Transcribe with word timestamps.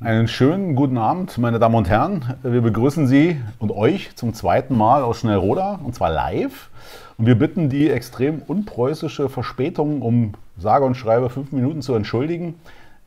Einen 0.00 0.28
schönen 0.28 0.76
guten 0.76 0.96
Abend, 0.96 1.38
meine 1.38 1.58
Damen 1.58 1.74
und 1.74 1.88
Herren. 1.88 2.36
Wir 2.44 2.60
begrüßen 2.60 3.08
Sie 3.08 3.40
und 3.58 3.72
euch 3.72 4.14
zum 4.14 4.32
zweiten 4.32 4.76
Mal 4.76 5.02
aus 5.02 5.18
Schnellroda 5.18 5.80
und 5.82 5.92
zwar 5.96 6.08
live. 6.10 6.70
Und 7.16 7.26
wir 7.26 7.36
bitten 7.36 7.68
die 7.68 7.90
extrem 7.90 8.40
unpreußische 8.46 9.28
Verspätung 9.28 10.00
um 10.00 10.34
sage 10.56 10.84
und 10.84 10.94
schreibe 10.94 11.30
fünf 11.30 11.50
Minuten 11.50 11.82
zu 11.82 11.94
entschuldigen. 11.94 12.54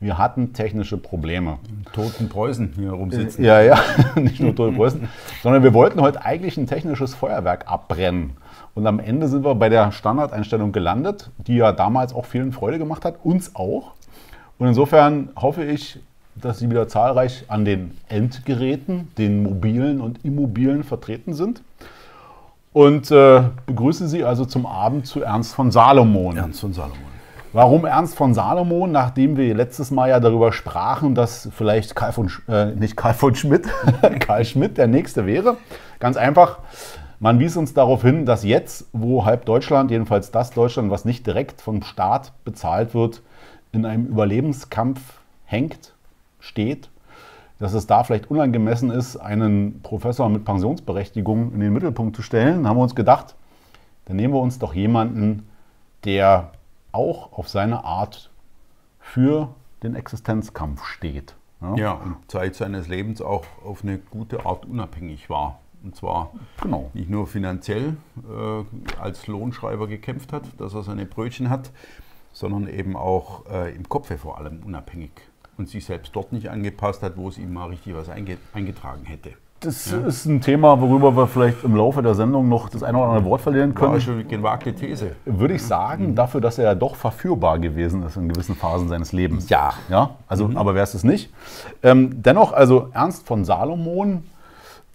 Wir 0.00 0.18
hatten 0.18 0.52
technische 0.52 0.98
Probleme. 0.98 1.56
Toten 1.94 2.28
Preußen 2.28 2.74
hier 2.76 2.90
rumsitzen. 2.90 3.42
Ja, 3.42 3.62
ja, 3.62 3.80
nicht 4.16 4.40
nur 4.40 4.54
Toten 4.54 4.76
Preußen, 4.76 5.08
sondern 5.42 5.62
wir 5.62 5.72
wollten 5.72 5.98
heute 6.02 6.22
eigentlich 6.22 6.58
ein 6.58 6.66
technisches 6.66 7.14
Feuerwerk 7.14 7.72
abbrennen. 7.72 8.32
Und 8.74 8.86
am 8.86 8.98
Ende 8.98 9.28
sind 9.28 9.46
wir 9.46 9.54
bei 9.54 9.70
der 9.70 9.92
Standardeinstellung 9.92 10.72
gelandet, 10.72 11.30
die 11.38 11.56
ja 11.56 11.72
damals 11.72 12.14
auch 12.14 12.26
vielen 12.26 12.52
Freude 12.52 12.78
gemacht 12.78 13.06
hat, 13.06 13.24
uns 13.24 13.56
auch. 13.56 13.92
Und 14.58 14.68
insofern 14.68 15.30
hoffe 15.36 15.64
ich, 15.64 15.98
dass 16.34 16.58
Sie 16.58 16.70
wieder 16.70 16.88
zahlreich 16.88 17.44
an 17.48 17.64
den 17.64 17.96
Endgeräten, 18.08 19.08
den 19.18 19.42
mobilen 19.42 20.00
und 20.00 20.24
immobilen 20.24 20.84
vertreten 20.84 21.34
sind. 21.34 21.62
Und 22.72 23.10
äh, 23.10 23.42
begrüße 23.66 24.08
Sie 24.08 24.24
also 24.24 24.44
zum 24.44 24.64
Abend 24.64 25.06
zu 25.06 25.22
Ernst 25.22 25.54
von 25.54 25.70
Salomon. 25.70 26.36
Ernst 26.36 26.60
von 26.60 26.72
Salomon. 26.72 27.12
Warum 27.52 27.84
Ernst 27.84 28.16
von 28.16 28.32
Salomon? 28.32 28.92
Nachdem 28.92 29.36
wir 29.36 29.54
letztes 29.54 29.90
Mal 29.90 30.08
ja 30.08 30.20
darüber 30.20 30.52
sprachen, 30.52 31.14
dass 31.14 31.50
vielleicht 31.54 31.94
Karl 31.94 32.12
von, 32.12 32.30
äh, 32.48 32.66
nicht 32.66 32.96
Karl 32.96 33.12
von 33.12 33.34
Schmidt, 33.34 33.68
Karl 34.20 34.46
Schmidt 34.46 34.78
der 34.78 34.86
Nächste 34.86 35.26
wäre. 35.26 35.58
Ganz 35.98 36.16
einfach, 36.16 36.60
man 37.20 37.38
wies 37.38 37.58
uns 37.58 37.74
darauf 37.74 38.00
hin, 38.00 38.24
dass 38.24 38.42
jetzt, 38.42 38.86
wo 38.94 39.26
halb 39.26 39.44
Deutschland, 39.44 39.90
jedenfalls 39.90 40.30
das 40.30 40.50
Deutschland, 40.50 40.90
was 40.90 41.04
nicht 41.04 41.26
direkt 41.26 41.60
vom 41.60 41.82
Staat 41.82 42.32
bezahlt 42.44 42.94
wird, 42.94 43.20
in 43.70 43.84
einem 43.84 44.06
Überlebenskampf 44.06 45.00
hängt, 45.44 45.91
steht, 46.42 46.90
dass 47.58 47.72
es 47.72 47.86
da 47.86 48.02
vielleicht 48.02 48.30
unangemessen 48.30 48.90
ist, 48.90 49.16
einen 49.16 49.80
Professor 49.82 50.28
mit 50.28 50.44
Pensionsberechtigung 50.44 51.52
in 51.52 51.60
den 51.60 51.72
Mittelpunkt 51.72 52.16
zu 52.16 52.22
stellen, 52.22 52.66
haben 52.66 52.76
wir 52.76 52.82
uns 52.82 52.96
gedacht, 52.96 53.36
dann 54.06 54.16
nehmen 54.16 54.34
wir 54.34 54.40
uns 54.40 54.58
doch 54.58 54.74
jemanden, 54.74 55.48
der 56.04 56.50
auch 56.90 57.32
auf 57.32 57.48
seine 57.48 57.84
Art 57.84 58.30
für 58.98 59.54
den 59.84 59.94
Existenzkampf 59.94 60.84
steht. 60.84 61.36
Ja, 61.60 61.76
ja 61.76 61.92
und 61.92 62.16
Zeit 62.28 62.56
seines 62.56 62.88
Lebens 62.88 63.22
auch 63.22 63.44
auf 63.64 63.84
eine 63.84 63.98
gute 63.98 64.44
Art 64.44 64.66
unabhängig 64.66 65.30
war. 65.30 65.60
Und 65.84 65.96
zwar 65.96 66.32
genau. 66.60 66.90
nicht 66.94 67.10
nur 67.10 67.26
finanziell 67.26 67.96
äh, 68.28 69.00
als 69.00 69.26
Lohnschreiber 69.28 69.86
gekämpft 69.86 70.32
hat, 70.32 70.44
dass 70.58 70.74
er 70.74 70.82
seine 70.82 71.06
Brötchen 71.06 71.48
hat, 71.48 71.70
sondern 72.32 72.68
eben 72.68 72.96
auch 72.96 73.46
äh, 73.46 73.74
im 73.74 73.88
Kopfe 73.88 74.18
vor 74.18 74.38
allem 74.38 74.62
unabhängig 74.64 75.10
und 75.58 75.68
sich 75.68 75.84
selbst 75.84 76.14
dort 76.14 76.32
nicht 76.32 76.48
angepasst 76.48 77.02
hat, 77.02 77.16
wo 77.16 77.28
es 77.28 77.38
ihm 77.38 77.52
mal 77.52 77.66
richtig 77.66 77.94
was 77.94 78.08
eingetragen 78.08 79.04
hätte. 79.04 79.32
Das 79.62 79.92
ja. 79.92 79.98
ist 79.98 80.26
ein 80.26 80.40
Thema, 80.40 80.80
worüber 80.80 81.16
wir 81.16 81.28
vielleicht 81.28 81.62
im 81.62 81.76
Laufe 81.76 82.02
der 82.02 82.14
Sendung 82.14 82.48
noch 82.48 82.68
das 82.68 82.82
eine 82.82 82.98
oder 82.98 83.08
andere 83.08 83.24
Wort 83.26 83.42
verlieren 83.42 83.74
können. 83.74 83.92
War 83.92 84.00
schon 84.00 84.14
eine 84.14 84.24
gewagte 84.24 84.74
These. 84.74 85.14
Würde 85.24 85.54
ich 85.54 85.62
sagen, 85.62 86.08
mhm. 86.08 86.14
dafür, 86.16 86.40
dass 86.40 86.58
er 86.58 86.64
ja 86.64 86.74
doch 86.74 86.96
verführbar 86.96 87.60
gewesen 87.60 88.02
ist 88.02 88.16
in 88.16 88.28
gewissen 88.28 88.56
Phasen 88.56 88.88
seines 88.88 89.12
Lebens. 89.12 89.48
Ja. 89.48 89.74
ja? 89.88 90.16
Also, 90.26 90.48
mhm. 90.48 90.56
aber 90.56 90.74
wäre 90.74 90.82
es 90.82 90.94
es 90.94 91.04
nicht. 91.04 91.32
Ähm, 91.84 92.22
dennoch, 92.22 92.52
also 92.52 92.88
Ernst 92.92 93.24
von 93.24 93.44
Salomon, 93.44 94.24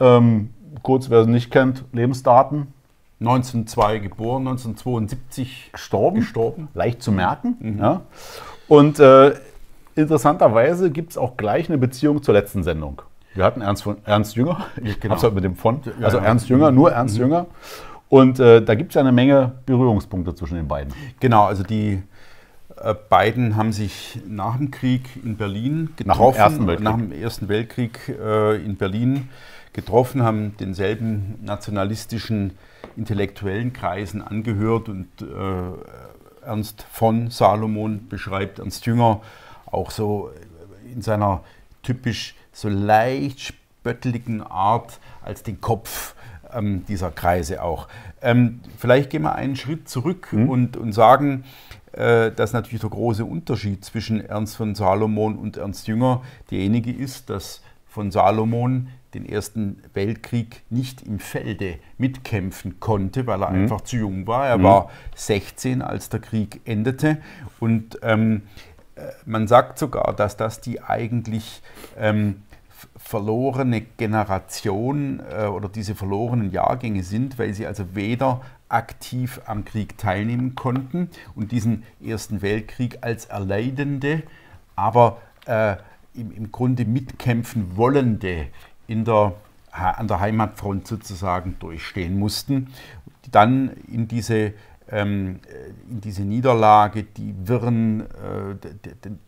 ähm, 0.02 0.54
kurz, 0.84 1.10
wer 1.10 1.20
es 1.20 1.28
nicht 1.28 1.50
kennt, 1.50 1.86
Lebensdaten. 1.94 2.74
1902 3.22 4.00
geboren, 4.00 4.48
1972 4.48 5.70
gestorben. 5.72 6.18
gestorben. 6.18 6.68
Leicht 6.74 7.02
zu 7.02 7.14
merken. 7.14 7.56
Mhm. 7.60 7.80
Ja. 7.80 8.02
Und 8.68 9.00
äh, 9.00 9.34
interessanterweise 9.98 10.92
gibt 10.92 11.12
es 11.12 11.17
auch 11.17 11.38
gleich 11.38 11.70
eine 11.70 11.78
Beziehung 11.78 12.23
zur 12.23 12.34
letzten 12.34 12.64
Sendung. 12.64 13.02
Wir 13.34 13.44
hatten 13.44 13.62
Ernst, 13.62 13.84
von, 13.84 13.98
Ernst 14.06 14.36
Jünger, 14.36 14.66
ich 14.84 15.00
genau. 15.00 15.16
habe 15.16 15.23
halt 15.23 15.36
mit 15.36 15.44
dem 15.44 15.56
von, 15.56 15.81
also 16.02 16.17
ja, 16.17 16.23
Ernst 16.23 16.50
Jünger, 16.50 16.72
nur 16.72 16.92
Ernst 16.92 17.16
mhm. 17.16 17.22
Jünger. 17.22 17.45
Und 18.10 18.39
äh, 18.39 18.61
da 18.61 18.76
gibt 18.76 18.92
es 18.92 18.95
ja 18.95 19.02
eine 19.02 19.11
Menge 19.11 19.52
Berührungspunkte 19.66 20.33
zwischen 20.33 20.55
den 20.55 20.67
beiden. 20.67 20.94
Genau, 21.20 21.45
also 21.45 21.64
die 21.64 22.02
äh, 22.77 22.95
beiden 23.10 23.55
haben 23.55 23.73
sich 23.73 24.20
nach 24.27 24.58
dem 24.58 24.72
Krieg 24.72 25.10
in 25.23 25.36
Berlin 25.38 25.89
getroffen. 25.95 26.66
Nach 26.66 26.67
dem 26.67 26.67
Ersten 26.67 26.67
Weltkrieg, 26.67 26.83
nach 26.83 26.98
dem 26.98 27.11
Ersten 27.11 27.49
Weltkrieg 27.49 27.99
äh, 28.10 28.64
in 28.64 28.77
Berlin 28.77 29.30
getroffen, 29.73 30.23
haben 30.23 30.55
denselben 30.58 31.39
nationalistischen 31.43 32.54
intellektuellen 32.95 33.73
Kreisen 33.73 34.22
angehört 34.22 34.89
und 34.89 35.08
äh, 35.22 36.45
Ernst 36.45 36.86
von 36.89 37.30
Salomon 37.30 38.08
beschreibt 38.08 38.60
Ernst 38.60 38.86
Jünger 38.86 39.22
auch 39.77 39.92
so 39.92 40.32
in 40.93 41.02
seiner 41.02 41.43
typisch 41.83 42.36
so 42.52 42.70
leicht 42.70 43.39
spötteligen 43.39 44.42
Art 44.42 44.99
als 45.23 45.43
den 45.43 45.61
Kopf 45.61 46.15
ähm, 46.54 46.86
dieser 46.88 47.11
Kreise 47.11 47.64
auch. 47.64 47.87
Ähm, 48.21 48.61
vielleicht 48.77 49.10
gehen 49.10 49.21
wir 49.21 49.36
einen 49.36 49.55
Schritt 49.55 49.87
zurück 49.87 50.30
mhm. 50.32 50.49
und, 50.49 50.77
und 50.77 50.92
sagen, 50.93 51.43
äh, 51.93 52.32
dass 52.32 52.54
natürlich 52.54 52.82
der 52.82 52.89
große 52.89 53.23
Unterschied 53.23 53.86
zwischen 53.86 54.21
Ernst 54.21 54.55
von 54.55 54.76
Salomon 54.76 55.37
und 55.37 55.58
Ernst 55.58 55.87
Jünger 55.87 56.21
derjenige 56.52 56.92
ist, 56.92 57.30
dass 57.30 57.61
von 57.87 58.11
Salomon 58.11 58.89
den 59.14 59.27
Ersten 59.27 59.82
Weltkrieg 59.93 60.64
nicht 60.70 61.02
im 61.02 61.20
Felde 61.20 61.80
mitkämpfen 61.98 62.80
konnte, 62.80 63.26
weil 63.26 63.42
er 63.42 63.49
mhm. 63.49 63.64
einfach 63.64 63.82
zu 63.82 63.98
jung 63.98 64.27
war. 64.27 64.48
Er 64.48 64.58
mhm. 64.58 64.64
war 64.64 64.89
16, 65.16 65.82
als 65.82 66.10
der 66.10 66.20
Krieg 66.20 66.61
endete. 66.66 67.17
Und 67.60 67.98
ähm, 68.04 68.43
äh, 68.45 68.77
man 69.26 69.48
sagt 69.48 69.80
sogar, 69.80 70.14
dass 70.14 70.38
das 70.38 70.62
die 70.62 70.82
eigentlich 70.82 71.62
ähm, 71.98 72.44
verlorene 72.96 73.82
Generation 73.82 75.22
äh, 75.32 75.46
oder 75.46 75.70
diese 75.70 75.96
verlorenen 75.96 76.52
Jahrgänge 76.52 77.04
sind, 77.04 77.40
weil 77.40 77.54
sie 77.54 77.66
also 77.66 77.96
weder 77.96 78.42
aktiv 78.70 79.42
am 79.46 79.66
Krieg 79.66 79.98
teilnehmen 79.98 80.56
konnten 80.56 81.10
und 81.36 81.52
diesen 81.52 81.84
Ersten 82.04 82.42
Weltkrieg 82.42 83.00
als 83.02 83.26
Erleidende, 83.26 84.24
aber 84.76 85.22
äh, 85.46 85.78
im, 86.14 86.32
im 86.32 86.52
Grunde 86.52 86.86
mitkämpfen 86.86 87.78
wollende 87.78 88.48
in 88.88 89.06
der, 89.06 89.34
an 89.72 90.08
der 90.08 90.20
Heimatfront 90.20 90.88
sozusagen 90.88 91.58
durchstehen 91.60 92.18
mussten, 92.20 92.74
dann 93.32 93.72
in 93.92 94.08
diese 94.08 94.54
ähm, 94.89 95.39
äh, 95.48 95.92
in 95.92 96.02
diese 96.02 96.23
Niederlage, 96.23 97.03
die 97.03 97.36
Wirren, 97.43 98.02
äh, 98.02 98.55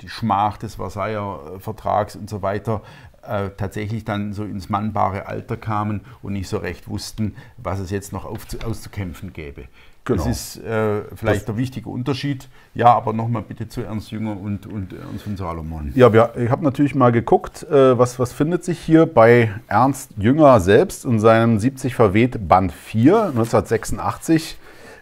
die 0.01 0.09
Schmach 0.09 0.57
des 0.57 0.75
Versailler 0.75 1.59
Vertrags 1.59 2.15
und 2.15 2.29
so 2.29 2.41
weiter 2.41 2.81
äh, 3.23 3.49
tatsächlich 3.57 4.05
dann 4.05 4.33
so 4.33 4.43
ins 4.43 4.69
mannbare 4.69 5.27
Alter 5.27 5.57
kamen 5.57 6.01
und 6.21 6.33
nicht 6.33 6.47
so 6.47 6.57
recht 6.57 6.87
wussten, 6.87 7.35
was 7.57 7.79
es 7.79 7.91
jetzt 7.91 8.13
noch 8.13 8.25
auszukämpfen 8.25 9.33
gäbe. 9.33 9.65
Genau. 10.05 10.23
Das 10.23 10.55
ist 10.55 10.63
äh, 10.63 11.01
vielleicht 11.13 11.41
das 11.41 11.45
der 11.45 11.57
wichtige 11.57 11.89
Unterschied. 11.89 12.47
Ja, 12.73 12.95
aber 12.95 13.13
nochmal 13.13 13.43
bitte 13.43 13.67
zu 13.67 13.81
Ernst 13.81 14.11
Jünger 14.11 14.39
und, 14.39 14.65
und 14.65 14.93
Ernst 14.93 15.23
von 15.23 15.37
Salomon. 15.37 15.91
Ja, 15.93 16.11
wir, 16.11 16.33
ich 16.37 16.49
habe 16.49 16.63
natürlich 16.63 16.95
mal 16.95 17.11
geguckt, 17.11 17.63
äh, 17.63 17.97
was, 17.97 18.17
was 18.17 18.33
findet 18.33 18.63
sich 18.63 18.79
hier 18.79 19.05
bei 19.05 19.51
Ernst 19.67 20.11
Jünger 20.17 20.59
selbst 20.61 21.05
in 21.05 21.19
seinem 21.19 21.59
70 21.59 21.93
verweht 21.93 22.47
Band 22.47 22.71
4 22.71 23.25
1986 23.25 24.57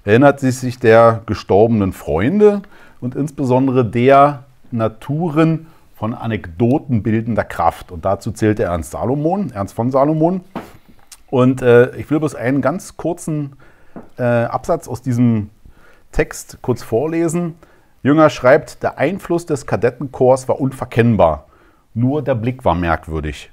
erinnert 0.07 0.39
sie 0.39 0.51
sich 0.51 0.79
der 0.79 1.21
gestorbenen 1.25 1.91
Freunde 1.91 2.61
und 3.01 3.13
insbesondere 3.13 3.83
der 3.83 4.45
Naturen 4.71 5.67
von 5.95 6.13
Anekdoten 6.13 7.03
bildender 7.03 7.43
Kraft. 7.43 7.91
Und 7.91 8.05
dazu 8.05 8.31
zählt 8.31 8.59
der 8.59 8.67
Ernst 8.67 8.91
Salomon, 8.91 9.51
Ernst 9.51 9.75
von 9.75 9.91
Salomon. 9.91 10.41
Und 11.29 11.61
äh, 11.61 11.93
ich 11.97 12.09
will 12.09 12.19
bloß 12.19 12.35
einen 12.35 12.61
ganz 12.61 12.95
kurzen 12.95 13.57
äh, 14.17 14.23
Absatz 14.23 14.87
aus 14.87 15.01
diesem 15.01 15.49
Text 16.13 16.59
kurz 16.61 16.83
vorlesen. 16.83 17.55
Jünger 18.01 18.29
schreibt, 18.29 18.83
der 18.83 18.97
Einfluss 18.97 19.45
des 19.45 19.65
Kadettenkorps 19.65 20.47
war 20.47 20.61
unverkennbar. 20.61 21.47
Nur 21.93 22.21
der 22.21 22.35
Blick 22.35 22.63
war 22.63 22.75
merkwürdig. 22.75 23.51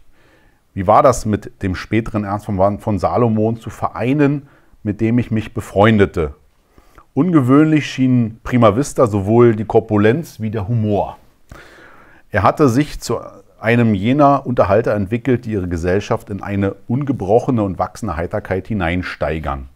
Wie 0.72 0.86
war 0.86 1.02
das 1.02 1.26
mit 1.26 1.64
dem 1.64 1.74
späteren 1.74 2.22
Ernst 2.22 2.46
von, 2.46 2.78
von 2.78 3.00
Salomon 3.00 3.56
zu 3.56 3.70
vereinen, 3.70 4.48
mit 4.84 5.00
dem 5.00 5.18
ich 5.18 5.32
mich 5.32 5.52
befreundete? 5.52 6.34
Ungewöhnlich 7.14 7.86
schien 7.86 8.40
Prima 8.42 8.74
Vista 8.74 9.06
sowohl 9.06 9.54
die 9.54 9.64
Korpulenz 9.64 10.40
wie 10.40 10.50
der 10.50 10.66
Humor. 10.66 11.16
Er 12.32 12.42
hatte 12.42 12.68
sich 12.68 12.98
zu 12.98 13.20
einem 13.60 13.94
jener 13.94 14.44
Unterhalter 14.44 14.94
entwickelt, 14.94 15.44
die 15.44 15.52
ihre 15.52 15.68
Gesellschaft 15.68 16.28
in 16.28 16.42
eine 16.42 16.74
ungebrochene 16.88 17.62
und 17.62 17.78
wachsende 17.78 18.16
Heiterkeit 18.16 18.66
hineinsteigern. 18.66 19.68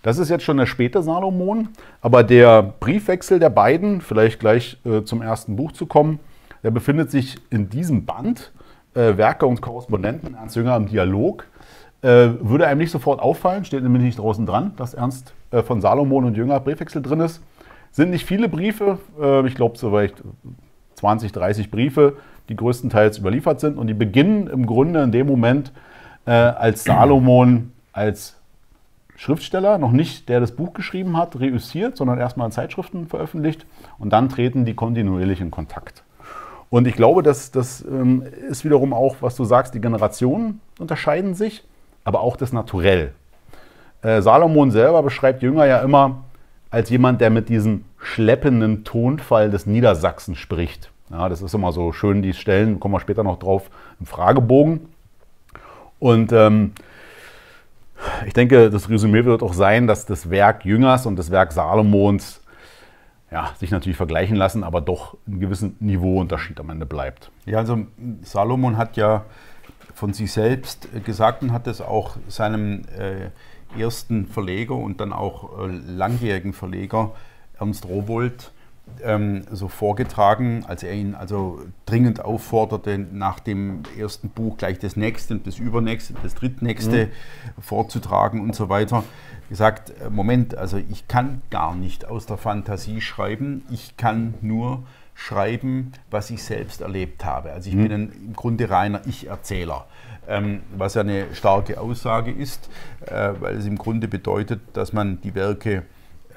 Das 0.00 0.16
ist 0.16 0.30
jetzt 0.30 0.44
schon 0.44 0.56
der 0.56 0.64
späte 0.64 1.02
Salomon, 1.02 1.68
aber 2.00 2.24
der 2.24 2.62
Briefwechsel 2.62 3.38
der 3.38 3.50
beiden, 3.50 4.00
vielleicht 4.00 4.40
gleich 4.40 4.78
äh, 4.86 5.02
zum 5.04 5.20
ersten 5.20 5.56
Buch 5.56 5.72
zu 5.72 5.84
kommen, 5.84 6.20
der 6.62 6.70
befindet 6.70 7.10
sich 7.10 7.36
in 7.50 7.68
diesem 7.68 8.06
Band. 8.06 8.50
Äh, 8.94 9.18
Werke 9.18 9.44
und 9.44 9.60
Korrespondenten, 9.60 10.34
Ernst 10.34 10.56
Jünger 10.56 10.76
im 10.76 10.86
Dialog. 10.86 11.44
Äh, 12.00 12.30
würde 12.40 12.66
einem 12.66 12.78
nicht 12.78 12.90
sofort 12.90 13.20
auffallen, 13.20 13.66
steht 13.66 13.82
nämlich 13.82 14.02
nicht 14.02 14.18
draußen 14.18 14.46
dran, 14.46 14.72
dass 14.76 14.94
Ernst 14.94 15.34
äh, 15.52 15.62
von 15.62 15.80
Salomon 15.80 16.24
und 16.24 16.36
Jünger 16.36 16.58
Briefwechsel 16.60 17.02
drin 17.02 17.20
ist. 17.20 17.42
Sind 17.92 18.10
nicht 18.10 18.26
viele 18.26 18.48
Briefe, 18.48 18.98
äh, 19.20 19.46
ich 19.46 19.54
glaube, 19.54 19.78
so 19.78 19.90
vielleicht 19.90 20.22
20, 20.94 21.32
30 21.32 21.70
Briefe, 21.70 22.16
die 22.48 22.56
größtenteils 22.56 23.18
überliefert 23.18 23.60
sind. 23.60 23.78
Und 23.78 23.86
die 23.86 23.94
beginnen 23.94 24.46
im 24.48 24.66
Grunde 24.66 25.02
in 25.02 25.12
dem 25.12 25.26
Moment, 25.26 25.72
äh, 26.26 26.30
als 26.30 26.84
Salomon 26.84 27.72
als 27.92 28.36
Schriftsteller, 29.16 29.78
noch 29.78 29.92
nicht 29.92 30.28
der 30.28 30.40
das 30.40 30.52
Buch 30.52 30.72
geschrieben 30.72 31.16
hat, 31.16 31.38
reüssiert, 31.38 31.96
sondern 31.96 32.18
erstmal 32.18 32.46
in 32.46 32.52
Zeitschriften 32.52 33.06
veröffentlicht. 33.06 33.66
Und 33.98 34.12
dann 34.12 34.28
treten 34.28 34.64
die 34.64 34.74
kontinuierlich 34.74 35.40
in 35.40 35.50
Kontakt. 35.50 36.02
Und 36.70 36.86
ich 36.86 36.94
glaube, 36.94 37.22
dass 37.22 37.50
das 37.50 37.84
ähm, 37.84 38.24
ist 38.48 38.64
wiederum 38.64 38.94
auch, 38.94 39.16
was 39.20 39.36
du 39.36 39.44
sagst, 39.44 39.74
die 39.74 39.80
Generationen 39.80 40.60
unterscheiden 40.78 41.34
sich, 41.34 41.62
aber 42.04 42.20
auch 42.20 42.36
das 42.36 42.52
Naturell. 42.52 43.12
Äh, 44.02 44.20
Salomon 44.20 44.70
selber 44.70 45.02
beschreibt 45.02 45.42
Jünger 45.42 45.64
ja 45.64 45.78
immer 45.80 46.24
als 46.70 46.90
jemand, 46.90 47.20
der 47.20 47.30
mit 47.30 47.48
diesem 47.48 47.84
schleppenden 47.98 48.84
Tonfall 48.84 49.50
des 49.50 49.66
Niedersachsen 49.66 50.34
spricht. 50.34 50.90
Ja, 51.10 51.28
das 51.28 51.42
ist 51.42 51.54
immer 51.54 51.72
so 51.72 51.92
schön, 51.92 52.22
die 52.22 52.32
Stellen, 52.32 52.80
kommen 52.80 52.94
wir 52.94 53.00
später 53.00 53.22
noch 53.22 53.38
drauf, 53.38 53.70
im 54.00 54.06
Fragebogen. 54.06 54.80
Und 55.98 56.32
ähm, 56.32 56.72
ich 58.26 58.32
denke, 58.32 58.70
das 58.70 58.88
Resümee 58.88 59.24
wird 59.24 59.42
auch 59.42 59.52
sein, 59.52 59.86
dass 59.86 60.06
das 60.06 60.30
Werk 60.30 60.64
Jüngers 60.64 61.06
und 61.06 61.16
das 61.16 61.30
Werk 61.30 61.52
Salomons 61.52 62.40
ja, 63.30 63.50
sich 63.58 63.70
natürlich 63.70 63.96
vergleichen 63.96 64.36
lassen, 64.36 64.64
aber 64.64 64.80
doch 64.80 65.16
ein 65.26 65.40
gewissen 65.40 65.76
Niveauunterschied 65.80 66.58
am 66.58 66.70
Ende 66.70 66.86
bleibt. 66.86 67.30
Ja, 67.46 67.58
also 67.58 67.86
Salomon 68.22 68.76
hat 68.76 68.96
ja 68.96 69.24
von 69.94 70.12
sich 70.12 70.32
selbst 70.32 70.88
gesagt 71.04 71.42
und 71.42 71.52
hat 71.52 71.66
es 71.66 71.80
auch 71.80 72.16
seinem 72.28 72.82
äh, 72.98 73.30
ersten 73.78 74.26
Verleger 74.26 74.74
und 74.74 75.00
dann 75.00 75.12
auch 75.12 75.58
äh, 75.58 75.66
langjährigen 75.66 76.52
Verleger 76.52 77.12
Ernst 77.58 77.86
Rowold 77.86 78.52
ähm, 79.02 79.42
so 79.50 79.68
vorgetragen, 79.68 80.64
als 80.66 80.82
er 80.82 80.94
ihn 80.94 81.14
also 81.14 81.60
dringend 81.86 82.24
aufforderte, 82.24 82.98
nach 82.98 83.40
dem 83.40 83.82
ersten 83.98 84.28
Buch 84.28 84.56
gleich 84.56 84.78
das 84.78 84.96
nächste, 84.96 85.36
das 85.36 85.58
übernächste, 85.58 86.14
das 86.22 86.34
drittnächste 86.34 87.06
mhm. 87.06 87.62
vorzutragen 87.62 88.40
und 88.40 88.54
so 88.54 88.68
weiter. 88.68 89.04
Gesagt, 89.48 89.92
äh, 90.00 90.10
Moment, 90.10 90.56
also 90.56 90.76
ich 90.76 91.08
kann 91.08 91.42
gar 91.50 91.74
nicht 91.74 92.06
aus 92.06 92.26
der 92.26 92.36
Fantasie 92.36 93.00
schreiben, 93.00 93.62
ich 93.70 93.96
kann 93.96 94.34
nur 94.40 94.84
schreiben, 95.14 95.92
was 96.10 96.30
ich 96.30 96.42
selbst 96.42 96.80
erlebt 96.80 97.24
habe. 97.24 97.52
Also 97.52 97.68
ich 97.68 97.76
mhm. 97.76 97.82
bin 97.82 97.92
ein, 97.92 98.12
im 98.12 98.32
Grunde 98.34 98.70
reiner 98.70 99.02
Ich-Erzähler. 99.06 99.86
Ähm, 100.28 100.62
was 100.76 100.94
ja 100.94 101.00
eine 101.00 101.34
starke 101.34 101.80
Aussage 101.80 102.30
ist, 102.30 102.70
äh, 103.06 103.32
weil 103.40 103.56
es 103.56 103.66
im 103.66 103.76
Grunde 103.76 104.06
bedeutet, 104.06 104.60
dass 104.72 104.92
man 104.92 105.20
die 105.20 105.34
Werke 105.34 105.82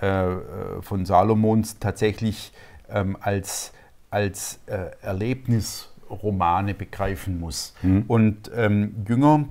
äh, 0.02 0.34
äh, 0.34 0.38
von 0.82 1.06
Salomons 1.06 1.80
tatsächlich 1.80 2.52
ähm, 2.90 3.16
als, 3.22 3.74
als 4.10 4.60
äh, 4.66 4.92
Erlebnisromane 5.02 6.74
begreifen 6.74 7.40
muss. 7.40 7.76
Mhm. 7.82 8.04
Und 8.08 8.52
ähm, 8.56 9.06
Jünger 9.08 9.46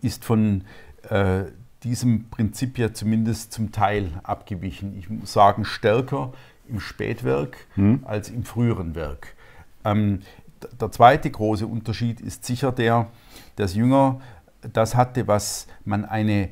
ist 0.00 0.24
von 0.24 0.64
äh, 1.08 1.44
diesem 1.82 2.28
Prinzip 2.30 2.78
ja 2.78 2.92
zumindest 2.92 3.52
zum 3.52 3.70
Teil 3.70 4.12
abgewichen. 4.22 4.96
Ich 4.98 5.10
muss 5.10 5.32
sagen, 5.32 5.64
stärker 5.64 6.32
im 6.68 6.80
Spätwerk 6.80 7.56
mhm. 7.76 8.00
als 8.04 8.30
im 8.30 8.44
früheren 8.44 8.94
Werk. 8.94 9.34
Ähm, 9.84 10.20
der 10.80 10.90
zweite 10.90 11.30
große 11.30 11.66
Unterschied 11.66 12.20
ist 12.20 12.44
sicher 12.44 12.72
der, 12.72 13.06
dass 13.56 13.74
Jünger 13.74 14.20
das 14.72 14.94
hatte, 14.94 15.26
was 15.26 15.66
man 15.84 16.04
eine, 16.04 16.50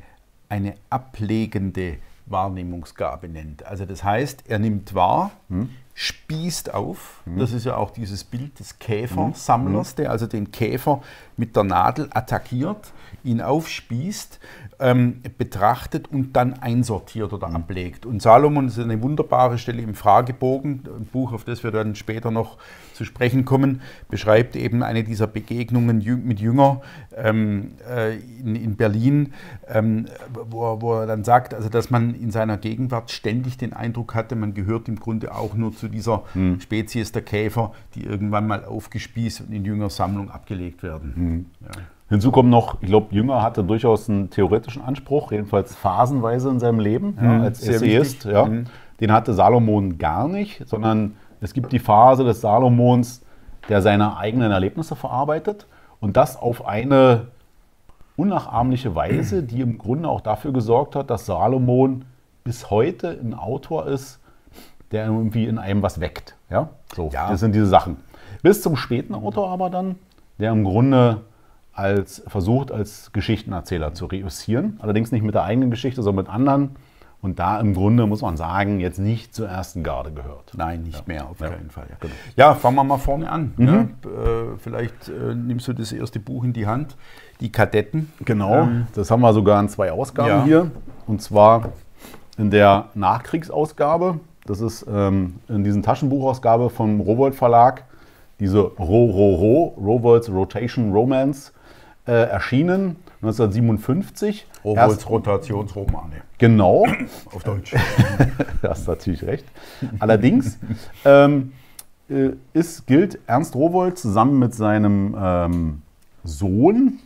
eine 0.49 0.75
ablegende 0.89 1.97
Wahrnehmungsgabe 2.25 3.29
nennt. 3.29 3.65
Also 3.65 3.85
das 3.85 4.03
heißt, 4.03 4.43
er 4.47 4.59
nimmt 4.59 4.93
wahr, 4.93 5.31
hm. 5.49 5.69
spießt 5.93 6.73
auf. 6.73 7.21
Hm. 7.25 7.39
Das 7.39 7.51
ist 7.51 7.65
ja 7.65 7.77
auch 7.77 7.91
dieses 7.91 8.23
Bild 8.23 8.59
des 8.59 8.79
Käfersammlers, 8.79 9.89
hm. 9.91 9.95
der 9.97 10.11
also 10.11 10.27
den 10.27 10.51
Käfer 10.51 11.01
mit 11.37 11.55
der 11.55 11.63
Nadel 11.63 12.09
attackiert, 12.11 12.91
ihn 13.23 13.41
aufspießt 13.41 14.39
ähm, 14.79 15.21
betrachtet 15.37 16.09
und 16.11 16.33
dann 16.33 16.53
einsortiert 16.53 17.33
oder 17.33 17.47
ablegt. 17.47 18.05
Und 18.05 18.21
Salomon 18.21 18.67
ist 18.67 18.79
eine 18.79 19.01
wunderbare 19.01 19.57
Stelle 19.57 19.81
im 19.81 19.95
Fragebogen, 19.95 20.83
ein 20.85 21.05
Buch, 21.05 21.33
auf 21.33 21.43
das 21.43 21.63
wir 21.63 21.71
dann 21.71 21.95
später 21.95 22.31
noch 22.31 22.57
zu 22.97 23.05
sprechen 23.05 23.45
kommen, 23.45 23.81
beschreibt 24.09 24.55
eben 24.55 24.83
eine 24.83 25.03
dieser 25.03 25.27
Begegnungen 25.27 26.03
mit 26.25 26.39
Jünger 26.39 26.81
ähm, 27.15 27.73
äh, 27.89 28.15
in, 28.15 28.55
in, 28.55 28.75
Berlin, 28.75 29.33
ähm, 29.69 30.07
wo, 30.49 30.81
wo, 30.81 30.95
er 30.95 31.05
dann 31.05 31.23
sagt, 31.23 31.53
also 31.53 31.69
dass 31.69 31.89
man 31.89 32.15
in 32.15 32.31
seiner 32.31 32.57
Gegenwart 32.57 33.11
ständig 33.11 33.57
den 33.57 33.73
Eindruck 33.73 34.15
hatte, 34.15 34.35
man 34.35 34.53
gehört 34.53 34.87
im 34.89 34.99
Grunde 34.99 35.33
auch 35.33 35.53
nur 35.53 35.73
zu 35.73 35.87
dieser 35.87 36.23
hm. 36.33 36.59
Spezies 36.59 37.11
der 37.11 37.21
Käfer, 37.21 37.71
die 37.95 38.03
irgendwann 38.03 38.47
mal 38.47 38.65
aufgespießt 38.65 39.41
und 39.41 39.53
in 39.53 39.63
Jüngersammlung 39.63 40.31
abgelegt 40.31 40.83
werden. 40.83 41.13
Hm. 41.15 41.45
Ja. 41.61 41.81
Hinzu 42.09 42.31
kommt 42.31 42.49
noch, 42.49 42.81
ich 42.81 42.87
glaube, 42.87 43.13
Jünger 43.13 43.41
hatte 43.43 43.63
durchaus 43.63 44.09
einen 44.09 44.29
theoretischen 44.29 44.81
Anspruch, 44.81 45.31
jedenfalls 45.31 45.75
phasenweise 45.75 46.49
in 46.49 46.59
seinem 46.59 46.79
Leben, 46.79 47.17
ja, 47.21 47.41
als 47.41 47.67
Essayist. 47.67 48.23
Ja. 48.23 48.45
Mhm. 48.45 48.65
Den 49.01 49.11
hatte 49.11 49.33
Salomon 49.33 49.97
gar 49.97 50.27
nicht, 50.27 50.67
sondern 50.67 51.15
es 51.41 51.53
gibt 51.53 51.71
die 51.71 51.79
Phase 51.79 52.23
des 52.23 52.41
Salomons, 52.41 53.21
der 53.69 53.81
seine 53.81 54.17
eigenen 54.17 54.51
Erlebnisse 54.51 54.95
verarbeitet 54.95 55.67
und 55.99 56.17
das 56.17 56.37
auf 56.37 56.65
eine 56.65 57.27
unnachahmliche 58.15 58.95
Weise, 58.95 59.43
die 59.43 59.61
im 59.61 59.77
Grunde 59.77 60.09
auch 60.09 60.21
dafür 60.21 60.51
gesorgt 60.51 60.95
hat, 60.95 61.09
dass 61.09 61.25
Salomon 61.25 62.05
bis 62.43 62.69
heute 62.69 63.09
ein 63.09 63.33
Autor 63.33 63.87
ist, 63.87 64.19
der 64.91 65.05
irgendwie 65.05 65.45
in 65.45 65.57
einem 65.57 65.81
was 65.81 65.99
weckt. 65.99 66.35
Ja? 66.49 66.69
So, 66.95 67.09
ja. 67.13 67.29
das 67.29 67.41
sind 67.41 67.53
diese 67.53 67.67
Sachen. 67.67 67.97
Bis 68.41 68.61
zum 68.61 68.75
späten 68.75 69.13
Autor 69.13 69.49
aber 69.49 69.69
dann, 69.69 69.95
der 70.39 70.51
im 70.51 70.63
Grunde 70.63 71.21
als 71.73 72.23
versucht, 72.27 72.71
als 72.71 73.11
Geschichtenerzähler 73.11 73.93
zu 73.93 74.05
reüssieren. 74.05 74.79
Allerdings 74.81 75.11
nicht 75.11 75.23
mit 75.23 75.35
der 75.35 75.43
eigenen 75.43 75.69
Geschichte, 75.69 76.01
sondern 76.01 76.25
mit 76.25 76.33
anderen. 76.33 76.75
Und 77.19 77.39
da 77.39 77.59
im 77.59 77.73
Grunde, 77.73 78.05
muss 78.05 78.21
man 78.21 78.37
sagen, 78.37 78.79
jetzt 78.79 78.99
nicht 78.99 79.33
zur 79.33 79.49
ersten 79.49 79.83
Garde 79.83 80.11
gehört. 80.11 80.53
Nein, 80.55 80.83
nicht 80.83 80.99
ja. 80.99 81.03
mehr, 81.07 81.29
auf 81.29 81.39
ja. 81.39 81.49
keinen 81.49 81.71
Fall. 81.71 81.87
Ja. 81.89 81.95
Genau. 81.99 82.13
ja. 82.35 82.53
fangen 82.53 82.75
wir 82.75 82.83
mal 82.83 82.99
vorne 82.99 83.29
an. 83.29 83.53
Mhm. 83.57 83.67
Äh, 83.67 84.57
vielleicht 84.59 85.09
äh, 85.09 85.33
nimmst 85.33 85.67
du 85.67 85.73
das 85.73 85.91
erste 85.91 86.19
Buch 86.19 86.43
in 86.43 86.53
die 86.53 86.67
Hand, 86.67 86.95
die 87.39 87.51
Kadetten. 87.51 88.11
Genau, 88.23 88.61
ähm, 88.61 88.87
das 88.93 89.09
haben 89.09 89.21
wir 89.21 89.33
sogar 89.33 89.59
in 89.59 89.67
zwei 89.67 89.91
Ausgaben 89.91 90.43
hier. 90.45 90.71
Und 91.07 91.21
zwar 91.21 91.69
in 92.37 92.51
der 92.51 92.85
Nachkriegsausgabe. 92.93 94.19
Das 94.45 94.61
ist 94.61 94.85
ähm, 94.89 95.35
in 95.49 95.63
diesen 95.63 95.83
Taschenbuchausgabe 95.83 96.69
vom 96.69 97.01
Rowold 97.01 97.35
Verlag, 97.35 97.83
diese 98.39 98.59
Ro-Ro-Ro, 98.59 99.75
Rowolds 99.77 100.29
Rotation 100.31 100.93
Romance 100.93 101.51
äh, 102.07 102.11
erschienen, 102.11 102.95
1957. 103.21 104.45
Rowohls 104.63 105.09
Rotationsromane. 105.09 106.21
Genau. 106.37 106.85
Auf 107.33 107.43
Deutsch. 107.43 107.73
du 108.61 108.69
hast 108.69 108.87
natürlich 108.87 109.23
recht. 109.23 109.45
Allerdings 109.99 110.59
ähm, 111.03 111.53
äh, 112.09 112.31
ist, 112.53 112.85
gilt 112.85 113.19
Ernst 113.25 113.55
Rowold 113.55 113.97
zusammen 113.97 114.37
mit 114.37 114.53
seinem 114.53 115.15
ähm, 115.19 115.81
Sohn 116.23 116.99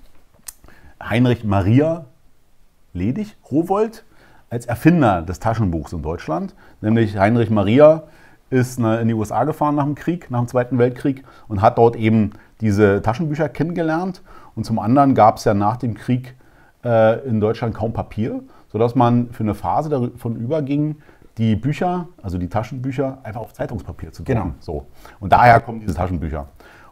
Heinrich 1.01 1.43
Maria 1.43 2.05
Ledig 2.93 3.37
Rowold 3.49 4.03
als 4.49 4.65
Erfinder 4.65 5.21
des 5.21 5.39
Taschenbuchs 5.39 5.93
in 5.93 6.01
Deutschland. 6.01 6.53
Nämlich 6.81 7.17
Heinrich 7.17 7.49
Maria 7.49 8.03
ist 8.51 8.79
in 8.79 9.07
die 9.07 9.13
USA 9.13 9.43
gefahren 9.45 9.75
nach 9.75 9.85
dem 9.85 9.95
Krieg, 9.95 10.29
nach 10.29 10.39
dem 10.39 10.47
Zweiten 10.47 10.77
Weltkrieg 10.77 11.23
und 11.47 11.61
hat 11.61 11.77
dort 11.77 11.95
eben 11.95 12.31
diese 12.59 13.01
Taschenbücher 13.01 13.49
kennengelernt 13.49 14.21
und 14.55 14.65
zum 14.65 14.77
anderen 14.77 15.15
gab 15.15 15.37
es 15.37 15.45
ja 15.45 15.53
nach 15.53 15.77
dem 15.77 15.95
Krieg 15.95 16.35
äh, 16.83 17.25
in 17.27 17.39
Deutschland 17.39 17.73
kaum 17.73 17.93
Papier, 17.93 18.41
sodass 18.71 18.95
man 18.95 19.31
für 19.31 19.43
eine 19.43 19.55
Phase 19.55 19.89
davon 19.89 20.35
überging, 20.35 20.97
die 21.37 21.55
Bücher, 21.55 22.07
also 22.21 22.37
die 22.37 22.49
Taschenbücher, 22.49 23.19
einfach 23.23 23.41
auf 23.41 23.53
Zeitungspapier 23.53 24.11
zu 24.11 24.23
drucken. 24.23 24.39
Genau. 24.39 24.55
So. 24.59 24.85
Und 25.19 25.31
daher 25.31 25.59
kommen 25.61 25.79
diese 25.79 25.95
Taschenbücher. 25.95 26.47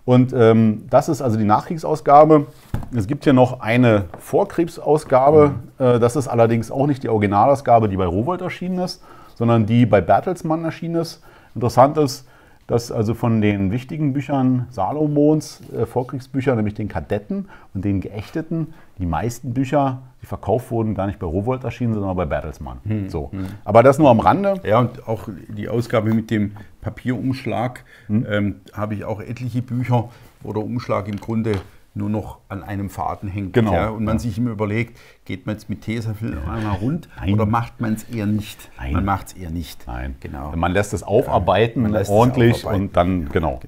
Und 0.06 0.34
ähm, 0.34 0.86
das 0.90 1.10
ist 1.10 1.22
also 1.22 1.38
die 1.38 1.46
Nachkriegsausgabe. 1.46 2.48
Es 2.96 3.06
gibt 3.06 3.26
hier 3.26 3.34
noch 3.34 3.60
eine 3.60 4.06
Vorkriegsausgabe. 4.18 5.54
Mhm. 5.78 5.86
Äh, 5.86 6.00
das 6.00 6.16
ist 6.16 6.28
allerdings 6.28 6.72
auch 6.72 6.88
nicht 6.88 7.04
die 7.04 7.10
Originalausgabe, 7.10 7.90
die 7.90 7.98
bei 7.98 8.06
Rowold 8.06 8.42
erschienen 8.42 8.80
ist, 8.80 9.04
sondern 9.36 9.66
die 9.66 9.86
bei 9.86 10.02
Bertelsmann 10.02 10.64
erschienen 10.64 10.96
ist. 10.96 11.22
Interessant 11.56 11.98
ist, 11.98 12.28
dass 12.70 12.92
also 12.92 13.16
von 13.16 13.42
den 13.42 13.72
wichtigen 13.72 14.14
Büchern 14.14 14.68
Salomons, 14.70 15.62
äh, 15.76 15.88
Vorkriegsbüchern, 15.88 16.56
nämlich 16.56 16.76
den 16.76 16.88
Kadetten 16.88 17.48
und 17.74 17.84
den 17.84 18.00
Geächteten, 18.00 18.76
die 19.00 19.08
meisten 19.08 19.56
Bücher, 19.56 20.04
die 20.22 20.28
verkauft 20.28 20.70
wurden, 20.70 20.94
gar 20.94 21.08
nicht 21.08 21.18
bei 21.18 21.26
Rowold 21.26 21.64
erschienen, 21.64 21.96
sondern 21.96 22.16
bei 22.16 22.26
Bertelsmann. 22.26 22.78
Hm, 22.86 23.10
so. 23.10 23.32
Hm. 23.32 23.48
Aber 23.66 23.82
das 23.82 23.98
nur 23.98 24.12
am 24.12 24.20
Rande. 24.20 24.62
Ja, 24.64 24.80
und 24.80 25.08
auch 25.08 25.30
die 25.48 25.68
Ausgabe 25.68 26.14
mit 26.14 26.30
dem 26.30 26.52
Papierumschlag 26.82 27.84
hm. 28.06 28.26
ähm, 28.30 28.56
habe 28.74 28.94
ich 28.94 29.04
auch 29.04 29.20
etliche 29.20 29.64
Bücher, 29.64 30.10
wo 30.42 30.54
der 30.54 30.64
Umschlag 30.64 31.08
im 31.08 31.20
Grunde 31.20 31.54
nur 31.96 32.10
noch 32.10 32.38
an 32.50 32.64
einem 32.64 32.90
Faden 32.90 33.30
hängt. 33.30 33.54
Genau. 33.54 33.74
Ja, 33.74 33.90
und 33.90 34.04
man 34.04 34.16
Ja. 34.16 34.20
sich 34.20 34.38
immer 34.38 34.52
überlegt, 34.52 34.98
geht 35.26 35.46
man 35.46 35.56
jetzt 35.56 35.70
mit 35.70 35.82
Tesafilm 35.82 36.38
einmal 36.50 36.76
rund 36.78 37.10
Nein. 37.20 37.34
oder 37.34 37.46
macht 37.46 37.82
man 37.82 37.94
es 37.94 38.04
eher 38.04 38.26
nicht? 38.26 38.70
Nein. 38.78 38.94
Man 38.94 39.06
macht 39.06 39.28
es 39.28 39.34
eher 39.34 39.50
nicht. 39.50 39.86
Nein, 39.88 40.16
Genau. 40.20 40.52
Man 40.56 40.72
lässt 40.72 40.94
es 40.94 41.04
aufarbeiten, 41.04 41.82
man 41.82 41.92
lässt 41.92 42.10
es 42.12 42.16
ordentlich 42.16 42.54
aufarbeiten. 42.64 42.82
und 42.88 42.96
dann, 42.98 43.30
genau. 43.30 43.60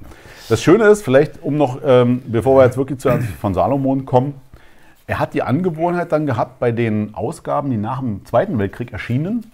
Das 0.50 0.62
Schöne 0.62 0.86
ist, 0.86 1.04
vielleicht 1.04 1.42
um 1.42 1.58
noch, 1.58 1.80
ähm, 1.84 2.22
bevor 2.28 2.58
wir 2.60 2.66
jetzt 2.66 2.78
wirklich 2.78 3.00
zu 3.00 3.10
von 3.40 3.54
Salomon 3.54 4.06
kommen, 4.06 4.36
er 5.08 5.20
hat 5.20 5.34
die 5.34 5.42
Angewohnheit 5.42 6.12
dann 6.12 6.26
gehabt, 6.26 6.60
bei 6.60 6.72
den 6.72 7.14
Ausgaben, 7.16 7.70
die 7.70 7.78
nach 7.78 8.00
dem 8.00 8.24
Zweiten 8.26 8.58
Weltkrieg 8.60 8.94
erschienen, 8.94 9.52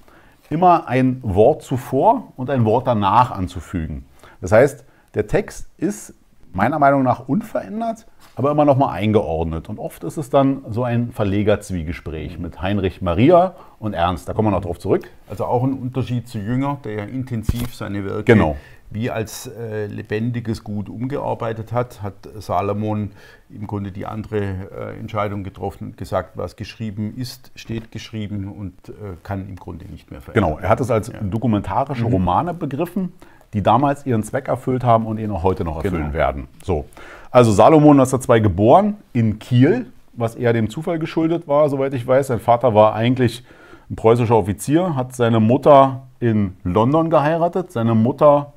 immer 0.50 0.88
ein 0.88 1.20
Wort 1.24 1.64
zuvor 1.64 2.32
und 2.36 2.50
ein 2.50 2.64
Wort 2.66 2.86
danach 2.88 3.32
anzufügen. 3.32 4.06
Das 4.40 4.52
heißt, 4.52 4.86
der 5.14 5.26
Text 5.28 5.68
ist 5.78 6.14
meiner 6.54 6.80
Meinung 6.80 7.04
nach 7.04 7.28
unverändert, 7.28 8.06
aber 8.36 8.52
immer 8.52 8.66
noch 8.66 8.78
mal 8.78 8.92
eingeordnet. 8.92 9.70
Und 9.70 9.80
oft 9.80 10.04
ist 10.04 10.18
es 10.18 10.30
dann 10.30 10.64
so 10.70 10.84
ein 10.84 11.12
Verlegerzwiegespräch 11.12 12.40
mit 12.40 12.62
Heinrich 12.62 13.02
Maria 13.02 13.56
und 13.80 13.94
Ernst. 13.94 14.28
Da 14.30 14.34
kommen 14.34 14.48
wir 14.48 14.52
noch 14.52 14.62
drauf 14.62 14.80
zurück. 14.80 15.10
Also 15.30 15.46
auch 15.46 15.64
ein 15.64 15.74
Unterschied 15.74 16.28
zu 16.28 16.40
Jünger, 16.40 16.78
der 16.84 16.94
ja 16.94 17.04
intensiv 17.04 17.76
seine 17.76 18.06
Werke 18.06 18.24
Genau. 18.24 18.56
wie 18.90 19.10
als 19.12 19.48
äh, 19.48 19.86
lebendiges 19.88 20.64
Gut 20.64 20.90
umgearbeitet 20.90 21.74
hat, 21.74 22.02
hat 22.02 22.28
Salomon 22.40 23.12
im 23.50 23.68
Grunde 23.68 23.92
die 23.92 24.06
andere 24.06 24.38
äh, 24.40 25.00
Entscheidung 25.00 25.44
getroffen 25.44 25.88
und 25.90 25.98
gesagt, 25.98 26.38
was 26.38 26.56
geschrieben 26.56 27.14
ist, 27.18 27.52
steht 27.56 27.92
geschrieben 27.92 28.52
und 28.52 28.90
äh, 28.90 28.94
kann 29.24 29.48
im 29.48 29.56
Grunde 29.58 29.86
nicht 29.86 30.12
mehr 30.12 30.22
verändern. 30.22 30.52
Genau, 30.52 30.62
er 30.62 30.70
hat 30.70 30.80
es 30.80 30.90
als 30.92 31.12
dokumentarische 31.22 32.06
Romane 32.06 32.54
begriffen, 32.54 33.12
die 33.58 33.64
damals 33.64 34.06
ihren 34.06 34.22
Zweck 34.22 34.48
erfüllt 34.50 34.84
haben 34.84 35.08
und 35.08 35.18
ihn 35.18 35.32
auch 35.32 35.42
heute 35.42 35.64
noch 35.64 35.78
erfüllen 35.78 36.04
Genau. 36.04 36.14
werden. 36.14 36.48
So. 36.64 36.86
Also 37.32 37.52
Salomon 37.52 37.98
1902 38.00 38.40
geboren 38.40 38.98
in 39.14 39.40
Kiel, 39.40 39.88
was 40.14 40.36
eher 40.36 40.54
dem 40.54 40.70
Zufall 40.70 41.00
geschuldet 41.00 41.48
war, 41.48 41.68
soweit 41.68 41.96
ich 41.96 42.06
weiß. 42.06 42.28
Sein 42.28 42.40
Vater 42.40 42.76
war 42.76 42.94
eigentlich 42.94 43.44
ein 43.90 43.96
preußischer 43.96 44.36
Offizier, 44.36 44.96
hat 44.96 45.16
seine 45.16 45.40
Mutter 45.40 46.04
in 46.20 46.56
London 46.64 47.10
geheiratet. 47.10 47.72
Seine 47.72 47.96
Mutter 47.96 48.54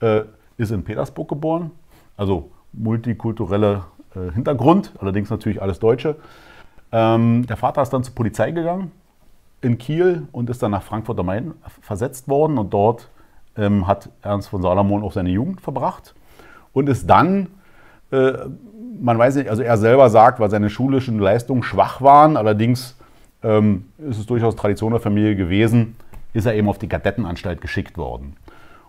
äh, 0.00 0.20
ist 0.58 0.70
in 0.70 0.84
Petersburg 0.84 1.28
geboren, 1.28 1.72
also 2.16 2.50
multikultureller 2.72 3.86
äh, 4.14 4.32
Hintergrund, 4.32 4.92
allerdings 5.00 5.28
natürlich 5.28 5.60
alles 5.60 5.80
Deutsche. 5.80 6.14
Ähm, 6.92 7.46
der 7.48 7.56
Vater 7.56 7.82
ist 7.82 7.90
dann 7.90 8.04
zur 8.04 8.14
Polizei 8.14 8.52
gegangen 8.52 8.92
in 9.60 9.76
Kiel 9.76 10.28
und 10.30 10.48
ist 10.50 10.62
dann 10.62 10.70
nach 10.70 10.84
Frankfurt 10.84 11.18
am 11.18 11.26
Main 11.26 11.54
versetzt 11.80 12.28
worden 12.28 12.58
und 12.58 12.72
dort 12.72 13.08
ähm, 13.56 13.86
hat 13.86 14.10
Ernst 14.22 14.48
von 14.48 14.62
Salomon 14.62 15.02
auch 15.02 15.12
seine 15.12 15.30
Jugend 15.30 15.60
verbracht 15.60 16.14
und 16.72 16.88
ist 16.88 17.08
dann, 17.08 17.48
äh, 18.10 18.32
man 19.00 19.18
weiß 19.18 19.36
nicht, 19.36 19.50
also 19.50 19.62
er 19.62 19.76
selber 19.76 20.10
sagt, 20.10 20.40
weil 20.40 20.50
seine 20.50 20.70
schulischen 20.70 21.18
Leistungen 21.18 21.62
schwach 21.62 22.00
waren, 22.00 22.36
allerdings 22.36 22.96
ähm, 23.42 23.86
ist 23.98 24.18
es 24.18 24.26
durchaus 24.26 24.56
Tradition 24.56 24.92
der 24.92 25.00
Familie 25.00 25.36
gewesen, 25.36 25.96
ist 26.32 26.46
er 26.46 26.54
eben 26.54 26.68
auf 26.68 26.78
die 26.78 26.88
Kadettenanstalt 26.88 27.60
geschickt 27.60 27.96
worden. 27.98 28.36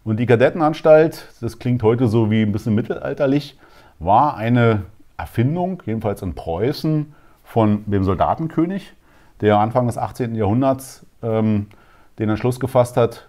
Und 0.03 0.17
die 0.17 0.25
Kadettenanstalt, 0.25 1.27
das 1.41 1.59
klingt 1.59 1.83
heute 1.83 2.07
so 2.07 2.31
wie 2.31 2.41
ein 2.41 2.51
bisschen 2.51 2.75
mittelalterlich, 2.75 3.57
war 3.99 4.37
eine 4.37 4.83
Erfindung, 5.17 5.83
jedenfalls 5.85 6.21
in 6.21 6.33
Preußen, 6.35 7.13
von 7.43 7.83
dem 7.85 8.03
Soldatenkönig, 8.03 8.93
der 9.41 9.57
Anfang 9.57 9.87
des 9.87 9.97
18. 9.97 10.35
Jahrhunderts 10.35 11.05
ähm, 11.23 11.67
den 12.19 12.29
Entschluss 12.29 12.59
gefasst 12.59 12.97
hat, 12.97 13.27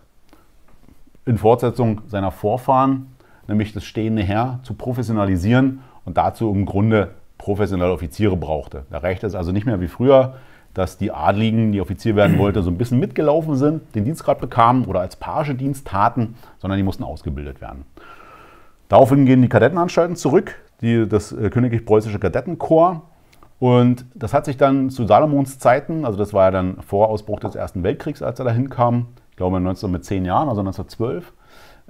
in 1.29 1.39
Fortsetzung 1.39 2.01
seiner 2.07 2.31
Vorfahren, 2.31 3.15
nämlich 3.47 3.73
das 3.73 3.85
stehende 3.85 4.23
Heer, 4.23 4.61
zu 4.63 4.75
professionalisieren 4.75 5.81
und 6.05 6.17
dazu 6.17 6.51
im 6.51 6.67
Grunde 6.67 7.11
professionelle 7.37 7.93
Offiziere 7.93 8.37
brauchte. 8.37 8.85
Da 8.91 8.99
reicht 8.99 9.23
es 9.25 9.35
also 9.35 9.53
nicht 9.53 9.67
mehr 9.67 9.81
wie 9.81 9.89
früher, 9.89 10.35
dass 10.75 10.99
die 10.99 11.13
Adligen, 11.13 11.73
die 11.73 11.81
Offizier 11.81 12.17
werden 12.17 12.39
wollte, 12.41 12.63
so 12.63 12.71
ein 12.71 12.79
bisschen 12.79 12.99
mitgelaufen 12.99 13.57
sind, 13.57 13.95
den 13.95 14.05
Dienstgrad 14.05 14.41
bekamen 14.41 14.87
oder 14.87 15.01
als 15.01 15.17
Pagedienst 15.17 15.87
taten, 15.87 16.35
sondern 16.59 16.79
die 16.79 16.83
mussten 16.83 17.05
ausgebildet 17.05 17.61
werden. 17.61 17.85
Daraufhin 18.89 19.27
gehen 19.27 19.43
die 19.43 19.49
Kadettenanstalten 19.49 20.17
zurück, 20.17 20.55
die, 20.81 21.07
das 21.07 21.33
äh, 21.33 21.51
Königlich 21.51 21.85
Preußische 21.85 22.19
Kadettenkorps. 22.19 23.01
Und 23.61 24.07
das 24.15 24.33
hat 24.33 24.45
sich 24.45 24.57
dann 24.57 24.89
zu 24.89 25.05
Salomons 25.07 25.59
Zeiten, 25.59 26.05
also 26.05 26.17
das 26.17 26.33
war 26.33 26.45
ja 26.45 26.51
dann 26.53 26.81
vor 26.81 27.09
Ausbruch 27.09 27.41
des 27.41 27.57
Ersten 27.57 27.83
Weltkriegs, 27.83 28.23
als 28.23 28.39
er 28.39 28.45
da 28.45 28.53
hinkam, 28.53 29.09
ich 29.28 29.28
glaube 29.39 29.59
19 29.61 29.91
mit 29.91 30.05
zehn 30.05 30.27
Jahren, 30.27 30.49
also 30.49 30.61
1912, 30.61 31.33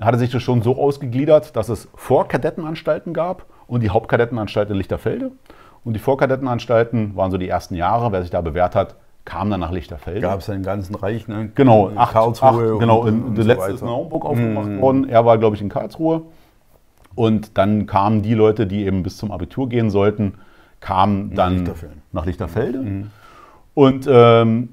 hatte 0.00 0.18
sich 0.18 0.30
das 0.30 0.42
schon 0.42 0.62
so 0.62 0.76
ausgegliedert, 0.78 1.56
dass 1.56 1.68
es 1.68 1.88
Vorkadettenanstalten 1.96 3.12
gab 3.12 3.46
und 3.66 3.82
die 3.82 3.90
Hauptkadettenanstalt 3.90 4.70
in 4.70 4.76
Lichterfelde. 4.76 5.32
Und 5.84 5.94
die 5.94 6.00
Vorkadettenanstalten 6.00 7.16
waren 7.16 7.30
so 7.30 7.38
die 7.38 7.48
ersten 7.48 7.74
Jahre. 7.74 8.12
Wer 8.12 8.22
sich 8.22 8.30
da 8.30 8.40
bewährt 8.40 8.76
hat, 8.76 8.94
kam 9.24 9.50
dann 9.50 9.60
nach 9.60 9.72
Lichterfelde. 9.72 10.20
Gab 10.20 10.40
es 10.40 10.48
im 10.48 10.62
ganzen 10.62 10.94
Reich, 10.94 11.28
ne? 11.28 11.50
Genau, 11.54 11.88
In 11.88 11.98
acht, 11.98 12.12
Karlsruhe 12.12 12.72
acht, 12.72 12.78
genau, 12.80 13.00
und, 13.00 13.08
in, 13.08 13.22
und 13.24 13.34
der 13.34 13.44
so 13.44 13.48
letzte 13.48 13.72
ist 13.72 13.80
in. 13.80 13.86
Naumburg 13.86 14.24
aufgemacht 14.24 14.80
worden. 14.80 15.08
Er 15.08 15.26
war, 15.26 15.38
glaube 15.38 15.56
ich, 15.56 15.62
in 15.62 15.68
Karlsruhe. 15.68 16.22
Und 17.14 17.58
dann 17.58 17.86
kamen 17.86 18.22
die 18.22 18.34
Leute, 18.34 18.66
die 18.66 18.86
eben 18.86 19.02
bis 19.02 19.16
zum 19.16 19.32
Abitur 19.32 19.68
gehen 19.68 19.90
sollten, 19.90 20.34
kamen 20.80 21.34
dann 21.34 21.56
Lichterfelde. 21.58 21.96
nach 22.12 22.26
Lichterfelde. 22.26 23.06
Und 23.74 24.08
ähm, 24.10 24.68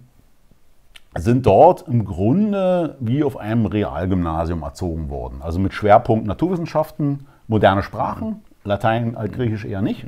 sind 1.17 1.45
dort 1.45 1.87
im 1.87 2.05
Grunde 2.05 2.97
wie 2.99 3.23
auf 3.23 3.37
einem 3.37 3.65
Realgymnasium 3.65 4.63
erzogen 4.63 5.09
worden. 5.09 5.41
Also 5.41 5.59
mit 5.59 5.73
Schwerpunkt 5.73 6.27
Naturwissenschaften, 6.27 7.25
moderne 7.47 7.83
Sprachen, 7.83 8.41
Latein, 8.63 9.15
Altgriechisch 9.15 9.65
eher 9.65 9.81
nicht. 9.81 10.05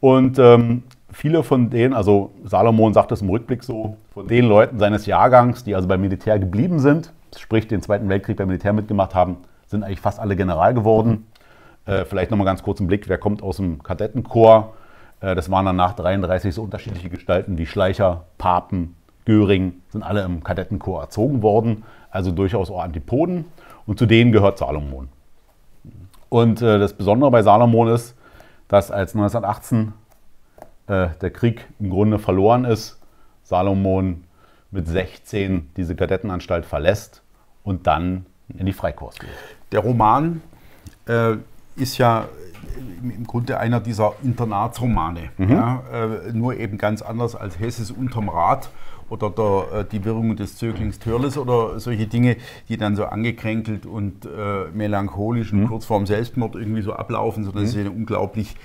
Und 0.00 0.38
ähm, 0.38 0.84
viele 1.10 1.42
von 1.42 1.70
denen, 1.70 1.94
also 1.94 2.30
Salomon 2.44 2.94
sagt 2.94 3.12
es 3.12 3.22
im 3.22 3.30
Rückblick 3.30 3.64
so, 3.64 3.96
von 4.12 4.28
den 4.28 4.46
Leuten 4.46 4.78
seines 4.78 5.06
Jahrgangs, 5.06 5.64
die 5.64 5.74
also 5.74 5.88
beim 5.88 6.00
Militär 6.00 6.38
geblieben 6.38 6.78
sind, 6.78 7.12
sprich 7.36 7.66
den 7.66 7.82
Zweiten 7.82 8.08
Weltkrieg 8.08 8.36
beim 8.36 8.48
Militär 8.48 8.72
mitgemacht 8.72 9.14
haben, 9.14 9.38
sind 9.66 9.82
eigentlich 9.82 10.00
fast 10.00 10.20
alle 10.20 10.36
General 10.36 10.74
geworden. 10.74 11.26
Äh, 11.86 12.04
vielleicht 12.04 12.30
nochmal 12.30 12.44
ganz 12.44 12.62
kurz 12.62 12.78
einen 12.78 12.88
Blick, 12.88 13.08
wer 13.08 13.18
kommt 13.18 13.42
aus 13.42 13.56
dem 13.56 13.82
Kadettenkorps? 13.82 14.68
Äh, 15.20 15.34
das 15.34 15.50
waren 15.50 15.66
dann 15.66 15.76
nach 15.76 15.94
33 15.94 16.54
so 16.54 16.62
unterschiedliche 16.62 17.08
Gestalten 17.08 17.58
wie 17.58 17.66
Schleicher, 17.66 18.24
Papen, 18.38 18.94
Göring, 19.24 19.74
sind 19.90 20.02
alle 20.02 20.22
im 20.24 20.42
Kadettenkorps 20.42 21.04
erzogen 21.06 21.42
worden, 21.42 21.84
also 22.10 22.32
durchaus 22.32 22.70
auch 22.70 22.82
Antipoden. 22.82 23.44
Und 23.86 23.98
zu 23.98 24.06
denen 24.06 24.32
gehört 24.32 24.58
Salomon. 24.58 25.08
Und 26.28 26.62
äh, 26.62 26.78
das 26.78 26.92
Besondere 26.94 27.30
bei 27.30 27.42
Salomon 27.42 27.88
ist, 27.88 28.14
dass 28.68 28.90
als 28.90 29.14
1918 29.14 29.92
äh, 30.86 31.08
der 31.20 31.30
Krieg 31.30 31.66
im 31.78 31.90
Grunde 31.90 32.18
verloren 32.18 32.64
ist, 32.64 32.98
Salomon 33.44 34.24
mit 34.70 34.88
16 34.88 35.70
diese 35.76 35.94
Kadettenanstalt 35.94 36.64
verlässt 36.64 37.22
und 37.64 37.86
dann 37.86 38.24
in 38.56 38.66
die 38.66 38.72
Freikorps 38.72 39.18
geht. 39.18 39.28
Der 39.72 39.80
Roman 39.80 40.40
äh, 41.06 41.34
ist 41.76 41.98
ja 41.98 42.26
im- 43.02 43.26
Grunde 43.26 43.58
einer 43.58 43.80
dieser 43.80 44.12
Internatsromane. 44.22 45.30
Ja, 45.38 45.82
äh, 45.92 46.32
nur 46.32 46.56
eben 46.56 46.78
ganz 46.78 47.02
anders 47.02 47.34
als 47.34 47.58
Hesses 47.58 47.90
unterm 47.90 48.28
Rad 48.28 48.70
oder 49.08 49.30
der, 49.30 49.80
äh, 49.80 49.84
die 49.84 50.04
Wirrung 50.04 50.36
des 50.36 50.56
Zöglings 50.56 50.98
Törles 50.98 51.36
oder 51.36 51.78
solche 51.80 52.06
Dinge, 52.06 52.36
die 52.68 52.76
dann 52.76 52.96
so 52.96 53.04
angekränkelt 53.04 53.86
und 53.86 54.24
äh, 54.24 54.68
melancholisch 54.72 55.52
und 55.52 55.68
kurz 55.68 55.84
vorm 55.84 56.06
Selbstmord 56.06 56.54
irgendwie 56.56 56.82
so 56.82 56.92
ablaufen, 56.92 57.44
sondern 57.44 57.64
es 57.64 57.70
ist 57.74 57.78
eine 57.78 57.90
unglaublich 57.90 58.56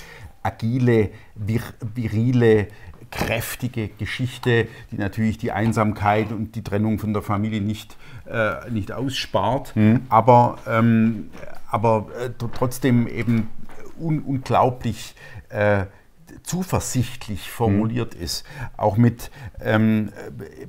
agile, 0.43 1.09
vir 1.35 1.61
virile, 1.95 2.67
kräftige 3.09 3.87
Geschichte, 3.87 4.67
die 4.91 4.97
natürlich 4.97 5.37
die 5.37 5.51
Einsamkeit 5.51 6.31
und 6.31 6.55
die 6.55 6.61
Trennung 6.61 6.99
von 6.99 7.13
der 7.13 7.21
Familie 7.21 7.61
nicht, 7.61 7.95
äh, 8.29 8.69
nicht 8.69 8.91
ausspart, 8.91 9.73
aber, 10.09 10.57
ähm, 10.67 11.29
aber 11.71 12.07
äh, 12.21 12.27
tr- 12.29 12.49
trotzdem 12.53 13.07
eben 13.07 13.49
un 13.99 14.19
unglaublich 14.19 15.15
äh, 15.49 15.85
zuversichtlich 16.43 17.49
formuliert 17.51 18.13
ist. 18.13 18.45
Auch 18.75 18.97
mit 18.97 19.31
ähm, 19.61 20.11
äh, 20.39 20.67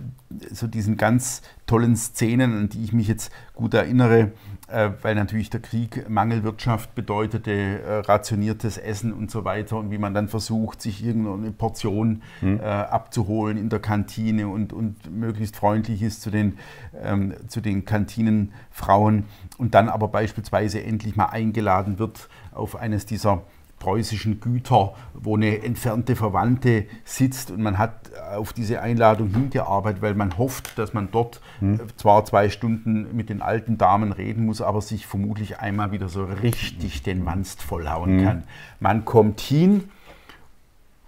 so 0.54 0.66
diesen 0.66 0.96
ganz 0.96 1.42
tollen 1.66 1.96
Szenen, 1.96 2.56
an 2.56 2.68
die 2.68 2.82
ich 2.82 2.92
mich 2.92 3.08
jetzt 3.08 3.32
gut 3.54 3.74
erinnere, 3.74 4.32
äh, 4.68 4.90
weil 5.02 5.14
natürlich 5.14 5.50
der 5.50 5.60
Krieg 5.60 6.08
Mangelwirtschaft 6.08 6.94
bedeutete, 6.94 7.52
äh, 7.52 7.98
rationiertes 8.00 8.76
Essen 8.78 9.12
und 9.12 9.30
so 9.30 9.44
weiter 9.44 9.78
und 9.78 9.90
wie 9.90 9.98
man 9.98 10.14
dann 10.14 10.28
versucht, 10.28 10.82
sich 10.82 11.04
irgendeine 11.04 11.52
Portion 11.52 12.22
äh, 12.42 12.60
abzuholen 12.62 13.56
in 13.56 13.68
der 13.68 13.80
Kantine 13.80 14.48
und, 14.48 14.72
und 14.72 15.10
möglichst 15.10 15.56
freundlich 15.56 16.02
ist 16.02 16.22
zu 16.22 16.30
den, 16.30 16.58
ähm, 17.02 17.34
zu 17.48 17.60
den 17.60 17.84
Kantinenfrauen 17.84 19.24
und 19.56 19.74
dann 19.74 19.88
aber 19.88 20.08
beispielsweise 20.08 20.82
endlich 20.82 21.16
mal 21.16 21.26
eingeladen 21.26 21.98
wird 21.98 22.28
auf 22.52 22.76
eines 22.76 23.06
dieser 23.06 23.42
preußischen 23.78 24.40
Güter, 24.40 24.94
wo 25.14 25.36
eine 25.36 25.62
entfernte 25.62 26.16
Verwandte 26.16 26.86
sitzt 27.04 27.50
und 27.50 27.62
man 27.62 27.78
hat 27.78 28.10
auf 28.34 28.52
diese 28.52 28.80
Einladung 28.82 29.28
hingearbeitet, 29.28 30.02
weil 30.02 30.14
man 30.14 30.36
hofft, 30.36 30.78
dass 30.78 30.92
man 30.92 31.10
dort 31.10 31.40
äh, 31.60 31.78
zwar 31.96 32.24
zwei 32.24 32.50
Stunden 32.50 33.16
mit 33.16 33.28
den 33.28 33.40
alten 33.42 33.78
Damen 33.78 34.12
reden 34.12 34.46
muss, 34.46 34.60
aber 34.60 34.80
sich 34.80 35.06
vermutlich 35.06 35.60
einmal 35.60 35.92
wieder 35.92 36.08
so 36.08 36.24
richtig 36.24 37.02
den 37.02 37.24
Wanst 37.24 37.62
vollhauen 37.62 38.24
kann. 38.24 38.44
Man 38.80 39.04
kommt 39.04 39.40
hin 39.40 39.88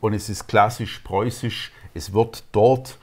und 0.00 0.14
es 0.14 0.28
ist 0.28 0.46
klassisch 0.46 1.00
preußisch. 1.00 1.72
Es 1.92 2.12
wird 2.12 2.44
dort 2.52 2.98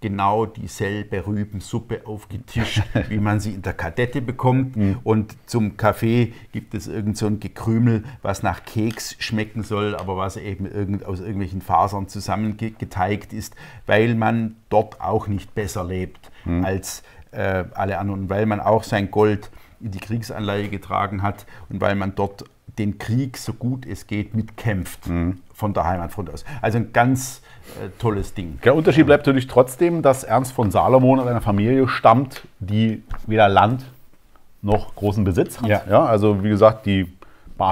genau 0.00 0.46
dieselbe 0.46 1.26
Rübensuppe 1.26 2.06
aufgetischt, 2.06 2.82
wie 3.08 3.18
man 3.18 3.40
sie 3.40 3.54
in 3.54 3.62
der 3.62 3.74
Kadette 3.74 4.22
bekommt. 4.22 4.76
Mhm. 4.76 4.98
Und 5.04 5.36
zum 5.46 5.76
Kaffee 5.76 6.32
gibt 6.52 6.74
es 6.74 6.86
irgend 6.86 7.16
so 7.16 7.26
ein 7.26 7.38
Gekrümel, 7.40 8.04
was 8.22 8.42
nach 8.42 8.64
Keks 8.64 9.16
schmecken 9.18 9.62
soll, 9.62 9.94
aber 9.94 10.16
was 10.16 10.36
eben 10.36 10.66
irgend, 10.66 11.04
aus 11.04 11.20
irgendwelchen 11.20 11.60
Fasern 11.60 12.08
zusammengeteigt 12.08 13.32
ist, 13.32 13.54
weil 13.86 14.14
man 14.14 14.56
dort 14.70 15.00
auch 15.00 15.28
nicht 15.28 15.54
besser 15.54 15.84
lebt 15.84 16.30
mhm. 16.44 16.64
als 16.64 17.02
äh, 17.32 17.64
alle 17.74 17.98
anderen, 17.98 18.30
weil 18.30 18.46
man 18.46 18.60
auch 18.60 18.84
sein 18.84 19.10
Gold 19.10 19.50
in 19.80 19.90
die 19.90 20.00
Kriegsanleihe 20.00 20.68
getragen 20.68 21.22
hat 21.22 21.46
und 21.68 21.80
weil 21.80 21.94
man 21.94 22.14
dort 22.14 22.44
den 22.78 22.98
Krieg 22.98 23.36
so 23.36 23.52
gut 23.52 23.86
es 23.86 24.06
geht 24.06 24.34
mitkämpft 24.34 25.08
mhm. 25.08 25.40
von 25.52 25.74
der 25.74 25.86
Heimatfront 25.86 26.30
aus. 26.30 26.44
Also 26.62 26.78
ein 26.78 26.92
ganz 26.92 27.42
tolles 27.98 28.34
Ding. 28.34 28.58
Der 28.64 28.74
Unterschied 28.74 29.06
bleibt 29.06 29.26
natürlich 29.26 29.46
trotzdem, 29.46 30.02
dass 30.02 30.24
Ernst 30.24 30.52
von 30.52 30.70
Salomon 30.70 31.20
aus 31.20 31.26
einer 31.26 31.40
Familie 31.40 31.88
stammt, 31.88 32.46
die 32.58 33.02
weder 33.26 33.48
Land 33.48 33.84
noch 34.62 34.94
großen 34.94 35.24
Besitz 35.24 35.60
hat. 35.60 35.68
Ja. 35.68 35.82
ja 35.88 36.04
also 36.04 36.42
wie 36.42 36.48
gesagt, 36.48 36.86
die 36.86 37.06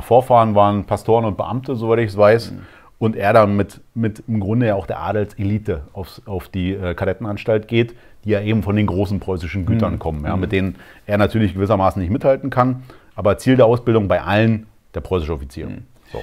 Vorfahren 0.03 0.55
waren 0.55 0.85
Pastoren 0.85 1.25
und 1.25 1.37
Beamte, 1.37 1.75
soweit 1.75 2.01
ich 2.01 2.11
es 2.11 2.17
weiß. 2.17 2.53
Mhm. 2.53 2.59
Und 2.99 3.15
er 3.15 3.33
dann 3.33 3.57
mit, 3.57 3.81
mit 3.95 4.25
im 4.27 4.41
Grunde 4.41 4.67
ja 4.67 4.75
auch 4.75 4.87
der 4.87 5.01
Adelselite 5.01 5.83
aufs, 5.93 6.21
auf 6.27 6.49
die 6.49 6.73
äh, 6.73 6.95
Kadettenanstalt 6.95 7.69
geht, 7.69 7.95
die 8.25 8.31
ja 8.31 8.41
eben 8.41 8.65
von 8.65 8.75
den 8.75 8.87
großen 8.87 9.21
preußischen 9.21 9.67
Gütern 9.67 9.95
mhm. 9.95 9.99
kommen, 10.01 10.25
ja, 10.25 10.35
mhm. 10.35 10.41
mit 10.41 10.53
denen 10.53 10.77
er 11.07 11.17
natürlich 11.17 11.55
gewissermaßen 11.55 12.03
nicht 12.03 12.11
mithalten 12.11 12.51
kann. 12.51 12.83
Aber 13.15 13.39
Ziel 13.39 13.57
der 13.57 13.67
Ausbildung 13.67 14.09
bei 14.09 14.21
allen 14.21 14.67
der 14.95 15.01
preußische 15.01 15.33
Offizier. 15.33 15.69
Mhm. 15.69 15.85
So. 16.13 16.23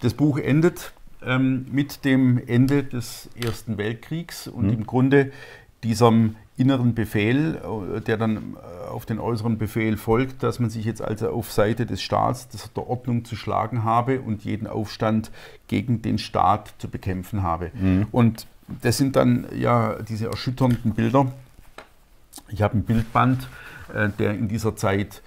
Das 0.00 0.14
Buch 0.14 0.38
endet 0.38 0.92
ähm, 1.26 1.66
mit 1.70 2.04
dem 2.04 2.40
Ende 2.46 2.84
des 2.84 3.28
Ersten 3.40 3.78
Weltkriegs 3.78 4.48
und 4.48 4.66
mhm. 4.66 4.72
im 4.72 4.86
Grunde 4.86 5.32
diesem 5.82 6.36
inneren 6.56 6.94
Befehl, 6.94 7.56
äh, 7.96 8.00
der 8.00 8.16
dann 8.16 8.54
äh, 8.54 8.88
auf 8.88 9.06
den 9.06 9.18
äußeren 9.18 9.58
Befehl 9.58 9.96
folgt, 9.96 10.42
dass 10.42 10.58
man 10.58 10.70
sich 10.70 10.84
jetzt 10.84 11.02
also 11.02 11.28
auf 11.30 11.52
Seite 11.52 11.86
des 11.86 12.02
Staats, 12.02 12.48
der 12.48 12.88
Ordnung 12.88 13.24
zu 13.24 13.36
schlagen 13.36 13.84
habe 13.84 14.20
und 14.20 14.44
jeden 14.44 14.66
Aufstand 14.66 15.30
gegen 15.68 16.02
den 16.02 16.18
Staat 16.18 16.74
zu 16.78 16.88
bekämpfen 16.88 17.42
habe. 17.42 17.70
Mhm. 17.74 18.06
Und 18.10 18.46
das 18.82 18.96
sind 18.96 19.16
dann 19.16 19.46
ja 19.56 19.96
diese 20.02 20.28
erschütternden 20.28 20.94
Bilder. 20.94 21.30
Ich 22.48 22.62
habe 22.62 22.78
ein 22.78 22.84
Bildband, 22.84 23.48
äh, 23.94 24.08
der 24.18 24.32
in 24.34 24.48
dieser 24.48 24.76
Zeit 24.76 25.22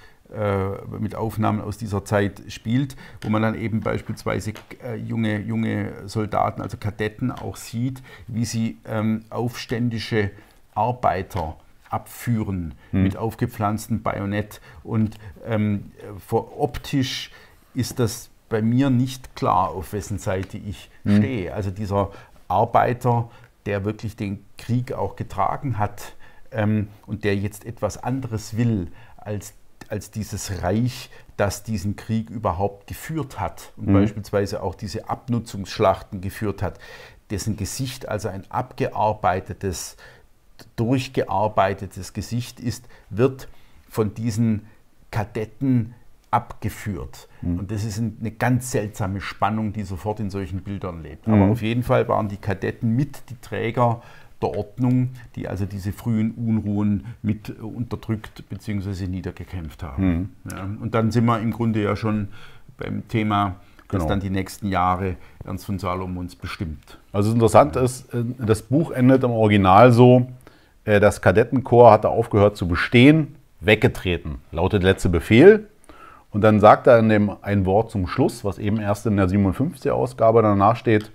mit 0.99 1.15
Aufnahmen 1.15 1.61
aus 1.61 1.77
dieser 1.77 2.05
Zeit 2.05 2.43
spielt, 2.49 2.95
wo 3.21 3.29
man 3.29 3.41
dann 3.41 3.55
eben 3.55 3.81
beispielsweise 3.81 4.53
äh, 4.83 4.95
junge, 4.95 5.39
junge 5.39 6.07
Soldaten, 6.07 6.61
also 6.61 6.77
Kadetten 6.77 7.31
auch 7.31 7.55
sieht, 7.55 8.03
wie 8.27 8.45
sie 8.45 8.77
ähm, 8.85 9.23
aufständische 9.29 10.31
Arbeiter 10.75 11.57
abführen 11.89 12.75
hm. 12.91 13.03
mit 13.03 13.17
aufgepflanztem 13.17 14.01
Bajonett. 14.01 14.61
Und 14.83 15.17
ähm, 15.45 15.91
vor, 16.25 16.59
optisch 16.59 17.31
ist 17.73 17.99
das 17.99 18.29
bei 18.49 18.61
mir 18.61 18.89
nicht 18.89 19.35
klar, 19.35 19.69
auf 19.69 19.93
wessen 19.93 20.19
Seite 20.19 20.57
ich 20.57 20.89
hm. 21.03 21.17
stehe. 21.17 21.53
Also 21.53 21.71
dieser 21.71 22.11
Arbeiter, 22.47 23.29
der 23.65 23.85
wirklich 23.85 24.15
den 24.15 24.45
Krieg 24.57 24.93
auch 24.93 25.15
getragen 25.15 25.77
hat 25.77 26.13
ähm, 26.51 26.87
und 27.05 27.23
der 27.23 27.35
jetzt 27.35 27.65
etwas 27.65 28.03
anderes 28.03 28.57
will 28.57 28.91
als 29.17 29.53
als 29.89 30.11
dieses 30.11 30.61
Reich, 30.61 31.09
das 31.37 31.63
diesen 31.63 31.95
Krieg 31.95 32.29
überhaupt 32.29 32.87
geführt 32.87 33.39
hat 33.39 33.71
und 33.77 33.87
mhm. 33.87 33.93
beispielsweise 33.93 34.61
auch 34.61 34.75
diese 34.75 35.09
Abnutzungsschlachten 35.09 36.21
geführt 36.21 36.61
hat, 36.61 36.79
dessen 37.29 37.57
Gesicht 37.57 38.07
also 38.07 38.27
ein 38.29 38.49
abgearbeitetes, 38.49 39.97
durchgearbeitetes 40.75 42.13
Gesicht 42.13 42.59
ist, 42.59 42.85
wird 43.09 43.47
von 43.89 44.13
diesen 44.13 44.67
Kadetten 45.11 45.93
abgeführt. 46.31 47.27
Mhm. 47.41 47.59
Und 47.59 47.71
das 47.71 47.83
ist 47.83 47.99
eine 47.99 48.31
ganz 48.31 48.71
seltsame 48.71 49.21
Spannung, 49.21 49.73
die 49.73 49.83
sofort 49.83 50.19
in 50.19 50.29
solchen 50.29 50.61
Bildern 50.61 51.01
lebt. 51.01 51.27
Mhm. 51.27 51.33
Aber 51.33 51.51
auf 51.51 51.61
jeden 51.61 51.83
Fall 51.83 52.07
waren 52.07 52.29
die 52.29 52.37
Kadetten 52.37 52.95
mit 52.95 53.29
die 53.29 53.37
Träger 53.41 54.01
der 54.41 54.55
Ordnung, 54.55 55.09
die 55.35 55.47
also 55.47 55.65
diese 55.65 55.91
frühen 55.91 56.31
Unruhen 56.31 57.05
mit 57.21 57.59
unterdrückt 57.59 58.47
bzw. 58.49 59.07
niedergekämpft 59.07 59.83
haben. 59.83 60.07
Mhm. 60.07 60.29
Ja, 60.51 60.63
und 60.81 60.93
dann 60.93 61.11
sind 61.11 61.25
wir 61.25 61.39
im 61.39 61.51
Grunde 61.51 61.83
ja 61.83 61.95
schon 61.95 62.29
beim 62.77 63.07
Thema, 63.07 63.57
das 63.89 63.99
genau. 63.99 64.09
dann 64.09 64.19
die 64.19 64.29
nächsten 64.29 64.67
Jahre 64.67 65.15
Ernst 65.43 65.65
von 65.65 65.79
Salomons 65.79 66.35
bestimmt. 66.35 66.99
Also 67.11 67.31
interessant 67.31 67.75
ist, 67.75 68.13
äh, 68.13 68.23
das 68.37 68.61
Buch 68.61 68.91
endet 68.91 69.23
im 69.23 69.31
Original 69.31 69.91
so, 69.91 70.29
äh, 70.85 70.99
das 70.99 71.21
Kadettenkorps 71.21 71.93
hatte 71.93 72.09
aufgehört 72.09 72.55
zu 72.55 72.67
bestehen, 72.67 73.35
weggetreten, 73.59 74.35
lautet 74.51 74.83
der 74.83 74.91
letzte 74.91 75.09
Befehl. 75.09 75.67
Und 76.31 76.41
dann 76.41 76.59
sagt 76.59 76.85
er 76.85 76.99
in 76.99 77.09
dem 77.09 77.31
ein 77.41 77.65
Wort 77.65 77.89
zum 77.89 78.07
Schluss, 78.07 78.45
was 78.45 78.59
eben 78.59 78.79
erst 78.79 79.07
in 79.07 79.17
der 79.17 79.27
57 79.27 79.89
Ausgabe 79.91 80.43
danach 80.43 80.75
steht, 80.75 81.11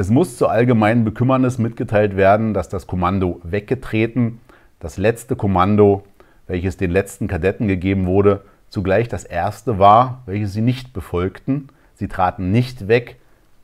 es 0.00 0.08
muss 0.08 0.38
zur 0.38 0.50
allgemeinen 0.50 1.04
Bekümmernis 1.04 1.58
mitgeteilt 1.58 2.16
werden, 2.16 2.54
dass 2.54 2.70
das 2.70 2.86
Kommando 2.86 3.38
weggetreten, 3.42 4.40
das 4.78 4.96
letzte 4.96 5.36
Kommando, 5.36 6.04
welches 6.46 6.78
den 6.78 6.90
letzten 6.90 7.28
Kadetten 7.28 7.68
gegeben 7.68 8.06
wurde, 8.06 8.40
zugleich 8.70 9.08
das 9.08 9.24
erste 9.24 9.78
war, 9.78 10.22
welches 10.24 10.54
sie 10.54 10.62
nicht 10.62 10.94
befolgten. 10.94 11.68
Sie 11.94 12.08
traten 12.08 12.50
nicht 12.50 12.88
weg, 12.88 13.16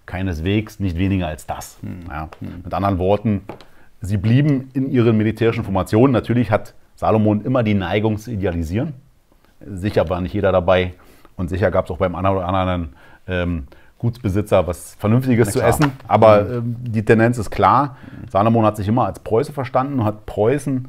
keineswegs 0.05 0.79
nicht 0.79 0.99
weniger 0.99 1.27
als 1.27 1.47
das. 1.47 1.79
Hm. 1.81 2.01
Ja. 2.11 2.29
Mit 2.63 2.75
anderen 2.75 2.99
Worten, 2.99 3.41
sie 4.03 4.19
blieben 4.19 4.71
in 4.75 4.91
ihren 4.91 5.17
militärischen 5.17 5.65
Formationen. 5.65 6.13
Natürlich 6.13 6.51
hat 6.51 6.75
Salomon 6.97 7.47
immer 7.47 7.63
die 7.63 7.75
Neigung 7.75 8.19
zu 8.19 8.31
idealisieren. 8.31 8.93
Sicher 9.67 10.07
war 10.11 10.21
nicht 10.21 10.35
jeder 10.35 10.53
dabei 10.53 10.93
und 11.37 11.49
sicher 11.49 11.71
gab 11.71 11.87
es 11.87 11.91
auch 11.91 11.99
beim 11.99 12.15
anderen 12.15 12.37
oder 12.37 12.47
anderen 12.47 12.89
ähm, 13.27 13.67
Gutsbesitzer 13.99 14.67
was 14.67 14.95
Vernünftiges 14.97 15.53
zu 15.53 15.61
essen. 15.61 15.93
Aber 16.07 16.43
mhm. 16.43 16.53
ähm, 16.53 16.77
die 16.81 17.05
Tendenz 17.05 17.39
ist 17.39 17.51
klar. 17.51 17.97
Salomon 18.31 18.65
hat 18.65 18.77
sich 18.77 18.89
immer 18.89 19.07
als 19.07 19.21
Preuße 19.21 19.53
verstanden 19.53 20.01
und 20.01 20.05
hat 20.05 20.27
Preußen, 20.27 20.89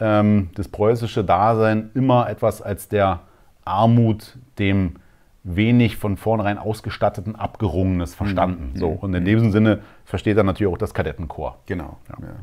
ähm, 0.00 0.50
das 0.54 0.68
preußische 0.68 1.24
Dasein, 1.24 1.90
immer 1.94 2.28
etwas 2.28 2.60
als 2.62 2.88
der 2.88 3.20
Armut, 3.64 4.36
dem 4.58 4.96
wenig 5.42 5.96
von 5.96 6.16
vornherein 6.16 6.58
ausgestatteten 6.58 7.34
Abgerungenes 7.34 8.14
verstanden. 8.14 8.72
Mhm. 8.74 8.78
So, 8.78 8.88
und 8.88 9.14
in 9.14 9.24
diesem 9.24 9.52
Sinne 9.52 9.80
versteht 10.04 10.36
er 10.36 10.44
natürlich 10.44 10.72
auch 10.72 10.78
das 10.78 10.92
Kadettenkorps. 10.92 11.60
Genau. 11.66 11.98
Ja. 12.08 12.26
Ja. 12.26 12.34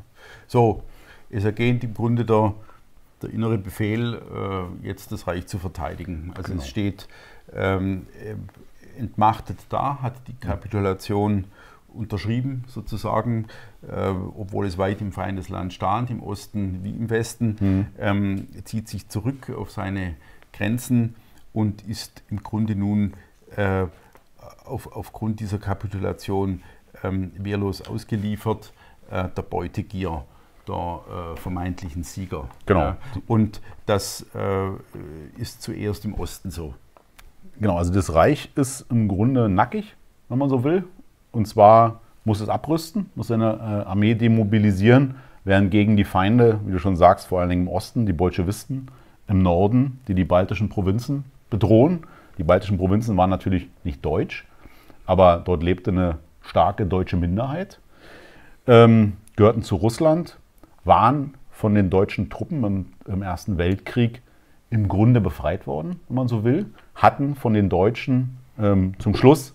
So, 0.48 0.84
es 1.30 1.44
ergeht 1.44 1.84
im 1.84 1.94
Grunde 1.94 2.26
der, 2.26 2.54
der 3.22 3.30
innere 3.32 3.58
Befehl, 3.58 4.16
äh, 4.16 4.88
jetzt 4.88 5.12
das 5.12 5.28
Reich 5.28 5.48
zu 5.48 5.60
verteidigen. 5.60 6.32
Also 6.36 6.52
genau. 6.52 6.64
es 6.64 6.70
steht 6.70 7.08
ähm, 7.56 8.08
entmachtet 8.98 9.60
da, 9.70 10.02
hat 10.02 10.16
die 10.28 10.36
Kapitulation 10.36 11.46
unterschrieben 11.94 12.64
sozusagen, 12.68 13.48
äh, 13.82 14.10
obwohl 14.10 14.66
es 14.66 14.78
weit 14.78 15.02
im 15.02 15.12
Feindesland 15.12 15.74
stand, 15.74 16.10
im 16.10 16.22
Osten 16.22 16.84
wie 16.84 16.92
im 16.92 17.10
Westen, 17.10 17.58
mhm. 17.60 17.86
ähm, 18.00 18.48
zieht 18.66 18.88
sich 18.88 19.10
zurück 19.10 19.50
auf 19.50 19.72
seine 19.72 20.16
Grenzen 20.54 21.16
und 21.54 21.82
ist 21.88 22.24
im 22.30 22.44
Grunde 22.44 22.76
nun 22.76 23.14
äh, 23.56 23.86
auf, 24.66 24.96
aufgrund 24.96 25.40
dieser 25.40 25.58
Kapitulation 25.58 26.62
ähm, 27.04 27.32
wehrlos 27.38 27.82
ausgeliefert 27.82 28.74
äh, 29.10 29.28
der 29.30 29.42
Beutegier 29.42 30.24
der 30.68 31.00
äh, 31.34 31.38
vermeintlichen 31.38 32.04
Sieger. 32.04 32.50
Genau. 32.66 32.96
und 33.28 33.62
das 33.86 34.26
äh, 34.36 34.70
ist 35.38 35.62
zuerst 35.62 36.06
im 36.06 36.14
Osten 36.14 36.52
so. 36.52 36.74
Genau, 37.60 37.78
also 37.78 37.92
das 37.92 38.14
Reich 38.14 38.52
ist 38.56 38.86
im 38.92 39.08
Grunde 39.08 39.50
nackig, 39.50 39.96
wenn 40.30 40.38
man 40.38 40.50
so 40.50 40.64
will. 40.64 40.84
Und 41.32 41.48
zwar 41.48 42.02
muss 42.24 42.40
es 42.40 42.50
abrüsten, 42.50 43.10
muss 43.16 43.28
seine 43.28 43.54
äh, 43.54 43.90
Armee 43.90 44.14
demobilisieren, 44.14 45.16
während 45.44 45.72
gegen 45.72 45.98
die 45.98 46.04
Feinde, 46.04 46.60
wie 46.66 46.74
du 46.74 46.80
schon 46.80 46.96
sagst, 46.96 47.28
vor 47.28 47.40
allen 47.40 47.50
Dingen 47.50 47.64
im 47.64 47.68
Osten, 47.68 48.06
die 48.06 48.14
Bolschewisten, 48.14 48.88
im 49.28 49.42
Norden, 49.42 50.00
die 50.08 50.14
die 50.14 50.24
baltischen 50.24 50.70
Provinzen 50.70 51.26
bedrohen. 51.50 52.02
Die 52.38 52.44
baltischen 52.44 52.78
Provinzen 52.78 53.18
waren 53.18 53.30
natürlich 53.30 53.68
nicht 53.84 54.06
deutsch, 54.06 54.46
aber 55.06 55.42
dort 55.44 55.64
lebte 55.64 55.92
eine 55.92 56.18
starke 56.42 56.86
deutsche 56.86 57.18
Minderheit, 57.18 57.80
ähm, 58.68 59.14
gehörten 59.36 59.64
zu 59.64 59.76
Russland, 59.76 60.38
waren 60.84 61.34
von 61.52 61.74
den 61.74 61.90
deutschen 61.90 62.30
Truppen 62.30 62.64
im, 62.64 62.86
im 63.08 63.22
Ersten 63.22 63.58
Weltkrieg 63.58 64.22
im 64.70 64.88
Grunde 64.88 65.22
befreit 65.22 65.68
worden, 65.68 66.00
wenn 66.08 66.16
man 66.16 66.28
so 66.28 66.44
will, 66.44 66.68
hatten 66.96 67.36
von 67.36 67.54
den 67.54 67.70
Deutschen 67.70 68.38
ähm, 68.60 68.94
zum 69.00 69.16
Schluss 69.16 69.54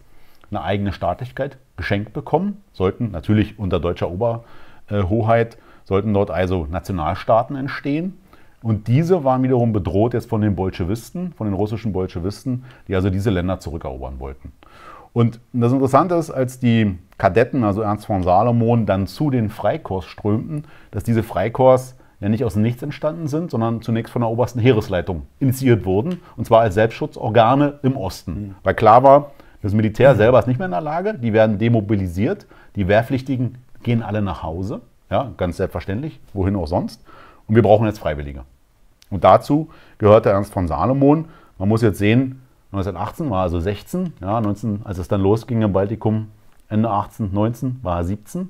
eine 0.50 0.62
eigene 0.62 0.92
Staatlichkeit 0.92 1.58
geschenkt 1.76 2.12
bekommen, 2.12 2.62
sollten 2.72 3.10
natürlich 3.10 3.58
unter 3.58 3.80
deutscher 3.80 4.10
Oberhoheit, 4.10 5.58
sollten 5.84 6.14
dort 6.14 6.30
also 6.30 6.66
Nationalstaaten 6.70 7.56
entstehen. 7.56 8.18
Und 8.62 8.86
diese 8.86 9.24
waren 9.24 9.42
wiederum 9.42 9.72
bedroht 9.72 10.14
jetzt 10.14 10.28
von 10.28 10.40
den 10.40 10.54
Bolschewisten, 10.54 11.32
von 11.32 11.46
den 11.46 11.54
russischen 11.54 11.92
Bolschewisten, 11.92 12.64
die 12.86 12.94
also 12.94 13.10
diese 13.10 13.30
Länder 13.30 13.58
zurückerobern 13.58 14.20
wollten. 14.20 14.52
Und 15.12 15.40
das 15.52 15.72
Interessante 15.72 16.14
ist, 16.14 16.30
als 16.30 16.60
die 16.60 16.96
Kadetten, 17.18 17.64
also 17.64 17.82
Ernst 17.82 18.06
von 18.06 18.22
Salomon, 18.22 18.86
dann 18.86 19.06
zu 19.06 19.30
den 19.30 19.50
Freikorps 19.50 20.06
strömten, 20.06 20.64
dass 20.90 21.02
diese 21.04 21.22
Freikorps 21.22 21.96
ja 22.22 22.28
nicht 22.28 22.44
aus 22.44 22.54
dem 22.54 22.62
Nichts 22.62 22.82
entstanden 22.82 23.26
sind, 23.26 23.50
sondern 23.50 23.82
zunächst 23.82 24.12
von 24.12 24.22
der 24.22 24.30
obersten 24.30 24.60
Heeresleitung 24.60 25.22
initiiert 25.40 25.84
wurden, 25.84 26.20
und 26.36 26.46
zwar 26.46 26.60
als 26.60 26.74
Selbstschutzorgane 26.74 27.80
im 27.82 27.96
Osten. 27.96 28.32
Mhm. 28.32 28.54
Weil 28.62 28.74
klar 28.74 29.02
war, 29.02 29.32
das 29.60 29.74
Militär 29.74 30.14
selber 30.14 30.38
ist 30.38 30.46
nicht 30.46 30.58
mehr 30.58 30.66
in 30.66 30.72
der 30.72 30.80
Lage, 30.80 31.14
die 31.14 31.32
werden 31.32 31.58
demobilisiert, 31.58 32.46
die 32.76 32.88
Wehrpflichtigen 32.88 33.58
gehen 33.82 34.02
alle 34.02 34.22
nach 34.22 34.42
Hause, 34.42 34.80
ja, 35.10 35.32
ganz 35.36 35.56
selbstverständlich, 35.56 36.20
wohin 36.32 36.56
auch 36.56 36.66
sonst, 36.66 37.04
und 37.48 37.56
wir 37.56 37.62
brauchen 37.62 37.86
jetzt 37.86 37.98
Freiwillige. 37.98 38.44
Und 39.10 39.24
dazu 39.24 39.68
gehörte 39.98 40.30
Ernst 40.30 40.52
von 40.52 40.68
Salomon. 40.68 41.26
Man 41.58 41.68
muss 41.68 41.82
jetzt 41.82 41.98
sehen, 41.98 42.40
1918 42.70 43.30
war 43.30 43.40
er 43.40 43.42
also 43.42 43.60
16, 43.60 44.14
ja, 44.20 44.40
19, 44.40 44.80
als 44.84 44.98
es 44.98 45.08
dann 45.08 45.20
losging 45.20 45.60
im 45.60 45.72
Baltikum, 45.72 46.28
Ende 46.68 46.88
18, 46.88 47.30
19 47.32 47.80
war 47.82 47.98
er 47.98 48.04
17, 48.04 48.48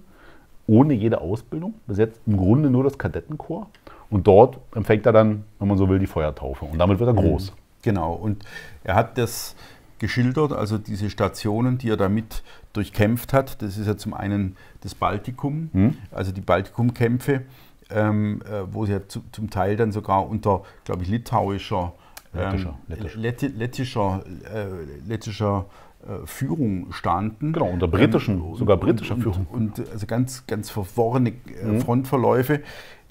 ohne 0.72 0.94
jede 0.94 1.20
Ausbildung, 1.20 1.74
bis 1.86 1.98
jetzt 1.98 2.20
im 2.26 2.38
Grunde 2.38 2.70
nur 2.70 2.82
das 2.82 2.96
Kadettenkorps. 2.96 3.68
Und 4.08 4.26
dort 4.26 4.58
empfängt 4.74 5.04
er 5.06 5.12
dann, 5.12 5.44
wenn 5.58 5.68
man 5.68 5.76
so 5.76 5.88
will, 5.88 5.98
die 5.98 6.06
Feuertaufe. 6.06 6.64
Und 6.64 6.78
damit 6.78 6.98
wird 6.98 7.08
er 7.08 7.14
groß. 7.14 7.50
Mhm. 7.50 7.56
Genau, 7.82 8.14
und 8.14 8.44
er 8.84 8.94
hat 8.94 9.18
das 9.18 9.54
geschildert, 9.98 10.52
also 10.52 10.78
diese 10.78 11.10
Stationen, 11.10 11.78
die 11.78 11.90
er 11.90 11.96
damit 11.96 12.42
durchkämpft 12.72 13.32
hat. 13.32 13.60
Das 13.60 13.76
ist 13.76 13.86
ja 13.86 13.96
zum 13.96 14.14
einen 14.14 14.56
das 14.80 14.94
Baltikum, 14.94 15.70
mhm. 15.72 15.96
also 16.10 16.32
die 16.32 16.40
Baltikumkämpfe, 16.40 17.42
ähm, 17.90 18.42
äh, 18.42 18.62
wo 18.72 18.86
sie 18.86 18.92
ja 18.92 19.06
zu, 19.06 19.22
zum 19.30 19.50
Teil 19.50 19.76
dann 19.76 19.92
sogar 19.92 20.28
unter, 20.28 20.62
glaube 20.84 21.02
ich, 21.02 21.08
litauischer 21.08 21.92
lettischer, 22.32 22.78
ähm, 22.88 23.58
lettischer, 23.58 24.24
äh, 24.52 24.66
lettischer 25.06 25.66
äh, 25.66 25.91
Führung 26.24 26.92
standen. 26.92 27.52
Genau, 27.52 27.66
unter 27.66 27.88
britischen, 27.88 28.38
ähm, 28.42 28.54
sogar 28.56 28.76
britischer 28.76 29.14
und, 29.14 29.22
Führung. 29.22 29.46
Und, 29.50 29.78
und, 29.78 29.90
also 29.90 30.06
ganz, 30.06 30.46
ganz 30.46 30.70
verworrene 30.70 31.30
äh, 31.30 31.66
mhm. 31.66 31.80
Frontverläufe. 31.80 32.60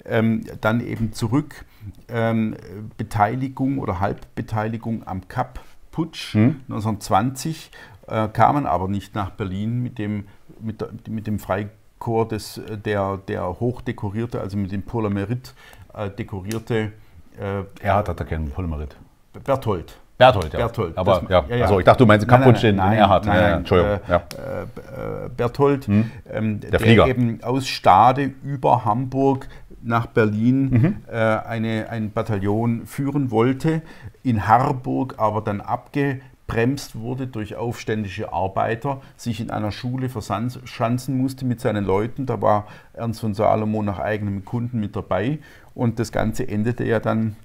Ähm, 0.04 0.42
dann 0.60 0.84
eben 0.84 1.12
zurück 1.12 1.64
ähm, 2.08 2.56
Beteiligung 2.96 3.78
oder 3.78 4.00
Halbbeteiligung 4.00 5.06
am 5.06 5.28
Kap-Putsch 5.28 6.34
mhm. 6.34 6.60
1920, 6.68 7.70
äh, 8.08 8.28
kamen 8.28 8.66
aber 8.66 8.88
nicht 8.88 9.14
nach 9.14 9.30
Berlin 9.30 9.82
mit 9.82 9.98
dem, 9.98 10.24
mit, 10.60 11.08
mit 11.08 11.26
dem 11.26 11.38
Freikorps, 11.38 12.28
des, 12.30 12.60
der, 12.84 13.18
der 13.28 13.60
hochdekorierte, 13.60 14.40
also 14.40 14.56
mit 14.56 14.72
dem 14.72 14.82
Polamerit 14.82 15.54
äh, 15.94 16.10
dekorierte. 16.10 16.92
Äh, 17.38 17.62
er 17.80 17.94
hat 17.94 18.08
da 18.08 18.24
keinen 18.24 18.50
Polamerit. 18.50 18.96
Berthold. 19.44 19.98
Berthold, 20.26 20.52
ja. 20.52 20.58
Berthold. 20.58 20.98
Aber 20.98 21.20
das, 21.20 21.30
ja, 21.30 21.44
ja, 21.48 21.56
ja. 21.56 21.64
Also 21.64 21.78
ich 21.78 21.84
dachte, 21.84 21.98
du 21.98 22.06
meinst 22.06 22.28
Kaputt 22.28 22.62
in, 22.64 22.76
nein, 22.76 22.98
Erhard. 22.98 23.26
Nein, 23.26 23.40
nein, 23.40 23.58
Entschuldigung. 23.58 24.00
Äh, 24.08 24.14
äh, 24.14 25.28
Berthold, 25.36 25.86
hm. 25.86 26.10
ähm, 26.30 26.60
der, 26.60 26.70
der 26.70 26.80
Flieger. 26.80 27.06
eben 27.06 27.40
aus 27.42 27.66
Stade 27.66 28.30
über 28.42 28.84
Hamburg 28.84 29.48
nach 29.82 30.06
Berlin 30.06 30.70
mhm. 30.70 30.96
äh, 31.10 31.16
eine, 31.16 31.88
ein 31.90 32.12
Bataillon 32.12 32.86
führen 32.86 33.30
wollte, 33.30 33.82
in 34.22 34.46
Harburg 34.46 35.14
aber 35.18 35.40
dann 35.40 35.60
abgebremst 35.60 36.96
wurde 36.96 37.26
durch 37.26 37.56
aufständische 37.56 38.32
Arbeiter, 38.32 39.00
sich 39.16 39.40
in 39.40 39.50
einer 39.50 39.72
Schule 39.72 40.08
verschanzen 40.08 41.18
musste 41.18 41.44
mit 41.44 41.60
seinen 41.60 41.84
Leuten. 41.84 42.26
Da 42.26 42.40
war 42.40 42.66
Ernst 42.92 43.20
von 43.20 43.34
Salomo 43.34 43.82
nach 43.82 43.98
eigenem 43.98 44.44
Kunden 44.44 44.80
mit 44.80 44.94
dabei 44.94 45.38
und 45.74 45.98
das 45.98 46.12
Ganze 46.12 46.46
endete 46.46 46.84
ja 46.84 47.00
dann 47.00 47.36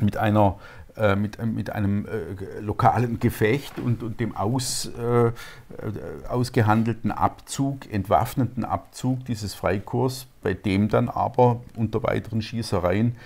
mit 0.00 0.16
einer 0.16 0.56
äh, 0.98 1.16
mit, 1.16 1.38
äh, 1.38 1.46
mit 1.46 1.70
einem 1.70 2.06
äh, 2.06 2.60
lokalen 2.60 3.20
Gefecht 3.20 3.78
und, 3.78 4.02
und 4.02 4.20
dem 4.20 4.36
aus, 4.36 4.86
äh, 4.86 5.30
ausgehandelten 6.28 7.12
Abzug, 7.12 7.92
entwaffneten 7.92 8.64
Abzug 8.64 9.24
dieses 9.24 9.54
Freikorps, 9.54 10.26
bei 10.42 10.54
dem 10.54 10.88
dann 10.88 11.08
aber 11.08 11.60
unter 11.76 12.02
weiteren 12.02 12.42
Schießereien 12.42 13.16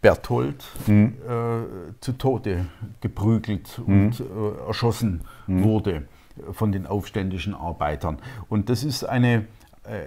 Berthold 0.00 0.64
mhm. 0.86 1.12
zu 2.00 2.12
Tode 2.12 2.64
geprügelt 3.02 3.78
mhm. 3.78 4.06
und 4.06 4.20
äh, 4.20 4.66
erschossen 4.66 5.20
mhm. 5.46 5.62
wurde 5.62 6.02
von 6.52 6.72
den 6.72 6.86
aufständischen 6.86 7.54
Arbeitern. 7.54 8.18
Und 8.48 8.70
das 8.70 8.82
ist 8.82 9.04
eine 9.04 9.44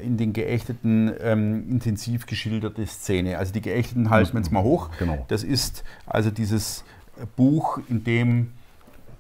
in 0.04 0.18
den 0.18 0.34
Geächteten 0.34 1.12
ähm, 1.22 1.70
intensiv 1.70 2.26
geschilderte 2.26 2.86
Szene. 2.86 3.38
Also 3.38 3.54
die 3.54 3.62
Geächteten 3.62 4.10
halten 4.10 4.34
wir 4.34 4.40
jetzt 4.40 4.52
mal 4.52 4.64
hoch. 4.64 4.90
Genau. 5.00 5.26
Das 5.28 5.44
ist 5.44 5.84
also 6.06 6.32
dieses 6.32 6.84
Buch, 7.36 7.80
in 7.90 8.04
dem 8.04 8.52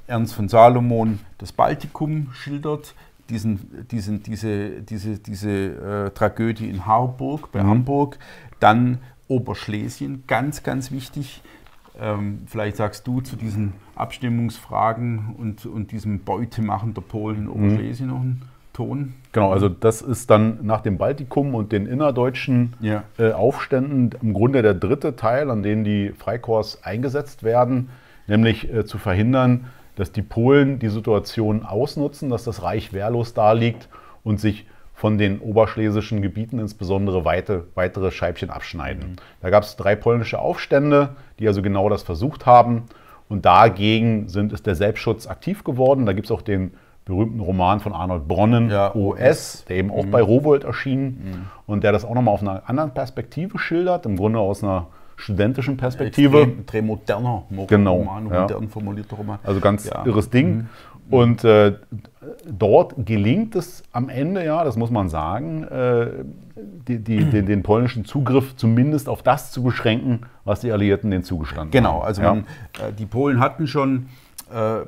Ernst 0.08 0.34
von 0.34 0.50
Salomon 0.50 1.20
das 1.38 1.52
Baltikum 1.52 2.30
schildert, 2.34 2.96
diesen, 3.30 3.88
diesen, 3.90 4.24
diese, 4.24 4.82
diese, 4.82 5.20
diese 5.20 5.50
äh, 5.50 6.10
Tragödie 6.12 6.70
in 6.70 6.86
Harburg, 6.86 7.52
bei 7.52 7.64
mhm. 7.64 7.68
Hamburg, 7.68 8.20
dann 8.60 9.00
Oberschlesien, 9.28 10.24
ganz, 10.28 10.64
ganz 10.64 10.92
wichtig. 10.92 11.42
Ähm, 12.00 12.42
vielleicht 12.48 12.78
sagst 12.78 13.08
du 13.08 13.22
zu 13.22 13.36
diesen 13.36 13.74
Abstimmungsfragen 13.96 15.36
und, 15.38 15.66
und 15.66 15.92
diesem 15.92 16.24
Beutemachen 16.24 16.94
der 16.94 17.02
Polen 17.02 17.38
in 17.38 17.44
mhm. 17.46 17.52
Oberschlesien 17.52 18.08
mhm. 18.08 18.14
noch 18.14 18.22
ein 18.22 18.42
Ton. 18.74 19.14
Genau, 19.32 19.52
also 19.52 19.70
das 19.70 20.02
ist 20.02 20.30
dann 20.30 20.66
nach 20.66 20.82
dem 20.82 20.98
Baltikum 20.98 21.56
und 21.56 21.72
den 21.72 21.86
innerdeutschen 21.86 22.74
ja. 22.80 23.04
äh, 23.18 23.32
Aufständen 23.32 24.12
im 24.22 24.34
Grunde 24.34 24.62
der 24.62 24.74
dritte 24.74 25.16
Teil, 25.16 25.50
an 25.52 25.64
dem 25.64 25.84
die 25.84 26.10
Freikorps 26.10 26.84
eingesetzt 26.84 27.44
werden, 27.44 27.90
nämlich 28.28 28.74
äh, 28.74 28.86
zu 28.86 28.98
verhindern, 28.98 29.66
dass 29.96 30.12
die 30.12 30.24
Polen 30.24 30.80
die 30.80 30.90
Situation 30.90 31.64
ausnutzen, 31.64 32.30
dass 32.30 32.44
das 32.44 32.64
Reich 32.64 32.94
wehrlos 32.94 33.34
daliegt 33.34 33.90
und 34.24 34.40
sich 34.40 34.66
von 34.94 35.18
den 35.18 35.40
oberschlesischen 35.40 36.22
Gebieten 36.22 36.60
insbesondere 36.60 37.26
weite, 37.26 37.66
weitere 37.76 38.12
Scheibchen 38.12 38.50
abschneiden. 38.50 39.12
Mhm. 39.12 39.16
Da 39.42 39.50
gab 39.50 39.64
es 39.64 39.76
drei 39.76 39.96
polnische 39.96 40.40
Aufstände, 40.40 41.10
die 41.40 41.48
also 41.48 41.62
genau 41.62 41.90
das 41.90 42.04
versucht 42.04 42.46
haben. 42.46 42.84
Und 43.30 43.46
dagegen 43.46 44.30
sind, 44.30 44.54
ist 44.54 44.66
der 44.66 44.76
Selbstschutz 44.76 45.28
aktiv 45.28 45.64
geworden. 45.64 46.06
Da 46.06 46.14
gibt 46.14 46.28
es 46.28 46.32
auch 46.32 46.42
den 46.42 46.72
berühmten 47.06 47.40
Roman 47.40 47.80
von 47.80 47.94
Arnold 47.94 48.28
Bronnen, 48.28 48.70
ja, 48.70 48.94
OS, 48.96 49.66
der 49.68 49.78
eben 49.78 49.92
auch 49.92 50.06
mhm. 50.06 50.12
bei 50.12 50.22
Rowold 50.22 50.64
erschien 50.64 51.06
mhm. 51.06 51.46
und 51.66 51.84
der 51.84 51.92
das 51.92 52.06
auch 52.06 52.14
nochmal 52.14 52.34
auf 52.34 52.42
einer 52.42 52.64
anderen 52.68 52.92
Perspektive 52.92 53.60
schildert, 53.60 54.06
im 54.06 54.16
Grunde 54.16 54.40
aus 54.40 54.64
einer 54.64 54.88
studentischen 55.16 55.78
Perspektive. 55.78 56.42
Extrem, 56.42 56.60
extrem 56.60 56.86
moderner 56.88 57.44
genau, 57.68 57.96
Roman, 57.98 58.28
ja. 58.30 58.42
modern 58.42 58.70
formulierter 58.70 59.16
Roman. 59.18 59.40
Also 59.44 59.60
ganz 59.60 59.86
ja. 59.86 60.06
irres 60.06 60.30
Ding. 60.30 60.56
Mhm. 60.56 60.68
Und 61.10 61.44
äh, 61.44 61.74
dort 62.50 62.96
gelingt 63.06 63.56
es 63.56 63.84
am 63.92 64.08
Ende, 64.10 64.44
ja, 64.46 64.64
das 64.64 64.78
muss 64.78 64.90
man 64.90 65.10
sagen, 65.10 65.64
äh, 65.64 66.08
die, 66.88 67.00
die, 67.00 67.26
den, 67.26 67.46
den, 67.46 67.62
polnischen 67.62 68.06
Zugriff 68.06 68.56
zumindest 68.56 69.10
auf 69.10 69.22
das 69.22 69.52
zu 69.52 69.64
beschränken, 69.64 70.22
was 70.46 70.62
die 70.62 70.72
Alliierten 70.72 71.12
denen 71.12 71.24
zugestanden 71.24 71.72
genau, 71.72 71.90
haben. 71.90 71.96
Genau, 72.00 72.08
also 72.08 72.22
ja. 72.22 72.34
man, 72.34 72.46
äh, 72.90 72.94
die 72.98 73.06
Polen 73.06 73.40
hatten 73.42 73.68
schon 73.68 74.08
äh, 74.54 74.82
äh, 74.82 74.86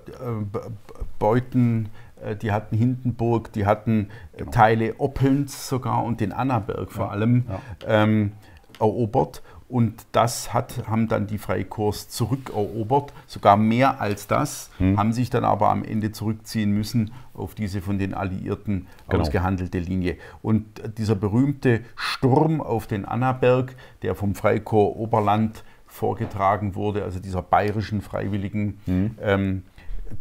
Beuten 1.19 1.89
die 2.33 2.51
hatten 2.51 2.75
Hindenburg, 2.75 3.53
die 3.53 3.65
hatten 3.65 4.09
äh, 4.33 4.39
genau. 4.39 4.51
Teile 4.51 4.99
Oppelns 4.99 5.69
sogar 5.69 6.03
und 6.03 6.21
den 6.21 6.31
Annaberg 6.31 6.91
vor 6.91 7.05
ja. 7.05 7.11
allem 7.11 7.45
ja. 7.47 8.03
Ähm, 8.03 8.31
erobert. 8.79 9.41
Und 9.67 10.05
das 10.11 10.53
hat, 10.53 10.87
haben 10.87 11.07
dann 11.07 11.25
die 11.25 11.39
Freikorps 11.39 12.07
zurückerobert, 12.09 13.13
sogar 13.25 13.57
mehr 13.57 13.99
als 13.99 14.27
das, 14.27 14.69
hm. 14.77 14.97
haben 14.97 15.11
sich 15.11 15.31
dann 15.31 15.43
aber 15.43 15.69
am 15.69 15.83
Ende 15.83 16.11
zurückziehen 16.11 16.71
müssen 16.71 17.11
auf 17.33 17.55
diese 17.55 17.81
von 17.81 17.97
den 17.97 18.13
Alliierten 18.13 18.85
genau. 19.09 19.23
ausgehandelte 19.23 19.79
Linie. 19.79 20.17
Und 20.43 20.65
dieser 20.99 21.15
berühmte 21.15 21.81
Sturm 21.95 22.61
auf 22.61 22.85
den 22.85 23.05
Annaberg, 23.05 23.75
der 24.03 24.13
vom 24.13 24.35
Freikorps 24.35 24.97
Oberland 24.97 25.63
vorgetragen 25.87 26.75
wurde, 26.75 27.03
also 27.03 27.19
dieser 27.19 27.41
bayerischen 27.41 28.01
Freiwilligen 28.01 28.79
hm. 28.85 29.15
ähm, 29.19 29.63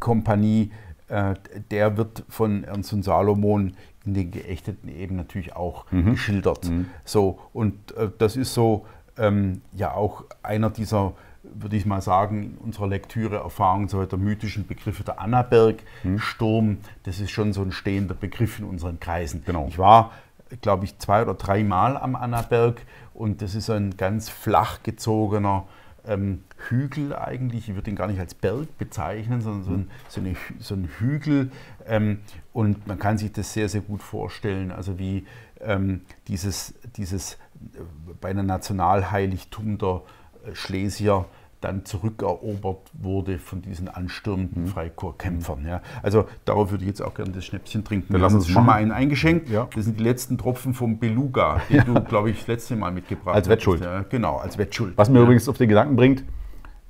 Kompanie, 0.00 0.70
äh, 0.70 0.83
der 1.08 1.96
wird 1.96 2.24
von 2.28 2.64
Ernst 2.64 2.92
und 2.92 3.02
Salomon 3.02 3.74
in 4.04 4.14
den 4.14 4.30
Geächteten 4.30 4.88
eben 4.88 5.16
natürlich 5.16 5.56
auch 5.56 5.90
mhm. 5.90 6.12
geschildert. 6.12 6.68
Mhm. 6.68 6.86
So, 7.04 7.38
und 7.52 7.96
äh, 7.96 8.10
das 8.18 8.36
ist 8.36 8.54
so 8.54 8.86
ähm, 9.16 9.62
ja 9.72 9.92
auch 9.92 10.24
einer 10.42 10.70
dieser, 10.70 11.14
würde 11.42 11.76
ich 11.76 11.86
mal 11.86 12.00
sagen, 12.00 12.42
in 12.42 12.58
unserer 12.58 12.88
Lektüre 12.88 13.36
Erfahrung 13.36 13.88
so 13.88 14.04
der 14.04 14.18
mythischen 14.18 14.66
Begriffe 14.66 15.04
der 15.04 15.20
Annaberg-Sturm. 15.20 16.66
Mhm. 16.66 16.78
Das 17.04 17.20
ist 17.20 17.30
schon 17.30 17.52
so 17.52 17.62
ein 17.62 17.72
stehender 17.72 18.14
Begriff 18.14 18.58
in 18.58 18.64
unseren 18.64 19.00
Kreisen. 19.00 19.42
Genau. 19.44 19.66
Ich 19.68 19.78
war, 19.78 20.12
glaube 20.60 20.84
ich, 20.84 20.98
zwei 20.98 21.22
oder 21.22 21.34
dreimal 21.34 21.96
am 21.96 22.16
Annaberg 22.16 22.82
und 23.14 23.42
das 23.42 23.54
ist 23.54 23.70
ein 23.70 23.96
ganz 23.96 24.28
flach 24.28 24.82
gezogener 24.82 25.64
ähm, 26.06 26.44
Hügel 26.68 27.14
eigentlich, 27.14 27.68
ich 27.68 27.74
würde 27.74 27.90
ihn 27.90 27.96
gar 27.96 28.06
nicht 28.06 28.20
als 28.20 28.34
Berg 28.34 28.78
bezeichnen, 28.78 29.40
sondern 29.40 29.64
so 29.64 29.70
ein, 29.72 29.90
so 30.08 30.20
eine, 30.20 30.36
so 30.58 30.74
ein 30.74 30.88
Hügel. 30.98 31.50
Ähm, 31.86 32.18
und 32.52 32.86
man 32.86 32.98
kann 32.98 33.18
sich 33.18 33.32
das 33.32 33.52
sehr, 33.52 33.68
sehr 33.68 33.80
gut 33.80 34.02
vorstellen, 34.02 34.70
also 34.70 34.98
wie 34.98 35.26
ähm, 35.60 36.02
dieses, 36.28 36.74
dieses 36.96 37.34
äh, 37.34 37.80
bei 38.20 38.30
einem 38.30 38.46
Nationalheiligtum 38.46 39.78
der 39.78 40.02
äh, 40.46 40.54
Schlesier 40.54 41.26
dann 41.64 41.86
zurückerobert 41.86 42.90
wurde 42.92 43.38
von 43.38 43.62
diesen 43.62 43.88
anstürmenden 43.88 44.64
mhm. 44.64 44.68
Freikorpskämpfern. 44.68 45.66
Ja. 45.66 45.80
Also 46.02 46.26
darauf 46.44 46.70
würde 46.70 46.84
ich 46.84 46.88
jetzt 46.88 47.00
auch 47.00 47.14
gerne 47.14 47.32
das 47.32 47.46
Schnäpschen 47.46 47.84
trinken. 47.84 48.12
Dann 48.12 48.20
lass 48.20 48.34
uns 48.34 48.48
schon 48.48 48.66
mal 48.66 48.74
einen 48.74 48.92
eingeschenkt. 48.92 49.48
Ja. 49.48 49.66
Das 49.74 49.86
sind 49.86 49.98
die 49.98 50.04
letzten 50.04 50.36
Tropfen 50.36 50.74
vom 50.74 50.98
Beluga, 50.98 51.62
den 51.70 51.76
ja. 51.76 51.84
du, 51.84 51.94
glaube 52.02 52.30
ich, 52.30 52.40
das 52.40 52.48
letzte 52.48 52.76
Mal 52.76 52.92
mitgebracht 52.92 53.28
hast. 53.28 53.36
Als 53.36 53.48
Wettschuld. 53.48 53.82
Ja, 53.82 54.02
genau, 54.02 54.36
als 54.36 54.58
Wettschuld. 54.58 54.92
Was 54.96 55.08
mir 55.08 55.20
übrigens 55.20 55.48
auf 55.48 55.56
den 55.56 55.70
Gedanken 55.70 55.96
bringt, 55.96 56.22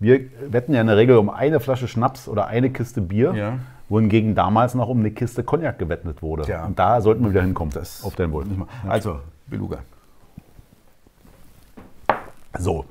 wir 0.00 0.20
wetten 0.48 0.74
ja 0.74 0.80
in 0.80 0.86
der 0.86 0.96
Regel 0.96 1.16
um 1.16 1.30
eine 1.30 1.60
Flasche 1.60 1.88
Schnaps 1.88 2.28
oder 2.28 2.46
eine 2.46 2.70
Kiste 2.70 3.00
Bier. 3.00 3.34
Ja 3.34 3.58
wohingegen 3.90 4.34
damals 4.34 4.74
noch 4.74 4.88
um 4.88 5.00
eine 5.00 5.10
Kiste 5.10 5.44
Cognac 5.44 5.78
gewettet 5.78 6.22
wurde. 6.22 6.50
Ja. 6.50 6.64
Und 6.64 6.78
da 6.78 7.02
sollten 7.02 7.22
wir 7.22 7.30
wieder 7.30 7.42
hinkommen, 7.42 7.72
das 7.72 8.02
auf 8.02 8.16
dein 8.16 8.32
Wohl. 8.32 8.46
Also, 8.88 9.20
Beluga. 9.46 9.80
So, 12.58 12.86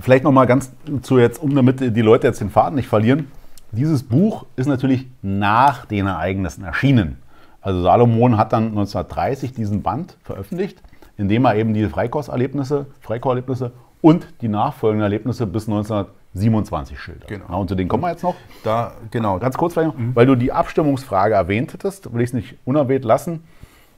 Vielleicht 0.00 0.24
noch 0.24 0.32
mal 0.32 0.46
ganz 0.46 0.72
zu 1.02 1.18
jetzt, 1.18 1.42
um 1.42 1.54
damit 1.54 1.80
die 1.80 2.00
Leute 2.00 2.26
jetzt 2.26 2.40
den 2.40 2.50
Faden 2.50 2.76
nicht 2.76 2.88
verlieren. 2.88 3.30
Dieses 3.72 4.02
Buch 4.02 4.46
ist 4.56 4.66
natürlich 4.66 5.06
nach 5.20 5.84
den 5.84 6.06
Ereignissen 6.06 6.64
erschienen. 6.64 7.18
Also 7.60 7.82
Salomon 7.82 8.38
hat 8.38 8.52
dann 8.52 8.68
1930 8.68 9.52
diesen 9.52 9.82
Band 9.82 10.16
veröffentlicht, 10.24 10.82
in 11.16 11.28
dem 11.28 11.44
er 11.44 11.56
eben 11.56 11.74
die 11.74 11.86
Freikorpserlebnisse, 11.86 12.86
Freikorpserlebnisse 13.00 13.72
und 14.02 14.26
die 14.42 14.48
nachfolgenden 14.48 15.04
Erlebnisse 15.04 15.46
bis 15.46 15.66
1927 15.66 17.00
schildert. 17.00 17.28
Genau. 17.28 17.46
Ja, 17.48 17.54
und 17.54 17.68
zu 17.68 17.74
denen 17.74 17.88
kommen 17.88 18.02
wir 18.02 18.10
jetzt 18.10 18.22
noch. 18.22 18.34
Da, 18.62 18.92
genau. 19.10 19.38
Ganz 19.38 19.56
kurz, 19.56 19.72
vielleicht 19.72 19.92
noch, 19.92 19.98
mhm. 19.98 20.14
weil 20.14 20.26
du 20.26 20.34
die 20.34 20.52
Abstimmungsfrage 20.52 21.34
erwähnt 21.34 21.72
hättest, 21.72 22.12
will 22.12 22.20
ich 22.20 22.28
es 22.28 22.34
nicht 22.34 22.58
unerwähnt 22.66 23.06
lassen. 23.06 23.44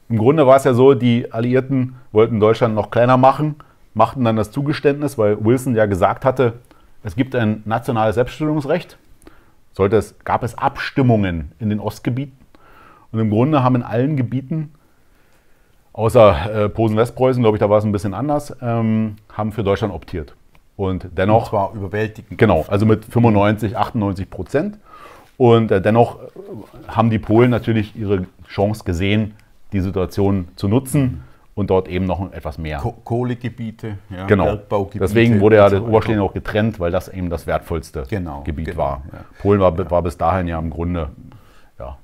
Im 0.09 0.19
Grunde 0.19 0.47
war 0.47 0.57
es 0.57 0.65
ja 0.65 0.75
so, 0.75 0.95
die 0.95 1.33
Alliierten 1.33 1.97
wollten 2.13 2.39
Deutschland 2.39 2.77
noch 2.77 2.93
kleiner 2.93 3.17
machen 3.17 3.57
machten 3.95 4.25
dann 4.25 4.37
das 4.37 4.51
Zugeständnis, 4.51 5.17
weil 5.17 5.43
Wilson 5.43 5.75
ja 5.75 5.87
gesagt 5.87 6.25
hatte, 6.25 6.55
es 7.03 7.17
gibt 7.17 7.35
ein 7.35 7.63
nationales 7.65 8.17
Selbstbestimmungsrecht. 8.17 8.99
Sollte 9.73 9.97
es, 9.97 10.19
gab 10.25 10.43
es 10.43 10.57
Abstimmungen 10.57 11.53
in 11.59 11.71
den 11.71 11.81
Ostgebieten. 11.81 12.37
Und 13.13 13.21
im 13.21 13.31
Grunde 13.31 13.63
haben 13.63 13.77
in 13.77 13.83
allen 13.83 14.17
Gebieten, 14.17 14.73
außer 15.95 16.65
äh, 16.65 16.69
Posen-Westpreußen, 16.69 17.43
glaube 17.43 17.57
ich, 17.57 17.61
da 17.61 17.71
war 17.71 17.79
es 17.79 17.85
ein 17.85 17.93
bisschen 17.93 18.13
anders, 18.13 18.55
ähm, 18.61 19.17
haben 19.33 19.53
für 19.53 19.65
Deutschland 19.65 19.95
optiert. 19.95 20.35
Und 20.77 21.09
dennoch. 21.17 21.45
Und 21.45 21.49
zwar 21.49 21.73
überwältigend. 21.73 22.37
Genau, 22.39 22.65
also 22.69 22.85
mit 22.85 23.05
95, 23.07 23.79
98 23.79 24.29
Prozent. 24.29 24.79
Und 25.37 25.71
äh, 25.71 25.81
dennoch 25.81 26.19
haben 26.89 27.11
die 27.11 27.19
Polen 27.19 27.51
natürlich 27.51 27.97
ihre 27.97 28.27
Chance 28.49 28.85
gesehen, 28.85 29.35
die 29.73 29.81
Situation 29.81 30.49
zu 30.57 30.69
nutzen 30.69 31.23
und 31.55 31.71
dort 31.71 31.89
eben 31.89 32.05
noch 32.05 32.33
etwas 32.33 32.59
mehr. 32.59 32.83
Kohlegebiete, 33.05 33.99
ja, 34.11 34.27
genau. 34.27 34.45
Bergbaugebiete. 34.45 35.05
Deswegen 35.05 35.41
wurde 35.41 35.57
ja 35.57 35.69
das 35.69 35.81
Oberstehen 35.81 36.21
auch 36.21 36.33
getrennt, 36.33 36.81
weil 36.81 36.91
das 36.91 37.09
eben 37.09 37.31
das 37.31 37.47
wertvollste 37.47 38.05
genau, 38.09 38.43
Gebiet 38.43 38.67
genau, 38.67 38.79
war. 38.79 39.03
Ja. 39.13 39.19
Polen 39.41 39.61
war, 39.61 39.91
war, 39.91 40.03
bis 40.03 40.17
dahin 40.17 40.49
ja 40.49 40.59
im 40.59 40.71
Grunde. 40.71 41.11
Ja. 41.85 41.99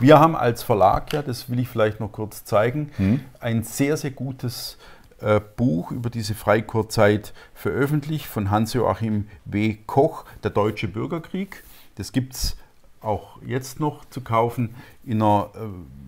Wir 0.00 0.18
haben 0.18 0.36
als 0.36 0.62
Verlag, 0.62 1.12
ja, 1.12 1.22
das 1.22 1.50
will 1.50 1.58
ich 1.58 1.68
vielleicht 1.68 2.00
noch 2.00 2.12
kurz 2.12 2.44
zeigen, 2.44 2.90
hm? 2.96 3.20
ein 3.40 3.62
sehr, 3.62 3.96
sehr 3.96 4.10
gutes 4.10 4.78
äh, 5.20 5.40
Buch 5.56 5.90
über 5.90 6.10
diese 6.10 6.34
Freikorpszeit 6.34 7.32
veröffentlicht 7.54 8.26
von 8.26 8.50
Hans-Joachim 8.50 9.28
W. 9.44 9.76
Koch, 9.86 10.24
Der 10.42 10.50
Deutsche 10.50 10.88
Bürgerkrieg. 10.88 11.62
Das 11.96 12.12
gibt 12.12 12.34
es 12.34 12.56
auch 13.00 13.38
jetzt 13.46 13.80
noch 13.80 14.04
zu 14.06 14.22
kaufen 14.22 14.74
in 15.04 15.22
einer 15.22 15.50
äh, 15.54 15.58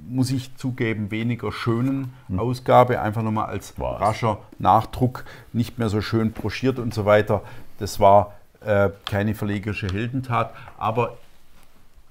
muss 0.08 0.30
ich 0.30 0.56
zugeben, 0.56 1.10
weniger 1.10 1.52
schönen 1.52 2.14
hm. 2.28 2.38
Ausgabe, 2.38 3.00
einfach 3.00 3.22
nochmal 3.22 3.46
als 3.46 3.74
Was? 3.76 4.00
rascher 4.00 4.38
Nachdruck, 4.58 5.24
nicht 5.52 5.78
mehr 5.78 5.88
so 5.88 6.00
schön 6.00 6.32
broschiert 6.32 6.78
und 6.78 6.94
so 6.94 7.04
weiter. 7.04 7.42
Das 7.78 8.00
war 8.00 8.34
äh, 8.64 8.90
keine 9.04 9.34
verlegerische 9.34 9.88
Heldentat, 9.88 10.52
aber 10.78 11.16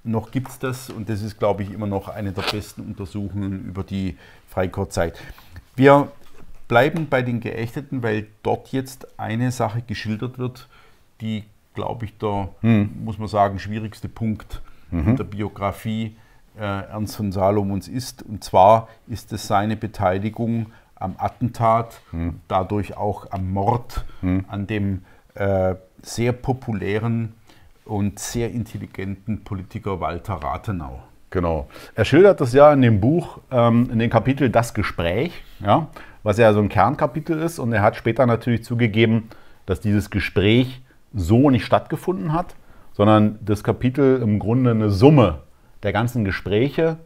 noch 0.05 0.31
gibt 0.31 0.49
es 0.49 0.59
das 0.59 0.89
und 0.89 1.09
das 1.09 1.21
ist, 1.21 1.39
glaube 1.39 1.63
ich, 1.63 1.71
immer 1.71 1.87
noch 1.87 2.07
eine 2.07 2.31
der 2.31 2.43
besten 2.43 2.81
Untersuchungen 2.81 3.65
über 3.65 3.83
die 3.83 4.17
Freikorpszeit. 4.47 5.19
Wir 5.75 6.11
bleiben 6.67 7.07
bei 7.09 7.21
den 7.21 7.39
Geächteten, 7.39 8.03
weil 8.03 8.27
dort 8.43 8.71
jetzt 8.71 9.19
eine 9.19 9.51
Sache 9.51 9.81
geschildert 9.81 10.37
wird, 10.37 10.67
die, 11.21 11.43
glaube 11.73 12.05
ich, 12.05 12.17
der, 12.17 12.49
hm. 12.61 13.03
muss 13.03 13.17
man 13.17 13.27
sagen, 13.27 13.59
schwierigste 13.59 14.07
Punkt 14.07 14.61
mhm. 14.91 15.09
in 15.09 15.15
der 15.17 15.23
Biografie 15.23 16.15
äh, 16.57 16.61
Ernst 16.61 17.17
von 17.17 17.31
Salomons 17.31 17.87
ist. 17.87 18.23
Und 18.23 18.43
zwar 18.43 18.87
ist 19.07 19.33
es 19.33 19.47
seine 19.47 19.75
Beteiligung 19.75 20.67
am 20.95 21.15
Attentat, 21.17 22.01
hm. 22.11 22.39
dadurch 22.47 22.95
auch 22.95 23.31
am 23.31 23.51
Mord 23.51 24.05
hm. 24.21 24.45
an 24.47 24.67
dem 24.67 25.03
äh, 25.33 25.75
sehr 26.01 26.31
populären 26.31 27.33
und 27.86 28.19
sehr 28.19 28.52
intelligenten 28.52 29.43
Politiker 29.43 30.00
Walter 30.00 30.36
Rathenau. 30.36 31.04
Genau. 31.30 31.67
Er 31.95 32.06
schildert 32.06 32.41
das 32.41 32.54
ja 32.54 32.71
in 32.74 32.82
dem 32.82 33.00
Buch, 33.00 33.39
ähm, 33.52 33.89
in 33.91 34.00
dem 34.00 34.10
Kapitel 34.10 34.50
Das 34.50 34.74
Gespräch, 34.74 35.43
ja, 35.60 35.88
was 36.24 36.38
ja 36.38 36.54
so 36.54 36.60
ein 36.60 36.69
Kernkapitel 36.69 37.39
ist. 37.39 37.60
Und 37.60 37.74
er 37.74 37.82
hat 37.82 37.95
später 37.95 38.26
natürlich 38.26 38.63
zugegeben, 38.63 39.30
dass 39.65 39.80
dieses 39.82 40.10
Gespräch 40.10 40.82
so 41.13 41.50
nicht 41.50 41.65
stattgefunden 41.65 42.34
hat, 42.34 42.56
sondern 42.93 43.39
das 43.43 43.63
Kapitel 43.63 44.21
im 44.21 44.39
Grunde 44.39 44.71
eine 44.71 44.89
Summe 44.89 45.39
der 45.84 45.93
ganzen 45.93 46.26
Gespräche 46.26 46.98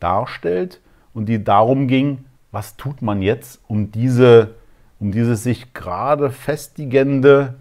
darstellt 0.00 0.80
und 1.12 1.26
die 1.26 1.42
darum 1.42 1.88
ging, 1.88 2.24
was 2.52 2.76
tut 2.76 3.02
man 3.02 3.22
jetzt, 3.22 3.60
um, 3.66 3.90
diese, 3.90 4.54
um 5.00 5.12
dieses 5.12 5.42
sich 5.42 5.74
gerade 5.74 6.30
festigende 6.30 7.54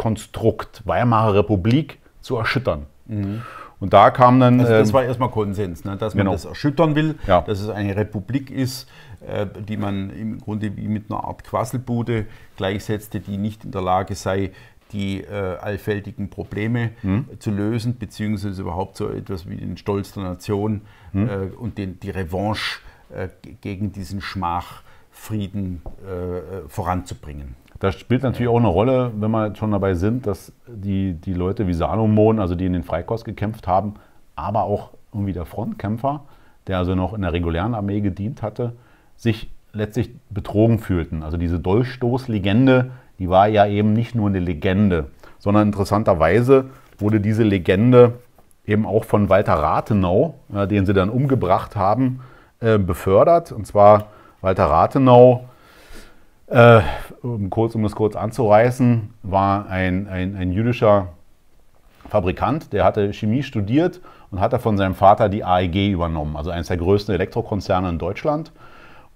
Erfüllungskonstrukt 0.00 0.82
Weimarer 0.86 1.34
Republik 1.34 1.98
zu 2.20 2.36
erschüttern. 2.36 2.86
Mhm. 3.06 3.42
Und 3.78 3.92
da 3.94 4.10
kam 4.10 4.40
dann. 4.40 4.60
Also 4.60 4.72
das 4.72 4.88
ähm, 4.88 4.94
war 4.94 5.04
erstmal 5.04 5.30
Konsens, 5.30 5.84
ne, 5.84 5.96
dass 5.96 6.14
man 6.14 6.24
genau. 6.24 6.32
das 6.32 6.44
erschüttern 6.44 6.94
will, 6.94 7.18
ja. 7.26 7.40
dass 7.40 7.60
es 7.60 7.68
eine 7.68 7.96
Republik 7.96 8.50
ist, 8.50 8.88
äh, 9.26 9.46
die 9.68 9.76
man 9.76 10.10
im 10.10 10.38
Grunde 10.38 10.76
wie 10.76 10.88
mit 10.88 11.10
einer 11.10 11.24
Art 11.24 11.44
Quasselbude 11.44 12.26
gleichsetzte, 12.56 13.20
die 13.20 13.38
nicht 13.38 13.64
in 13.64 13.70
der 13.70 13.80
Lage 13.80 14.14
sei, 14.14 14.52
die 14.92 15.22
äh, 15.22 15.56
allfältigen 15.60 16.28
Probleme 16.30 16.90
hm. 17.00 17.26
zu 17.38 17.52
lösen, 17.52 17.96
beziehungsweise 17.96 18.60
überhaupt 18.60 18.96
so 18.96 19.08
etwas 19.08 19.48
wie 19.48 19.56
den 19.56 19.76
Stolz 19.76 20.12
der 20.12 20.24
Nation 20.24 20.82
hm. 21.12 21.28
äh, 21.28 21.32
und 21.56 21.78
den, 21.78 22.00
die 22.00 22.10
Revanche 22.10 22.80
äh, 23.14 23.28
gegen 23.60 23.92
diesen 23.92 24.20
Schmachfrieden 24.20 25.82
voranzubringen. 26.68 27.54
Das 27.80 27.98
spielt 27.98 28.22
natürlich 28.22 28.48
auch 28.48 28.58
eine 28.58 28.68
Rolle, 28.68 29.10
wenn 29.16 29.30
wir 29.30 29.56
schon 29.56 29.70
dabei 29.70 29.94
sind, 29.94 30.26
dass 30.26 30.52
die, 30.68 31.14
die 31.14 31.32
Leute 31.32 31.66
wie 31.66 31.72
Salomon, 31.72 32.38
also 32.38 32.54
die 32.54 32.66
in 32.66 32.74
den 32.74 32.82
Freikorps 32.82 33.24
gekämpft 33.24 33.66
haben, 33.66 33.94
aber 34.36 34.64
auch 34.64 34.90
irgendwie 35.12 35.32
der 35.32 35.46
Frontkämpfer, 35.46 36.20
der 36.66 36.76
also 36.76 36.94
noch 36.94 37.14
in 37.14 37.22
der 37.22 37.32
regulären 37.32 37.74
Armee 37.74 38.02
gedient 38.02 38.42
hatte, 38.42 38.74
sich 39.16 39.50
letztlich 39.72 40.10
betrogen 40.28 40.78
fühlten. 40.78 41.22
Also 41.22 41.38
diese 41.38 41.58
Dolchstoßlegende, 41.58 42.90
die 43.18 43.30
war 43.30 43.48
ja 43.48 43.66
eben 43.66 43.94
nicht 43.94 44.14
nur 44.14 44.28
eine 44.28 44.40
Legende, 44.40 45.06
sondern 45.38 45.68
interessanterweise 45.68 46.66
wurde 46.98 47.20
diese 47.20 47.44
Legende 47.44 48.18
eben 48.66 48.84
auch 48.84 49.04
von 49.04 49.30
Walter 49.30 49.54
Rathenau, 49.54 50.34
den 50.48 50.84
sie 50.84 50.92
dann 50.92 51.08
umgebracht 51.08 51.76
haben, 51.76 52.20
äh, 52.60 52.78
befördert. 52.78 53.52
Und 53.52 53.66
zwar 53.66 54.08
Walter 54.42 54.66
Rathenau, 54.66 55.44
äh, 56.50 56.80
um, 57.22 57.48
kurz, 57.48 57.74
um 57.74 57.82
das 57.82 57.94
kurz 57.94 58.16
anzureißen, 58.16 59.14
war 59.22 59.68
ein, 59.68 60.08
ein, 60.08 60.36
ein 60.36 60.52
jüdischer 60.52 61.08
Fabrikant, 62.08 62.72
der 62.72 62.84
hatte 62.84 63.12
Chemie 63.12 63.42
studiert 63.42 64.00
und 64.30 64.40
hatte 64.40 64.58
von 64.58 64.76
seinem 64.76 64.94
Vater 64.94 65.28
die 65.28 65.44
AEG 65.44 65.92
übernommen, 65.92 66.36
also 66.36 66.50
eines 66.50 66.66
der 66.66 66.76
größten 66.76 67.14
Elektrokonzerne 67.14 67.88
in 67.88 67.98
Deutschland 67.98 68.52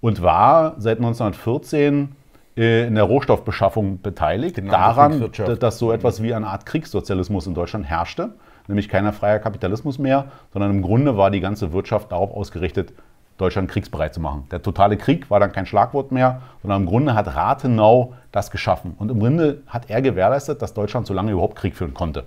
und 0.01 0.21
war 0.21 0.75
seit 0.77 0.97
1914 0.97 2.15
äh, 2.57 2.87
in 2.87 2.95
der 2.95 3.03
Rohstoffbeschaffung 3.03 4.01
beteiligt, 4.01 4.55
genau, 4.55 4.71
daran, 4.71 5.31
dass 5.59 5.77
so 5.77 5.91
etwas 5.91 6.23
wie 6.23 6.33
eine 6.33 6.47
Art 6.47 6.65
Kriegssozialismus 6.65 7.47
in 7.47 7.53
Deutschland 7.53 7.85
herrschte, 7.85 8.31
nämlich 8.67 8.87
keiner 8.87 9.11
freier 9.11 9.39
Kapitalismus 9.39 9.99
mehr, 9.99 10.25
sondern 10.53 10.71
im 10.71 10.81
Grunde 10.81 11.17
war 11.17 11.31
die 11.31 11.41
ganze 11.41 11.73
Wirtschaft 11.73 12.11
darauf 12.11 12.31
ausgerichtet, 12.31 12.93
Deutschland 13.37 13.69
kriegsbereit 13.69 14.13
zu 14.13 14.21
machen. 14.21 14.47
Der 14.51 14.61
totale 14.61 14.97
Krieg 14.97 15.29
war 15.29 15.39
dann 15.39 15.51
kein 15.51 15.65
Schlagwort 15.65 16.11
mehr, 16.11 16.41
sondern 16.61 16.83
im 16.83 16.87
Grunde 16.87 17.15
hat 17.15 17.35
Rathenau 17.35 18.13
das 18.31 18.49
geschaffen. 18.49 18.95
Und 18.97 19.11
im 19.11 19.19
Grunde 19.19 19.61
hat 19.67 19.89
er 19.89 20.01
gewährleistet, 20.01 20.61
dass 20.61 20.73
Deutschland 20.73 21.05
so 21.05 21.13
lange 21.13 21.31
überhaupt 21.31 21.55
Krieg 21.55 21.75
führen 21.75 21.93
konnte. 21.93 22.25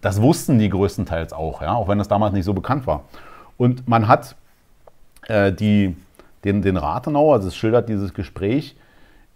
Das 0.00 0.22
wussten 0.22 0.58
die 0.58 0.68
größtenteils 0.68 1.32
auch, 1.32 1.62
ja, 1.62 1.74
auch 1.74 1.88
wenn 1.88 1.98
das 1.98 2.08
damals 2.08 2.32
nicht 2.32 2.44
so 2.44 2.54
bekannt 2.54 2.86
war. 2.86 3.04
Und 3.56 3.88
man 3.88 4.08
hat 4.08 4.36
äh, 5.28 5.52
die, 5.52 5.96
den, 6.44 6.62
den 6.62 6.76
Rathenau, 6.76 7.32
also 7.32 7.48
es 7.48 7.56
schildert 7.56 7.88
dieses 7.88 8.14
Gespräch, 8.14 8.76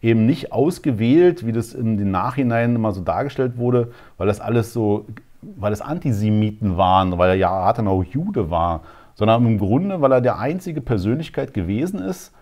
eben 0.02 0.26
nicht 0.26 0.52
ausgewählt, 0.52 1.46
wie 1.46 1.52
das 1.52 1.74
in 1.74 1.98
den 1.98 2.10
Nachhinein 2.10 2.74
immer 2.76 2.92
so 2.92 3.00
dargestellt 3.00 3.56
wurde, 3.56 3.92
weil 4.18 4.26
das 4.26 4.40
alles 4.40 4.72
so, 4.72 5.06
weil 5.42 5.72
es 5.72 5.80
Antisemiten 5.80 6.76
waren, 6.76 7.18
weil 7.18 7.38
ja 7.38 7.48
Rathenau 7.48 8.02
Jude 8.02 8.50
war, 8.50 8.82
sondern 9.16 9.44
im 9.46 9.58
Grunde, 9.58 10.00
weil 10.00 10.12
er 10.12 10.20
der 10.20 10.38
einzige 10.38 10.80
Persönlichkeit 10.80 11.54
gewesen 11.54 11.98
ist, 11.98 12.32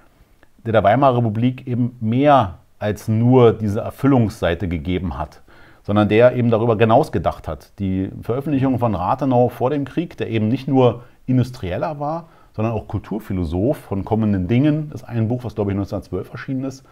der 0.66 0.72
der 0.72 0.84
Weimarer 0.84 1.18
Republik 1.18 1.66
eben 1.66 1.96
mehr 2.00 2.58
als 2.78 3.08
nur 3.08 3.52
diese 3.52 3.80
Erfüllungsseite 3.80 4.68
gegeben 4.68 5.16
hat, 5.16 5.40
sondern 5.84 6.08
der 6.08 6.34
eben 6.34 6.50
darüber 6.50 6.76
hinaus 6.76 7.12
gedacht 7.12 7.48
hat. 7.48 7.78
Die 7.78 8.10
Veröffentlichung 8.22 8.78
von 8.78 8.94
Rathenau 8.94 9.48
vor 9.48 9.70
dem 9.70 9.84
Krieg, 9.84 10.16
der 10.16 10.28
eben 10.28 10.48
nicht 10.48 10.66
nur 10.66 11.04
Industrieller 11.26 12.00
war, 12.00 12.28
sondern 12.54 12.74
auch 12.74 12.88
Kulturphilosoph 12.88 13.78
von 13.78 14.04
kommenden 14.04 14.48
Dingen, 14.48 14.90
das 14.90 15.02
ist 15.02 15.08
ein 15.08 15.28
Buch, 15.28 15.44
was 15.44 15.54
glaube 15.54 15.70
ich 15.70 15.76
1912 15.76 16.32
erschienen 16.32 16.64
ist, 16.64 16.84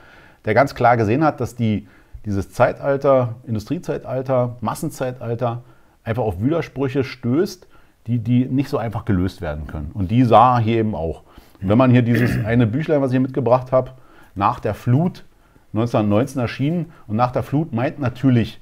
der 0.45 0.55
ganz 0.55 0.75
klar 0.75 0.97
gesehen 0.97 1.25
hat, 1.25 1.41
dass 1.41 1.57
die, 1.57 1.89
dieses 2.25 2.51
Zeitalter, 2.53 3.37
Industriezeitalter, 3.47 4.57
Massenzeitalter 4.61 5.63
einfach 6.05 6.23
auf 6.23 6.41
Widersprüche 6.41 7.05
stößt, 7.05 7.67
die, 8.07 8.19
die 8.19 8.47
nicht 8.47 8.69
so 8.69 8.79
einfach 8.79 9.05
gelöst 9.05 9.41
werden 9.41 9.67
können. 9.67 9.91
Und 9.95 10.11
die 10.11 10.25
sah 10.25 10.57
er 10.57 10.63
hier 10.63 10.79
eben 10.79 10.95
auch. 10.95 11.23
Und 11.61 11.69
wenn 11.69 11.79
man 11.79 11.91
hier 11.91 12.03
dieses 12.03 12.45
eine 12.45 12.67
Büchlein, 12.67 13.01
was 13.01 13.11
ich 13.11 13.15
hier 13.15 13.21
mitgebracht 13.21 13.73
habe, 13.73 13.93
nach 14.35 14.61
der 14.61 14.75
Flut 14.75 15.25
1919 15.73 16.41
erschienen 16.41 16.93
und 17.07 17.17
nach 17.17 17.33
der 17.33 17.43
Flut 17.43 17.73
meint 17.73 17.99
natürlich 17.99 18.61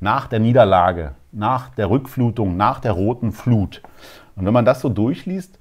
nach 0.00 0.26
der 0.26 0.38
Niederlage, 0.38 1.12
nach 1.32 1.70
der 1.70 1.90
Rückflutung, 1.90 2.56
nach 2.56 2.80
der 2.80 2.92
roten 2.92 3.32
Flut. 3.32 3.82
Und 4.36 4.46
wenn 4.46 4.52
man 4.52 4.64
das 4.64 4.80
so 4.80 4.88
durchliest, 4.88 5.58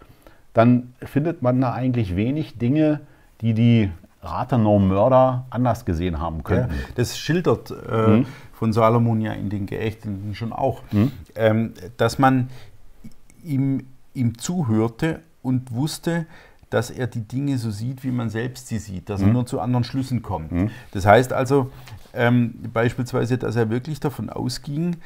dann 0.54 0.94
findet 1.02 1.42
man 1.42 1.60
da 1.62 1.74
eigentlich 1.74 2.16
wenig 2.16 2.58
Dinge, 2.58 3.00
die 3.42 3.54
die 3.54 3.90
Rathenau-Mörder 4.22 5.46
anders 5.50 5.86
gesehen 5.86 6.20
haben 6.20 6.44
könnten. 6.44 6.74
Ja, 6.74 6.88
das 6.96 7.18
schildert 7.18 7.72
äh, 7.72 8.08
mhm. 8.08 8.26
von 8.54 8.72
Salomon 8.72 9.22
ja 9.22 9.34
in 9.34 9.50
den 9.50 9.66
Geächteten 9.66 10.34
schon 10.36 10.54
auch, 10.54 10.82
mhm. 10.92 11.12
ähm, 11.36 11.74
dass 11.98 12.20
man 12.20 12.50
ihm, 13.44 13.86
ihm 14.14 14.38
zuhörte 14.38 15.22
und 15.42 15.72
wusste, 15.74 16.26
dass 16.70 16.90
er 16.90 17.08
die 17.08 17.28
Dinge 17.28 17.58
so 17.58 17.70
sieht, 17.70 18.04
wie 18.04 18.12
man 18.12 18.30
selbst 18.30 18.68
sie 18.68 18.80
sieht, 18.80 19.10
dass 19.10 19.22
mhm. 19.22 19.28
er 19.28 19.34
nur 19.34 19.46
zu 19.46 19.60
anderen 19.60 19.84
Schlüssen 19.84 20.22
kommt. 20.22 20.52
Mhm. 20.52 20.72
Das 20.92 21.06
heißt 21.06 21.32
also 21.32 21.72
ähm, 22.14 22.56
beispielsweise, 22.74 23.38
dass 23.38 23.56
er 23.56 23.70
wirklich 23.70 24.00
davon 24.00 24.30
ausging, 24.30 24.98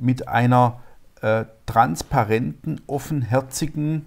mit 0.00 0.28
einer 0.28 0.80
äh, 1.20 1.44
transparenten, 1.66 2.80
offenherzigen, 2.86 4.06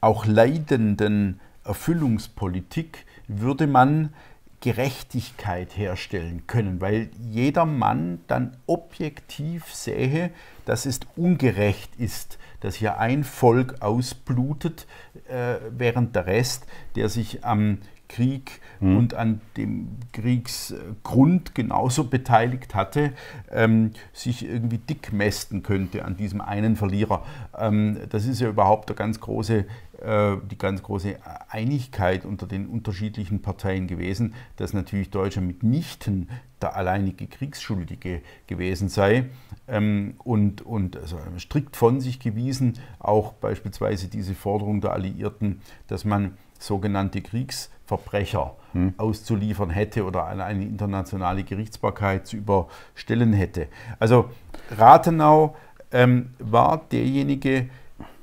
auch 0.00 0.24
leidenden 0.26 1.38
Erfüllungspolitik 1.64 3.04
würde 3.28 3.66
man 3.66 4.10
Gerechtigkeit 4.60 5.76
herstellen 5.76 6.46
können, 6.46 6.80
weil 6.80 7.08
jeder 7.18 7.64
Mann 7.64 8.20
dann 8.26 8.56
objektiv 8.66 9.72
sähe, 9.72 10.30
dass 10.66 10.86
es 10.86 11.00
ungerecht 11.16 11.96
ist, 11.96 12.38
dass 12.60 12.74
hier 12.74 12.98
ein 12.98 13.24
Volk 13.24 13.80
ausblutet, 13.80 14.86
äh, 15.28 15.56
während 15.70 16.14
der 16.14 16.26
Rest, 16.26 16.66
der 16.94 17.08
sich 17.08 17.44
am 17.44 17.78
Krieg 18.10 18.60
mhm. 18.80 18.96
und 18.96 19.14
an 19.14 19.40
dem 19.56 19.96
Kriegsgrund 20.12 21.54
genauso 21.54 22.04
beteiligt 22.04 22.74
hatte, 22.74 23.12
ähm, 23.50 23.92
sich 24.12 24.44
irgendwie 24.44 24.78
dick 24.78 25.12
mästen 25.12 25.62
könnte 25.62 26.04
an 26.04 26.16
diesem 26.16 26.40
einen 26.40 26.76
Verlierer. 26.76 27.24
Ähm, 27.56 27.98
das 28.10 28.26
ist 28.26 28.40
ja 28.40 28.48
überhaupt 28.48 28.88
der 28.88 28.96
ganz 28.96 29.20
große 29.20 29.64
die 30.02 30.56
ganz 30.58 30.82
große 30.82 31.16
Einigkeit 31.48 32.24
unter 32.24 32.46
den 32.46 32.66
unterschiedlichen 32.68 33.42
Parteien 33.42 33.86
gewesen, 33.86 34.34
dass 34.56 34.72
natürlich 34.72 35.10
Deutschland 35.10 35.46
mitnichten 35.46 36.28
der 36.60 36.76
alleinige 36.76 37.26
Kriegsschuldige 37.26 38.22
gewesen 38.46 38.88
sei 38.88 39.26
ähm, 39.68 40.14
und, 40.18 40.62
und 40.62 40.96
also 40.96 41.18
strikt 41.38 41.76
von 41.76 42.00
sich 42.00 42.20
gewiesen, 42.20 42.78
auch 42.98 43.32
beispielsweise 43.34 44.08
diese 44.08 44.34
Forderung 44.34 44.80
der 44.80 44.92
Alliierten, 44.92 45.60
dass 45.86 46.04
man 46.04 46.36
sogenannte 46.58 47.22
Kriegsverbrecher 47.22 48.54
hm. 48.72 48.94
auszuliefern 48.98 49.70
hätte 49.70 50.04
oder 50.04 50.26
an 50.26 50.40
eine 50.40 50.64
internationale 50.64 51.44
Gerichtsbarkeit 51.44 52.26
zu 52.26 52.36
überstellen 52.36 53.32
hätte. 53.32 53.68
Also 53.98 54.30
Rathenau 54.70 55.56
ähm, 55.90 56.34
war 56.38 56.82
derjenige, 56.92 57.68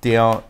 der 0.03 0.43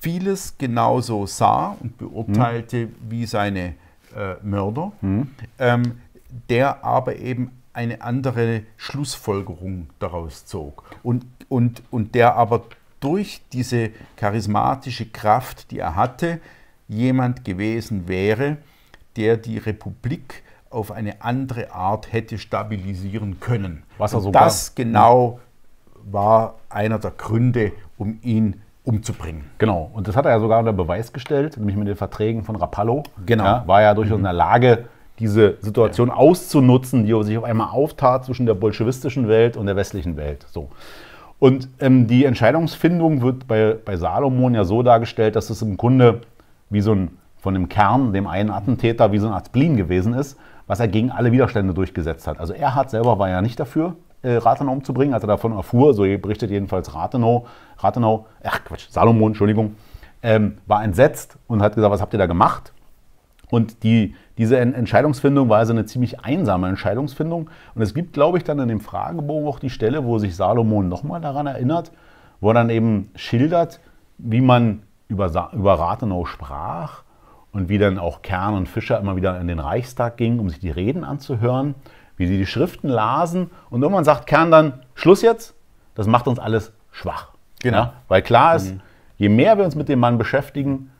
vieles 0.00 0.56
genauso 0.58 1.26
sah 1.26 1.76
und 1.80 1.98
beurteilte 1.98 2.86
mhm. 2.86 2.94
wie 3.08 3.26
seine 3.26 3.74
äh, 4.16 4.34
Mörder, 4.42 4.92
mhm. 5.00 5.28
ähm, 5.58 6.00
der 6.48 6.84
aber 6.84 7.16
eben 7.16 7.52
eine 7.72 8.02
andere 8.02 8.62
Schlussfolgerung 8.76 9.88
daraus 9.98 10.46
zog 10.46 10.84
und, 11.02 11.24
und, 11.48 11.82
und 11.90 12.14
der 12.14 12.34
aber 12.34 12.64
durch 12.98 13.40
diese 13.52 13.90
charismatische 14.16 15.06
Kraft, 15.06 15.70
die 15.70 15.78
er 15.78 15.94
hatte, 15.96 16.40
jemand 16.88 17.44
gewesen 17.44 18.08
wäre, 18.08 18.58
der 19.16 19.36
die 19.36 19.58
Republik 19.58 20.42
auf 20.70 20.92
eine 20.92 21.22
andere 21.22 21.72
Art 21.72 22.12
hätte 22.12 22.38
stabilisieren 22.38 23.40
können. 23.40 23.82
Was 23.98 24.12
er 24.12 24.20
sogar, 24.20 24.44
das 24.44 24.74
genau 24.74 25.40
war 26.04 26.56
einer 26.68 26.98
der 26.98 27.10
Gründe, 27.10 27.72
um 27.96 28.18
ihn 28.22 28.62
umzubringen. 28.84 29.44
Genau, 29.58 29.90
und 29.92 30.08
das 30.08 30.16
hat 30.16 30.24
er 30.24 30.32
ja 30.32 30.40
sogar 30.40 30.58
unter 30.58 30.72
Beweis 30.72 31.12
gestellt, 31.12 31.56
nämlich 31.56 31.76
mit 31.76 31.88
den 31.88 31.96
Verträgen 31.96 32.44
von 32.44 32.56
Rapallo. 32.56 33.02
Genau. 33.26 33.44
Ja, 33.44 33.62
war 33.66 33.82
ja 33.82 33.94
durchaus 33.94 34.18
mhm. 34.18 34.20
in 34.20 34.24
der 34.24 34.32
Lage, 34.32 34.84
diese 35.18 35.56
Situation 35.60 36.08
ja. 36.08 36.14
auszunutzen, 36.14 37.04
die 37.04 37.22
sich 37.24 37.36
auf 37.36 37.44
einmal 37.44 37.68
auftat 37.68 38.24
zwischen 38.24 38.46
der 38.46 38.54
bolschewistischen 38.54 39.28
Welt 39.28 39.56
und 39.56 39.66
der 39.66 39.76
westlichen 39.76 40.16
Welt. 40.16 40.46
So. 40.50 40.70
Und 41.38 41.68
ähm, 41.78 42.06
die 42.06 42.24
Entscheidungsfindung 42.24 43.22
wird 43.22 43.46
bei, 43.46 43.76
bei 43.84 43.96
Salomon 43.96 44.54
ja 44.54 44.64
so 44.64 44.82
dargestellt, 44.82 45.36
dass 45.36 45.50
es 45.50 45.62
im 45.62 45.76
Grunde 45.76 46.22
wie 46.70 46.80
so 46.80 46.92
ein, 46.92 47.18
von 47.38 47.54
dem 47.54 47.68
Kern, 47.68 48.12
dem 48.12 48.26
einen 48.26 48.50
Attentäter, 48.50 49.12
wie 49.12 49.18
so 49.18 49.28
ein 49.28 49.44
Spleen 49.44 49.76
gewesen 49.76 50.14
ist, 50.14 50.38
was 50.66 50.80
er 50.80 50.88
gegen 50.88 51.10
alle 51.10 51.32
Widerstände 51.32 51.74
durchgesetzt 51.74 52.26
hat. 52.26 52.38
Also 52.38 52.52
er 52.52 52.74
hat 52.74 52.90
selber 52.90 53.18
war 53.18 53.28
ja 53.28 53.42
nicht 53.42 53.58
dafür, 53.58 53.96
äh, 54.22 54.36
Rathenau 54.36 54.72
umzubringen, 54.72 55.14
als 55.14 55.24
er 55.24 55.28
davon 55.28 55.52
erfuhr, 55.52 55.94
so 55.94 56.02
berichtet 56.02 56.50
jedenfalls 56.50 56.94
Rathenau, 56.94 57.46
Rathenau, 57.82 58.26
ach 58.42 58.64
Quatsch, 58.64 58.88
Salomon, 58.90 59.28
Entschuldigung, 59.28 59.76
ähm, 60.22 60.58
war 60.66 60.84
entsetzt 60.84 61.38
und 61.46 61.62
hat 61.62 61.74
gesagt, 61.74 61.92
was 61.92 62.00
habt 62.00 62.12
ihr 62.12 62.18
da 62.18 62.26
gemacht? 62.26 62.72
Und 63.50 63.82
die, 63.82 64.14
diese 64.38 64.58
Entscheidungsfindung 64.58 65.48
war 65.48 65.58
also 65.58 65.72
eine 65.72 65.84
ziemlich 65.84 66.20
einsame 66.20 66.68
Entscheidungsfindung. 66.68 67.50
Und 67.74 67.82
es 67.82 67.94
gibt, 67.94 68.12
glaube 68.12 68.38
ich, 68.38 68.44
dann 68.44 68.60
in 68.60 68.68
dem 68.68 68.80
Fragebogen 68.80 69.48
auch 69.48 69.58
die 69.58 69.70
Stelle, 69.70 70.04
wo 70.04 70.18
sich 70.18 70.36
Salomon 70.36 70.88
nochmal 70.88 71.20
daran 71.20 71.48
erinnert, 71.48 71.90
wo 72.40 72.50
er 72.50 72.54
dann 72.54 72.70
eben 72.70 73.10
schildert, 73.16 73.80
wie 74.18 74.40
man 74.40 74.82
über, 75.08 75.50
über 75.52 75.74
Rathenau 75.74 76.26
sprach 76.26 77.02
und 77.50 77.68
wie 77.68 77.78
dann 77.78 77.98
auch 77.98 78.22
Kern 78.22 78.54
und 78.54 78.68
Fischer 78.68 79.00
immer 79.00 79.16
wieder 79.16 79.40
in 79.40 79.48
den 79.48 79.58
Reichstag 79.58 80.16
gingen, 80.16 80.38
um 80.38 80.48
sich 80.48 80.60
die 80.60 80.70
Reden 80.70 81.02
anzuhören 81.02 81.74
wie 82.20 82.26
sie 82.26 82.36
die 82.36 82.46
Schriften 82.46 82.88
lasen 82.88 83.50
und 83.70 83.80
irgendwann 83.82 84.04
sagt 84.04 84.26
Kern 84.26 84.50
dann, 84.50 84.82
Schluss 84.94 85.22
jetzt, 85.22 85.54
das 85.94 86.06
macht 86.06 86.28
uns 86.28 86.38
alles 86.38 86.70
schwach. 86.90 87.29
Genau. 87.60 87.76
Ja? 87.78 87.92
Weil 88.08 88.22
klar 88.22 88.56
ist, 88.56 88.72
mhm. 88.72 88.80
je 89.18 89.28
mehr 89.28 89.56
wir 89.56 89.64
uns 89.64 89.74
mit 89.74 89.88
dem 89.88 90.00
Mann 90.00 90.18
beschäftigen, 90.18 90.90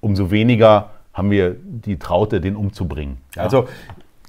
umso 0.00 0.30
weniger 0.30 0.90
haben 1.12 1.30
wir 1.30 1.56
die 1.62 1.98
Traute, 1.98 2.40
den 2.40 2.56
umzubringen. 2.56 3.18
Ja? 3.34 3.42
Also 3.42 3.68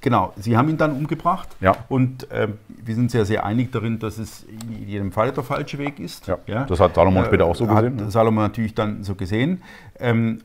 Genau, 0.03 0.33
Sie 0.35 0.57
haben 0.57 0.67
ihn 0.67 0.77
dann 0.77 0.93
umgebracht 0.93 1.47
ja. 1.61 1.75
und 1.87 2.29
äh, 2.31 2.47
wir 2.67 2.95
sind 2.95 3.11
sehr, 3.11 3.23
sehr 3.23 3.45
einig 3.45 3.71
darin, 3.71 3.99
dass 3.99 4.17
es 4.17 4.43
in 4.43 4.87
jedem 4.87 5.11
Fall 5.11 5.31
der 5.31 5.43
falsche 5.43 5.77
Weg 5.77 5.99
ist. 5.99 6.25
Ja, 6.25 6.39
ja. 6.47 6.63
Das 6.65 6.79
hat 6.79 6.95
Salomon 6.95 7.23
äh, 7.23 7.27
später 7.27 7.45
auch 7.45 7.55
so 7.55 7.67
gesehen. 7.67 8.01
Hat 8.01 8.11
Salomon 8.11 8.43
natürlich 8.43 8.73
dann 8.73 9.03
so 9.03 9.13
gesehen 9.13 9.61
ähm, 9.99 10.41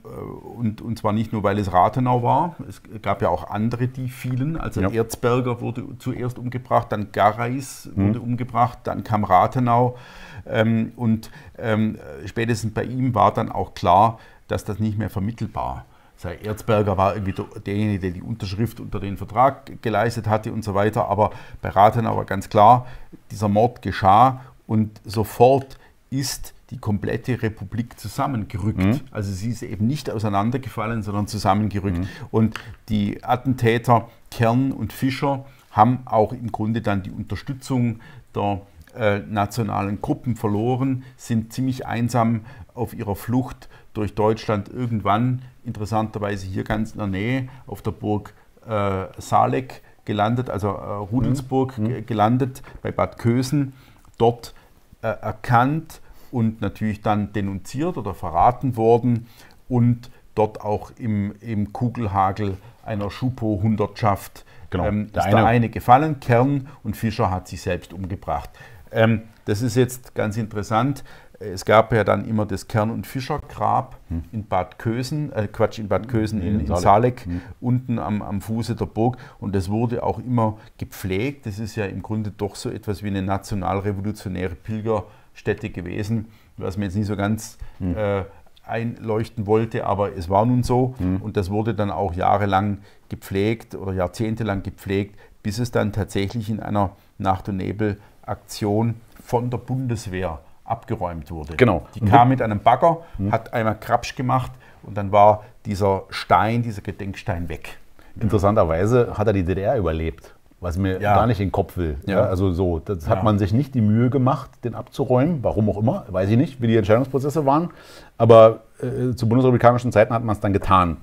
und, 0.56 0.82
und 0.82 0.98
zwar 0.98 1.14
nicht 1.14 1.32
nur, 1.32 1.42
weil 1.42 1.58
es 1.58 1.72
Rathenau 1.72 2.22
war, 2.22 2.56
es 2.68 2.82
gab 3.00 3.22
ja 3.22 3.30
auch 3.30 3.48
andere, 3.48 3.88
die 3.88 4.10
fielen. 4.10 4.58
Also 4.58 4.82
ja. 4.82 4.90
Erzberger 4.90 5.62
wurde 5.62 5.84
zuerst 6.00 6.38
umgebracht, 6.38 6.88
dann 6.90 7.12
Gareis 7.12 7.88
mhm. 7.94 8.08
wurde 8.08 8.20
umgebracht, 8.20 8.80
dann 8.84 9.04
kam 9.04 9.24
Rathenau 9.24 9.96
ähm, 10.44 10.92
und 10.96 11.30
ähm, 11.56 11.96
spätestens 12.26 12.74
bei 12.74 12.84
ihm 12.84 13.14
war 13.14 13.32
dann 13.32 13.50
auch 13.50 13.72
klar, 13.72 14.18
dass 14.48 14.64
das 14.64 14.78
nicht 14.80 14.98
mehr 14.98 15.08
vermittelbar 15.08 15.64
war 15.64 15.95
sei 16.26 16.38
Erzberger 16.38 16.96
war 16.96 17.14
irgendwie 17.14 17.34
derjenige, 17.64 18.00
der 18.00 18.10
die 18.10 18.22
Unterschrift 18.22 18.80
unter 18.80 18.98
den 18.98 19.16
Vertrag 19.16 19.80
geleistet 19.80 20.26
hatte 20.26 20.52
und 20.52 20.64
so 20.64 20.74
weiter. 20.74 21.08
Aber 21.08 21.30
bei 21.62 21.68
Rathenau 21.68 22.16
war 22.16 22.24
ganz 22.24 22.48
klar, 22.48 22.86
dieser 23.30 23.48
Mord 23.48 23.80
geschah 23.80 24.40
und 24.66 25.00
sofort 25.04 25.78
ist 26.10 26.52
die 26.70 26.78
komplette 26.78 27.40
Republik 27.40 27.98
zusammengerückt. 28.00 28.78
Mhm. 28.78 29.00
Also 29.12 29.32
sie 29.32 29.50
ist 29.50 29.62
eben 29.62 29.86
nicht 29.86 30.10
auseinandergefallen, 30.10 31.04
sondern 31.04 31.28
zusammengerückt. 31.28 31.98
Mhm. 31.98 32.08
Und 32.32 32.60
die 32.88 33.22
Attentäter 33.22 34.08
Kern 34.32 34.72
und 34.72 34.92
Fischer 34.92 35.44
haben 35.70 36.00
auch 36.06 36.32
im 36.32 36.50
Grunde 36.50 36.82
dann 36.82 37.04
die 37.04 37.12
Unterstützung 37.12 38.00
der 38.34 38.62
äh, 38.96 39.20
nationalen 39.20 40.00
Gruppen 40.00 40.34
verloren, 40.34 41.04
sind 41.16 41.52
ziemlich 41.52 41.86
einsam 41.86 42.40
auf 42.74 42.94
ihrer 42.94 43.14
Flucht 43.14 43.68
durch 43.96 44.14
Deutschland 44.14 44.68
irgendwann 44.68 45.42
interessanterweise 45.64 46.46
hier 46.46 46.64
ganz 46.64 46.92
in 46.92 46.98
der 46.98 47.06
Nähe 47.06 47.48
auf 47.66 47.82
der 47.82 47.90
Burg 47.92 48.34
äh, 48.68 49.06
Saleck 49.18 49.82
gelandet, 50.04 50.50
also 50.50 50.68
äh, 50.68 50.72
Rudelsburg 50.94 51.78
mhm. 51.78 52.06
gelandet 52.06 52.62
bei 52.82 52.92
Bad 52.92 53.18
Kösen, 53.18 53.72
dort 54.18 54.54
äh, 55.02 55.08
erkannt 55.08 56.00
und 56.30 56.60
natürlich 56.60 57.00
dann 57.02 57.32
denunziert 57.32 57.96
oder 57.96 58.14
verraten 58.14 58.76
worden 58.76 59.26
und 59.68 60.10
dort 60.34 60.60
auch 60.60 60.92
im, 60.98 61.34
im 61.40 61.72
Kugelhagel 61.72 62.56
einer 62.84 63.10
Schupo-Hundertschaft 63.10 64.44
Genau. 64.70 64.84
ähm, 64.86 65.12
Der 65.12 65.22
ist 65.22 65.30
der 65.30 65.38
eine- 65.38 65.46
eine 65.46 65.68
gefallen. 65.68 66.18
Kern 66.20 66.68
und 66.82 66.96
Fischer 66.96 67.30
hat 67.30 67.46
sich 67.46 67.62
selbst 67.62 67.92
umgebracht. 67.92 68.50
Ähm, 68.90 69.22
das 69.44 69.62
ist 69.62 69.76
jetzt 69.76 70.14
ganz 70.16 70.36
interessant. 70.36 71.04
Es 71.38 71.64
gab 71.64 71.92
ja 71.92 72.02
dann 72.02 72.24
immer 72.24 72.46
das 72.46 72.66
Kern- 72.66 72.90
und 72.90 73.06
Fischer-Grab 73.06 73.98
in 74.32 74.46
Bad 74.46 74.78
Kösen, 74.78 75.32
äh, 75.32 75.46
Quatsch, 75.48 75.78
in 75.78 75.88
Bad 75.88 76.08
Kösen, 76.08 76.40
in, 76.40 76.60
in 76.60 76.66
Saaleck. 76.66 77.20
Salek, 77.20 77.28
unten 77.60 77.98
am, 77.98 78.22
am 78.22 78.40
Fuße 78.40 78.74
der 78.74 78.86
Burg. 78.86 79.18
Und 79.38 79.54
das 79.54 79.68
wurde 79.70 80.02
auch 80.02 80.18
immer 80.18 80.56
gepflegt. 80.78 81.44
Das 81.44 81.58
ist 81.58 81.76
ja 81.76 81.84
im 81.84 82.02
Grunde 82.02 82.30
doch 82.30 82.56
so 82.56 82.70
etwas 82.70 83.02
wie 83.02 83.08
eine 83.08 83.22
nationalrevolutionäre 83.22 84.54
Pilgerstätte 84.54 85.70
gewesen, 85.70 86.26
was 86.56 86.78
mir 86.78 86.86
jetzt 86.86 86.96
nicht 86.96 87.06
so 87.06 87.16
ganz 87.16 87.58
äh, 87.80 88.24
einleuchten 88.64 89.46
wollte, 89.46 89.86
aber 89.86 90.16
es 90.16 90.28
war 90.28 90.44
nun 90.46 90.62
so. 90.62 90.94
Und 91.20 91.36
das 91.36 91.50
wurde 91.50 91.74
dann 91.74 91.90
auch 91.90 92.14
jahrelang 92.14 92.78
gepflegt 93.08 93.74
oder 93.74 93.92
jahrzehntelang 93.92 94.62
gepflegt, 94.62 95.18
bis 95.42 95.58
es 95.58 95.70
dann 95.70 95.92
tatsächlich 95.92 96.50
in 96.50 96.60
einer 96.60 96.96
Nacht- 97.18 97.48
und 97.48 97.58
Nebel-Aktion 97.58 98.94
von 99.22 99.50
der 99.50 99.58
Bundeswehr 99.58 100.40
abgeräumt 100.66 101.30
wurde. 101.30 101.56
Genau. 101.56 101.86
Die 101.94 102.00
kam 102.00 102.28
mit 102.28 102.42
einem 102.42 102.60
Bagger, 102.60 102.98
hat 103.30 103.52
einmal 103.54 103.76
Krapsch 103.78 104.14
gemacht 104.16 104.52
und 104.82 104.96
dann 104.96 105.12
war 105.12 105.44
dieser 105.64 106.02
Stein, 106.10 106.62
dieser 106.62 106.82
Gedenkstein 106.82 107.48
weg. 107.48 107.78
Interessanterweise 108.20 109.16
hat 109.18 109.26
er 109.26 109.32
die 109.32 109.44
DDR 109.44 109.76
überlebt, 109.76 110.34
was 110.60 110.76
mir 110.78 111.00
Ja. 111.00 111.14
gar 111.14 111.26
nicht 111.26 111.40
in 111.40 111.48
den 111.48 111.52
Kopf 111.52 111.76
will. 111.76 111.98
Ja. 112.06 112.22
also 112.24 112.50
so, 112.52 112.78
das 112.78 113.08
hat 113.08 113.18
Ja. 113.18 113.22
man 113.24 113.38
sich 113.38 113.52
nicht 113.52 113.74
die 113.74 113.80
Mühe 113.80 114.10
gemacht, 114.10 114.50
den 114.64 114.74
abzuräumen. 114.74 115.40
Warum 115.42 115.68
auch 115.70 115.76
immer, 115.78 116.04
weiß 116.08 116.30
ich 116.30 116.36
nicht, 116.36 116.60
wie 116.62 116.66
die 116.66 116.76
Entscheidungsprozesse 116.76 117.44
waren. 117.46 117.70
Aber 118.18 118.60
äh, 118.80 119.14
zu 119.14 119.28
bundesrepublikanischen 119.28 119.92
Zeiten 119.92 120.12
hat 120.14 120.24
man 120.24 120.34
es 120.34 120.40
dann 120.40 120.52
getan. 120.52 120.96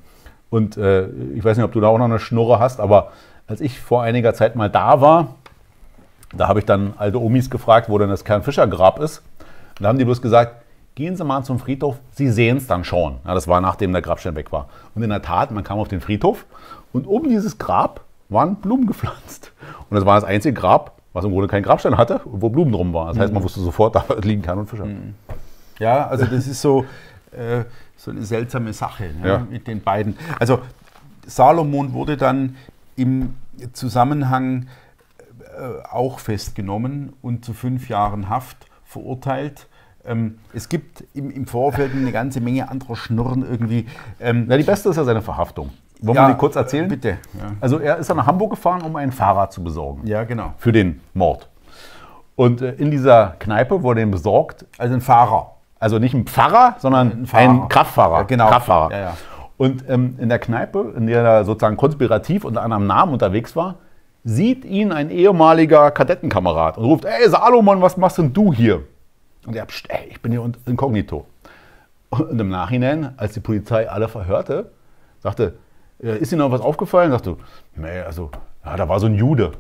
Und 0.50 0.78
äh, 0.78 1.08
ich 1.36 1.44
weiß 1.44 1.58
nicht, 1.58 1.66
ob 1.66 1.72
du 1.72 1.80
da 1.82 1.88
auch 1.88 1.98
noch 1.98 2.06
eine 2.06 2.20
Schnurre 2.20 2.60
hast, 2.60 2.80
aber 2.80 3.12
als 3.48 3.62
ich 3.62 3.80
vor 3.80 4.04
einiger 4.04 4.34
Zeit 4.34 4.56
mal 4.56 4.70
da 4.70 5.02
war, 5.02 5.36
da 6.36 6.48
habe 6.48 6.60
ich 6.60 6.66
dann 6.66 6.94
alte 6.98 7.22
Omis 7.22 7.50
gefragt, 7.50 7.90
wo 7.90 7.98
denn 8.00 8.10
das 8.10 8.24
Kernfischergrab 8.26 9.00
ist. 9.00 9.22
Und 9.78 9.84
da 9.84 9.90
haben 9.90 9.98
die 9.98 10.06
bloß 10.06 10.22
gesagt, 10.22 10.64
gehen 10.96 11.16
Sie 11.16 11.24
mal 11.24 11.44
zum 11.44 11.60
Friedhof, 11.60 11.98
Sie 12.12 12.30
sehen 12.30 12.58
es 12.58 12.68
dann 12.68 12.84
schon. 12.84 13.18
Ja, 13.26 13.34
das 13.34 13.48
war 13.48 13.62
nachdem 13.62 13.92
der 13.94 14.02
Grabstein 14.02 14.36
weg 14.36 14.52
war. 14.52 14.70
Und 14.96 15.04
in 15.04 15.10
der 15.10 15.22
Tat, 15.22 15.52
man 15.52 15.64
kam 15.64 15.80
auf 15.80 15.88
den 15.88 16.02
Friedhof 16.02 16.46
und 16.92 17.08
um 17.08 17.28
dieses 17.28 17.58
Grab 17.58 18.02
waren 18.30 18.56
Blumen 18.56 18.88
gepflanzt. 18.88 19.52
Und 19.90 19.96
das 19.96 20.06
war 20.06 20.16
das 20.16 20.24
einzige 20.24 20.54
Grab, 20.54 21.00
was 21.14 21.26
im 21.26 21.32
Grunde 21.32 21.48
keinen 21.48 21.64
Grabstein 21.64 21.98
hatte 21.98 22.20
und 22.26 22.42
wo 22.42 22.50
Blumen 22.50 22.72
drum 22.72 22.94
waren. 22.94 23.10
Das 23.10 23.20
heißt, 23.20 23.34
man 23.34 23.44
wusste 23.44 23.60
sofort, 23.60 23.96
da 23.96 24.06
liegen 24.22 24.42
Kern 24.42 24.60
und 24.60 24.70
Fischer. 24.70 24.88
Ja, 25.80 26.08
also 26.08 26.26
das 26.26 26.48
ist 26.48 26.62
so, 26.62 26.86
äh, 27.32 27.64
so 27.98 28.12
eine 28.12 28.24
seltsame 28.24 28.74
Sache 28.74 29.12
ne, 29.22 29.28
Ja. 29.28 29.48
mit 29.50 29.68
den 29.68 29.82
beiden. 29.82 30.18
Also 30.40 30.60
Salomon 31.26 31.94
wurde 31.94 32.18
dann 32.18 32.56
im 32.96 33.36
Zusammenhang 33.74 34.68
äh, 35.58 35.88
auch 35.90 36.20
festgenommen 36.20 37.14
und 37.22 37.46
zu 37.46 37.54
fünf 37.54 37.90
Jahren 37.90 38.30
Haft 38.30 38.58
verurteilt. 38.94 39.68
Ähm, 40.06 40.38
es 40.54 40.70
gibt 40.70 41.04
im, 41.14 41.30
im 41.32 41.46
Vorfeld 41.48 41.92
eine 41.94 42.12
ganze 42.12 42.42
Menge 42.42 42.70
anderer 42.70 42.96
Schnurren 42.96 43.44
irgendwie. 43.50 43.86
Ähm, 44.20 44.46
Na, 44.48 44.58
die 44.58 44.64
beste 44.64 44.90
ist 44.90 44.98
ja 44.98 45.04
seine 45.04 45.22
Verhaftung. 45.22 45.70
Wollen 46.02 46.16
Ja, 46.18 46.28
wir 46.28 46.34
die 46.34 46.40
kurz 46.40 46.56
erzählen? 46.56 46.88
bitte, 46.90 47.10
ja. 47.10 47.52
Also 47.62 47.80
er 47.80 47.98
ist 47.98 48.10
dann 48.10 48.18
nach 48.18 48.28
Hamburg 48.28 48.52
gefahren, 48.52 48.82
um 48.82 48.96
ein 48.98 49.12
Fahrrad 49.14 49.54
zu 49.54 49.64
besorgen. 49.64 50.06
ja, 50.06 50.24
genau. 50.26 50.54
Für 50.58 50.72
den 50.74 51.00
Mord. 51.14 51.50
Und 52.36 52.62
äh, 52.62 52.74
in 52.74 52.92
dieser 52.92 53.36
Kneipe 53.40 53.84
wurde 53.84 54.02
ihm 54.02 54.12
besorgt, 54.12 54.66
Also 54.78 54.94
ein 54.94 55.02
Fahrer. 55.02 55.52
Also 55.80 56.00
nicht 56.00 56.14
ein 56.14 56.26
Pfarrer, 56.26 56.76
sondern 56.80 57.12
Ein 57.12 57.20
ein, 57.22 57.26
Fahrer. 57.28 57.68
Kraftfahrer. 57.70 58.18
Ja, 58.18 58.24
genau. 58.24 58.48
Kraftfahrer. 58.50 59.14
Und 59.58 59.88
ähm, 59.90 60.16
in 60.20 60.28
der 60.30 60.40
Kneipe, 60.40 60.94
in 60.98 61.08
der 61.08 61.24
er 61.24 61.46
sozusagen 61.46 61.78
konspirativ 61.78 62.44
unter 62.44 62.62
anderem 62.64 62.88
Namen 62.88 63.14
unterwegs 63.14 63.56
war, 63.56 63.76
sieht 64.24 64.66
ihn 64.66 64.92
ein 64.92 65.10
ehemaliger 65.10 65.92
Kadettenkamerad 65.92 66.78
und 66.78 66.86
ruft: 66.86 67.06
Ey, 67.06 67.30
Salomon, 67.30 67.82
was 67.82 67.98
machst 67.98 68.18
denn 68.18 68.34
du 68.34 68.54
hier? 68.54 68.84
Und 69.46 69.56
er, 69.56 69.66
"Psst, 69.66 69.90
ey, 69.90 70.08
ich 70.10 70.22
bin 70.22 70.32
hier 70.32 70.50
inkognito. 70.66 71.26
Und 72.10 72.40
im 72.40 72.50
Nachhinein, 72.50 73.14
als 73.18 73.34
die 73.34 73.40
Polizei 73.40 73.90
alle 73.90 74.08
verhörte, 74.08 74.72
sagte, 75.20 75.56
"Äh, 76.02 76.18
ist 76.20 76.32
Ihnen 76.32 76.40
noch 76.40 76.52
was 76.52 76.62
aufgefallen? 76.62 77.12
Sagte, 77.12 77.38
nee, 77.76 78.00
also, 78.00 78.30
ja, 78.64 78.76
da 78.78 78.88
war 78.88 79.00
so 79.00 79.08
ein 79.08 79.16
Jude. 79.16 79.54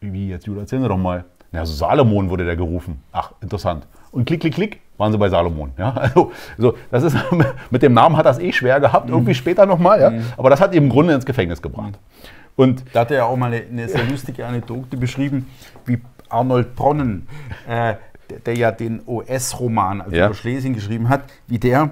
Wie 0.00 0.28
jetzt, 0.28 0.46
Jude, 0.46 0.60
erzählen 0.60 0.82
Sie 0.82 0.88
doch 0.88 0.96
mal. 0.96 1.24
Na, 1.52 1.60
also 1.60 1.74
Salomon 1.74 2.30
wurde 2.30 2.44
der 2.44 2.56
gerufen. 2.56 3.02
Ach, 3.12 3.32
interessant. 3.40 3.86
Und 4.12 4.24
klick, 4.24 4.40
klick, 4.40 4.54
klick, 4.54 4.80
waren 4.96 5.12
sie 5.12 5.18
bei 5.18 5.28
Salomon. 5.28 5.72
Ja, 5.76 5.90
also, 5.94 6.32
so, 6.56 6.74
das 6.90 7.02
ist, 7.02 7.16
mit 7.70 7.82
dem 7.82 7.92
Namen 7.92 8.16
hat 8.16 8.26
das 8.26 8.38
eh 8.38 8.52
schwer 8.52 8.80
gehabt, 8.80 9.10
irgendwie 9.10 9.34
später 9.34 9.66
nochmal. 9.66 10.00
Ja? 10.00 10.12
Aber 10.36 10.50
das 10.50 10.60
hat 10.60 10.72
ihn 10.74 10.84
im 10.84 10.88
Grunde 10.88 11.14
ins 11.14 11.26
Gefängnis 11.26 11.60
gebracht. 11.60 11.98
Und 12.56 12.84
Da 12.92 13.00
hat 13.00 13.10
er 13.10 13.18
ja 13.18 13.24
auch 13.24 13.36
mal 13.36 13.52
eine, 13.52 13.64
eine 13.64 13.88
sehr 13.88 14.04
lustige 14.04 14.46
Anekdote 14.46 14.96
beschrieben, 14.96 15.46
wie 15.86 16.00
Arnold 16.28 16.74
Bronnen, 16.76 17.26
äh, 17.66 17.94
der, 18.28 18.38
der 18.40 18.54
ja 18.56 18.70
den 18.70 19.00
OS-Roman, 19.06 20.00
also 20.00 20.14
Ja. 20.16 20.26
über 20.26 20.34
Schlesien 20.34 20.74
geschrieben 20.74 21.08
hat, 21.08 21.22
wie 21.46 21.58
der 21.58 21.90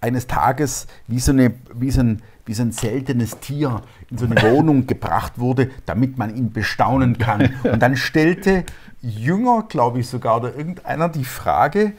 eines 0.00 0.26
Tages 0.26 0.86
wie 1.06 1.20
so, 1.20 1.32
eine, 1.32 1.52
wie, 1.74 1.90
so 1.90 2.00
ein, 2.00 2.22
wie 2.44 2.54
so 2.54 2.62
ein 2.62 2.72
seltenes 2.72 3.38
Tier 3.38 3.82
in 4.10 4.18
so 4.18 4.24
eine 4.26 4.40
Wohnung 4.42 4.86
gebracht 4.86 5.38
wurde, 5.38 5.70
damit 5.84 6.18
man 6.18 6.34
ihn 6.34 6.52
bestaunen 6.52 7.18
kann. 7.18 7.54
Und 7.62 7.80
dann 7.80 7.96
stellte 7.96 8.64
Jünger, 9.02 9.64
glaube 9.68 10.00
ich 10.00 10.08
sogar, 10.08 10.38
oder 10.38 10.56
irgendeiner 10.56 11.08
die 11.08 11.24
Frage, 11.24 11.92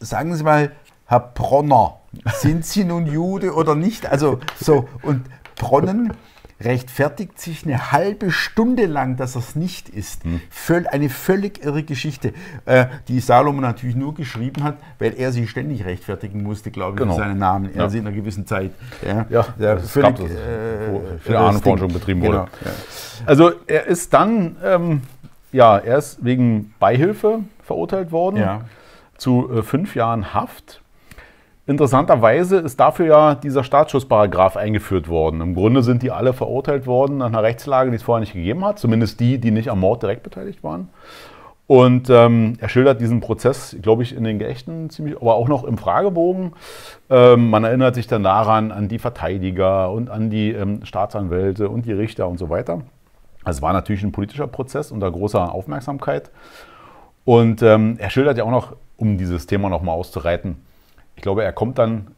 sagen 0.00 0.34
Sie 0.34 0.42
mal, 0.44 0.72
Herr 1.06 1.20
Bronner, 1.20 1.96
sind 2.34 2.66
Sie 2.66 2.84
nun 2.84 3.06
Jude 3.06 3.54
oder 3.54 3.74
nicht? 3.74 4.06
Also 4.06 4.40
so, 4.60 4.88
und 5.02 5.24
Bronnen 5.56 6.12
rechtfertigt 6.64 7.38
sich 7.40 7.64
eine 7.64 7.92
halbe 7.92 8.30
Stunde 8.30 8.86
lang, 8.86 9.16
dass 9.16 9.34
er 9.36 9.40
es 9.40 9.54
nicht 9.56 9.88
ist. 9.88 10.22
Völl, 10.50 10.86
eine 10.86 11.08
völlig 11.08 11.64
irre 11.64 11.82
Geschichte, 11.82 12.32
äh, 12.64 12.86
die 13.08 13.20
Salomon 13.20 13.62
natürlich 13.62 13.96
nur 13.96 14.14
geschrieben 14.14 14.64
hat, 14.64 14.76
weil 14.98 15.14
er 15.18 15.32
sich 15.32 15.50
ständig 15.50 15.84
rechtfertigen 15.84 16.42
musste, 16.42 16.70
glaube 16.70 16.92
ich, 16.96 16.98
Genau. 17.02 17.16
seinen 17.16 17.38
Namen, 17.38 17.70
Ja. 17.74 17.82
also 17.84 17.98
in 17.98 18.06
einer 18.06 18.16
gewissen 18.16 18.46
Zeit. 18.46 18.70
Ja, 19.06 19.26
Ja, 19.28 19.46
ja 19.58 19.72
es 19.74 19.90
völlig, 19.90 20.16
gab 20.16 20.28
das, 20.28 21.30
äh, 21.30 21.34
Ahnenforschung 21.36 21.92
betrieben 21.92 22.22
wurde. 22.22 22.32
Genau, 22.38 22.48
ja. 22.64 22.70
Also 23.26 23.52
er 23.66 23.86
ist 23.86 24.12
dann, 24.14 24.56
ähm, 24.64 25.02
ja, 25.52 25.78
er 25.78 25.98
ist 25.98 26.24
wegen 26.24 26.74
Beihilfe 26.78 27.40
verurteilt 27.62 28.12
worden 28.12 28.36
Ja. 28.38 28.60
zu 29.16 29.50
äh, 29.52 29.62
fünf 29.62 29.94
Jahren 29.94 30.34
Haft. 30.34 30.80
Interessanterweise 31.66 32.58
ist 32.58 32.78
dafür 32.78 33.06
ja 33.06 33.34
dieser 33.34 33.64
Staatsschutzparagraf 33.64 34.56
eingeführt 34.56 35.08
worden. 35.08 35.40
Im 35.40 35.54
Grunde 35.54 35.82
sind 35.82 36.02
die 36.02 36.10
alle 36.10 36.34
verurteilt 36.34 36.86
worden 36.86 37.18
nach 37.18 37.26
einer 37.26 37.42
Rechtslage, 37.42 37.90
die 37.90 37.96
es 37.96 38.02
vorher 38.02 38.20
nicht 38.20 38.34
gegeben 38.34 38.64
hat, 38.64 38.78
zumindest 38.78 39.18
die, 39.18 39.38
die 39.38 39.50
nicht 39.50 39.70
am 39.70 39.80
Mord 39.80 40.02
direkt 40.02 40.22
beteiligt 40.22 40.62
waren. 40.62 40.90
Und 41.66 42.10
ähm, 42.10 42.58
er 42.60 42.68
schildert 42.68 43.00
diesen 43.00 43.20
Prozess, 43.20 43.74
glaube 43.80 44.02
ich, 44.02 44.14
in 44.14 44.24
den 44.24 44.38
Geächten 44.38 44.90
ziemlich, 44.90 45.16
aber 45.16 45.34
auch 45.36 45.48
noch 45.48 45.64
im 45.64 45.78
Fragebogen. 45.78 46.52
Ähm, 47.08 47.48
man 47.48 47.64
erinnert 47.64 47.94
sich 47.94 48.06
dann 48.06 48.22
daran 48.22 48.70
an 48.70 48.88
die 48.88 48.98
Verteidiger 48.98 49.90
und 49.90 50.10
an 50.10 50.28
die 50.28 50.50
ähm, 50.50 50.84
Staatsanwälte 50.84 51.70
und 51.70 51.86
die 51.86 51.92
Richter 51.92 52.28
und 52.28 52.36
so 52.36 52.50
weiter. 52.50 52.82
Es 53.46 53.62
war 53.62 53.72
natürlich 53.72 54.02
ein 54.02 54.12
politischer 54.12 54.46
Prozess 54.46 54.90
unter 54.90 55.10
großer 55.10 55.54
Aufmerksamkeit. 55.54 56.30
Und 57.24 57.62
ähm, 57.62 57.96
er 57.98 58.10
schildert 58.10 58.36
ja 58.36 58.44
auch 58.44 58.50
noch, 58.50 58.76
um 58.98 59.16
dieses 59.16 59.46
Thema 59.46 59.70
nochmal 59.70 59.96
auszureiten, 59.96 60.56
ich 61.16 61.22
glaube, 61.22 61.44
er 61.44 61.52
kommt 61.52 61.78
dann 61.78 62.08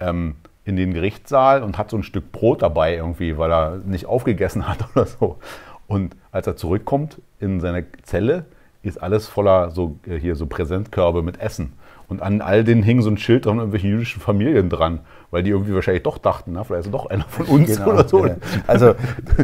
ähm, 0.00 0.36
in 0.64 0.76
den 0.76 0.92
Gerichtssaal 0.94 1.62
und 1.62 1.78
hat 1.78 1.90
so 1.90 1.96
ein 1.96 2.02
Stück 2.02 2.32
Brot 2.32 2.62
dabei 2.62 2.94
irgendwie, 2.96 3.38
weil 3.38 3.52
er 3.52 3.76
nicht 3.84 4.06
aufgegessen 4.06 4.68
hat 4.68 4.78
oder 4.94 5.06
so. 5.06 5.38
Und 5.86 6.14
als 6.30 6.46
er 6.46 6.56
zurückkommt 6.56 7.20
in 7.40 7.60
seine 7.60 7.84
Zelle, 8.02 8.44
ist 8.82 9.02
alles 9.02 9.26
voller 9.26 9.70
so 9.70 9.98
äh, 10.06 10.16
hier 10.18 10.36
so 10.36 10.46
Präsentkörbe 10.46 11.22
mit 11.22 11.40
Essen. 11.40 11.72
Und 12.08 12.22
an 12.22 12.40
all 12.40 12.64
denen 12.64 12.82
hing 12.82 13.02
so 13.02 13.10
ein 13.10 13.18
Schild 13.18 13.44
von 13.44 13.56
irgendwelchen 13.58 13.90
jüdischen 13.90 14.20
Familien 14.20 14.68
dran, 14.68 15.00
weil 15.30 15.42
die 15.44 15.50
irgendwie 15.50 15.74
wahrscheinlich 15.74 16.02
doch 16.02 16.18
dachten, 16.18 16.52
na, 16.54 16.64
vielleicht 16.64 16.80
ist 16.80 16.86
er 16.88 16.92
doch 16.92 17.06
einer 17.06 17.24
von 17.24 17.46
uns 17.46 17.76
Genau, 17.76 17.90
oder 17.92 18.08
so. 18.08 18.26
ja. 18.26 18.36
Also 18.66 18.94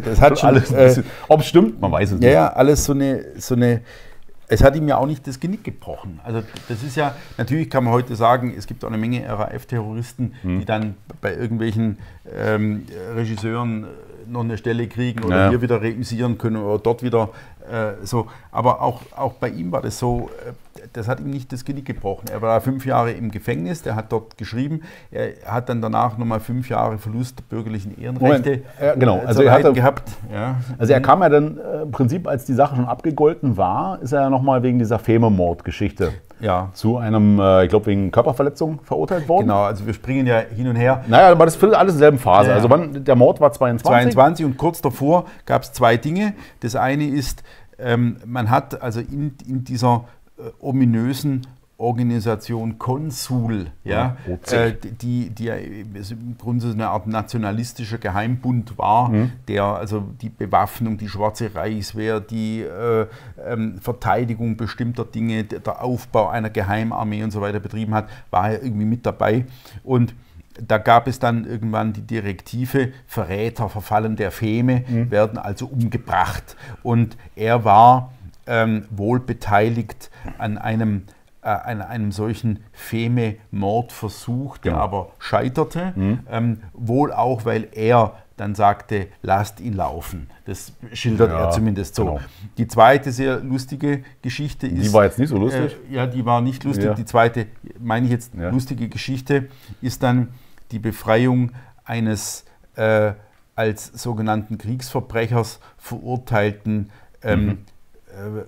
das 0.05 0.21
hat 0.21 0.39
schon, 0.41 0.49
alles. 0.49 0.73
äh, 0.73 1.03
Ob 1.29 1.41
es 1.41 1.47
stimmt, 1.47 1.81
man 1.81 1.93
weiß 1.93 2.12
es 2.12 2.21
Ja, 2.21 2.27
nicht. 2.27 2.35
ja, 2.35 2.49
alles 2.53 2.85
so 2.85 2.93
eine, 2.93 3.25
so 3.37 3.55
eine. 3.55 3.83
Es 4.49 4.62
hat 4.62 4.76
ihm 4.76 4.86
ja 4.88 4.97
auch 4.99 5.07
nicht 5.07 5.26
das 5.26 5.40
Genick 5.40 5.64
gebrochen. 5.64 6.20
Also 6.24 6.42
das 6.68 6.82
ist 6.82 6.97
ja, 6.97 7.14
natürlich 7.36 7.68
kann 7.68 7.84
man 7.84 7.92
heute 7.92 8.14
sagen, 8.14 8.55
es 8.57 8.66
gibt 8.66 8.84
auch 8.84 8.88
eine 8.88 8.99
Menge 8.99 9.26
RAF-Terroristen, 9.28 10.34
Hm. 10.42 10.61
die 10.61 10.64
dann 10.64 10.94
bei 11.20 11.34
irgendwelchen 11.34 11.99
ähm, 12.32 12.84
Regisseuren 13.16 13.86
noch 14.28 14.42
eine 14.44 14.57
Stelle 14.59 14.86
kriegen 14.88 15.22
oder 15.24 15.44
Ja. 15.44 15.49
hier 15.51 15.62
wieder 15.62 15.80
reüssieren 15.82 16.38
können 16.38 16.57
oder 16.57 16.78
dort 16.78 17.03
wieder 17.03 17.30
äh, 17.70 18.05
so. 18.05 18.28
Aber 18.53 18.82
auch, 18.82 19.03
auch 19.16 19.34
bei 19.34 19.49
ihm 19.49 19.72
war 19.72 19.82
das 19.82 19.99
so, 19.99 20.30
äh, 20.47 20.53
das 20.93 21.09
hat 21.09 21.20
ihm 21.20 21.31
nicht 21.31 21.53
das 21.53 21.64
Genick 21.64 21.85
gebrochen. 21.87 22.27
Er 22.33 22.43
war 22.43 22.61
fünf 22.61 22.87
Jahre 22.87 23.12
im 23.12 23.31
Gefängnis, 23.31 23.83
der 23.83 23.97
hat 23.97 24.12
dort 24.12 24.39
geschrieben, 24.39 24.83
er 25.11 25.31
hat 25.47 25.68
dann 25.68 25.81
danach 25.81 26.18
nochmal 26.18 26.41
fünf 26.41 26.68
Jahre 26.68 26.99
Verlust 26.99 27.39
der 27.39 27.45
bürgerlichen 27.45 28.01
Ehrenrechte 28.01 28.62
ja, 28.81 28.95
genau. 28.95 29.18
äh, 29.18 29.27
Also 29.27 29.43
er 29.43 29.53
hatte- 29.53 29.72
gehabt. 29.72 30.11
Ja. 30.33 30.57
Also 30.79 30.93
er 30.93 31.01
kam 31.01 31.22
ja 31.22 31.29
dann 31.29 31.59
äh, 31.59 31.83
im 31.83 31.91
Prinzip, 31.91 32.27
als 32.29 32.45
die 32.45 32.55
Sache 32.55 32.77
schon 32.77 32.87
abgegolten 32.87 33.57
war, 33.57 34.01
ist 34.03 34.12
er 34.12 34.22
ja 34.22 34.31
nochmal 34.31 34.62
wegen 34.62 34.79
dieser 34.79 34.99
Feme-Mord-Geschichte 34.99 36.12
ja. 36.41 36.70
zu 36.74 36.97
einem, 36.99 37.39
äh, 37.41 37.64
ich 37.64 37.70
glaube, 37.70 37.87
wegen 37.87 38.11
Körperverletzung 38.11 38.81
verurteilt 38.83 39.29
worden. 39.29 39.47
Genau, 39.47 39.62
also 39.62 39.87
wir 39.87 39.95
springen 39.95 40.27
ja 40.27 40.39
hin 40.39 40.68
und 40.68 40.77
her. 40.77 41.05
Naja, 41.09 41.31
aber 41.31 41.45
das 41.45 41.57
findet 41.57 41.79
alles 41.79 41.95
in 41.95 42.01
derselben 42.01 42.18
Phase. 42.18 42.51
Ja. 42.51 42.55
Also 42.57 42.70
wann, 42.70 43.05
der 43.05 43.16
Mord 43.16 43.41
war 43.41 43.53
22. 43.53 44.12
22 44.12 44.47
und 44.47 44.57
kurz 44.57 44.81
davor 44.81 45.27
gab 45.45 45.62
es 45.62 45.72
zwei 45.72 45.97
Dinge. 45.97 46.35
Das 46.61 46.77
eine 46.77 47.07
ist, 47.07 47.43
ähm, 47.79 48.16
man 48.24 48.51
hat 48.51 48.81
also 48.83 49.01
in, 49.01 49.35
in 49.47 49.64
dieser 49.64 50.05
ominösen 50.61 51.47
Organisation 51.78 52.78
Konsul, 52.78 53.66
ja, 53.84 54.16
äh, 54.51 54.72
die, 54.72 55.28
die 55.28 55.49
im 55.49 56.39
Grunde 56.39 56.70
eine 56.70 56.89
Art 56.89 57.07
nationalistischer 57.07 57.99
Geheimbund 57.99 58.78
war, 58.78 59.11
mhm. 59.11 59.32
der 59.47 59.64
also 59.64 60.01
die 60.22 60.30
Bewaffnung, 60.30 60.97
die 60.97 61.09
Schwarze 61.09 61.55
Reichswehr, 61.55 62.20
die 62.20 62.62
äh, 62.62 63.07
ähm, 63.47 63.78
Verteidigung 63.78 64.57
bestimmter 64.57 65.05
Dinge, 65.05 65.45
der 65.45 65.82
Aufbau 65.82 66.28
einer 66.28 66.49
Geheimarmee 66.49 67.22
und 67.22 67.30
so 67.30 67.43
weiter 67.43 67.61
betrieben 67.61 67.93
hat, 67.93 68.09
war 68.30 68.53
er 68.53 68.62
irgendwie 68.62 68.87
mit 68.87 69.05
dabei. 69.05 69.45
Und 69.84 70.14
da 70.66 70.78
gab 70.78 71.07
es 71.07 71.18
dann 71.18 71.45
irgendwann 71.45 71.93
die 71.93 72.01
Direktive, 72.01 72.93
Verräter, 73.07 73.68
Verfallen 73.68 74.16
der 74.16 74.30
Feme 74.30 74.82
mhm. 74.89 75.11
werden 75.11 75.37
also 75.37 75.66
umgebracht. 75.66 76.57
Und 76.82 77.18
er 77.34 77.66
war 77.66 78.12
ähm, 78.47 78.86
wohl 78.90 79.20
beteiligt 79.20 80.11
an 80.38 80.59
einem 80.59 81.05
äh, 81.42 81.49
an 81.49 81.80
einem 81.80 82.11
solchen 82.11 82.59
Feme-Mordversuch, 82.72 84.59
der 84.59 84.72
genau. 84.72 84.84
aber 84.84 85.11
scheiterte, 85.20 85.92
mhm. 85.94 86.20
ähm, 86.28 86.61
wohl 86.72 87.12
auch, 87.12 87.44
weil 87.44 87.68
er 87.72 88.16
dann 88.36 88.55
sagte, 88.55 89.07
lasst 89.22 89.61
ihn 89.61 89.74
laufen. 89.74 90.28
Das 90.44 90.72
schildert 90.92 91.30
ja, 91.30 91.44
er 91.47 91.51
zumindest 91.53 91.94
so. 91.94 92.05
Genau. 92.05 92.20
Die 92.59 92.66
zweite 92.66 93.12
sehr 93.12 93.40
lustige 93.40 94.03
Geschichte 94.22 94.66
ist. 94.66 94.86
Die 94.86 94.92
war 94.92 95.05
jetzt 95.05 95.18
nicht 95.18 95.30
so 95.30 95.38
lustig? 95.38 95.76
Äh, 95.88 95.94
ja, 95.94 96.07
die 96.07 96.24
war 96.26 96.40
nicht 96.40 96.64
lustig. 96.64 96.86
Ja. 96.86 96.94
Die 96.94 97.05
zweite, 97.05 97.47
meine 97.78 98.07
ich 98.07 98.12
jetzt, 98.12 98.34
ja. 98.34 98.51
lustige 98.51 98.88
Geschichte 98.88 99.49
ist 99.80 100.03
dann 100.03 100.28
die 100.72 100.78
Befreiung 100.78 101.53
eines 101.84 102.44
äh, 102.74 103.12
als 103.55 103.86
sogenannten 103.86 104.59
Kriegsverbrechers 104.59 105.61
verurteilten 105.78 106.90
ähm, 107.22 107.47
mhm. 107.47 107.59
Äh, 108.17 108.45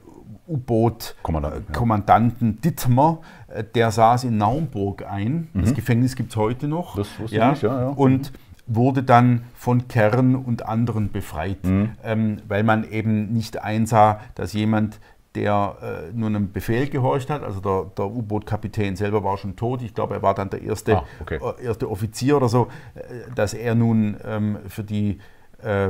U-Boot-Kommandanten 0.49 2.55
ja. 2.55 2.61
Dittmer, 2.65 3.21
äh, 3.49 3.63
der 3.63 3.91
saß 3.91 4.25
in 4.25 4.39
Naumburg 4.39 5.05
ein. 5.07 5.49
Mhm. 5.53 5.63
Das 5.63 5.75
Gefängnis 5.75 6.17
gibt 6.17 6.31
es 6.31 6.37
heute 6.37 6.69
noch. 6.69 6.97
Das 6.97 7.21
wusste 7.21 7.37
ja. 7.37 7.53
ich, 7.53 7.61
ja, 7.63 7.83
ja. 7.83 7.89
Und 7.89 8.33
wurde 8.67 9.03
dann 9.03 9.45
von 9.55 9.89
Kern 9.89 10.37
und 10.37 10.67
anderen 10.67 11.11
befreit, 11.11 11.65
mhm. 11.65 11.91
ähm, 12.05 12.37
weil 12.47 12.63
man 12.63 12.89
eben 12.89 13.33
nicht 13.33 13.63
einsah, 13.63 14.21
dass 14.35 14.53
jemand, 14.53 15.01
der 15.35 16.11
äh, 16.11 16.17
nur 16.17 16.29
einem 16.29 16.53
Befehl 16.53 16.89
gehorcht 16.89 17.31
hat, 17.31 17.43
also 17.43 17.61
der, 17.61 17.91
der 17.97 18.07
U-Boot-Kapitän 18.07 18.97
selber 18.97 19.25
war 19.25 19.39
schon 19.39 19.57
tot, 19.57 19.83
ich 19.83 19.95
glaube, 19.95 20.15
er 20.15 20.23
war 20.23 20.35
dann 20.35 20.51
der 20.51 20.63
erste, 20.63 20.99
ah, 20.99 21.05
okay. 21.21 21.41
äh, 21.43 21.65
erste 21.65 21.91
Offizier 21.91 22.37
oder 22.37 22.49
so, 22.49 22.69
äh, 22.95 23.01
dass 23.35 23.55
er 23.55 23.75
nun 23.75 24.17
ähm, 24.25 24.59
für 24.67 24.85
die 24.85 25.19
äh, 25.63 25.89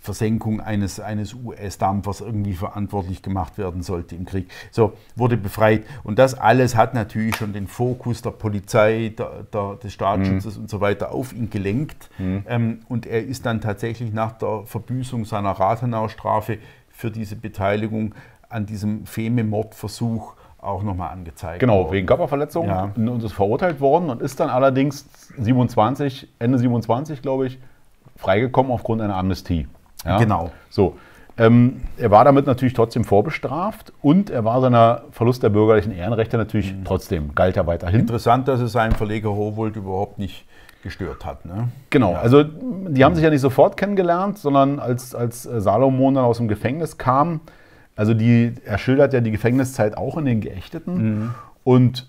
Versenkung 0.00 0.60
eines, 0.60 1.00
eines 1.00 1.34
US-Dampfers 1.34 2.20
irgendwie 2.20 2.52
verantwortlich 2.52 3.22
gemacht 3.22 3.56
werden 3.56 3.82
sollte 3.82 4.14
im 4.14 4.26
Krieg. 4.26 4.50
So, 4.70 4.92
wurde 5.16 5.36
befreit. 5.36 5.84
Und 6.04 6.18
das 6.18 6.34
alles 6.34 6.76
hat 6.76 6.92
natürlich 6.94 7.36
schon 7.36 7.52
den 7.52 7.66
Fokus 7.66 8.22
der 8.22 8.30
Polizei, 8.30 9.12
der, 9.16 9.44
der, 9.52 9.76
des 9.76 9.92
Staatsschutzes 9.92 10.56
mhm. 10.56 10.62
und 10.62 10.70
so 10.70 10.80
weiter 10.80 11.12
auf 11.12 11.32
ihn 11.32 11.48
gelenkt. 11.48 12.10
Mhm. 12.18 12.44
Ähm, 12.46 12.80
und 12.88 13.06
er 13.06 13.24
ist 13.24 13.46
dann 13.46 13.60
tatsächlich 13.60 14.12
nach 14.12 14.32
der 14.32 14.64
Verbüßung 14.66 15.24
seiner 15.24 15.52
Rathenau-Strafe 15.52 16.58
für 16.90 17.10
diese 17.10 17.36
Beteiligung 17.36 18.14
an 18.50 18.66
diesem 18.66 19.06
Feme-Mordversuch 19.06 20.34
auch 20.58 20.82
nochmal 20.82 21.10
angezeigt. 21.10 21.60
Genau, 21.60 21.84
worden. 21.84 21.92
wegen 21.92 22.06
Körperverletzung 22.06 22.66
ja. 22.66 22.92
und 22.94 23.24
ist 23.24 23.32
verurteilt 23.32 23.80
worden 23.80 24.10
und 24.10 24.20
ist 24.20 24.40
dann 24.40 24.50
allerdings 24.50 25.08
27, 25.38 26.28
Ende 26.38 26.58
27, 26.58 27.22
glaube 27.22 27.46
ich, 27.46 27.58
freigekommen 28.20 28.70
aufgrund 28.70 29.02
einer 29.02 29.16
Amnestie. 29.16 29.68
Ja? 30.04 30.18
Genau. 30.18 30.50
So. 30.68 30.96
Ähm, 31.38 31.80
er 31.96 32.10
war 32.10 32.24
damit 32.24 32.46
natürlich 32.46 32.74
trotzdem 32.74 33.04
vorbestraft 33.04 33.92
und 34.02 34.28
er 34.28 34.44
war 34.44 34.60
seiner 34.60 35.04
Verlust 35.10 35.42
der 35.42 35.48
bürgerlichen 35.48 35.92
Ehrenrechte 35.92 36.36
natürlich 36.36 36.74
mhm. 36.74 36.84
trotzdem, 36.84 37.34
galt 37.34 37.56
er 37.56 37.66
weiterhin. 37.66 38.00
Interessant, 38.00 38.46
dass 38.46 38.60
es 38.60 38.72
seinen 38.72 38.92
Verleger 38.92 39.30
Howold 39.30 39.76
überhaupt 39.76 40.18
nicht 40.18 40.44
gestört 40.82 41.24
hat. 41.24 41.46
Ne? 41.46 41.68
Genau, 41.88 42.12
ja. 42.12 42.20
also 42.20 42.42
die 42.42 43.04
haben 43.04 43.14
sich 43.14 43.24
ja 43.24 43.30
nicht 43.30 43.40
sofort 43.40 43.76
kennengelernt, 43.76 44.38
sondern 44.38 44.78
als, 44.80 45.14
als 45.14 45.42
Salomon 45.44 46.14
dann 46.14 46.24
aus 46.24 46.38
dem 46.38 46.48
Gefängnis 46.48 46.98
kam, 46.98 47.40
also 47.96 48.14
die, 48.14 48.54
er 48.64 48.78
schildert 48.78 49.12
ja 49.12 49.20
die 49.20 49.30
Gefängniszeit 49.30 49.96
auch 49.96 50.16
in 50.16 50.24
den 50.24 50.40
Geächteten. 50.40 50.94
Mhm. 50.94 51.34
Und 51.64 52.06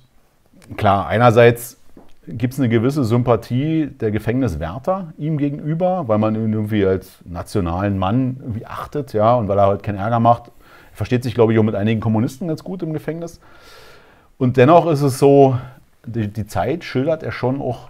klar, 0.78 1.08
einerseits 1.08 1.81
gibt 2.28 2.54
es 2.54 2.60
eine 2.60 2.70
gewisse 2.70 3.04
Sympathie 3.04 3.88
der 3.88 4.12
Gefängniswärter 4.12 5.14
ihm 5.18 5.38
gegenüber, 5.38 6.08
weil 6.08 6.20
man 6.20 6.36
ihn 6.36 6.54
irgendwie 6.54 6.86
als 6.86 7.20
nationalen 7.26 7.98
Mann 7.98 8.38
irgendwie 8.42 8.66
achtet, 8.66 9.14
ja, 9.14 9.36
und 9.36 9.48
weil 9.48 9.58
er 9.58 9.68
halt 9.68 9.84
keinen 9.84 9.98
Ärger 9.98 10.20
macht. 10.20 10.48
Er 10.48 10.98
versteht 10.98 11.24
sich, 11.24 11.34
glaube 11.34 11.54
ich, 11.54 11.60
auch 11.60 11.64
mit 11.64 11.76
einigen 11.76 12.00
Kommunisten 12.00 12.48
ganz 12.48 12.64
gut 12.64 12.84
im 12.84 12.94
Gefängnis. 12.94 13.40
Und 14.38 14.58
dennoch 14.58 14.88
ist 14.88 15.02
es 15.02 15.18
so, 15.18 15.58
die, 16.06 16.28
die 16.28 16.46
Zeit 16.46 16.84
schildert 16.84 17.24
er 17.24 17.32
schon 17.32 17.62
auch, 17.62 17.90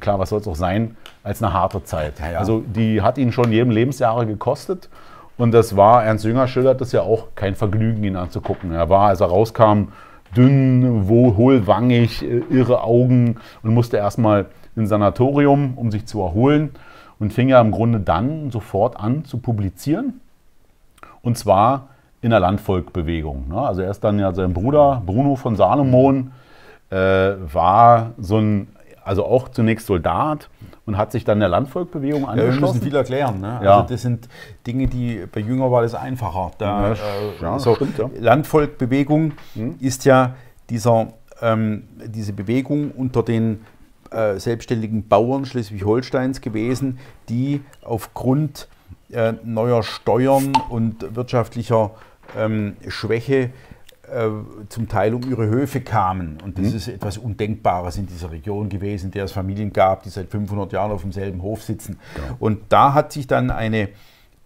klar, 0.00 0.18
was 0.18 0.30
soll 0.30 0.40
es 0.40 0.48
auch 0.48 0.56
sein, 0.56 0.96
als 1.22 1.42
eine 1.42 1.52
harte 1.52 1.84
Zeit. 1.84 2.20
Ja, 2.20 2.32
ja. 2.32 2.38
Also 2.38 2.60
die 2.60 3.02
hat 3.02 3.18
ihn 3.18 3.32
schon 3.32 3.52
jedem 3.52 3.70
Lebensjahre 3.70 4.26
gekostet. 4.26 4.88
Und 5.36 5.52
das 5.52 5.76
war, 5.76 6.04
Ernst 6.04 6.24
Jünger 6.24 6.48
schildert 6.48 6.80
das 6.80 6.92
ja 6.92 7.02
auch, 7.02 7.28
kein 7.34 7.54
Vergnügen, 7.54 8.02
ihn 8.02 8.16
anzugucken. 8.16 8.72
Er 8.72 8.88
war, 8.88 9.08
als 9.08 9.20
er 9.20 9.28
rauskam, 9.28 9.88
dünn, 10.36 11.06
hohlwangig, 11.08 12.22
äh, 12.22 12.42
irre 12.50 12.82
Augen 12.82 13.36
und 13.62 13.74
musste 13.74 13.96
erstmal 13.96 14.46
ins 14.76 14.90
Sanatorium, 14.90 15.74
um 15.76 15.90
sich 15.90 16.06
zu 16.06 16.20
erholen 16.20 16.70
und 17.18 17.32
fing 17.32 17.48
ja 17.48 17.60
im 17.60 17.70
Grunde 17.70 18.00
dann 18.00 18.50
sofort 18.50 18.98
an 18.98 19.24
zu 19.24 19.38
publizieren. 19.38 20.20
Und 21.22 21.36
zwar 21.36 21.88
in 22.20 22.30
der 22.30 22.40
Landvolkbewegung. 22.40 23.48
Ne? 23.48 23.60
Also 23.60 23.82
er 23.82 23.90
ist 23.90 24.02
dann 24.02 24.18
ja 24.18 24.32
sein 24.32 24.52
Bruder 24.52 25.02
Bruno 25.04 25.36
von 25.36 25.56
Salomon, 25.56 26.32
äh, 26.90 26.96
war 26.96 28.12
so 28.18 28.38
ein, 28.38 28.68
also 29.04 29.24
auch 29.24 29.48
zunächst 29.48 29.86
Soldat 29.86 30.48
und 30.88 30.96
hat 30.96 31.12
sich 31.12 31.26
dann 31.26 31.38
der 31.38 31.50
Landvolkbewegung 31.50 32.26
angeschlossen. 32.26 32.54
Ja, 32.54 32.60
wir 32.60 32.66
müssen 32.72 32.82
viel 32.82 32.96
erklären. 32.96 33.40
Ne? 33.42 33.60
Ja. 33.62 33.76
Also 33.76 33.92
das 33.92 34.00
sind 34.00 34.26
Dinge, 34.66 34.86
die 34.86 35.26
bei 35.30 35.40
Jünger 35.40 35.70
war 35.70 35.82
das 35.82 35.94
einfacher. 35.94 36.50
Da, 36.56 36.88
ja, 36.88 36.92
äh, 36.94 36.96
ja, 37.42 37.58
so, 37.58 37.74
stimmt, 37.74 37.98
ja. 37.98 38.08
Landvolkbewegung 38.18 39.32
hm. 39.52 39.76
ist 39.80 40.06
ja 40.06 40.34
dieser, 40.70 41.08
ähm, 41.42 41.84
diese 42.06 42.32
Bewegung 42.32 42.90
unter 42.92 43.22
den 43.22 43.66
äh, 44.10 44.38
selbstständigen 44.38 45.06
Bauern 45.08 45.44
Schleswig-Holsteins 45.44 46.40
gewesen, 46.40 46.98
die 47.28 47.60
aufgrund 47.84 48.66
äh, 49.12 49.34
neuer 49.44 49.82
Steuern 49.82 50.54
und 50.70 51.14
wirtschaftlicher 51.14 51.90
ähm, 52.34 52.78
Schwäche 52.88 53.50
zum 54.68 54.88
Teil 54.88 55.14
um 55.14 55.22
ihre 55.28 55.46
Höfe 55.46 55.80
kamen. 55.80 56.38
Und 56.42 56.58
das 56.58 56.70
mhm. 56.70 56.76
ist 56.76 56.88
etwas 56.88 57.18
Undenkbares 57.18 57.96
in 57.96 58.06
dieser 58.06 58.30
Region 58.30 58.68
gewesen, 58.68 59.06
in 59.06 59.10
der 59.12 59.24
es 59.24 59.32
Familien 59.32 59.72
gab, 59.72 60.02
die 60.02 60.10
seit 60.10 60.30
500 60.30 60.72
Jahren 60.72 60.92
auf 60.92 61.02
demselben 61.02 61.42
Hof 61.42 61.62
sitzen. 61.62 61.98
Genau. 62.14 62.36
Und 62.38 62.60
da 62.70 62.94
hat 62.94 63.12
sich 63.12 63.26
dann 63.26 63.50
eine 63.50 63.88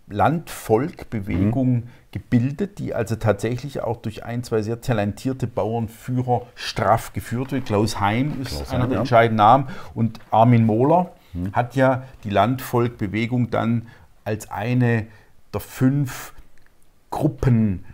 Landvolkbewegung 0.08 1.72
mhm. 1.72 1.82
gebildet, 2.10 2.78
die 2.78 2.94
also 2.94 3.16
tatsächlich 3.16 3.80
auch 3.80 3.96
durch 3.98 4.24
ein, 4.24 4.42
zwei 4.42 4.62
sehr 4.62 4.80
talentierte 4.80 5.46
Bauernführer 5.46 6.42
straff 6.54 7.12
geführt 7.12 7.52
wird. 7.52 7.66
Klaus 7.66 8.00
Heim 8.00 8.40
ist 8.40 8.56
Klaus 8.56 8.70
einer 8.70 8.82
Heim, 8.84 8.90
der 8.90 8.96
ja. 8.96 9.00
entscheidenden 9.00 9.36
Namen 9.36 9.68
und 9.94 10.20
Armin 10.30 10.66
Mohler 10.66 11.12
mhm. 11.32 11.52
hat 11.52 11.76
ja 11.76 12.04
die 12.24 12.30
Landvolkbewegung 12.30 13.50
dann 13.50 13.88
als 14.24 14.50
eine 14.50 15.06
der 15.52 15.60
fünf 15.60 16.32
Gruppen 17.10 17.84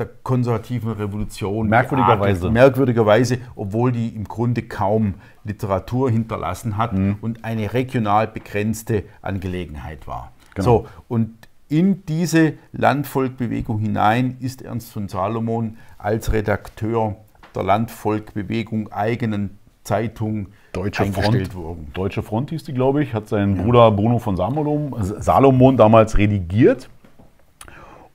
der 0.00 0.08
konservativen 0.22 0.92
Revolution. 0.92 1.68
Merkwürdigerweise. 1.68 2.40
Geadelt, 2.40 2.52
merkwürdigerweise, 2.52 3.38
obwohl 3.54 3.92
die 3.92 4.08
im 4.08 4.24
Grunde 4.24 4.62
kaum 4.62 5.14
Literatur 5.44 6.10
hinterlassen 6.10 6.76
hat 6.76 6.92
mhm. 6.92 7.18
und 7.20 7.44
eine 7.44 7.72
regional 7.72 8.26
begrenzte 8.26 9.04
Angelegenheit 9.22 10.06
war. 10.06 10.32
Genau. 10.54 10.64
So, 10.64 10.86
und 11.08 11.30
in 11.68 12.04
diese 12.06 12.54
Landvolkbewegung 12.72 13.78
hinein 13.78 14.36
ist 14.40 14.62
Ernst 14.62 14.92
von 14.92 15.08
Salomon 15.08 15.76
als 15.98 16.32
Redakteur 16.32 17.16
der 17.54 17.62
Landvolkbewegung 17.62 18.92
eigenen 18.92 19.58
Zeitung 19.84 20.48
Deutsche 20.72 21.04
Front, 21.06 21.54
worden. 21.54 21.88
Deutsche 21.94 22.22
Front 22.22 22.50
hieß 22.50 22.64
die, 22.64 22.72
glaube 22.72 23.02
ich, 23.02 23.14
hat 23.14 23.28
sein 23.28 23.56
ja. 23.56 23.62
Bruder 23.62 23.90
Bruno 23.90 24.18
von 24.18 24.36
Salomon, 24.36 24.94
Salomon 25.00 25.76
damals 25.76 26.18
redigiert. 26.18 26.88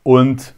Und 0.04 0.54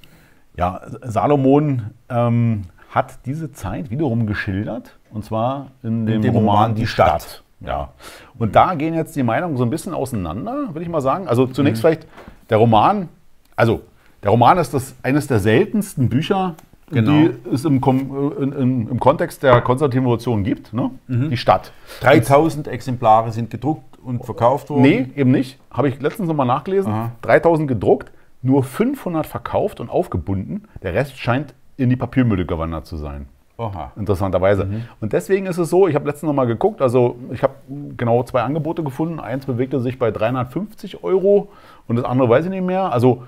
ja, 0.57 0.81
Salomon 1.03 1.91
ähm, 2.09 2.63
hat 2.89 3.19
diese 3.25 3.51
Zeit 3.51 3.89
wiederum 3.89 4.25
geschildert, 4.25 4.97
und 5.11 5.23
zwar 5.23 5.67
in 5.83 6.05
dem, 6.05 6.15
in 6.15 6.21
dem 6.23 6.35
Roman, 6.35 6.55
Roman, 6.55 6.75
Die 6.75 6.87
Stadt. 6.87 7.21
Stadt. 7.21 7.43
Ja. 7.59 7.89
Und 8.37 8.55
da 8.55 8.75
gehen 8.75 8.93
jetzt 8.93 9.15
die 9.15 9.23
Meinungen 9.23 9.57
so 9.57 9.63
ein 9.63 9.69
bisschen 9.69 9.93
auseinander, 9.93 10.69
würde 10.73 10.81
ich 10.81 10.89
mal 10.89 11.01
sagen. 11.01 11.27
Also 11.27 11.47
zunächst 11.47 11.79
mhm. 11.83 11.87
vielleicht 11.87 12.07
der 12.49 12.57
Roman, 12.57 13.09
also 13.55 13.81
der 14.23 14.31
Roman 14.31 14.57
ist 14.57 14.73
das 14.73 14.95
eines 15.03 15.27
der 15.27 15.39
seltensten 15.39 16.09
Bücher 16.09 16.55
Genau. 16.89 17.11
die 17.11 17.49
es 17.53 17.65
im, 17.65 17.81
in, 17.83 18.51
in, 18.53 18.87
im 18.87 18.99
Kontext 19.01 19.43
der 19.43 19.59
konservativen 19.59 20.05
Revolution 20.05 20.45
gibt, 20.45 20.71
ne? 20.71 20.89
Mhm. 21.07 21.29
die 21.29 21.35
Stadt. 21.35 21.73
3000 21.99 22.69
Exemplare 22.69 23.33
sind 23.33 23.49
gedruckt 23.49 23.99
und 24.01 24.23
verkauft 24.23 24.69
worden. 24.69 24.83
Nee, 24.83 25.09
eben 25.17 25.31
nicht. 25.31 25.59
Habe 25.69 25.89
ich 25.89 25.99
letztens 25.99 26.29
nochmal 26.29 26.47
nachgelesen. 26.47 26.89
Aha. 26.89 27.11
3000 27.23 27.67
gedruckt, 27.67 28.09
nur 28.47 28.63
500 28.63 29.27
verkauft 29.27 29.79
und 29.79 29.89
aufgebunden. 29.89 30.63
Der 30.81 30.93
Rest 30.93 31.17
scheint 31.17 31.53
in 31.75 31.89
die 31.89 31.95
Papiermülle 31.95 32.45
gewandert 32.45 32.85
zu 32.87 32.97
sein. 32.97 33.27
Oha. 33.57 33.91
Interessanterweise. 33.95 34.65
Mhm. 34.65 34.83
Und 35.01 35.13
deswegen 35.13 35.45
ist 35.47 35.57
es 35.57 35.69
so, 35.69 35.87
ich 35.87 35.95
habe 35.95 36.07
letztens 36.07 36.27
nochmal 36.27 36.47
geguckt, 36.47 36.81
also 36.81 37.17
ich 37.31 37.43
habe 37.43 37.53
genau 37.97 38.23
zwei 38.23 38.41
Angebote 38.43 38.83
gefunden. 38.83 39.19
Eins 39.19 39.45
bewegte 39.45 39.79
sich 39.79 39.99
bei 39.99 40.11
350 40.11 41.03
Euro 41.03 41.49
und 41.87 41.95
das 41.97 42.05
andere 42.05 42.29
weiß 42.29 42.45
ich 42.45 42.51
nicht 42.51 42.63
mehr. 42.65 42.91
Also 42.91 43.23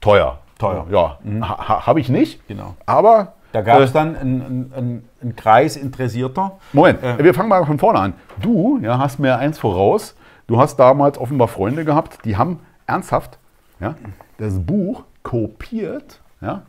teuer. 0.00 0.38
Teuer. 0.58 0.86
Ja, 0.90 1.18
ha, 1.42 1.68
ha, 1.68 1.86
habe 1.86 2.00
ich 2.00 2.08
nicht. 2.10 2.46
Genau. 2.48 2.74
Aber 2.84 3.34
Da 3.52 3.62
gab 3.62 3.80
es 3.80 3.90
äh, 3.90 3.94
dann 3.94 4.16
einen, 4.16 4.42
einen, 4.42 4.72
einen, 4.76 5.08
einen 5.22 5.36
Kreis 5.36 5.76
Interessierter. 5.76 6.52
Moment, 6.72 7.02
Äh. 7.02 7.22
wir 7.22 7.32
fangen 7.32 7.48
mal 7.48 7.64
von 7.64 7.78
vorne 7.78 7.98
an. 7.98 8.12
Du 8.42 8.78
ja, 8.82 8.98
hast 8.98 9.18
mir 9.18 9.38
eins 9.38 9.58
voraus. 9.58 10.16
Du 10.46 10.58
hast 10.58 10.76
damals 10.76 11.16
offenbar 11.18 11.48
Freunde 11.48 11.84
gehabt, 11.84 12.18
die 12.24 12.36
haben 12.36 12.58
ernsthaft 12.86 13.38
ja, 13.80 13.94
das 14.40 14.58
Buch 14.58 15.04
kopiert, 15.22 16.20
ja, 16.40 16.62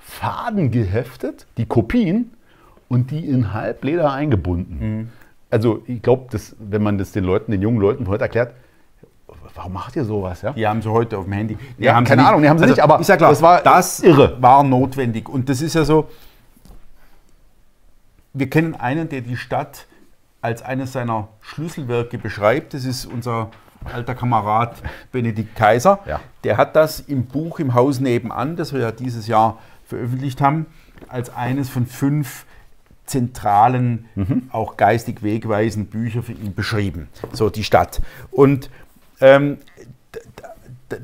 Faden 0.00 0.70
geheftet, 0.70 1.46
die 1.58 1.66
Kopien 1.66 2.32
und 2.88 3.10
die 3.10 3.26
in 3.26 3.52
Halbleder 3.52 4.12
eingebunden. 4.12 4.78
Mhm. 4.78 5.08
Also 5.50 5.82
ich 5.86 6.00
glaube, 6.00 6.28
wenn 6.58 6.82
man 6.82 6.96
das 6.96 7.12
den 7.12 7.24
Leuten, 7.24 7.52
den 7.52 7.60
jungen 7.60 7.80
Leuten 7.80 8.04
von 8.04 8.14
heute 8.14 8.24
erklärt, 8.24 8.54
warum 9.54 9.72
macht 9.72 9.96
ihr 9.96 10.04
sowas? 10.04 10.42
Ja? 10.42 10.52
Die 10.52 10.66
haben 10.66 10.80
sie 10.80 10.90
heute 10.90 11.18
auf 11.18 11.24
dem 11.24 11.32
Handy. 11.32 11.58
Die 11.78 11.84
Ja, 11.84 12.00
keine. 12.02 12.26
Ahnung, 12.26 12.42
die 12.42 12.48
haben 12.48 12.58
sie 12.58 12.66
nicht, 12.66 12.80
aber 12.80 13.00
ist 13.00 13.08
ja 13.08 13.16
klar, 13.16 13.30
das 13.30 13.42
war 13.42 13.60
das 13.60 14.00
irre. 14.00 14.40
war 14.40 14.62
notwendig. 14.62 15.28
Und 15.28 15.48
das 15.48 15.60
ist 15.60 15.74
ja 15.74 15.84
so, 15.84 16.08
wir 18.32 18.48
kennen 18.48 18.74
einen, 18.74 19.08
der 19.08 19.22
die 19.22 19.36
Stadt 19.36 19.86
als 20.40 20.62
eines 20.62 20.92
seiner 20.92 21.28
Schlüsselwerke 21.40 22.18
beschreibt. 22.18 22.74
Das 22.74 22.84
ist 22.84 23.06
unser 23.06 23.50
alter 23.84 24.14
Kamerad 24.14 24.76
Benedikt 25.12 25.56
Kaiser. 25.56 26.00
Ja. 26.06 26.20
Der 26.44 26.56
hat 26.56 26.76
das 26.76 27.00
im 27.00 27.26
Buch 27.26 27.58
im 27.58 27.74
Haus 27.74 28.00
nebenan, 28.00 28.56
das 28.56 28.72
wir 28.72 28.80
ja 28.80 28.92
dieses 28.92 29.26
Jahr 29.26 29.58
veröffentlicht 29.86 30.40
haben, 30.40 30.66
als 31.08 31.34
eines 31.34 31.68
von 31.68 31.86
fünf 31.86 32.44
zentralen, 33.06 34.04
auch 34.50 34.76
geistig 34.76 35.22
wegweisenden 35.22 35.90
Bücher 35.90 36.22
für 36.22 36.32
ihn 36.32 36.54
beschrieben. 36.54 37.08
So 37.32 37.48
die 37.48 37.64
Stadt. 37.64 38.02
Und 38.30 38.68
ähm, 39.20 39.58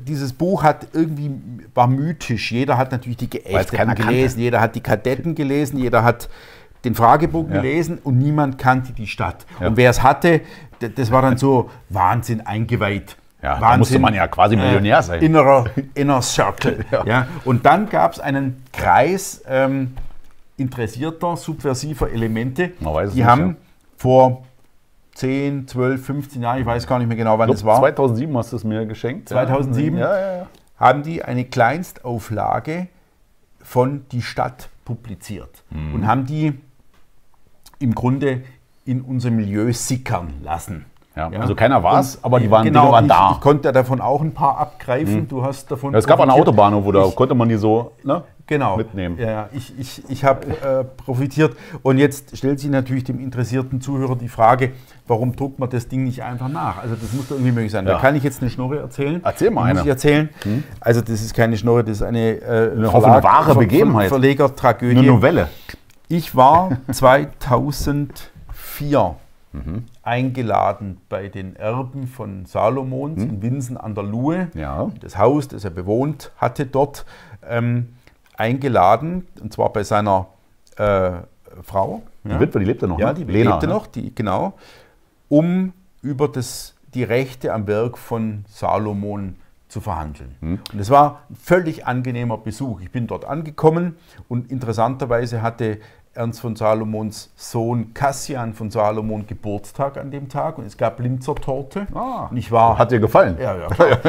dieses 0.07 0.33
Buch 0.33 0.63
hat 0.63 0.87
irgendwie, 0.93 1.31
war 1.73 1.87
mythisch. 1.87 2.51
Jeder 2.51 2.77
hat 2.77 2.91
natürlich 2.91 3.17
die 3.17 3.29
Geächteten 3.29 3.95
gelesen, 3.95 4.39
jeder 4.39 4.61
hat 4.61 4.75
die 4.75 4.81
Kadetten 4.81 5.35
gelesen, 5.35 5.77
jeder 5.77 6.03
hat 6.03 6.29
den 6.85 6.95
Fragebogen 6.95 7.53
Ja. 7.55 7.61
gelesen 7.61 7.97
und 8.03 8.17
niemand 8.17 8.57
kannte 8.57 8.93
die 8.93 9.07
Stadt. 9.07 9.45
Ja. 9.59 9.67
Und 9.67 9.77
wer 9.77 9.89
es 9.89 10.01
hatte, 10.03 10.41
das 10.79 11.11
war 11.11 11.21
dann 11.21 11.37
so 11.37 11.69
Wahnsinn 11.89 12.45
eingeweiht. 12.45 13.17
Ja, 13.41 13.55
da 13.55 13.61
Wahnsinn, 13.61 13.79
musste 13.79 13.99
man 13.99 14.13
ja 14.13 14.27
quasi 14.27 14.55
Millionär 14.55 15.01
sein. 15.03 15.21
Innerer 15.21 15.65
Inner 15.93 16.21
Circle. 16.21 16.83
Ja. 16.91 17.05
ja. 17.05 17.27
Und 17.43 17.65
dann 17.65 17.89
gab 17.89 18.13
es 18.13 18.19
einen 18.19 18.63
Kreis 18.73 19.43
ähm, 19.47 19.93
interessierter, 20.57 21.35
subversiver 21.37 22.09
Elemente. 22.11 22.71
Man 22.79 22.93
weiß 22.93 23.11
die 23.11 23.19
nicht, 23.19 23.25
haben 23.27 23.57
vor 23.97 24.43
10, 25.15 25.67
12, 25.67 26.05
15 26.05 26.41
Jahren, 26.41 26.59
ich 26.59 26.65
weiß 26.65 26.87
gar 26.87 26.97
nicht 26.99 27.07
mehr 27.07 27.17
genau, 27.17 27.37
wann 27.37 27.49
Ich 27.49 27.55
es 27.55 27.63
war, 27.65 27.79
2007 27.79 28.37
hast 28.37 28.51
du 28.51 28.55
es 28.57 28.63
mir 28.63 28.85
geschenkt. 28.85 29.29
2007? 29.29 29.97
Ja, 29.97 30.19
ja, 30.19 30.37
ja. 30.37 30.47
haben 30.79 31.03
die 31.03 31.23
eine 31.23 31.45
Kleinstauflage 31.45 32.87
von 33.61 34.05
Die 34.11 34.21
Stadt 34.21 34.69
publiziert 34.85 35.63
Mhm. 35.69 35.95
und 35.95 36.07
haben 36.07 36.25
die 36.25 36.59
im 37.79 37.93
Grunde 37.95 38.41
in 38.85 39.01
unser 39.01 39.31
Milieu 39.31 39.71
sickern 39.73 40.33
lassen. 40.43 40.85
Ja, 41.15 41.29
also 41.29 41.55
keiner 41.55 41.81
war's, 41.81 42.17
Und- 42.17 42.25
aber 42.25 42.39
die 42.41 42.51
waren- 42.51 42.65
genau, 42.65 42.81
Dinge 42.81 42.91
waren 42.91 43.05
ich, 43.05 43.09
da. 43.11 43.31
Ich 43.35 43.39
konnte 43.41 43.71
davon 43.71 44.01
auch 44.01 44.21
ein 44.21 44.33
paar 44.33 44.57
abgreifen. 44.57 45.29
Du 45.29 45.43
hast 45.45 45.71
davon. 45.71 45.93
Ja, 45.93 45.99
es 45.99 46.05
gab 46.05 46.19
eine. 46.19 46.33
Autobahn, 46.33 46.83
wo 46.83 46.91
da 46.91 47.03
konnte 47.15 47.33
man 47.33 47.47
die 47.47 47.55
so 47.55 47.93
ne, 48.03 48.21
genau. 48.45 48.75
mitnehmen. 48.75 49.17
Ja, 49.17 49.29
ja, 49.31 49.49
ich, 49.53 49.73
ich, 49.79 50.03
ich 50.09 50.25
habe 50.25 50.45
äh, 50.47 50.83
profitiert. 50.83 51.55
Und 51.83 51.99
jetzt 51.99 52.35
stellt 52.37 52.59
sich 52.59 52.69
natürlich 52.69 53.05
dem 53.05 53.21
interessierten 53.21 53.79
Zuhörer 53.79 54.17
die 54.17 54.27
Frage, 54.27 54.73
warum 55.07 55.33
druckt 55.37 55.57
man 55.57 55.69
das 55.69 55.87
Ding 55.87 56.03
nicht 56.03 56.21
einfach 56.21 56.49
nach? 56.49 56.79
Also 56.79 56.95
das 56.95 57.13
muss 57.13 57.29
doch 57.29 57.35
irgendwie 57.35 57.53
möglich 57.53 57.71
sein. 57.71 57.87
Ja. 57.87 57.93
Da 57.93 57.99
kann 57.99 58.17
ich 58.17 58.23
jetzt 58.23 58.41
eine 58.41 58.51
Schnorre 58.51 58.79
erzählen. 58.79 59.21
Erzähl 59.23 59.51
mal 59.51 59.67
Die 59.67 59.69
Muss 59.69 59.77
eine. 59.79 59.81
ich 59.83 59.87
erzählen? 59.87 60.29
Also 60.81 60.99
das 60.99 61.21
ist 61.21 61.33
keine 61.33 61.55
Schnorre, 61.55 61.85
das 61.85 61.97
ist 61.97 62.03
eine, 62.03 62.31
äh, 62.41 62.71
Eine 62.75 62.91
hoffentlich 62.91 63.23
wahre 63.23 63.55
Begebenheit. 63.55 64.09
Verlegertragödie. 64.09 64.97
Eine 64.99 65.07
Novelle. 65.07 65.47
Ich 66.07 66.35
war 66.35 66.77
2004 66.91 69.15
eingeladen 70.03 70.97
bei 71.07 71.29
den 71.29 71.55
Erben 71.55 72.07
von 72.07 72.45
Salomons 72.45 73.23
in 73.23 73.41
Winsen 73.41 73.77
an 73.77 73.95
der 73.95 74.03
Luhe. 74.03 74.49
Ja. 74.53 74.91
Das 74.99 75.17
Haus, 75.17 75.47
das 75.47 75.63
er 75.63 75.71
bewohnt 75.71 76.31
hatte 76.37 76.65
dort, 76.65 77.05
ähm, 77.47 77.95
eingeladen, 78.37 79.27
und 79.41 79.53
zwar 79.53 79.71
bei 79.71 79.83
seiner 79.83 80.27
äh, 80.77 81.11
Frau. 81.63 82.01
Die 82.23 82.39
Witwe, 82.39 82.59
die 82.59 82.65
lebte 82.65 82.87
noch. 82.87 82.99
Ja, 82.99 83.13
ne? 83.13 83.13
die 83.13 83.23
Lena, 83.23 83.51
lebte 83.51 83.67
ne? 83.67 83.73
noch, 83.73 83.87
die, 83.87 84.13
genau, 84.13 84.53
um 85.29 85.73
über 86.01 86.27
das, 86.27 86.75
die 86.93 87.03
Rechte 87.03 87.53
am 87.53 87.67
Werk 87.67 87.97
von 87.97 88.43
Salomon 88.49 89.37
zu 89.75 89.81
verhandeln. 89.81 90.35
Hm. 90.39 90.59
Und 90.71 90.79
es 90.79 90.89
war 90.89 91.23
ein 91.29 91.35
völlig 91.35 91.85
angenehmer 91.85 92.37
Besuch. 92.37 92.79
Ich 92.79 92.91
bin 92.91 93.07
dort 93.07 93.25
angekommen 93.25 93.97
und 94.29 94.49
interessanterweise 94.49 95.41
hatte 95.41 95.79
Ernst 96.13 96.39
von 96.39 96.55
Salomons 96.55 97.33
Sohn 97.35 97.93
Cassian 97.93 98.53
von 98.53 98.71
Salomon 98.71 99.27
Geburtstag 99.27 99.97
an 99.97 100.11
dem 100.11 100.29
Tag 100.29 100.57
und 100.57 100.65
es 100.65 100.77
gab 100.77 101.01
Linzertorte. 101.01 101.87
Ah, 101.93 102.27
und 102.31 102.37
ich 102.37 102.53
war 102.53 102.77
Hat 102.77 102.91
dir 102.91 103.01
gefallen? 103.01 103.35
ja, 103.37 103.53
ja. 103.57 103.67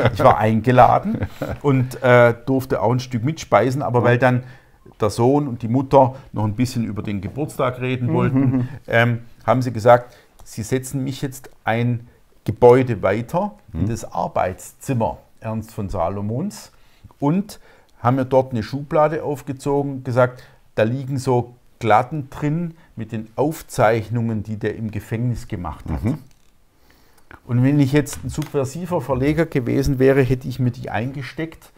Ich 0.15 0.23
war 0.23 0.39
eingeladen 0.39 1.27
und 1.63 2.01
äh, 2.01 2.33
durfte 2.47 2.81
auch 2.81 2.93
ein 2.93 3.01
Stück 3.01 3.25
mitspeisen, 3.25 3.83
aber 3.83 4.05
weil 4.05 4.19
dann 4.19 4.45
der 5.01 5.11
Sohn 5.11 5.49
und 5.49 5.63
die 5.63 5.69
Mutter 5.69 6.15
noch 6.33 6.45
ein 6.45 6.55
bisschen 6.55 6.85
über 6.85 7.03
den 7.03 7.21
Geburtstag 7.21 7.81
reden 7.81 8.13
wollten, 8.15 8.69
ähm, 8.87 9.23
haben 9.45 9.63
sie 9.63 9.73
gesagt, 9.73 10.17
sie 10.45 10.63
setzen 10.63 11.03
mich 11.03 11.23
jetzt 11.23 11.51
ein 11.65 12.07
Gebäude 12.45 13.03
weiter 13.03 13.57
in 13.73 13.89
das 13.89 14.05
Arbeitszimmer 14.05 15.19
Ernst 15.47 15.73
von 15.73 15.89
Salomons 15.89 16.73
und 17.21 17.61
haben 18.01 18.17
mir 18.17 18.27
dort 18.27 18.53
eine 18.53 18.63
Schublade 18.63 19.23
aufgezogen, 19.23 20.03
gesagt, 20.05 20.43
da 20.75 20.83
liegen 20.83 21.19
so 21.19 21.55
Glatten 21.79 22.29
drin 22.31 22.75
mit 22.97 23.13
den 23.13 23.29
Aufzeichnungen, 23.37 24.43
die 24.43 24.57
der 24.57 24.77
im 24.77 24.91
Gefängnis 24.91 25.47
gemacht 25.47 25.85
hat. 25.89 26.01
Und 27.47 27.63
wenn 27.63 27.79
ich 27.79 27.93
jetzt 27.93 28.25
ein 28.25 28.29
subversiver 28.29 29.01
Verleger 29.01 29.47
gewesen 29.47 29.99
wäre, 29.99 30.23
hätte 30.23 30.49
ich 30.49 30.59
mir 30.59 30.71
die 30.71 30.91
eingesteckt, 30.91 31.73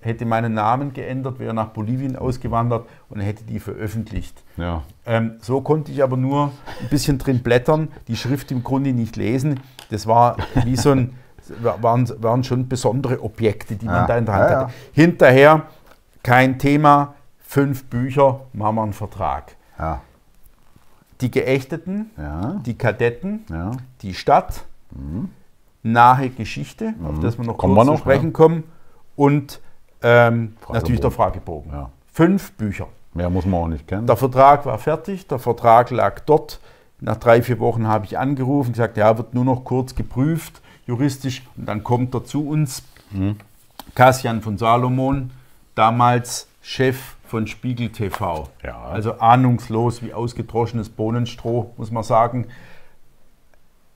hätte 0.00 0.24
meinen 0.26 0.54
Namen 0.54 0.92
geändert, 0.92 1.38
wäre 1.40 1.54
nach 1.54 1.68
Bolivien 1.68 2.16
ausgewandert 2.16 2.86
und 3.08 3.20
hätte 3.20 3.44
die 3.44 3.58
veröffentlicht. 3.58 4.42
Ja. 4.56 4.82
Ähm, 5.06 5.38
so 5.40 5.60
konnte 5.60 5.90
ich 5.90 6.02
aber 6.02 6.16
nur 6.16 6.52
ein 6.80 6.88
bisschen 6.88 7.18
drin 7.18 7.42
blättern, 7.42 7.88
die 8.06 8.16
Schrift 8.16 8.52
im 8.52 8.62
Grunde 8.62 8.92
nicht 8.92 9.16
lesen. 9.16 9.60
Das 9.90 10.06
war 10.06 10.36
wie 10.64 10.76
so 10.76 10.90
ein, 10.92 11.14
waren, 11.62 12.08
waren 12.22 12.44
schon 12.44 12.68
besondere 12.68 13.22
Objekte, 13.22 13.76
die 13.76 13.86
man 13.86 13.94
Ja, 13.94 14.06
da 14.06 14.18
in 14.18 14.26
der 14.26 14.34
Hand 14.34 14.50
hatte. 14.50 14.72
Hinterher 14.92 15.62
kein 16.22 16.58
Thema, 16.58 17.14
fünf 17.40 17.84
Bücher, 17.84 18.40
machen 18.52 18.76
wir 18.76 18.82
einen 18.82 18.92
Vertrag. 18.92 19.56
Die 21.20 21.30
Geächteten, 21.30 22.10
die 22.66 22.74
Kadetten, 22.74 23.44
die 24.02 24.14
Stadt, 24.14 24.64
nahe 25.82 26.30
Geschichte, 26.30 26.94
auf 27.04 27.20
das 27.20 27.38
wir 27.38 27.44
noch 27.44 27.54
Mhm. 27.54 27.58
Kommen 27.58 27.74
kurz 27.74 27.76
wir 27.76 27.84
zu 27.84 27.90
noch, 27.92 27.98
sprechen 28.00 28.32
kommen, 28.32 28.64
und 29.16 29.60
ähm, 30.02 30.54
natürlich 30.72 31.00
der 31.00 31.10
Fragebogen. 31.10 31.72
Fünf 32.12 32.52
Bücher. 32.52 32.86
Mehr 33.14 33.30
muss 33.30 33.46
man 33.46 33.60
auch 33.60 33.68
nicht 33.68 33.88
kennen. 33.88 34.06
Der 34.06 34.16
Vertrag 34.16 34.66
war 34.66 34.78
fertig, 34.78 35.26
der 35.26 35.38
Vertrag 35.38 35.90
lag 35.90 36.20
dort. 36.20 36.60
Nach 37.00 37.16
drei, 37.16 37.42
vier 37.42 37.58
Wochen 37.60 37.86
habe 37.86 38.04
ich 38.04 38.18
angerufen, 38.18 38.72
gesagt, 38.72 38.96
ja, 38.96 39.16
wird 39.16 39.32
nur 39.32 39.44
noch 39.44 39.64
kurz 39.64 39.94
geprüft, 39.94 40.60
juristisch, 40.88 41.42
und 41.56 41.66
dann 41.66 41.84
kommt 41.84 42.14
er 42.14 42.24
zu 42.24 42.48
uns. 42.48 42.82
Mhm. 43.12 43.36
Kassian 43.94 44.42
von 44.42 44.58
Salomon, 44.58 45.30
damals 45.76 46.48
Chef 46.62 46.98
von 47.24 47.46
Spiegel 47.46 47.90
TV. 47.90 48.48
Ja. 48.64 48.82
Also 48.82 49.18
ahnungslos 49.18 50.02
wie 50.02 50.12
ausgedroschenes 50.12 50.88
Bohnenstroh, 50.88 51.72
muss 51.76 51.90
man 51.92 52.02
sagen. 52.02 52.48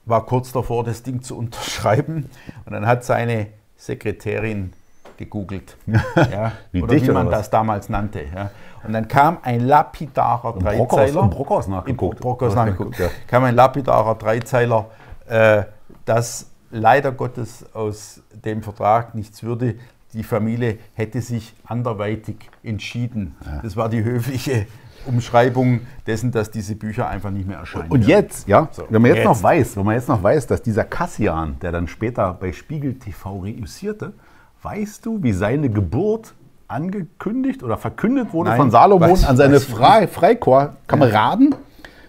War 0.05 0.25
kurz 0.25 0.51
davor, 0.51 0.83
das 0.83 1.03
Ding 1.03 1.21
zu 1.21 1.37
unterschreiben. 1.37 2.29
Und 2.65 2.73
dann 2.73 2.85
hat 2.85 3.03
seine 3.03 3.47
Sekretärin 3.75 4.71
gegoogelt. 5.17 5.75
Ja, 6.15 6.53
Wie 6.71 6.81
oder 6.81 6.93
dich 6.93 7.07
wie 7.07 7.11
man 7.11 7.27
oder 7.27 7.37
das 7.37 7.49
damals 7.49 7.89
nannte. 7.89 8.23
Ja. 8.33 8.51
Und 8.83 8.93
dann 8.93 9.07
kam 9.07 9.37
ein 9.43 9.61
lapidarer 9.61 10.55
Im 10.55 10.59
Dreizeiler. 10.63 11.21
im 11.21 11.29
Brockhaus 11.29 11.67
nachgeguckt. 11.67 12.17
Im 12.17 12.21
Brockhaus 12.21 12.55
nachgeguckt. 12.55 12.99
Ja. 12.99 13.07
Kam 13.27 13.43
ein 13.45 13.55
lapidarer 13.55 14.15
Dreizeiler, 14.15 14.87
äh, 15.27 15.63
das 16.05 16.49
leider 16.73 17.11
Gottes 17.11 17.65
aus 17.73 18.21
dem 18.43 18.61
Vertrag 18.63 19.15
nichts 19.15 19.43
würde. 19.43 19.75
die 20.13 20.23
Familie 20.23 20.77
hätte 20.93 21.21
sich 21.21 21.55
anderweitig 21.65 22.35
entschieden. 22.61 23.35
Das 23.63 23.75
war 23.75 23.89
die 23.89 24.03
höfliche 24.03 24.67
Umschreibung 25.07 25.81
dessen, 26.05 26.31
dass 26.31 26.51
diese 26.51 26.75
Bücher 26.75 27.07
einfach 27.09 27.31
nicht 27.31 27.47
mehr 27.47 27.57
erscheinen. 27.57 27.89
Und 27.91 28.05
jetzt, 28.05 28.47
ja, 28.47 28.67
So, 28.71 28.85
wenn 28.89 29.01
man 29.01 29.09
jetzt, 29.09 29.17
jetzt. 29.17 29.25
noch 29.25 29.41
weiß, 29.41 29.75
wenn 29.75 29.85
man 29.85 29.95
jetzt 29.95 30.07
noch 30.09 30.21
weiß, 30.21 30.45
dass 30.47 30.61
dieser 30.61 30.83
Cassian, 30.83 31.57
der 31.61 31.71
dann 31.71 31.87
später 31.87 32.31
bei 32.39 32.53
Spiegel 32.53 32.93
TV 32.99 33.39
reüssierte, 33.39 34.13
weißt 34.61 35.03
du, 35.05 35.23
wie 35.23 35.33
seine 35.33 35.69
Geburt 35.69 36.35
angekündigt 36.67 37.63
oder 37.63 37.77
verkündet 37.77 38.33
wurde 38.33 38.51
Nein, 38.51 38.57
von 38.57 38.71
Salomon 38.71 39.09
weiß- 39.09 39.25
an 39.25 39.35
seine 39.37 39.57
ich 39.57 39.63
Fre 39.65 40.07
Freikorps-Kameraden? 40.07 41.55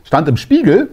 Stand 0.04 0.28
im 0.28 0.36
Spiegel, 0.36 0.90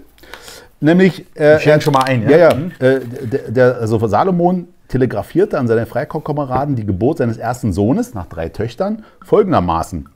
nämlich 0.82 1.26
äh, 1.38 1.58
Ich 1.58 1.64
schenke 1.64 1.82
schon 1.82 1.94
mal 1.94 2.04
ein, 2.04 2.30
Ja, 2.30 2.38
ja? 2.38 2.50
ja. 2.52 2.86
Äh, 2.88 3.00
der, 3.06 3.52
der, 3.52 3.76
also 3.78 4.06
Salomon 4.08 4.68
telegrafierte 4.88 5.58
an 5.58 5.68
seine 5.68 5.86
Freikorpskameraden 5.86 6.76
die 6.76 6.86
Geburt 6.86 7.20
seines 7.20 7.38
ersten 7.38 7.72
Sohnes 7.72 8.14
nach 8.14 8.26
drei 8.26 8.50
Töchtern 8.50 9.04
folgendermaßen. 9.24 10.10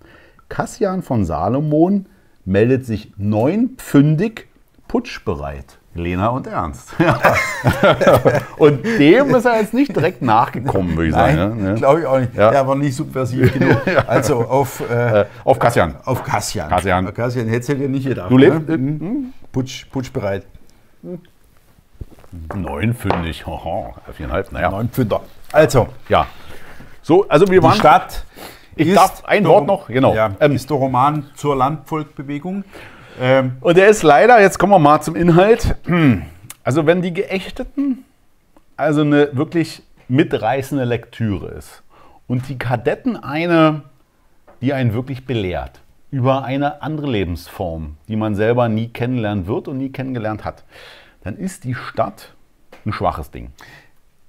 Kassian 0.49 1.01
von 1.01 1.24
Salomon 1.26 2.07
meldet 2.43 2.86
sich 2.86 3.13
neunpfündig 3.18 4.47
putschbereit. 4.88 5.78
Lena 5.97 6.28
und 6.28 6.45
Ernst. 6.45 6.89
und 8.57 8.84
dem 8.99 9.34
ist 9.34 9.45
er 9.45 9.61
jetzt 9.61 9.74
nicht 9.74 9.95
direkt 9.95 10.22
nachgekommen, 10.22 10.95
würde 10.97 11.07
ich 11.09 11.16
Nein, 11.16 11.36
sagen. 11.38 11.63
ne? 11.63 11.74
glaube 11.76 12.01
ich 12.01 12.05
auch 12.05 12.20
nicht. 12.20 12.36
Ja. 12.36 12.51
Der 12.51 12.68
war 12.68 12.76
nicht 12.76 12.95
subversiv 12.95 13.53
genug. 13.53 13.78
Also 14.07 14.39
auf, 14.41 14.84
äh, 14.89 15.22
Äh, 15.22 15.26
auf 15.45 15.57
Kassian. 15.57 15.95
auf 16.03 16.24
Kassian. 16.24 16.70
Kassian. 16.70 17.13
Kassian 17.13 17.47
hätte 17.47 17.74
ja 17.76 17.88
nicht 17.88 18.07
gedacht. 18.07 18.30
Du 18.30 18.38
lebst. 18.38 18.68
ne? 18.68 18.74
äh, 18.76 18.78
hm? 18.78 19.34
Putsch, 19.53 19.86
putschbereit. 19.89 20.43
Neunpfündig. 22.53 23.45
Haha, 23.45 23.93
viereinhalb, 24.14 24.51
naja. 24.51 24.70
Neun 24.72 24.89
Pfünder. 24.89 25.22
Also, 25.51 25.88
Ja. 26.10 26.28
So, 27.01 27.28
also 27.30 27.47
wir 27.47 27.60
die 27.60 27.64
waren. 27.64 27.76
Stadt. 27.76 28.26
Ich 28.76 28.93
darf 28.93 29.24
ein 29.26 29.45
Wort 29.45 29.68
noch, 29.68 29.88
genau. 29.88 30.14
Ja, 30.16 30.32
Ähm, 30.39 30.53
ist 30.53 30.70
der 30.70 30.76
Roman 30.78 31.30
zur 31.36 31.56
Landvolkbewegung. 31.56 32.64
Ähm, 33.22 33.58
Und 33.62 33.78
der 33.78 33.88
ist 33.88 34.03
leider, 34.03 34.41
jetzt 34.41 34.58
kommen 34.60 34.74
wir 34.74 34.80
mal 34.80 35.01
zum 35.01 35.16
Inhalt. 35.16 35.76
Hm. 35.86 36.24
Also 36.64 36.86
wenn 36.86 37.01
die 37.01 37.14
Geächteten 37.14 38.03
also 38.76 39.01
eine 39.01 39.30
wirklich 39.38 39.84
mitreißende 40.10 40.84
Lektüre 40.84 41.47
ist 41.49 41.84
und 42.28 42.49
die 42.49 42.58
Kadetten 42.58 43.16
eine, 43.16 43.84
die 44.62 44.74
einen 44.74 44.93
wirklich 44.93 45.26
belehrt 45.26 45.80
über 46.12 46.43
eine 46.43 46.82
andere 46.82 47.08
Lebensform, 47.10 47.97
die 48.08 48.16
man 48.16 48.36
selber 48.36 48.70
nie 48.70 48.88
kennenlernen 48.88 49.47
wird 49.47 49.68
und 49.68 49.78
nie 49.78 49.89
kennengelernt 49.91 50.45
hat, 50.45 50.64
dann 51.24 51.36
ist 51.38 51.64
die 51.64 51.74
Stadt 51.76 52.34
ein 52.86 52.93
schwaches 52.93 53.32
Ding. 53.32 53.51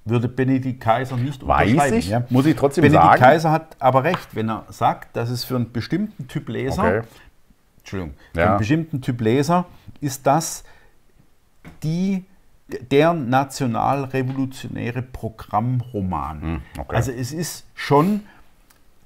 würde 0.05 0.27
Benedikt 0.29 0.81
Kaiser 0.81 1.17
nicht 1.17 1.45
Weiß 1.45 1.69
unterschreiben. 1.71 1.97
ich, 2.25 2.31
muss 2.31 2.45
ich 2.45 2.55
trotzdem 2.55 2.81
Benedikt 2.83 3.03
sagen. 3.03 3.19
Kaiser 3.21 3.51
hat 3.51 3.75
aber 3.79 4.03
recht, 4.05 4.35
wenn 4.35 4.49
er 4.49 4.63
sagt, 4.69 5.15
dass 5.17 5.29
es 5.29 5.43
für 5.43 5.55
einen 5.57 5.71
bestimmten 5.73 6.27
Typ 6.29 6.47
Leser, 6.49 6.83
Okay. 6.83 7.01
Entschuldigung, 7.79 8.13
für 8.33 8.39
Ja. 8.39 8.49
einen 8.51 8.57
bestimmten 8.57 9.01
Typ 9.01 9.19
Leser 9.21 9.65
ist 10.01 10.25
das 10.25 10.63
die, 11.83 12.23
der 12.91 13.13
nationalrevolutionäre 13.13 15.01
Programmroman. 15.01 16.61
okay. 16.77 16.95
Also 16.95 17.11
es 17.11 17.31
ist 17.33 17.65
schon 17.75 18.21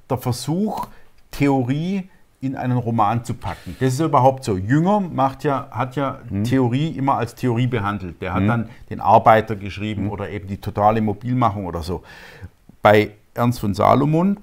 der 0.09 0.17
Versuch, 0.19 0.88
Theorie 1.32 2.09
in 2.41 2.55
einen 2.55 2.77
Roman 2.77 3.23
zu 3.23 3.35
packen. 3.35 3.75
Das 3.79 3.93
ist 3.93 3.99
ja 3.99 4.07
überhaupt 4.07 4.43
so. 4.43 4.57
Jünger 4.57 4.99
macht 4.99 5.43
ja, 5.43 5.67
hat 5.69 5.95
ja 5.95 6.19
Theorie 6.43 6.87
immer 6.89 7.17
als 7.17 7.35
Theorie 7.35 7.67
behandelt. 7.67 8.19
Der 8.19 8.33
hat 8.33 8.47
dann 8.47 8.69
den 8.89 8.99
Arbeiter 8.99 9.55
geschrieben 9.55 10.09
oder 10.09 10.27
eben 10.29 10.47
die 10.47 10.57
totale 10.57 11.01
Mobilmachung 11.01 11.67
oder 11.67 11.83
so. 11.83 12.01
Bei 12.81 13.11
Ernst 13.35 13.59
von 13.59 13.75
Salomon 13.75 14.37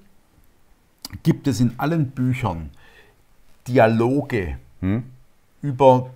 gibt 1.24 1.49
es 1.49 1.61
in 1.61 1.74
allen 1.76 2.11
Büchern 2.12 2.70
Dialoge 3.66 4.59
über 5.61 6.11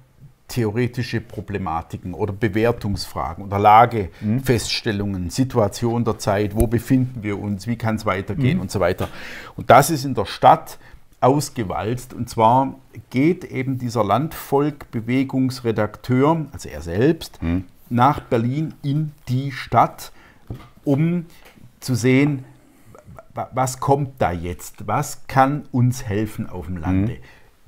theoretische 0.46 1.20
Problematiken 1.20 2.14
oder 2.14 2.32
Bewertungsfragen 2.32 3.44
oder 3.44 3.58
Lagefeststellungen, 3.58 5.30
Situation 5.30 6.04
der 6.04 6.18
Zeit, 6.18 6.54
wo 6.54 6.66
befinden 6.66 7.22
wir 7.22 7.40
uns, 7.40 7.66
wie 7.66 7.76
kann 7.76 7.96
es 7.96 8.06
weitergehen 8.06 8.60
und 8.60 8.70
so 8.70 8.78
weiter. 8.78 9.08
Und 9.56 9.70
das 9.70 9.90
ist 9.90 10.04
in 10.04 10.14
der 10.14 10.26
Stadt 10.26 10.78
ausgewalzt. 11.22 12.12
Und 12.14 12.28
zwar 12.28 12.74
geht 13.10 13.44
eben 13.44 13.78
dieser 13.78 14.02
Landvolk-Bewegungsredakteur, 14.04 16.46
also 16.52 16.68
er 16.68 16.82
selbst, 16.82 17.38
nach 17.88 18.20
Berlin 18.20 18.74
in 18.82 19.12
die 19.28 19.52
Stadt, 19.52 20.12
um 20.84 21.26
zu 21.80 21.94
sehen, 21.94 22.44
wa- 23.34 23.50
was 23.54 23.80
kommt 23.80 24.20
da 24.20 24.32
jetzt? 24.32 24.86
Was 24.86 25.26
kann 25.26 25.64
uns 25.72 26.04
helfen 26.04 26.48
auf 26.48 26.66
dem 26.66 26.76
Lande? 26.78 27.16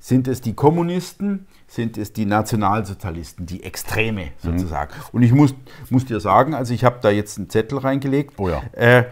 Sind 0.01 0.29
es 0.29 0.41
die 0.41 0.55
Kommunisten? 0.55 1.47
Sind 1.67 1.97
es 1.99 2.13
die 2.13 2.27
Nationalsozialisten, 2.27 3.47
die 3.47 3.65
Extreme 3.65 4.29
sozusagen? 4.39 4.93
Und 5.13 5.23
ich 5.23 5.33
muss, 5.33 5.55
muss 5.91 6.05
dir 6.05 6.21
sagen, 6.21 6.55
also 6.55 6.73
ich 6.75 6.85
habe 6.85 6.99
da 7.03 7.11
jetzt 7.11 7.39
einen 7.39 7.51
Zettel 7.51 7.79
reingelegt. 7.79 8.35
Oh 8.39 8.49
ja. 8.49 8.63
Äh, 8.73 9.05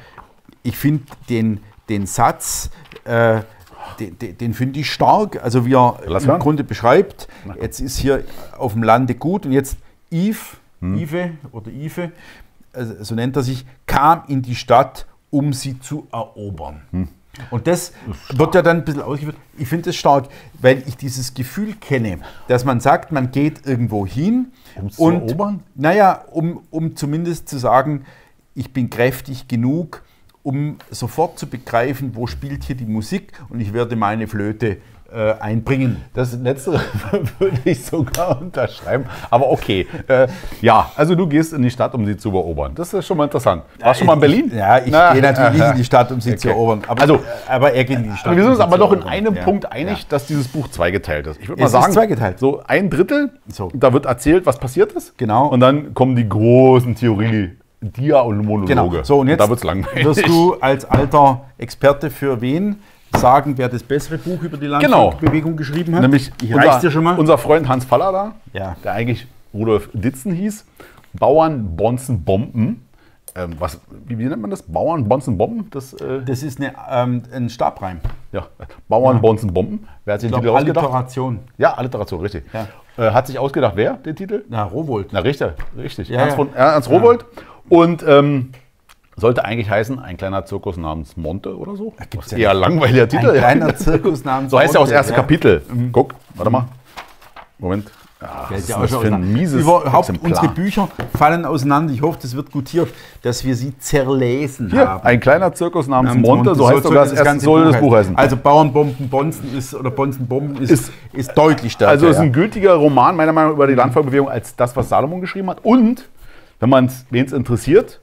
ich 0.62 0.76
finde 0.76 1.05
den, 1.28 1.61
den 1.88 2.07
Satz, 2.07 2.70
äh, 3.05 3.40
den, 3.99 4.18
den, 4.18 4.38
den 4.38 4.55
finde 4.55 4.80
ich 4.80 4.90
stark. 4.90 5.43
Also 5.43 5.64
wie 5.66 5.74
er 5.74 5.99
Lass 6.07 6.24
im 6.24 6.30
hören. 6.30 6.40
Grunde 6.40 6.64
beschreibt, 6.64 7.28
jetzt 7.61 7.80
ist 7.80 7.99
hier 7.99 8.24
auf 8.57 8.72
dem 8.72 8.82
Lande 8.82 9.14
gut 9.14 9.47
und 9.47 9.53
jetzt 9.53 9.76
Yves, 10.11 10.57
Hm. 10.80 10.99
Yves 10.99 11.30
oder 11.53 11.70
Yves, 11.70 12.11
also 12.72 13.05
so 13.05 13.14
nennt 13.14 13.36
er 13.36 13.43
sich, 13.43 13.64
kam 13.86 14.24
in 14.28 14.43
die 14.43 14.55
Stadt, 14.57 15.07
um 15.30 15.53
sie 15.53 15.78
zu 15.80 16.07
erobern. 16.12 16.82
Hm. 16.90 17.09
Und 17.51 17.66
das 17.66 17.93
wird 18.30 18.55
ja 18.55 18.61
dann 18.61 18.78
ein 18.78 18.84
bisschen 18.84 19.01
ausgeführt. 19.01 19.36
Ich 19.57 19.66
finde 19.66 19.86
das 19.86 19.97
stark, 19.97 20.28
weil 20.61 20.82
ich 20.86 20.97
dieses 20.99 21.32
Gefühl 21.32 21.74
kenne, 21.80 22.18
dass 22.49 22.64
man 22.66 22.80
sagt, 22.80 23.11
man 23.11 23.30
geht 23.30 23.64
irgendwo 23.66 24.07
hin 24.07 24.49
Um 24.74 24.86
es 24.88 24.97
zu 24.97 25.03
und, 25.03 25.14
erobern? 25.30 25.62
naja, 25.74 26.24
um, 26.30 26.61
um 26.70 26.95
zumindest 26.95 27.49
zu 27.49 27.57
sagen, 27.59 28.05
ich 28.55 28.74
bin 28.74 28.90
kräftig 28.90 29.49
genug, 29.49 30.03
um 30.43 30.76
sofort 30.90 31.38
zu 31.38 31.47
begreifen, 31.47 32.12
wo 32.14 32.26
spielt 32.26 32.64
hier 32.64 32.76
die 32.76 32.86
Musik 32.86 33.32
und 33.49 33.61
ich 33.61 33.72
werde 33.72 33.97
meine 33.97 34.26
Flöte 34.26 34.78
äh, 35.14 35.34
einbringen. 35.40 35.99
Das 36.14 36.32
letztere 36.32 36.80
würde 37.38 37.59
ich 37.66 37.84
sogar 37.84 38.40
unterschreiben. 38.40 39.05
Aber 39.28 39.51
okay. 39.51 39.86
Äh, 40.09 40.26
ja, 40.62 40.90
also 40.97 41.14
du 41.14 41.26
gehst 41.26 41.53
in 41.53 41.61
die 41.62 41.70
Stadt, 41.70 41.93
um 41.95 42.07
sie 42.07 42.16
zu 42.16 42.30
erobern. 42.30 42.72
Das 42.74 42.95
ist 42.95 43.07
schon 43.07 43.18
mal 43.18 43.24
interessant. 43.24 43.62
Warst 43.78 44.01
du 44.01 44.05
schon 44.05 44.07
mal 44.07 44.14
in 44.14 44.20
Berlin? 44.20 44.53
Ja, 44.57 44.78
ich 44.78 44.90
Na, 44.90 45.12
gehe 45.12 45.20
natürlich 45.20 45.53
nicht 45.61 45.70
in 45.70 45.76
die 45.76 45.84
Stadt, 45.84 46.11
um 46.12 46.20
sie 46.20 46.34
zu 46.36 46.49
Okay. 46.49 46.57
erobern. 46.57 46.80
Aber, 46.88 47.03
Also, 47.03 47.20
aber 47.47 47.72
er 47.74 47.84
geht 47.84 47.99
in 47.99 48.05
die 48.11 48.16
Stadt. 48.16 48.34
Wir 48.34 48.43
sind 48.43 48.45
um 48.47 48.51
uns 48.53 48.59
sie 48.59 48.62
aber 48.64 48.72
zu 48.76 48.78
doch 48.78 48.93
in 48.93 49.03
einem 49.03 49.34
Ja, 49.34 49.43
Punkt 49.45 49.70
einig, 49.70 49.99
ja. 49.99 50.05
dass 50.09 50.26
dieses 50.26 50.49
Buch 50.49 50.68
zweigeteilt 50.68 51.26
ist. 51.26 51.40
Ich 51.43 51.49
würde 51.49 51.61
mal 51.61 51.66
Es 51.66 51.74
ist 51.74 51.80
sagen, 51.80 51.93
zweigeteilt. 51.93 52.38
so 52.38 52.62
ein 52.66 52.88
Drittel, 52.88 53.32
So. 53.49 53.70
da 53.74 53.93
wird 53.93 54.07
erzählt, 54.07 54.47
was 54.47 54.59
passiert 54.59 54.93
ist. 54.93 55.18
Genau. 55.18 55.47
Und 55.49 55.61
dann 55.61 55.93
kommen 55.93 56.16
die 56.16 56.26
großen 56.28 56.95
Theorie, 56.95 57.51
Dia 57.83 58.20
und 58.20 58.39
Monologe. 58.39 58.68
Genau. 58.68 59.03
So, 59.03 59.18
und 59.20 59.28
jetzt 59.28 59.41
da 59.41 59.49
wird 59.49 59.59
es 59.59 59.64
langweilig. 59.64 60.05
wirst 60.05 60.26
du 60.26 60.55
als 60.61 60.85
alter 60.85 61.43
Experte 61.59 62.11
für 62.11 62.41
wen 62.41 62.76
sagen, 63.16 63.59
wer 63.59 63.68
das 63.68 63.83
bessere 63.83 64.18
Buch 64.18 64.43
über 64.43 64.57
die 64.57 64.68
Genau. 64.68 65.11
Landbewegung 65.11 65.57
geschrieben 65.57 65.95
hat? 65.95 66.03
Nämlich 66.03 66.30
mal. 66.95 67.18
unser 67.18 67.37
Freund 67.39 67.68
Hans 67.68 67.85
Fallada, 67.85 68.37
Ja. 68.53 68.76
der 68.85 68.93
eigentlich 68.93 69.26
Rudolf 69.53 69.91
Ditzen 69.93 70.33
hieß. 70.33 70.64
Bauern, 71.12 71.76
Bonzen, 71.76 72.24
Bomben. 72.24 72.87
Ähm, 73.35 73.55
was, 73.59 73.80
wie, 74.07 74.18
wie 74.18 74.24
nennt 74.24 74.41
man 74.43 74.51
das? 74.51 74.62
Bauern, 74.62 75.09
Bonzen, 75.09 75.37
Bomben? 75.39 75.68
Das, 75.70 75.93
äh, 75.95 76.22
das 76.22 76.43
ist 76.43 76.61
eine, 76.61 76.72
ähm, 76.91 77.22
ein 77.35 77.49
Stabreim. 77.51 78.01
ja. 78.33 78.47
Bauern, 78.89 79.20
Bonzen, 79.20 79.53
Bomben. 79.53 79.89
Wer 80.05 80.14
hat 80.14 80.20
sich 80.20 80.28
Ich 80.28 80.33
den 80.35 80.41
Titel 80.41 80.45
glaube, 80.53 80.59
ausgedacht? 80.59 80.85
Alliteration. 80.87 81.41
Ja, 81.59 81.74
Alliteration, 81.74 82.20
richtig. 82.20 82.45
Ja. 82.53 82.68
Äh, 83.03 83.11
hat 83.12 83.26
sich 83.26 83.39
ausgedacht, 83.39 83.72
wer 83.76 83.95
den 83.95 84.16
Titel? 84.16 84.45
Na, 84.51 84.64
Rowold. 84.64 85.09
Na, 85.12 85.20
richtig, 85.20 85.51
richtig. 85.76 86.09
Ja, 86.11 86.20
Ernst, 86.20 86.33
ja. 86.33 86.45
von, 86.45 86.55
Ernst 86.55 86.91
Rowold. 86.91 87.24
Und 87.68 88.04
ähm, 88.06 88.50
sollte 89.16 89.44
eigentlich 89.44 89.70
heißen, 89.70 89.98
ein 89.98 90.16
kleiner 90.16 90.44
Zirkus 90.44 90.76
namens 90.76 91.16
Monte 91.16 91.56
oder 91.56 91.76
so. 91.76 91.92
gibt's 92.10 92.16
Was 92.16 92.30
ja 92.32 92.38
eher 92.38 92.54
langweiliger 92.54 93.08
Titel. 93.08 93.30
Ein 93.30 93.36
kleiner 93.38 93.76
Zirkus 93.76 94.24
namens 94.24 94.50
So 94.50 94.58
heißt 94.58 94.74
ja 94.74 94.80
auch 94.80 94.84
das 94.88 94.92
Monte, 94.92 94.96
erste 94.96 95.12
ja. 95.12 95.18
Mhm. 95.18 95.22
Kapitel. 95.22 95.62
Guck, 95.92 96.14
warte 96.34 96.50
mal. 96.50 96.64
Moment. 97.58 97.90
Was 98.20 98.46
Fällt 98.48 98.60
ist 98.60 98.68
ja 98.68 98.78
das 98.80 98.90
schon 98.90 99.00
für 99.00 99.12
ein 99.14 99.32
mieses 99.32 99.62
Überhaupt 99.62 100.08
Exemplar? 100.08 100.30
unsere 100.30 100.48
Bücher 100.48 100.88
fallen 101.18 101.44
auseinander. 101.44 101.92
Ich 101.92 102.02
hoffe, 102.02 102.20
das 102.22 102.36
wird 102.36 102.52
gutiert, 102.52 102.88
dass 103.22 103.44
wir 103.44 103.56
sie 103.56 103.76
zerlesen 103.78 104.70
Hier, 104.70 104.88
haben. 104.88 105.04
ein 105.04 105.18
kleiner 105.18 105.52
Zirkus 105.52 105.88
namens 105.88 106.10
Namens 106.12 106.28
Monte, 106.28 106.54
so 106.54 106.62
Monte. 106.62 106.76
heißt 106.76 106.82
sogar 106.86 107.04
das, 107.04 107.12
erste, 107.14 107.40
soll 107.40 107.64
das 107.72 107.80
Buch 107.80 107.92
heißen. 107.96 108.16
Also 108.16 108.36
Bauernbomben 108.36 109.08
Bonzen 109.08 109.56
ist 109.58 109.74
oder 109.74 109.90
Bonzenbomben 109.90 110.62
ist, 110.62 110.70
Ist- 110.70 110.92
ist, 111.12 111.36
deutlich 111.36 111.72
stärker. 111.72 111.90
Also 111.90 112.06
es 112.06 112.14
ist 112.14 112.22
ein 112.22 112.32
gültiger 112.32 112.74
Roman, 112.74 113.16
meiner 113.16 113.32
Meinung 113.32 113.50
nach, 113.50 113.56
über 113.56 113.66
die 113.66 113.74
Landvolkbewegung 113.74 114.28
als 114.30 114.54
das, 114.54 114.76
was 114.76 114.88
Salomon 114.88 115.20
geschrieben 115.20 115.50
hat. 115.50 115.58
Und, 115.64 116.08
wenn 116.62 116.70
man 116.70 116.84
es 116.84 117.32
interessiert, 117.32 118.00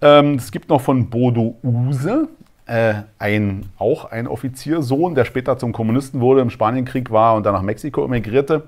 ähm, 0.00 0.36
es 0.36 0.50
gibt 0.50 0.70
noch 0.70 0.80
von 0.80 1.10
Bodo 1.10 1.58
Use, 1.62 2.26
äh, 2.64 2.94
ein, 3.18 3.66
auch 3.76 4.06
ein 4.06 4.26
Offiziersohn, 4.26 5.14
der 5.14 5.26
später 5.26 5.58
zum 5.58 5.74
Kommunisten 5.74 6.22
wurde, 6.22 6.40
im 6.40 6.48
Spanienkrieg 6.48 7.10
war 7.10 7.34
und 7.34 7.44
dann 7.44 7.52
nach 7.52 7.60
Mexiko 7.60 8.02
emigrierte. 8.02 8.62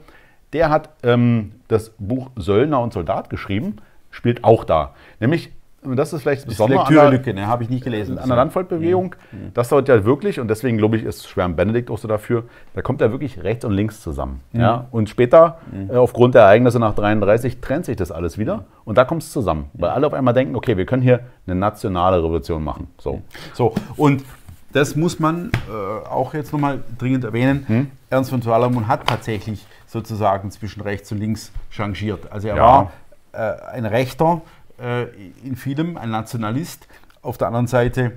Der 0.52 0.68
hat 0.68 0.90
ähm, 1.02 1.52
das 1.68 1.94
Buch 1.98 2.32
Söldner 2.36 2.82
und 2.82 2.92
Soldat 2.92 3.30
geschrieben, 3.30 3.76
spielt 4.10 4.44
auch 4.44 4.62
da. 4.62 4.92
Nämlich 5.20 5.52
und 5.84 5.96
das 5.96 6.12
ist 6.12 6.22
vielleicht 6.22 6.42
das 6.42 6.48
Besondere 6.48 6.80
Lektürelücke, 6.80 7.34
ne, 7.34 7.46
habe 7.46 7.62
ich 7.62 7.68
nicht 7.68 7.84
gelesen. 7.84 8.18
An 8.18 8.28
der 8.28 8.36
Landvolkbewegung, 8.36 9.14
mhm. 9.32 9.50
das 9.54 9.68
dort 9.68 9.88
ja 9.88 10.04
wirklich, 10.04 10.40
und 10.40 10.48
deswegen 10.48 10.78
glaube 10.78 10.96
ich, 10.96 11.04
ist 11.04 11.28
Schwärm 11.28 11.56
Benedikt 11.56 11.90
auch 11.90 11.98
so 11.98 12.08
dafür, 12.08 12.44
da 12.74 12.82
kommt 12.82 13.00
er 13.00 13.10
wirklich 13.10 13.42
rechts 13.42 13.64
und 13.64 13.72
links 13.72 14.00
zusammen. 14.00 14.40
Mhm. 14.52 14.60
Ja? 14.60 14.86
Und 14.90 15.08
später, 15.08 15.58
mhm. 15.70 15.90
äh, 15.90 15.96
aufgrund 15.96 16.34
der 16.34 16.42
Ereignisse 16.42 16.78
nach 16.78 16.94
33, 16.94 17.60
trennt 17.60 17.84
sich 17.84 17.96
das 17.96 18.10
alles 18.10 18.38
wieder 18.38 18.64
und 18.84 18.98
da 18.98 19.04
kommt 19.04 19.22
es 19.22 19.32
zusammen. 19.32 19.66
Weil 19.74 19.90
alle 19.90 20.06
auf 20.06 20.14
einmal 20.14 20.34
denken, 20.34 20.56
okay, 20.56 20.76
wir 20.76 20.86
können 20.86 21.02
hier 21.02 21.20
eine 21.46 21.56
nationale 21.56 22.18
Revolution 22.18 22.64
machen. 22.64 22.88
So, 22.98 23.22
so 23.52 23.74
und 23.96 24.24
das 24.72 24.96
muss 24.96 25.20
man 25.20 25.52
äh, 25.68 26.08
auch 26.08 26.34
jetzt 26.34 26.52
nochmal 26.52 26.82
dringend 26.98 27.24
erwähnen. 27.24 27.64
Hm? 27.68 27.90
Ernst 28.10 28.30
von 28.30 28.42
Salomon 28.42 28.88
hat 28.88 29.06
tatsächlich 29.06 29.64
sozusagen 29.86 30.50
zwischen 30.50 30.80
rechts 30.80 31.12
und 31.12 31.18
links 31.18 31.52
changiert. 31.70 32.32
Also 32.32 32.48
er 32.48 32.56
ja. 32.56 32.62
war 32.62 32.92
äh, 33.32 33.72
ein 33.72 33.86
Rechter, 33.86 34.42
äh, 34.78 35.04
in 35.42 35.56
vielem 35.56 35.96
ein 35.96 36.10
Nationalist, 36.10 36.88
auf 37.22 37.38
der 37.38 37.48
anderen 37.48 37.66
Seite 37.66 38.12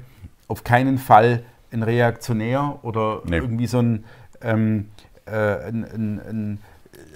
auf 0.48 0.64
keinen 0.64 0.98
Fall 0.98 1.44
ein 1.72 1.84
Reaktionär 1.84 2.80
oder 2.82 3.22
nee. 3.26 3.38
irgendwie 3.38 3.68
so 3.68 3.80
ein, 3.80 4.06
ähm, 4.42 4.90
äh, 5.26 5.32
ein, 5.32 5.84
ein, 5.84 6.20
ein, 6.20 6.60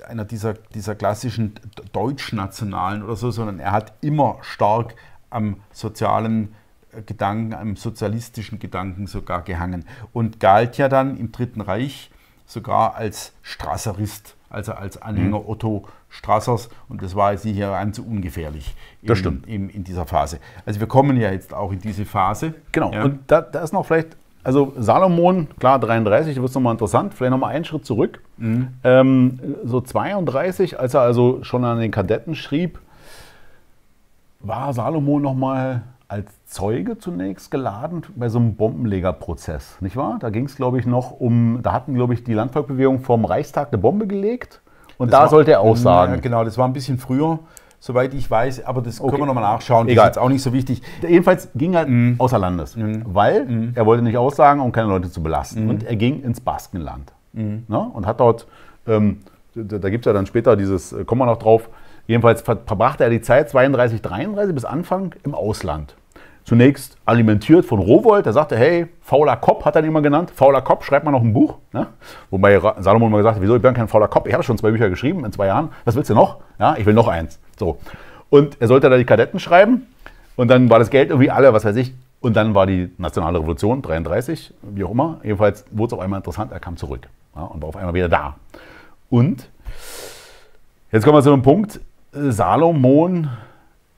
einer 0.07 0.25
dieser, 0.25 0.53
dieser 0.53 0.95
klassischen 0.95 1.53
Deutschnationalen 1.93 3.03
oder 3.03 3.15
so, 3.15 3.31
sondern 3.31 3.59
er 3.59 3.71
hat 3.71 3.93
immer 4.01 4.37
stark 4.41 4.95
am 5.29 5.57
sozialen 5.71 6.53
äh, 6.91 7.01
Gedanken, 7.01 7.53
am 7.53 7.75
sozialistischen 7.75 8.59
Gedanken 8.59 9.07
sogar 9.07 9.41
gehangen 9.43 9.85
und 10.13 10.39
galt 10.39 10.77
ja 10.77 10.89
dann 10.89 11.17
im 11.17 11.31
Dritten 11.31 11.61
Reich 11.61 12.11
sogar 12.45 12.95
als 12.95 13.33
Strasserist, 13.41 14.35
also 14.51 14.73
als 14.73 15.01
Anhänger 15.01 15.39
mhm. 15.39 15.49
Otto 15.49 15.85
Strassers 16.09 16.69
und 16.89 17.01
das 17.01 17.15
war 17.15 17.31
jetzt 17.31 17.45
nicht 17.45 17.59
ganz 17.59 17.99
ungefährlich 17.99 18.75
das 19.01 19.17
stimmt. 19.17 19.47
In, 19.47 19.69
in, 19.69 19.83
dieser 19.83 20.05
Phase. 20.05 20.39
Also 20.65 20.79
wir 20.79 20.87
kommen 20.87 21.17
ja 21.17 21.31
jetzt 21.31 21.53
auch 21.53 21.71
in 21.71 21.79
diese 21.79 22.05
Phase. 22.05 22.53
Genau, 22.71 22.91
ja. 22.91 23.03
und 23.03 23.19
da, 23.27 23.41
da, 23.41 23.61
ist 23.61 23.73
noch 23.73 23.85
vielleicht, 23.85 24.15
also 24.43 24.73
Salomon, 24.77 25.47
klar 25.59 25.79
33, 25.79 26.35
da 26.35 26.41
wird 26.41 26.49
es 26.49 26.55
nochmal 26.55 26.73
interessant, 26.73 27.13
vielleicht 27.13 27.31
nochmal 27.31 27.55
einen 27.55 27.65
Schritt 27.65 27.85
zurück. 27.85 28.21
Mhm. 28.37 28.67
Ähm, 28.83 29.39
so 29.63 29.81
32, 29.81 30.79
als 30.79 30.93
er 30.93 31.01
also 31.01 31.43
schon 31.43 31.63
an 31.65 31.79
den 31.79 31.91
Kadetten 31.91 32.35
schrieb, 32.35 32.79
war 34.39 34.73
Salomon 34.73 35.21
nochmal 35.21 35.83
als 36.11 36.29
Zeuge 36.45 36.97
zunächst 36.97 37.51
geladen 37.51 38.01
bei 38.17 38.27
so 38.27 38.37
einem 38.37 38.55
Bombenlegerprozess, 38.55 39.77
nicht 39.79 39.95
wahr? 39.95 40.17
Da 40.19 40.29
ging 40.29 40.43
es, 40.43 40.57
glaube 40.57 40.77
ich, 40.77 40.85
noch 40.85 41.11
um, 41.21 41.59
da 41.63 41.71
hatten, 41.71 41.93
glaube 41.93 42.13
ich, 42.13 42.25
die 42.25 42.33
Landvolkbewegung 42.33 42.99
vom 42.99 43.23
Reichstag 43.23 43.69
eine 43.69 43.77
Bombe 43.77 44.07
gelegt 44.07 44.59
und 44.97 45.07
das 45.07 45.17
da 45.17 45.21
war, 45.23 45.29
sollte 45.29 45.51
er 45.51 45.61
aussagen. 45.61 46.19
Genau, 46.19 46.43
das 46.43 46.57
war 46.57 46.67
ein 46.67 46.73
bisschen 46.73 46.97
früher, 46.97 47.39
soweit 47.79 48.13
ich 48.13 48.29
weiß, 48.29 48.65
aber 48.65 48.81
das 48.81 48.99
okay. 48.99 49.11
können 49.11 49.21
wir 49.21 49.27
nochmal 49.27 49.43
nachschauen. 49.43 49.87
Egal. 49.87 49.95
Das 49.95 50.03
ist 50.03 50.15
jetzt 50.17 50.23
auch 50.23 50.27
nicht 50.27 50.43
so 50.43 50.51
wichtig. 50.51 50.81
Jedenfalls 51.01 51.47
ging 51.55 51.75
er 51.75 51.87
mhm. 51.87 52.15
außer 52.17 52.37
Landes, 52.37 52.75
mhm. 52.75 53.03
weil 53.05 53.45
mhm. 53.45 53.71
er 53.73 53.85
wollte 53.85 54.03
nicht 54.03 54.17
aussagen, 54.17 54.59
um 54.59 54.73
keine 54.73 54.89
Leute 54.89 55.09
zu 55.09 55.23
belasten. 55.23 55.63
Mhm. 55.63 55.69
Und 55.69 55.83
er 55.83 55.95
ging 55.95 56.23
ins 56.23 56.41
Baskenland 56.41 57.13
mhm. 57.31 57.63
ne? 57.69 57.89
und 57.93 58.05
hat 58.05 58.19
dort, 58.19 58.47
ähm, 58.85 59.19
da, 59.55 59.77
da 59.77 59.89
gibt 59.89 60.05
es 60.05 60.09
ja 60.09 60.13
dann 60.13 60.25
später 60.25 60.57
dieses, 60.57 60.91
äh, 60.91 61.05
kommen 61.05 61.21
wir 61.21 61.25
noch 61.25 61.39
drauf, 61.39 61.69
jedenfalls 62.05 62.41
verbrachte 62.41 63.05
er 63.05 63.09
die 63.09 63.21
Zeit 63.21 63.49
32, 63.49 64.01
33 64.01 64.53
bis 64.53 64.65
Anfang 64.65 65.15
im 65.23 65.33
Ausland 65.33 65.95
zunächst 66.51 66.97
alimentiert 67.05 67.63
von 67.63 67.79
Rowold. 67.79 68.25
Der 68.25 68.33
sagte, 68.33 68.57
hey, 68.57 68.87
fauler 68.99 69.37
Kopf 69.37 69.63
hat 69.63 69.77
er 69.77 69.83
ihn 69.83 69.87
immer 69.87 70.01
genannt. 70.01 70.33
Fauler 70.35 70.61
Kopf, 70.61 70.83
schreibt 70.83 71.05
mal 71.05 71.11
noch 71.11 71.21
ein 71.21 71.31
Buch. 71.31 71.59
Ne? 71.71 71.87
Wobei 72.29 72.59
Salomon 72.79 73.09
mal 73.09 73.19
gesagt 73.19 73.37
hat, 73.37 73.41
wieso, 73.41 73.55
ich 73.55 73.61
bin 73.61 73.73
kein 73.73 73.87
fauler 73.87 74.09
Kopf. 74.09 74.27
Ich 74.27 74.33
habe 74.33 74.43
schon 74.43 74.57
zwei 74.57 74.71
Bücher 74.71 74.89
geschrieben 74.89 75.23
in 75.23 75.31
zwei 75.31 75.47
Jahren. 75.47 75.69
Was 75.85 75.95
willst 75.95 76.09
du 76.09 76.13
noch? 76.13 76.41
Ja, 76.59 76.75
ich 76.75 76.85
will 76.85 76.93
noch 76.93 77.07
eins. 77.07 77.39
So. 77.57 77.77
Und 78.29 78.57
er 78.59 78.67
sollte 78.67 78.89
da 78.89 78.97
die 78.97 79.05
Kadetten 79.05 79.39
schreiben. 79.39 79.87
Und 80.35 80.49
dann 80.49 80.69
war 80.69 80.77
das 80.77 80.89
Geld 80.89 81.09
irgendwie 81.09 81.31
alle, 81.31 81.53
was 81.53 81.63
weiß 81.63 81.77
ich. 81.77 81.93
Und 82.19 82.35
dann 82.35 82.53
war 82.53 82.65
die 82.65 82.91
Nationale 82.97 83.39
Revolution, 83.39 83.81
33, 83.81 84.53
wie 84.61 84.83
auch 84.83 84.91
immer. 84.91 85.21
Jedenfalls 85.23 85.63
wurde 85.71 85.87
es 85.87 85.93
auf 85.93 85.99
einmal 86.01 86.17
interessant, 86.17 86.51
er 86.51 86.59
kam 86.59 86.75
zurück 86.75 87.07
ja, 87.33 87.43
und 87.43 87.61
war 87.61 87.69
auf 87.69 87.77
einmal 87.77 87.93
wieder 87.93 88.09
da. 88.09 88.35
Und 89.09 89.49
jetzt 90.91 91.05
kommen 91.05 91.15
wir 91.15 91.23
zu 91.23 91.31
einem 91.31 91.43
Punkt, 91.43 91.79
Salomon 92.11 93.29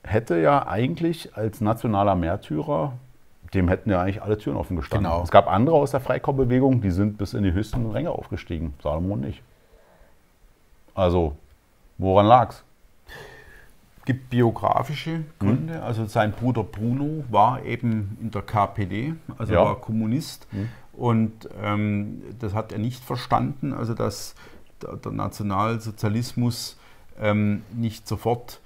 hätte 0.04 0.36
ja 0.38 0.66
eigentlich 0.66 1.36
als 1.36 1.60
nationaler 1.60 2.14
Märtyrer, 2.14 2.92
dem 3.52 3.68
hätten 3.68 3.90
ja 3.90 4.02
eigentlich 4.02 4.22
alle 4.22 4.38
Türen 4.38 4.56
offen 4.56 4.76
gestanden. 4.76 5.10
Genau. 5.10 5.22
Es 5.22 5.30
gab 5.30 5.48
andere 5.48 5.76
aus 5.76 5.90
der 5.90 6.00
Freikorpsbewegung, 6.00 6.80
die 6.80 6.90
sind 6.90 7.18
bis 7.18 7.34
in 7.34 7.42
die 7.42 7.52
höchsten 7.52 7.90
Ränge 7.90 8.10
aufgestiegen. 8.10 8.74
Salomon 8.82 9.20
nicht. 9.20 9.42
Also, 10.94 11.36
woran 11.98 12.26
lag 12.26 12.50
es? 12.50 12.64
Es 13.98 14.04
gibt 14.04 14.30
biografische 14.30 15.24
Gründe. 15.38 15.76
Hm. 15.76 15.82
Also 15.82 16.04
sein 16.06 16.32
Bruder 16.32 16.62
Bruno 16.62 17.24
war 17.30 17.62
eben 17.64 18.18
in 18.20 18.30
der 18.30 18.42
KPD, 18.42 19.14
also 19.38 19.54
ja. 19.54 19.64
war 19.64 19.80
Kommunist. 19.80 20.46
Hm. 20.50 20.68
Und 20.92 21.48
ähm, 21.62 22.22
das 22.38 22.54
hat 22.54 22.70
er 22.70 22.78
nicht 22.78 23.02
verstanden, 23.02 23.72
also 23.72 23.94
dass 23.94 24.34
der, 24.82 24.96
der 24.96 25.12
Nationalsozialismus 25.12 26.76
ähm, 27.18 27.62
nicht 27.72 28.06
sofort 28.06 28.60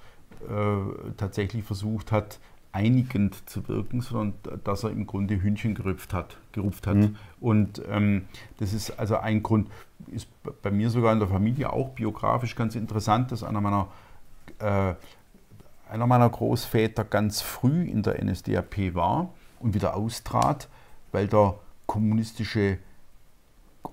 tatsächlich 1.17 1.63
versucht 1.63 2.11
hat, 2.11 2.39
einigend 2.71 3.49
zu 3.49 3.67
wirken, 3.67 4.01
sondern 4.01 4.35
dass 4.63 4.83
er 4.83 4.91
im 4.91 5.07
Grunde 5.07 5.41
Hühnchen 5.41 5.73
gerupft 5.73 6.13
hat. 6.13 6.37
Gerupft 6.51 6.85
hat. 6.87 6.97
Mhm. 6.97 7.15
Und 7.39 7.81
ähm, 7.89 8.25
das 8.57 8.73
ist 8.73 8.91
also 8.99 9.17
ein 9.17 9.41
Grund, 9.41 9.69
ist 10.07 10.27
bei 10.61 10.71
mir 10.71 10.89
sogar 10.89 11.13
in 11.13 11.19
der 11.19 11.27
Familie 11.27 11.73
auch 11.73 11.89
biografisch 11.89 12.55
ganz 12.55 12.75
interessant, 12.75 13.31
dass 13.31 13.43
einer 13.43 13.61
meiner, 13.61 13.87
äh, 14.59 14.93
einer 15.89 16.07
meiner 16.07 16.29
Großväter 16.29 17.03
ganz 17.03 17.41
früh 17.41 17.83
in 17.85 18.03
der 18.03 18.23
NSDAP 18.23 18.93
war 18.93 19.33
und 19.59 19.73
wieder 19.73 19.95
austrat, 19.95 20.69
weil 21.11 21.27
der 21.27 21.55
kommunistische 21.87 22.77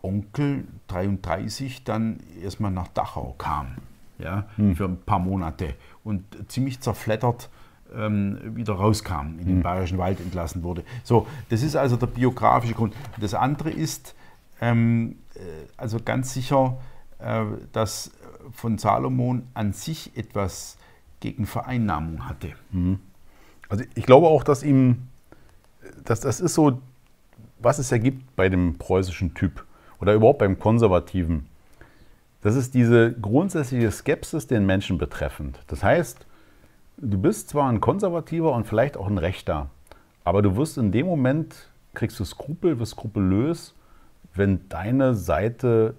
Onkel 0.02 0.64
33 0.88 1.84
dann 1.84 2.20
erstmal 2.42 2.70
nach 2.70 2.88
Dachau 2.88 3.34
kam 3.38 3.76
ja, 4.18 4.44
mhm. 4.56 4.76
für 4.76 4.84
ein 4.84 5.00
paar 5.00 5.18
Monate 5.18 5.74
und 6.06 6.24
ziemlich 6.48 6.80
zerfleddert 6.80 7.50
ähm, 7.94 8.38
wieder 8.56 8.74
rauskam, 8.74 9.38
in 9.38 9.46
den 9.46 9.56
mhm. 9.58 9.62
Bayerischen 9.62 9.98
Wald 9.98 10.20
entlassen 10.20 10.62
wurde. 10.62 10.84
So, 11.02 11.26
das 11.48 11.62
ist 11.62 11.76
also 11.76 11.96
der 11.96 12.06
biografische 12.06 12.74
Grund. 12.74 12.94
Das 13.20 13.34
andere 13.34 13.70
ist 13.70 14.14
ähm, 14.60 15.16
äh, 15.34 15.38
also 15.76 15.98
ganz 16.02 16.32
sicher, 16.32 16.78
äh, 17.18 17.44
dass 17.72 18.12
von 18.52 18.78
Salomon 18.78 19.48
an 19.54 19.72
sich 19.72 20.16
etwas 20.16 20.78
gegen 21.20 21.46
Vereinnahmung 21.46 22.28
hatte. 22.28 22.52
Mhm. 22.70 23.00
Also 23.68 23.84
ich 23.94 24.06
glaube 24.06 24.28
auch, 24.28 24.44
dass 24.44 24.62
ihm, 24.62 25.08
dass 26.04 26.20
das 26.20 26.40
ist 26.40 26.54
so, 26.54 26.80
was 27.58 27.78
es 27.78 27.90
ja 27.90 27.98
gibt 27.98 28.36
bei 28.36 28.48
dem 28.48 28.78
preußischen 28.78 29.34
Typ 29.34 29.64
oder 30.00 30.14
überhaupt 30.14 30.38
beim 30.38 30.58
Konservativen 30.58 31.46
das 32.46 32.54
ist 32.54 32.74
diese 32.74 33.12
grundsätzliche 33.12 33.90
Skepsis 33.90 34.46
den 34.46 34.66
Menschen 34.66 34.98
betreffend. 34.98 35.58
Das 35.66 35.82
heißt, 35.82 36.26
du 36.96 37.18
bist 37.18 37.48
zwar 37.48 37.68
ein 37.68 37.80
Konservativer 37.80 38.52
und 38.52 38.68
vielleicht 38.68 38.96
auch 38.96 39.08
ein 39.08 39.18
Rechter, 39.18 39.68
aber 40.22 40.42
du 40.42 40.54
wirst 40.54 40.78
in 40.78 40.92
dem 40.92 41.06
Moment, 41.06 41.72
kriegst 41.94 42.20
du 42.20 42.24
Skrupel, 42.24 42.78
wirst 42.78 42.92
skrupellös, 42.92 43.74
wenn 44.32 44.68
deine 44.68 45.16
Seite 45.16 45.94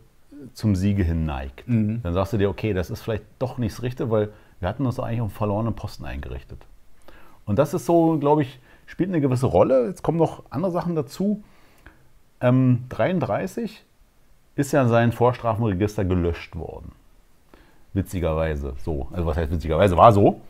zum 0.54 0.78
Siege 0.78 1.04
hin 1.04 1.26
neigt. 1.26 1.68
Mhm. 1.68 2.02
Dann 2.02 2.14
sagst 2.14 2.32
du 2.32 2.38
dir, 2.38 2.50
okay, 2.50 2.72
das 2.72 2.92
ist 2.92 3.02
vielleicht 3.02 3.26
doch 3.40 3.58
nicht 3.58 3.76
das 3.76 3.84
Richtige, 3.84 4.10
weil 4.10 4.30
wir 4.62 4.70
hatten 4.70 4.86
uns 4.86 5.02
eigentlich 5.02 5.20
auf 5.20 5.34
verlorenen 5.34 5.76
Posten 5.76 6.06
eingerichtet. 6.06 6.66
Und 7.44 7.60
das 7.60 7.74
ist 7.74 7.86
so, 7.86 8.18
glaube 8.20 8.44
ich, 8.44 8.62
spielt 8.86 9.10
eine 9.10 9.20
gewisse 9.20 9.48
Rolle. 9.48 9.88
Jetzt 9.88 10.02
kommen 10.02 10.18
noch 10.18 10.44
andere 10.50 10.72
Sachen 10.72 10.96
dazu. 10.96 11.44
Ähm, 12.40 12.86
33 12.88 13.84
ist 14.58 14.72
ja 14.72 14.88
sein 14.88 15.12
Vorstrafenregister 15.12 16.04
gelöscht 16.04 16.56
worden. 16.56 16.92
Witzigerweise 17.94 18.74
so. 18.84 19.08
Also 19.12 19.26
was 19.26 19.38
heißt 19.38 19.52
witzigerweise? 19.52 19.96
War 19.96 20.12
so. 20.12 20.42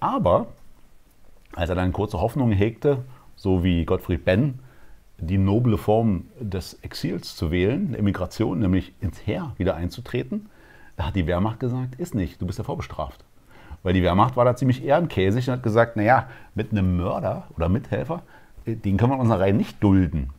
Aber 0.00 0.48
als 1.54 1.70
er 1.70 1.76
dann 1.76 1.92
kurze 1.92 2.20
Hoffnung 2.20 2.50
hegte, 2.50 3.04
so 3.36 3.62
wie 3.62 3.84
Gottfried 3.84 4.24
Benn, 4.24 4.58
die 5.18 5.38
noble 5.38 5.78
Form 5.78 6.24
des 6.40 6.74
Exils 6.82 7.36
zu 7.36 7.50
wählen, 7.52 7.94
Emigration, 7.94 8.58
nämlich 8.58 8.92
ins 9.00 9.24
Heer 9.24 9.52
wieder 9.56 9.76
einzutreten, 9.76 10.50
da 10.96 11.06
hat 11.06 11.16
die 11.16 11.26
Wehrmacht 11.26 11.60
gesagt, 11.60 11.94
ist 11.96 12.14
nicht, 12.14 12.40
du 12.40 12.46
bist 12.46 12.58
ja 12.58 12.64
vorbestraft. 12.64 13.24
Weil 13.84 13.94
die 13.94 14.02
Wehrmacht 14.02 14.36
war 14.36 14.44
da 14.44 14.56
ziemlich 14.56 14.84
ehrenkäsig 14.84 15.48
und 15.48 15.54
hat 15.54 15.62
gesagt, 15.62 15.96
naja, 15.96 16.28
mit 16.54 16.72
einem 16.72 16.96
Mörder 16.96 17.44
oder 17.56 17.68
Mithelfer, 17.68 18.22
den 18.66 18.96
können 18.96 19.12
wir 19.12 19.16
in 19.16 19.20
unserer 19.20 19.40
Reihe 19.40 19.54
nicht 19.54 19.82
dulden. 19.82 20.30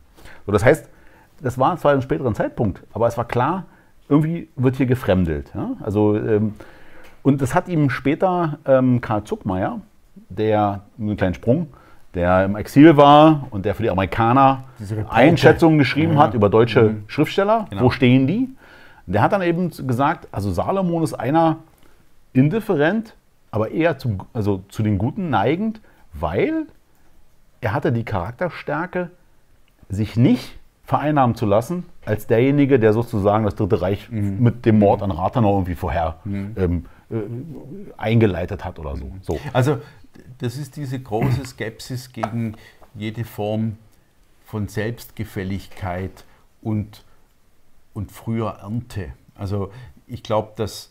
So, 0.44 0.52
das 0.52 0.64
heißt, 0.64 0.90
das 1.40 1.58
war 1.58 1.76
zwar 1.76 1.94
im 1.94 2.02
späteren 2.02 2.34
Zeitpunkt, 2.34 2.82
aber 2.92 3.06
es 3.06 3.16
war 3.16 3.26
klar, 3.26 3.64
irgendwie 4.08 4.48
wird 4.56 4.76
hier 4.76 4.86
gefremdelt. 4.86 5.52
Ja? 5.54 5.72
Also, 5.80 6.16
ähm, 6.16 6.54
und 7.22 7.42
das 7.42 7.54
hat 7.54 7.68
ihm 7.68 7.90
später 7.90 8.58
ähm, 8.64 9.00
Karl 9.00 9.24
Zuckmeier, 9.24 9.80
der, 10.28 10.82
einen 10.98 11.16
kleinen 11.16 11.34
Sprung, 11.34 11.68
der 12.14 12.44
im 12.44 12.56
Exil 12.56 12.96
war 12.96 13.46
und 13.50 13.64
der 13.64 13.74
für 13.74 13.82
die 13.82 13.90
Amerikaner 13.90 14.64
Einschätzungen 15.08 15.78
geschrieben 15.78 16.14
ja. 16.14 16.20
hat 16.20 16.34
über 16.34 16.48
deutsche 16.48 16.82
mhm. 16.82 17.04
Schriftsteller. 17.08 17.66
Genau. 17.68 17.82
Wo 17.82 17.90
stehen 17.90 18.26
die? 18.26 18.48
Der 19.06 19.22
hat 19.22 19.32
dann 19.32 19.42
eben 19.42 19.70
gesagt, 19.70 20.28
also 20.32 20.50
Salomon 20.50 21.02
ist 21.02 21.14
einer 21.14 21.58
indifferent, 22.32 23.14
aber 23.50 23.70
eher 23.70 23.98
zu, 23.98 24.18
also 24.32 24.64
zu 24.68 24.82
den 24.82 24.98
Guten 24.98 25.30
neigend, 25.30 25.80
weil 26.12 26.66
er 27.60 27.72
hatte 27.72 27.92
die 27.92 28.04
Charakterstärke, 28.04 29.10
sich 29.88 30.16
nicht 30.16 30.58
vereinnahmen 30.86 31.34
zu 31.36 31.44
lassen, 31.46 31.84
als 32.04 32.26
derjenige, 32.26 32.78
der 32.78 32.92
sozusagen 32.92 33.44
das 33.44 33.54
Dritte 33.56 33.82
Reich 33.82 34.08
Mhm. 34.10 34.42
mit 34.42 34.64
dem 34.64 34.78
Mord 34.78 35.02
an 35.02 35.10
Rathenau 35.10 35.54
irgendwie 35.56 35.74
vorher 35.74 36.20
ähm, 36.24 36.86
äh, 37.10 37.16
eingeleitet 37.98 38.64
hat 38.64 38.78
oder 38.78 38.96
so. 38.96 39.10
so. 39.20 39.38
Also 39.52 39.78
das 40.38 40.56
ist 40.56 40.76
diese 40.76 40.98
große 40.98 41.44
Skepsis 41.44 42.12
gegen 42.12 42.54
jede 42.94 43.24
Form 43.24 43.76
von 44.44 44.68
Selbstgefälligkeit 44.68 46.24
und, 46.62 47.04
und 47.94 48.12
früher 48.12 48.58
Ernte. 48.62 49.12
Also 49.34 49.70
ich 50.06 50.22
glaube, 50.22 50.52
dass 50.56 50.90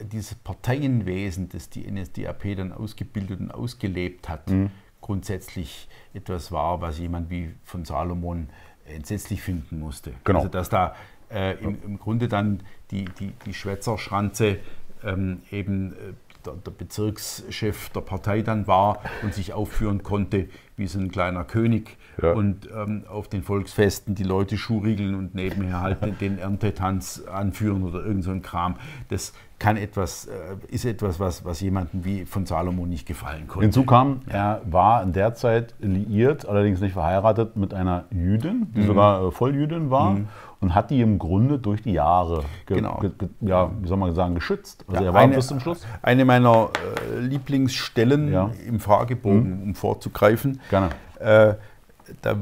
dieses 0.00 0.34
Parteienwesen, 0.36 1.48
das 1.50 1.68
die 1.68 1.88
NSDAP 1.88 2.56
dann 2.56 2.72
ausgebildet 2.72 3.40
und 3.40 3.50
ausgelebt 3.52 4.28
hat, 4.28 4.48
Mhm. 4.50 4.70
grundsätzlich 5.02 5.88
etwas 6.14 6.50
war, 6.50 6.80
was 6.80 6.98
jemand 6.98 7.28
wie 7.30 7.50
von 7.64 7.84
Salomon 7.84 8.48
entsetzlich 8.86 9.42
finden 9.42 9.78
musste. 9.78 10.12
Genau. 10.24 10.40
Also 10.40 10.50
dass 10.50 10.68
da 10.68 10.94
äh, 11.30 11.58
im, 11.62 11.78
im 11.84 11.98
Grunde 11.98 12.28
dann 12.28 12.62
die, 12.90 13.04
die, 13.18 13.32
die 13.46 13.54
Schwätzerschranze 13.54 14.58
ähm, 15.04 15.42
eben 15.50 15.92
äh, 15.92 15.96
der, 16.44 16.54
der 16.54 16.70
Bezirkschef 16.72 17.90
der 17.90 18.00
Partei 18.00 18.42
dann 18.42 18.66
war 18.66 19.00
und 19.22 19.34
sich 19.34 19.52
aufführen 19.52 20.02
konnte 20.02 20.48
wie 20.76 20.86
so 20.86 20.98
ein 20.98 21.10
kleiner 21.10 21.44
König 21.44 21.96
Ja. 22.20 22.32
und 22.32 22.68
ähm, 22.76 23.04
auf 23.08 23.28
den 23.28 23.42
Volksfesten 23.42 24.14
die 24.14 24.22
Leute 24.24 24.58
schuhriegeln 24.58 25.14
und 25.14 25.34
nebenher 25.34 25.80
halt 25.80 26.04
den, 26.04 26.18
den 26.18 26.38
Erntetanz 26.38 27.22
anführen 27.32 27.82
oder 27.84 28.04
irgend 28.04 28.24
so 28.24 28.30
ein 28.30 28.42
Kram. 28.42 28.76
Das 29.08 29.32
kann 29.58 29.76
etwas, 29.76 30.26
äh, 30.26 30.56
ist 30.74 30.84
etwas, 30.84 31.20
was, 31.20 31.44
was 31.44 31.60
jemandem 31.60 32.04
wie 32.04 32.24
von 32.26 32.44
Salomon 32.46 32.88
nicht 32.88 33.06
gefallen 33.06 33.46
konnte. 33.46 33.64
Hinzu 33.64 33.84
kam, 33.84 34.20
er 34.28 34.60
war 34.68 35.02
in 35.04 35.12
der 35.12 35.34
Zeit 35.34 35.74
liiert, 35.78 36.46
allerdings 36.46 36.80
nicht 36.80 36.92
verheiratet, 36.94 37.56
mit 37.56 37.72
einer 37.72 38.04
Jüdin, 38.10 38.60
Mhm. 38.60 38.72
die 38.74 38.82
sogar 38.86 39.28
äh, 39.28 39.30
Volljüdin 39.30 39.90
war 39.90 40.16
und 40.60 40.74
hat 40.74 40.90
die 40.90 41.00
im 41.00 41.18
Grunde 41.18 41.58
durch 41.58 41.82
die 41.82 41.92
Jahre, 41.92 42.44
ge, 42.66 42.76
Genau. 42.78 42.98
ge, 42.98 43.10
ge, 43.16 43.28
ja, 43.40 43.70
wie 43.80 43.88
soll 43.88 43.96
man 43.96 44.12
sagen, 44.14 44.34
geschützt. 44.34 44.84
Also 44.88 45.00
Ja, 45.02 45.10
er 45.10 45.14
war 45.14 45.20
eine- 45.22 45.34
bis 45.36 45.46
zum 45.46 45.60
Schluss. 45.60 45.86
Eine 46.02 46.24
meiner 46.24 46.68
äh, 47.16 47.20
Lieblingsstellen 47.20 48.32
Ja. 48.32 48.50
im 48.66 48.80
Fragebogen, 48.80 49.62
um 49.62 49.74
vorzugreifen. 49.74 50.60
Gerne. 50.70 50.90
Äh, 51.20 51.54
da 52.20 52.36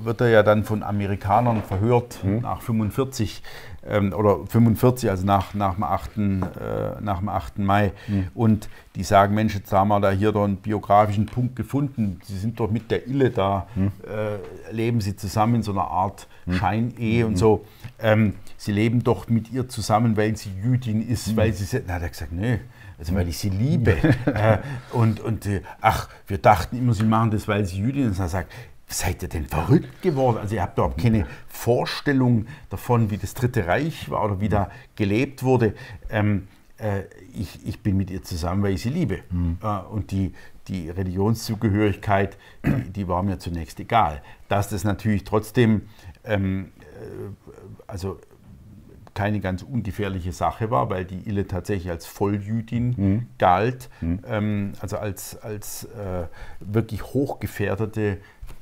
wird 0.00 0.20
er 0.20 0.28
ja 0.28 0.42
dann 0.42 0.64
von 0.64 0.82
Amerikanern 0.82 1.62
verhört 1.62 2.20
nach 2.22 2.60
45 2.60 3.42
ähm, 3.88 4.12
oder 4.12 4.46
45, 4.46 5.10
also 5.10 5.26
nach, 5.26 5.54
nach, 5.54 5.74
dem 5.74 5.84
8., 5.84 6.16
äh, 6.16 7.00
nach 7.00 7.18
dem 7.18 7.28
8. 7.28 7.58
Mai. 7.58 7.92
Und 8.34 8.68
die 8.94 9.02
sagen, 9.02 9.34
Mensch, 9.34 9.54
jetzt 9.54 9.72
haben 9.72 9.88
wir 9.88 10.00
da 10.00 10.10
hier 10.10 10.32
doch 10.32 10.44
einen 10.44 10.56
biografischen 10.56 11.26
Punkt 11.26 11.56
gefunden. 11.56 12.20
Sie 12.24 12.36
sind 12.36 12.58
doch 12.60 12.70
mit 12.70 12.90
der 12.90 13.06
Ille 13.06 13.30
da, 13.30 13.66
äh, 13.76 14.72
leben 14.74 15.00
sie 15.00 15.16
zusammen 15.16 15.56
in 15.56 15.62
so 15.62 15.72
einer 15.72 15.88
Art 15.88 16.28
Scheinehe 16.50 17.26
und 17.26 17.36
so. 17.36 17.64
Ähm, 17.98 18.34
sie 18.56 18.72
leben 18.72 19.02
doch 19.02 19.28
mit 19.28 19.50
ihr 19.52 19.68
zusammen, 19.68 20.16
weil 20.16 20.36
sie 20.36 20.50
Jüdin 20.62 21.06
ist, 21.06 21.36
weil 21.36 21.52
sie... 21.52 21.82
Na, 21.86 21.94
hat 21.94 22.02
er 22.02 22.08
gesagt, 22.08 22.32
nee, 22.32 22.60
also 22.98 23.14
weil 23.14 23.28
ich 23.28 23.38
sie 23.38 23.50
liebe. 23.50 23.92
äh, 24.26 24.58
und 24.92 25.20
und 25.20 25.46
äh, 25.46 25.62
ach, 25.80 26.08
wir 26.26 26.38
dachten 26.38 26.76
immer, 26.76 26.94
sie 26.94 27.04
machen 27.04 27.30
das, 27.30 27.46
weil 27.46 27.64
sie 27.64 27.78
Jüdin 27.78 28.10
ist. 28.10 28.18
Und 28.18 28.24
er 28.24 28.28
sagt, 28.28 28.52
seid 28.88 29.22
ihr 29.22 29.28
denn 29.28 29.46
verrückt 29.46 30.02
geworden? 30.02 30.38
Also 30.38 30.54
ihr 30.54 30.62
habt 30.62 30.78
überhaupt 30.78 31.00
keine 31.00 31.26
Vorstellung 31.48 32.46
davon, 32.70 33.10
wie 33.10 33.18
das 33.18 33.34
Dritte 33.34 33.66
Reich 33.66 34.10
war 34.10 34.24
oder 34.24 34.40
wie 34.40 34.48
da 34.48 34.70
gelebt 34.94 35.42
wurde. 35.42 35.74
Ähm, 36.10 36.48
äh, 36.78 37.02
ich, 37.34 37.66
ich 37.66 37.80
bin 37.82 37.96
mit 37.96 38.10
ihr 38.10 38.22
zusammen, 38.22 38.62
weil 38.62 38.74
ich 38.74 38.82
sie 38.82 38.90
liebe. 38.90 39.20
Äh, 39.62 39.78
und 39.90 40.10
die, 40.10 40.32
die 40.68 40.90
Religionszugehörigkeit, 40.90 42.36
die, 42.64 42.90
die 42.90 43.08
war 43.08 43.22
mir 43.22 43.38
zunächst 43.38 43.80
egal. 43.80 44.22
Dass 44.48 44.68
das 44.68 44.84
natürlich 44.84 45.24
trotzdem, 45.24 45.82
ähm, 46.24 46.72
äh, 46.80 47.30
also 47.86 48.20
keine 49.14 49.40
ganz 49.40 49.62
ungefährliche 49.62 50.30
Sache 50.30 50.70
war, 50.70 50.90
weil 50.90 51.06
die 51.06 51.26
Ille 51.26 51.46
tatsächlich 51.46 51.90
als 51.90 52.04
Volljüdin 52.04 53.28
galt, 53.38 53.88
ähm, 54.28 54.74
also 54.78 54.98
als, 54.98 55.38
als 55.38 55.84
äh, 55.84 56.26
wirklich 56.60 57.02
hochgefährdete 57.02 58.18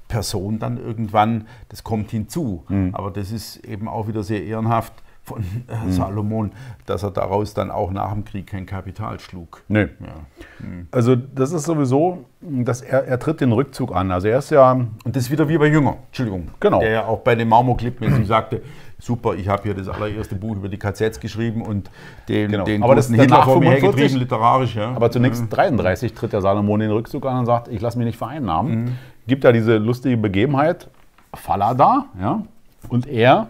Person 0.09 0.59
dann 0.59 0.76
irgendwann, 0.78 1.46
das 1.68 1.82
kommt 1.84 2.11
hinzu. 2.11 2.64
Aber 2.92 3.11
das 3.11 3.30
ist 3.32 3.64
eben 3.64 3.88
auch 3.88 4.07
wieder 4.09 4.22
sehr 4.22 4.44
ehrenhaft 4.44 4.92
von 5.22 5.40
äh, 5.42 5.90
Salomon, 5.90 6.52
dass 6.84 7.02
er 7.02 7.11
daraus 7.11 7.55
dann 7.55 7.70
auch 7.70 7.90
nach 7.90 8.12
dem 8.12 8.26
Krieg 8.26 8.46
kein 8.46 8.66
Kapital 8.66 9.18
schlug. 9.20 9.62
Nee. 9.68 9.84
Ja. 10.00 10.68
Also 10.90 11.16
das 11.16 11.52
ist 11.52 11.64
sowieso, 11.64 12.26
dass 12.42 12.82
er, 12.82 13.07
er 13.07 13.18
tritt 13.18 13.40
den 13.40 13.52
Rückzug 13.52 13.94
an. 13.96 14.11
Also 14.12 14.28
er 14.28 14.38
ist 14.40 14.50
ja, 14.50 14.72
Und 14.72 14.92
das 15.07 15.22
ist 15.24 15.30
wieder 15.30 15.48
wie 15.48 15.57
bei 15.57 15.68
Jünger, 15.68 15.96
Entschuldigung. 16.09 16.48
Genau. 16.61 16.80
Der 16.80 16.90
ja 16.90 17.07
auch 17.07 17.20
bei 17.20 17.34
dem 17.36 17.48
Marmorclip 17.48 18.02
mäßig 18.02 18.26
sagte, 18.26 18.61
super, 18.98 19.34
ich 19.34 19.48
habe 19.48 19.62
hier 19.62 19.74
das 19.74 19.88
allererste 19.88 20.34
Buch 20.34 20.57
über 20.57 20.68
die 20.68 20.78
KZs 20.78 21.18
geschrieben 21.20 21.62
und 21.62 21.90
den, 22.28 22.50
Genau. 22.50 22.64
den 22.64 22.82
Aber 22.82 22.94
das 22.94 23.09
Hitler 23.09 23.44
vor 23.44 23.61
mir 23.61 23.70
45. 23.72 23.82
hergetrieben, 23.82 24.18
literarisch. 24.18 24.74
Ja. 24.76 24.90
aber 24.94 25.11
zunächst 25.11 25.46
33 25.48 26.12
tritt 26.12 26.34
der 26.34 26.42
Salomon 26.42 26.80
den 26.80 26.90
Rückzug 26.90 27.24
an 27.24 27.38
und 27.38 27.46
sagt, 27.46 27.68
ich 27.68 27.80
lasse 27.80 27.96
mich 27.96 28.07
nicht 28.07 28.18
vereinnahmen. 28.18 28.98
Gibt 29.26 29.44
da 29.44 29.52
diese 29.52 29.78
lustige 29.78 30.16
Begebenheit, 30.16 30.88
Falada, 31.34 32.06
ja, 32.20 32.42
und 32.88 33.06
er, 33.06 33.48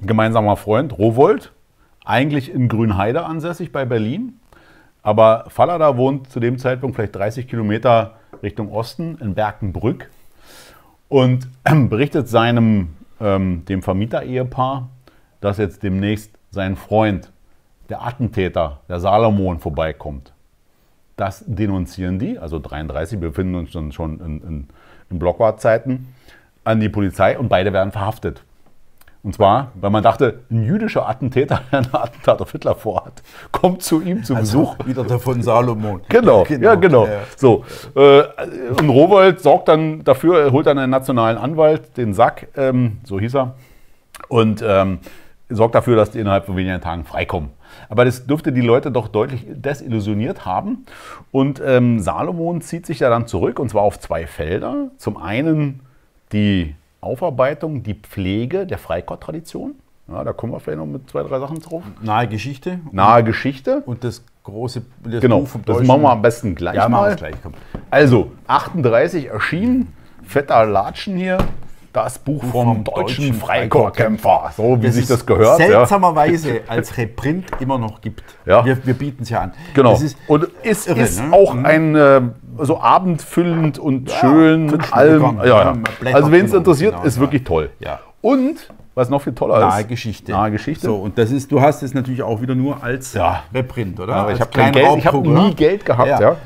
ein 0.00 0.06
gemeinsamer 0.06 0.56
Freund, 0.56 0.96
Rowold, 0.96 1.52
eigentlich 2.04 2.52
in 2.52 2.68
Grünheide 2.68 3.24
ansässig 3.24 3.72
bei 3.72 3.84
Berlin, 3.84 4.40
aber 5.02 5.46
Fallada 5.48 5.96
wohnt 5.96 6.30
zu 6.30 6.40
dem 6.40 6.58
Zeitpunkt 6.58 6.96
vielleicht 6.96 7.16
30 7.16 7.48
Kilometer 7.48 8.14
Richtung 8.42 8.72
Osten 8.72 9.18
in 9.20 9.34
Berkenbrück 9.34 10.10
und 11.08 11.48
berichtet 11.88 12.28
seinem, 12.28 12.90
ähm, 13.20 13.64
dem 13.66 13.82
Vermieter-Ehepaar, 13.82 14.88
dass 15.40 15.58
jetzt 15.58 15.82
demnächst 15.82 16.38
sein 16.50 16.76
Freund, 16.76 17.32
der 17.88 18.06
Attentäter, 18.06 18.80
der 18.88 19.00
Salomon, 19.00 19.58
vorbeikommt. 19.58 20.32
Das 21.22 21.44
denunzieren 21.46 22.18
die, 22.18 22.36
also 22.40 22.58
33, 22.58 23.20
wir 23.20 23.28
befinden 23.28 23.54
uns 23.54 23.70
dann 23.70 23.92
schon 23.92 24.18
in, 24.18 24.42
in, 24.42 24.68
in 25.08 25.18
Blockwart-Zeiten, 25.20 26.12
an 26.64 26.80
die 26.80 26.88
Polizei 26.88 27.38
und 27.38 27.48
beide 27.48 27.72
werden 27.72 27.92
verhaftet. 27.92 28.42
Und 29.22 29.32
zwar, 29.32 29.70
weil 29.76 29.90
man 29.90 30.02
dachte, 30.02 30.40
ein 30.50 30.64
jüdischer 30.64 31.08
Attentäter, 31.08 31.60
der 31.70 31.78
einen 31.78 31.94
Attentat 31.94 32.42
auf 32.42 32.50
Hitler 32.50 32.74
vorhat, 32.74 33.22
kommt 33.52 33.84
zu 33.84 34.02
ihm 34.02 34.24
zu 34.24 34.34
Besuch. 34.34 34.74
Also 34.80 34.88
wieder 34.88 35.04
der 35.04 35.20
von 35.20 35.40
Salomon. 35.44 36.00
Genau, 36.08 36.44
ja, 36.46 36.74
genau. 36.74 37.06
Ja. 37.06 37.20
So, 37.36 37.64
äh, 37.94 38.24
und 38.80 38.88
Rowold 38.88 39.40
sorgt 39.40 39.68
dann 39.68 40.02
dafür, 40.02 40.40
er 40.40 40.50
holt 40.50 40.66
dann 40.66 40.78
einen 40.78 40.90
nationalen 40.90 41.38
Anwalt, 41.38 41.96
den 41.96 42.14
Sack, 42.14 42.48
ähm, 42.56 42.98
so 43.04 43.20
hieß 43.20 43.36
er, 43.36 43.54
und 44.26 44.60
ähm, 44.66 44.98
sorgt 45.48 45.76
dafür, 45.76 45.94
dass 45.94 46.10
die 46.10 46.18
innerhalb 46.18 46.46
von 46.46 46.56
wenigen 46.56 46.80
Tagen 46.80 47.04
freikommen. 47.04 47.50
Aber 47.88 48.04
das 48.04 48.26
dürfte 48.26 48.52
die 48.52 48.60
Leute 48.60 48.90
doch 48.90 49.08
deutlich 49.08 49.44
desillusioniert 49.48 50.44
haben. 50.46 50.84
Und 51.30 51.60
ähm, 51.64 52.00
Salomon 52.00 52.60
zieht 52.60 52.86
sich 52.86 53.00
ja 53.00 53.10
dann 53.10 53.26
zurück, 53.26 53.58
und 53.58 53.68
zwar 53.70 53.82
auf 53.82 53.98
zwei 54.00 54.26
Felder. 54.26 54.90
Zum 54.98 55.16
einen 55.16 55.80
die 56.32 56.74
Aufarbeitung, 57.00 57.82
die 57.82 57.94
Pflege 57.94 58.66
der 58.66 58.78
Freikott-Tradition. 58.78 59.74
Ja, 60.08 60.24
da 60.24 60.32
kommen 60.32 60.52
wir 60.52 60.60
vielleicht 60.60 60.78
noch 60.78 60.86
mit 60.86 61.08
zwei, 61.10 61.22
drei 61.22 61.38
Sachen 61.38 61.60
drauf. 61.60 61.82
Nahe 62.02 62.26
Geschichte 62.28 62.80
Nahe 62.90 63.22
Geschichte. 63.24 63.82
und 63.86 64.02
das 64.04 64.24
große 64.42 64.82
das 65.04 65.20
Genau, 65.20 65.40
Buch 65.40 65.48
vom 65.48 65.64
das 65.64 65.76
Deutschen. 65.76 65.86
machen 65.86 66.02
wir 66.02 66.10
am 66.10 66.22
besten 66.22 66.54
gleich 66.54 66.74
Ja, 66.74 66.88
machen 66.88 67.04
wir 67.04 67.08
mal. 67.10 67.16
gleich. 67.16 67.34
Also, 67.90 68.32
38 68.48 69.26
erschienen, 69.28 69.92
fetter 70.24 70.66
Latschen 70.66 71.16
hier, 71.16 71.38
das 71.92 72.18
Buch 72.18 72.42
vom, 72.42 72.50
vom 72.50 72.84
deutschen 72.84 73.24
deutschen 73.24 73.34
Freikorpskämpfer, 73.34 74.50
so 74.56 74.80
wie 74.80 74.86
Das 74.86 74.94
sich 74.94 75.04
es 75.04 75.08
das 75.10 75.26
gehört. 75.26 75.60
Ja. 75.60 75.66
Seltsamerweise 75.66 76.60
als 76.68 76.96
Reprint 76.96 77.46
immer 77.60 77.78
noch 77.78 78.00
gibt. 78.00 78.22
Ja. 78.46 78.64
Wir, 78.64 78.84
wir 78.86 78.94
bieten 78.94 79.22
es 79.24 79.30
ja 79.30 79.40
an. 79.42 79.52
Genau. 79.74 79.94
Ist, 79.94 80.16
und 80.26 80.48
es 80.62 80.86
irre, 80.86 81.00
ist 81.00 81.20
ne? 81.22 81.32
auch 81.32 81.54
Mhm. 81.54 81.66
ein 81.66 81.94
äh, 81.96 82.20
so 82.60 82.80
abendfüllend 82.80 83.78
und 83.78 84.10
schön 84.10 84.66
mit 84.66 84.92
allem. 84.92 85.38
Ja, 85.38 85.44
ja. 85.46 85.76
Ja, 86.04 86.14
Also, 86.14 86.32
wen 86.32 86.46
es 86.46 86.52
interessiert, 86.54 86.92
genau, 86.94 87.04
ist 87.06 87.16
ja. 87.16 87.20
wirklich 87.20 87.44
toll. 87.44 87.70
Ja. 87.80 88.00
Und, 88.20 88.68
was 88.94 89.08
noch 89.08 89.22
viel 89.22 89.34
toller 89.34 89.58
nahe 89.60 89.80
ist, 89.82 89.88
Geschichte. 89.88 90.32
Nahe 90.32 90.50
Geschichte. 90.50 90.86
So, 90.86 90.96
und 90.96 91.16
das 91.18 91.30
ist, 91.30 91.50
du 91.50 91.60
hast 91.60 91.82
es 91.82 91.92
natürlich 91.94 92.22
auch 92.22 92.40
wieder 92.40 92.54
nur 92.54 92.82
als 92.82 93.12
Ja. 93.14 93.42
Reprint, 93.52 93.98
oder? 94.00 94.14
als 94.26 94.34
ich 94.36 94.40
habe 94.40 94.50
kein 94.50 94.98
ich 94.98 95.06
habe 95.06 95.28
nie? 95.28 95.54
Geld 95.54 95.84
gehabt. 95.84 96.08
Ja. 96.08 96.20
Ja. 96.20 96.36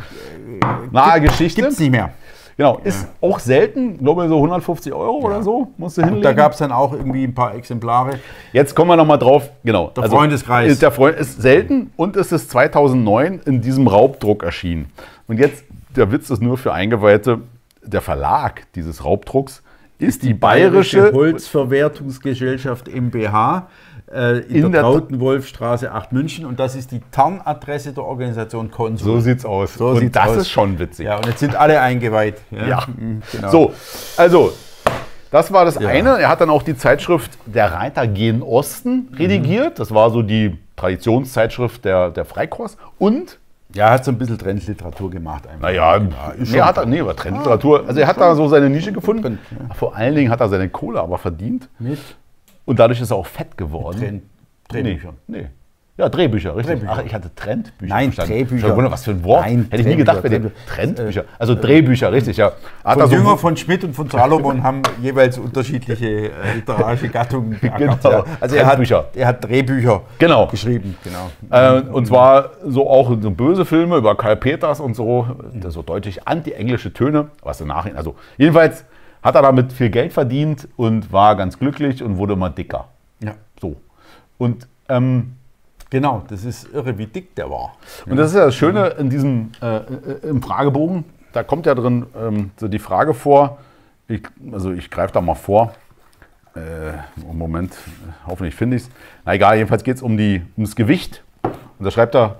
Nahe 0.90 1.20
Geschichte. 1.20 1.60
Gibt's 1.62 1.78
nicht 1.78 1.90
mehr. 1.90 2.10
Genau, 2.56 2.80
ist 2.84 3.06
auch 3.20 3.38
selten, 3.38 3.98
glaube 3.98 4.24
ich, 4.24 4.30
so 4.30 4.36
150 4.36 4.92
Euro 4.94 5.18
oder 5.18 5.42
so, 5.42 5.72
musst 5.76 5.98
du 5.98 6.02
hinlegen. 6.02 6.18
Und 6.18 6.24
da 6.24 6.32
gab 6.32 6.52
es 6.52 6.58
dann 6.58 6.72
auch 6.72 6.94
irgendwie 6.94 7.24
ein 7.24 7.34
paar 7.34 7.54
Exemplare. 7.54 8.18
Jetzt 8.52 8.74
kommen 8.74 8.90
wir 8.90 8.96
nochmal 8.96 9.18
drauf. 9.18 9.50
Genau. 9.62 9.92
Der 9.94 10.04
Freundeskreis. 10.04 10.72
Ist 10.72 10.80
der 10.80 10.90
Freund 10.90 11.18
ist 11.18 11.42
selten 11.42 11.90
und 11.96 12.16
es 12.16 12.32
ist 12.32 12.50
2009 12.50 13.40
in 13.44 13.60
diesem 13.60 13.86
Raubdruck 13.86 14.42
erschienen. 14.42 14.86
Und 15.28 15.38
jetzt, 15.38 15.64
der 15.94 16.10
Witz 16.10 16.30
ist 16.30 16.40
nur 16.40 16.56
für 16.56 16.72
Eingeweihte, 16.72 17.40
der 17.82 18.00
Verlag 18.00 18.62
dieses 18.74 19.04
Raubdrucks 19.04 19.62
ist 19.98 20.22
die 20.22 20.34
bayerische. 20.34 21.12
Holzverwertungsgesellschaft 21.12 22.88
MBH. 22.88 23.66
Äh, 24.12 24.38
in, 24.38 24.56
in, 24.56 24.60
der, 24.62 24.70
der 24.70 24.80
Trautenwolfstraße 24.82 25.92
8 25.92 26.12
München 26.12 26.46
und 26.46 26.60
das 26.60 26.76
ist 26.76 26.92
die 26.92 27.00
Tarnadresse 27.10 27.92
der 27.92 28.04
Organisation 28.04 28.70
Konsul. 28.70 29.14
So 29.14 29.20
sieht's 29.20 29.44
aus. 29.44 29.74
So 29.74 29.88
und 29.88 30.14
das 30.14 30.28
aus. 30.28 30.36
ist 30.36 30.50
schon 30.50 30.78
witzig. 30.78 31.06
Ja, 31.06 31.16
und 31.16 31.26
jetzt 31.26 31.40
sind 31.40 31.56
alle 31.56 31.80
eingeweiht. 31.80 32.36
Ja, 32.50 32.66
ja. 32.66 32.84
Mhm, 32.86 33.22
genau. 33.32 33.50
So, 33.50 33.72
also 34.16 34.52
das 35.30 35.52
war 35.52 35.64
das 35.64 35.78
ja. 35.78 35.88
eine. 35.88 36.20
Er 36.20 36.28
hat 36.28 36.40
dann 36.40 36.50
auch 36.50 36.62
die 36.62 36.76
Zeitschrift 36.76 37.32
Der 37.46 37.72
Reiter 37.72 38.06
gen 38.06 38.42
Osten 38.42 39.08
redigiert. 39.18 39.74
Mhm. 39.74 39.78
Das 39.78 39.92
war 39.92 40.10
so 40.10 40.22
die 40.22 40.56
Traditionszeitschrift 40.76 41.84
der, 41.84 42.10
der 42.10 42.24
Freikorps. 42.24 42.76
Und 42.98 43.38
ja, 43.74 43.88
er 43.88 43.92
hat 43.94 44.04
so 44.04 44.12
ein 44.12 44.18
bisschen 44.18 44.38
Trendliteratur 44.38 45.10
gemacht. 45.10 45.44
Naja, 45.60 45.96
ja, 45.96 46.02
nee, 46.38 46.60
hat 46.60 46.78
er, 46.78 46.86
nee, 46.86 47.00
aber 47.00 47.16
Trendliteratur. 47.16 47.84
Also 47.86 48.00
er 48.00 48.06
hat 48.06 48.18
da 48.18 48.34
so 48.34 48.48
seine 48.48 48.70
Nische 48.70 48.92
gefunden. 48.92 49.38
Vor 49.74 49.96
allen 49.96 50.14
Dingen 50.14 50.30
hat 50.30 50.40
er 50.40 50.48
seine 50.48 50.68
Kohle 50.68 51.00
aber 51.00 51.18
verdient. 51.18 51.68
Mit? 51.78 51.98
Und 52.66 52.78
dadurch 52.78 53.00
ist 53.00 53.10
er 53.10 53.16
auch 53.16 53.26
fett 53.26 53.56
geworden. 53.56 54.00
Mit 54.00 54.22
Drehbüchern. 54.68 55.14
Nee. 55.26 55.42
nee. 55.42 55.48
Ja, 55.98 56.10
Drehbücher, 56.10 56.54
richtig. 56.54 56.80
Drehbücher. 56.80 56.92
Ach, 56.94 57.06
ich 57.06 57.14
hatte 57.14 57.34
Trendbücher. 57.34 57.94
Nein, 57.94 58.12
verstanden. 58.12 58.32
Drehbücher. 58.32 58.76
Wunder, 58.76 58.90
was 58.90 59.04
für 59.04 59.12
ein 59.12 59.24
Wort. 59.24 59.46
Nein, 59.46 59.66
Hätte 59.70 59.80
ich 59.80 59.88
nie 59.88 59.96
gedacht 59.96 60.22
bei 60.22 60.28
dem. 60.28 60.50
Trendbücher. 60.68 61.24
Also 61.38 61.54
Drehbücher, 61.54 62.12
richtig, 62.12 62.36
ja. 62.36 62.52
Hat 62.84 63.00
von 63.00 63.10
Jünger, 63.10 63.38
von 63.38 63.56
Schmidt 63.56 63.82
und 63.82 63.94
von 63.94 64.10
Salomon 64.10 64.62
haben 64.62 64.82
jeweils 65.00 65.38
unterschiedliche 65.38 66.06
äh, 66.06 66.30
literarische 66.56 67.08
Gattungen 67.08 67.58
Genau. 67.78 67.96
Ja. 68.02 68.24
Also 68.40 68.56
er 68.56 68.66
hat, 68.66 69.16
er 69.16 69.26
hat 69.26 69.42
Drehbücher 69.42 70.02
genau. 70.18 70.46
geschrieben. 70.48 70.98
Genau. 71.02 71.30
Äh, 71.50 71.80
und 71.80 72.06
zwar 72.06 72.50
so 72.62 72.90
auch 72.90 73.08
so 73.18 73.30
böse 73.30 73.64
Filme 73.64 73.96
über 73.96 74.16
Karl 74.16 74.36
Peters 74.36 74.80
und 74.80 74.94
so, 74.94 75.26
so 75.66 75.80
deutlich 75.80 76.28
anti-englische 76.28 76.92
Töne, 76.92 77.28
was 77.42 77.56
danach, 77.56 77.86
also 77.94 78.16
jedenfalls 78.36 78.84
hat 79.26 79.34
er 79.34 79.42
damit 79.42 79.72
viel 79.72 79.90
Geld 79.90 80.12
verdient 80.12 80.68
und 80.76 81.12
war 81.12 81.36
ganz 81.36 81.58
glücklich 81.58 82.02
und 82.02 82.16
wurde 82.16 82.34
immer 82.34 82.50
dicker. 82.50 82.88
Ja. 83.20 83.34
So. 83.60 83.76
Und 84.38 84.68
ähm, 84.88 85.36
Genau, 85.90 86.24
das 86.28 86.44
ist 86.44 86.72
irre, 86.72 86.98
wie 86.98 87.06
dick 87.06 87.34
der 87.36 87.48
war. 87.48 87.74
Und 88.06 88.16
das 88.16 88.30
ist 88.30 88.36
ja 88.36 88.46
das 88.46 88.54
Schöne 88.54 88.88
in 88.98 89.08
diesem 89.08 89.52
äh, 89.62 89.76
äh, 89.76 90.28
im 90.28 90.42
Fragebogen. 90.42 91.04
Da 91.32 91.42
kommt 91.44 91.66
ja 91.66 91.74
drin 91.74 92.06
ähm, 92.18 92.50
so 92.56 92.66
die 92.66 92.78
Frage 92.78 93.14
vor. 93.14 93.58
Ich, 94.08 94.22
also 94.52 94.72
ich 94.72 94.90
greife 94.90 95.12
da 95.12 95.20
mal 95.20 95.34
vor. 95.34 95.72
Äh, 96.54 96.92
Moment, 97.32 97.76
hoffentlich 98.26 98.54
finde 98.54 98.76
ich 98.76 98.84
es. 98.84 98.90
Na 99.24 99.34
egal, 99.34 99.56
jedenfalls 99.56 99.84
geht 99.84 99.96
es 99.96 100.02
um, 100.02 100.18
um 100.18 100.64
das 100.64 100.74
Gewicht. 100.74 101.22
Und 101.42 101.84
da 101.84 101.90
schreibt 101.90 102.16
er, 102.16 102.38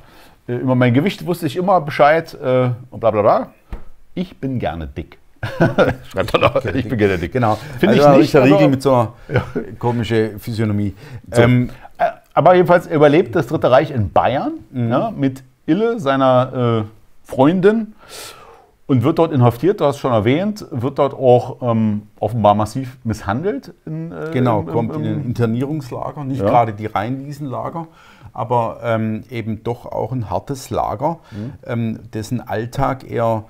äh, 0.48 0.54
über 0.54 0.74
mein 0.74 0.94
Gewicht 0.94 1.24
wusste 1.26 1.46
ich 1.46 1.56
immer 1.56 1.80
Bescheid 1.80 2.34
äh, 2.34 2.70
und 2.90 3.00
bla 3.00 3.10
bla 3.10 3.22
bla. 3.22 3.52
Ich 4.14 4.38
bin 4.38 4.58
gerne 4.58 4.88
dick. 4.88 5.18
Schreibt 6.08 6.34
er 6.34 6.40
noch, 6.40 6.64
ich 6.64 6.88
bin 6.88 6.98
gerne 6.98 7.18
dick. 7.18 7.32
Genau. 7.32 7.58
Finde 7.78 7.96
also 7.96 8.12
ich 8.14 8.18
nicht. 8.18 8.34
Der 8.34 8.44
Riegel 8.44 8.68
mit 8.68 8.82
so 8.82 8.92
einer 8.92 9.12
ja. 9.32 9.44
komischen 9.78 10.38
Physiognomie. 10.38 10.94
So. 11.30 11.42
Ähm, 11.42 11.70
äh, 11.98 12.04
aber 12.34 12.54
jedenfalls 12.54 12.86
überlebt 12.86 13.34
das 13.34 13.46
Dritte 13.46 13.70
Reich 13.70 13.90
in 13.90 14.10
Bayern 14.10 14.52
mhm. 14.70 14.90
ja, 14.90 15.10
mit 15.10 15.42
Ille, 15.66 15.98
seiner 16.00 16.84
äh, 16.84 17.30
Freundin, 17.30 17.94
und 18.86 19.02
wird 19.02 19.18
dort 19.18 19.32
inhaftiert, 19.32 19.80
du 19.80 19.84
hast 19.84 19.98
schon 19.98 20.12
erwähnt, 20.12 20.64
wird 20.70 20.98
dort 20.98 21.12
auch 21.12 21.60
ähm, 21.60 22.02
offenbar 22.20 22.54
massiv 22.54 22.98
misshandelt. 23.04 23.74
In, 23.84 24.12
äh, 24.12 24.30
genau, 24.32 24.60
im, 24.60 24.66
kommt 24.66 24.94
im, 24.94 25.04
in 25.04 25.14
ein 25.14 25.24
Internierungslager, 25.24 26.24
nicht 26.24 26.40
ja. 26.40 26.46
gerade 26.46 26.72
die 26.72 26.86
Rheinwiesenlager, 26.86 27.88
aber 28.32 28.78
ähm, 28.84 29.24
eben 29.28 29.64
doch 29.64 29.86
auch 29.86 30.12
ein 30.12 30.30
hartes 30.30 30.70
Lager, 30.70 31.18
mhm. 31.32 31.52
ähm, 31.66 31.98
dessen 32.12 32.46
Alltag 32.46 33.10
er 33.10 33.44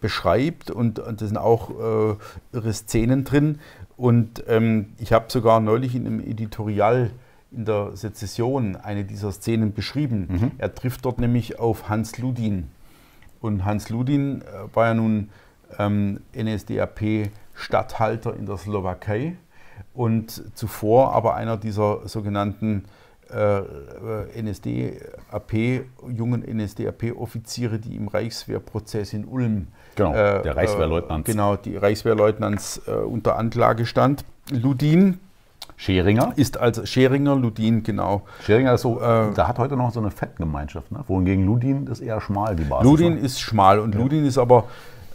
beschreibt 0.00 0.70
und, 0.70 0.98
und 0.98 1.20
da 1.20 1.26
sind 1.26 1.38
auch 1.38 1.70
äh, 1.70 2.16
irre 2.52 2.72
Szenen 2.72 3.24
drin. 3.24 3.58
Und 3.96 4.44
ähm, 4.48 4.92
ich 4.98 5.12
habe 5.12 5.26
sogar 5.28 5.60
neulich 5.60 5.94
in 5.94 6.06
einem 6.06 6.20
Editorial 6.20 7.10
in 7.50 7.64
der 7.64 7.96
Sezession 7.96 8.76
eine 8.76 9.04
dieser 9.04 9.32
Szenen 9.32 9.72
beschrieben. 9.72 10.26
Mhm. 10.28 10.50
Er 10.58 10.74
trifft 10.74 11.04
dort 11.04 11.18
nämlich 11.18 11.58
auf 11.58 11.88
Hans 11.88 12.18
Ludin. 12.18 12.68
Und 13.40 13.64
Hans 13.64 13.88
Ludin 13.88 14.42
äh, 14.42 14.74
war 14.74 14.86
ja 14.86 14.94
nun 14.94 15.30
ähm, 15.78 16.20
NSDAP-Statthalter 16.36 18.36
in 18.36 18.46
der 18.46 18.58
Slowakei 18.58 19.36
und 19.94 20.56
zuvor 20.56 21.14
aber 21.14 21.34
einer 21.34 21.56
dieser 21.56 22.06
sogenannten 22.08 22.84
NSDAP, 23.28 25.52
jungen 26.16 26.42
NSDAP-Offiziere, 26.42 27.78
die 27.78 27.96
im 27.96 28.08
Reichswehrprozess 28.08 29.12
in 29.12 29.24
Ulm, 29.24 29.68
genau, 29.96 30.12
äh, 30.12 30.42
der 30.42 30.56
Reichswehrleutnants, 30.56 31.28
äh, 31.28 31.32
genau, 31.32 31.56
die 31.56 31.76
Reichswehrleutnants 31.76 32.82
äh, 32.86 32.92
unter 32.92 33.36
Anklage 33.36 33.86
stand. 33.86 34.24
Ludin 34.50 35.18
Scheringer? 35.76 36.32
Ist 36.36 36.58
als 36.58 36.88
Scheringer, 36.88 37.36
Ludin, 37.36 37.82
genau. 37.82 38.22
Scheringer 38.42 38.74
ist 38.74 38.82
so, 38.82 38.98
äh, 38.98 39.32
da 39.34 39.48
hat 39.48 39.58
heute 39.58 39.76
noch 39.76 39.92
so 39.92 40.00
eine 40.00 40.10
Fettgemeinschaft, 40.10 40.90
ne? 40.90 41.00
wohingegen 41.06 41.44
Ludin 41.44 41.86
ist 41.86 42.00
eher 42.00 42.20
schmal, 42.20 42.56
die 42.56 42.64
Basis. 42.64 42.84
Ludin 42.84 43.18
ist 43.18 43.40
schmal 43.40 43.78
und 43.78 43.94
ja. 43.94 44.00
Ludin 44.00 44.24
ist 44.24 44.38
aber 44.38 44.64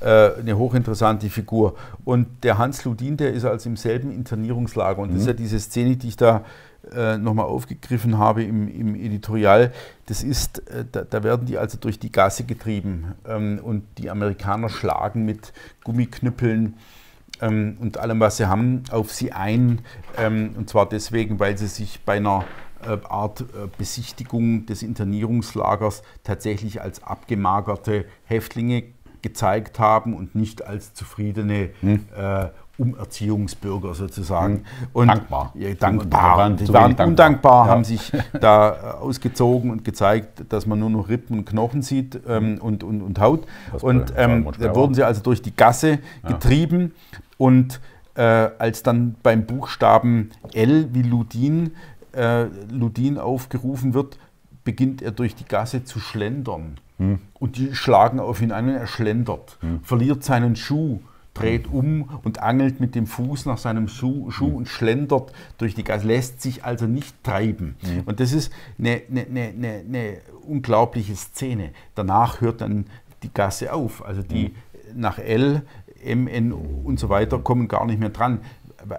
äh, 0.01 0.39
eine 0.39 0.57
hochinteressante 0.57 1.29
Figur. 1.29 1.75
Und 2.05 2.43
der 2.43 2.57
Hans 2.57 2.85
Ludin, 2.85 3.17
der 3.17 3.33
ist 3.33 3.45
also 3.45 3.69
im 3.69 3.77
selben 3.77 4.11
Internierungslager. 4.11 5.01
Und 5.01 5.09
mhm. 5.09 5.13
das 5.13 5.21
ist 5.21 5.27
ja 5.27 5.33
diese 5.33 5.59
Szene, 5.59 5.95
die 5.95 6.09
ich 6.09 6.17
da 6.17 6.43
äh, 6.93 7.17
nochmal 7.17 7.45
aufgegriffen 7.45 8.17
habe 8.17 8.43
im, 8.43 8.67
im 8.67 8.95
Editorial. 8.95 9.71
Das 10.07 10.23
ist, 10.23 10.67
äh, 10.69 10.85
da, 10.91 11.03
da, 11.03 11.23
werden 11.23 11.45
die 11.45 11.57
also 11.57 11.77
durch 11.77 11.99
die 11.99 12.11
Gasse 12.11 12.43
getrieben 12.43 13.13
ähm, 13.27 13.59
und 13.63 13.83
die 13.97 14.09
Amerikaner 14.09 14.69
schlagen 14.69 15.23
mit 15.23 15.53
Gummiknüppeln 15.83 16.75
ähm, 17.41 17.77
und 17.79 17.97
allem, 17.97 18.19
was 18.19 18.37
sie 18.37 18.47
haben, 18.47 18.83
auf 18.91 19.11
sie 19.11 19.31
ein. 19.31 19.81
Ähm, 20.17 20.55
und 20.57 20.69
zwar 20.69 20.89
deswegen, 20.89 21.39
weil 21.39 21.57
sie 21.57 21.67
sich 21.67 22.01
bei 22.01 22.17
einer 22.17 22.45
äh, 22.83 22.97
Art 23.07 23.41
äh, 23.41 23.67
Besichtigung 23.77 24.65
des 24.65 24.83
Internierungslagers 24.83 26.03
tatsächlich 26.23 26.81
als 26.81 27.03
abgemagerte 27.03 28.05
Häftlinge 28.23 28.83
gezeigt 29.21 29.79
haben 29.79 30.15
und 30.15 30.33
nicht 30.33 30.65
als 30.65 30.93
zufriedene 30.93 31.69
hm. 31.81 32.05
äh, 32.15 32.47
Umerziehungsbürger 32.81 33.93
sozusagen. 33.93 34.65
Und 34.93 35.07
dankbar. 35.07 35.53
Ja, 35.55 35.73
dankbar. 35.73 36.37
Waren, 36.37 36.57
die 36.57 36.67
waren 36.69 36.95
dankbar. 36.95 37.07
undankbar, 37.07 37.65
ja. 37.65 37.71
haben 37.71 37.83
sich 37.83 38.11
da 38.39 38.69
äh, 38.69 39.03
ausgezogen 39.03 39.71
und 39.71 39.85
gezeigt, 39.85 40.45
dass 40.49 40.65
man 40.65 40.79
nur 40.79 40.89
noch 40.89 41.09
Rippen 41.09 41.39
und 41.39 41.45
Knochen 41.45 41.81
sieht 41.81 42.19
ähm, 42.27 42.57
und, 42.61 42.83
und, 42.83 43.01
und 43.01 43.19
Haut. 43.19 43.45
Das 43.71 43.83
und 43.83 44.13
ähm, 44.17 44.47
da 44.59 44.75
wurden 44.75 44.93
sie 44.93 45.03
also 45.03 45.21
durch 45.21 45.41
die 45.41 45.55
Gasse 45.55 45.99
getrieben. 46.27 46.93
Ja. 47.11 47.19
Und 47.37 47.79
äh, 48.15 48.21
als 48.21 48.83
dann 48.83 49.15
beim 49.23 49.45
Buchstaben 49.45 50.31
L 50.53 50.89
wie 50.93 51.03
Ludin, 51.03 51.71
äh, 52.13 52.45
Ludin 52.69 53.17
aufgerufen 53.17 53.93
wird, 53.93 54.17
beginnt 54.63 55.01
er 55.01 55.11
durch 55.11 55.35
die 55.35 55.45
Gasse 55.45 55.83
zu 55.83 55.99
schlendern. 55.99 56.77
Hm. 56.97 57.19
Und 57.39 57.57
die 57.57 57.73
schlagen 57.73 58.19
auf 58.19 58.41
ihn 58.41 58.51
ein 58.51 58.69
und 58.69 58.75
er 58.75 58.87
schlendert, 58.87 59.57
hm. 59.61 59.79
verliert 59.81 60.23
seinen 60.23 60.55
Schuh, 60.55 60.99
dreht 61.33 61.67
um 61.67 62.09
und 62.23 62.41
angelt 62.41 62.79
mit 62.79 62.93
dem 62.93 63.07
Fuß 63.07 63.45
nach 63.45 63.57
seinem 63.57 63.87
Schuh, 63.87 64.31
Schuh 64.31 64.47
hm. 64.47 64.55
und 64.55 64.67
schlendert 64.67 65.31
durch 65.57 65.75
die 65.75 65.83
Gasse, 65.83 66.05
lässt 66.05 66.41
sich 66.41 66.65
also 66.65 66.87
nicht 66.87 67.23
treiben. 67.23 67.75
Hm. 67.81 68.03
Und 68.05 68.19
das 68.19 68.33
ist 68.33 68.51
eine, 68.77 69.01
eine, 69.09 69.25
eine, 69.27 69.83
eine, 69.87 70.17
unglaubliche 70.45 71.15
Szene. 71.15 71.69
Danach 71.95 72.41
hört 72.41 72.61
dann 72.61 72.85
die 73.23 73.33
Gasse 73.33 73.71
auf. 73.71 74.03
Also 74.05 74.23
die 74.23 74.47
hm. 74.47 74.53
nach 74.99 75.19
L 75.19 75.63
MN 76.03 76.51
und 76.51 76.99
so 76.99 77.09
weiter 77.09 77.39
kommen 77.39 77.67
gar 77.67 77.85
nicht 77.85 77.99
mehr 77.99 78.09
dran, 78.09 78.39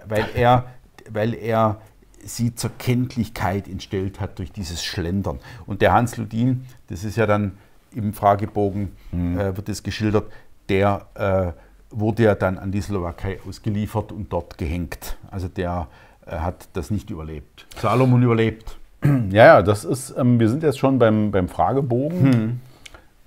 weil 0.07 0.27
er, 0.35 0.67
weil 1.09 1.33
er 1.33 1.81
sie 2.23 2.55
zur 2.55 2.71
Kenntlichkeit 2.77 3.67
entstellt 3.67 4.19
hat 4.19 4.39
durch 4.39 4.51
dieses 4.51 4.83
Schlendern. 4.83 5.39
Und 5.65 5.81
der 5.81 5.93
Hans 5.93 6.17
Ludin, 6.17 6.65
das 6.87 7.03
ist 7.03 7.17
ja 7.17 7.25
dann 7.25 7.57
im 7.91 8.13
Fragebogen, 8.13 8.93
mhm. 9.11 9.37
äh, 9.37 9.57
wird 9.57 9.69
es 9.69 9.83
geschildert, 9.83 10.31
der 10.69 11.07
äh, 11.15 11.51
wurde 11.93 12.23
ja 12.23 12.35
dann 12.35 12.57
an 12.57 12.71
die 12.71 12.81
Slowakei 12.81 13.39
ausgeliefert 13.47 14.11
und 14.11 14.31
dort 14.31 14.57
gehängt. 14.57 15.17
Also 15.31 15.47
der 15.47 15.87
äh, 16.25 16.37
hat 16.37 16.67
das 16.73 16.91
nicht 16.91 17.09
überlebt. 17.09 17.65
Salomon 17.77 18.21
überlebt. 18.23 18.77
Ja, 19.31 19.45
ja, 19.45 19.61
das 19.61 19.83
ist, 19.83 20.15
ähm, 20.17 20.39
wir 20.39 20.47
sind 20.47 20.63
jetzt 20.63 20.79
schon 20.79 20.97
beim, 20.97 21.31
beim 21.31 21.49
Fragebogen. 21.49 22.23
Hm. 22.23 22.59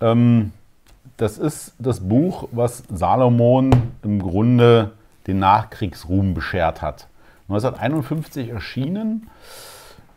Ähm, 0.00 0.52
das 1.18 1.36
ist 1.36 1.74
das 1.78 2.00
Buch, 2.00 2.48
was 2.50 2.84
Salomon 2.90 3.72
im 4.02 4.22
Grunde 4.22 4.92
den 5.26 5.38
Nachkriegsruhm 5.38 6.32
beschert 6.32 6.80
hat. 6.80 7.08
1951 7.48 8.48
erschienen. 8.48 9.28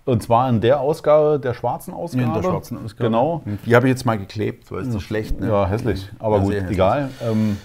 Und 0.05 0.23
zwar 0.23 0.49
in 0.49 0.59
der 0.61 0.79
Ausgabe, 0.79 1.39
der 1.39 1.53
schwarzen 1.53 1.93
Ausgabe. 1.93 2.23
In 2.23 2.33
der 2.33 2.41
schwarzen 2.41 2.77
Ausgabe. 2.77 3.09
Genau. 3.09 3.43
Die 3.65 3.75
habe 3.75 3.87
ich 3.87 3.91
jetzt 3.91 4.05
mal 4.05 4.17
geklebt, 4.17 4.71
weil 4.71 4.81
es 4.81 4.91
so 4.91 4.99
schlecht. 4.99 5.39
Ne? 5.39 5.49
Ja, 5.49 5.67
hässlich. 5.67 6.09
Aber 6.19 6.37
ja, 6.37 6.43
gut, 6.43 6.53
egal. 6.69 7.09
Ähm, 7.21 7.57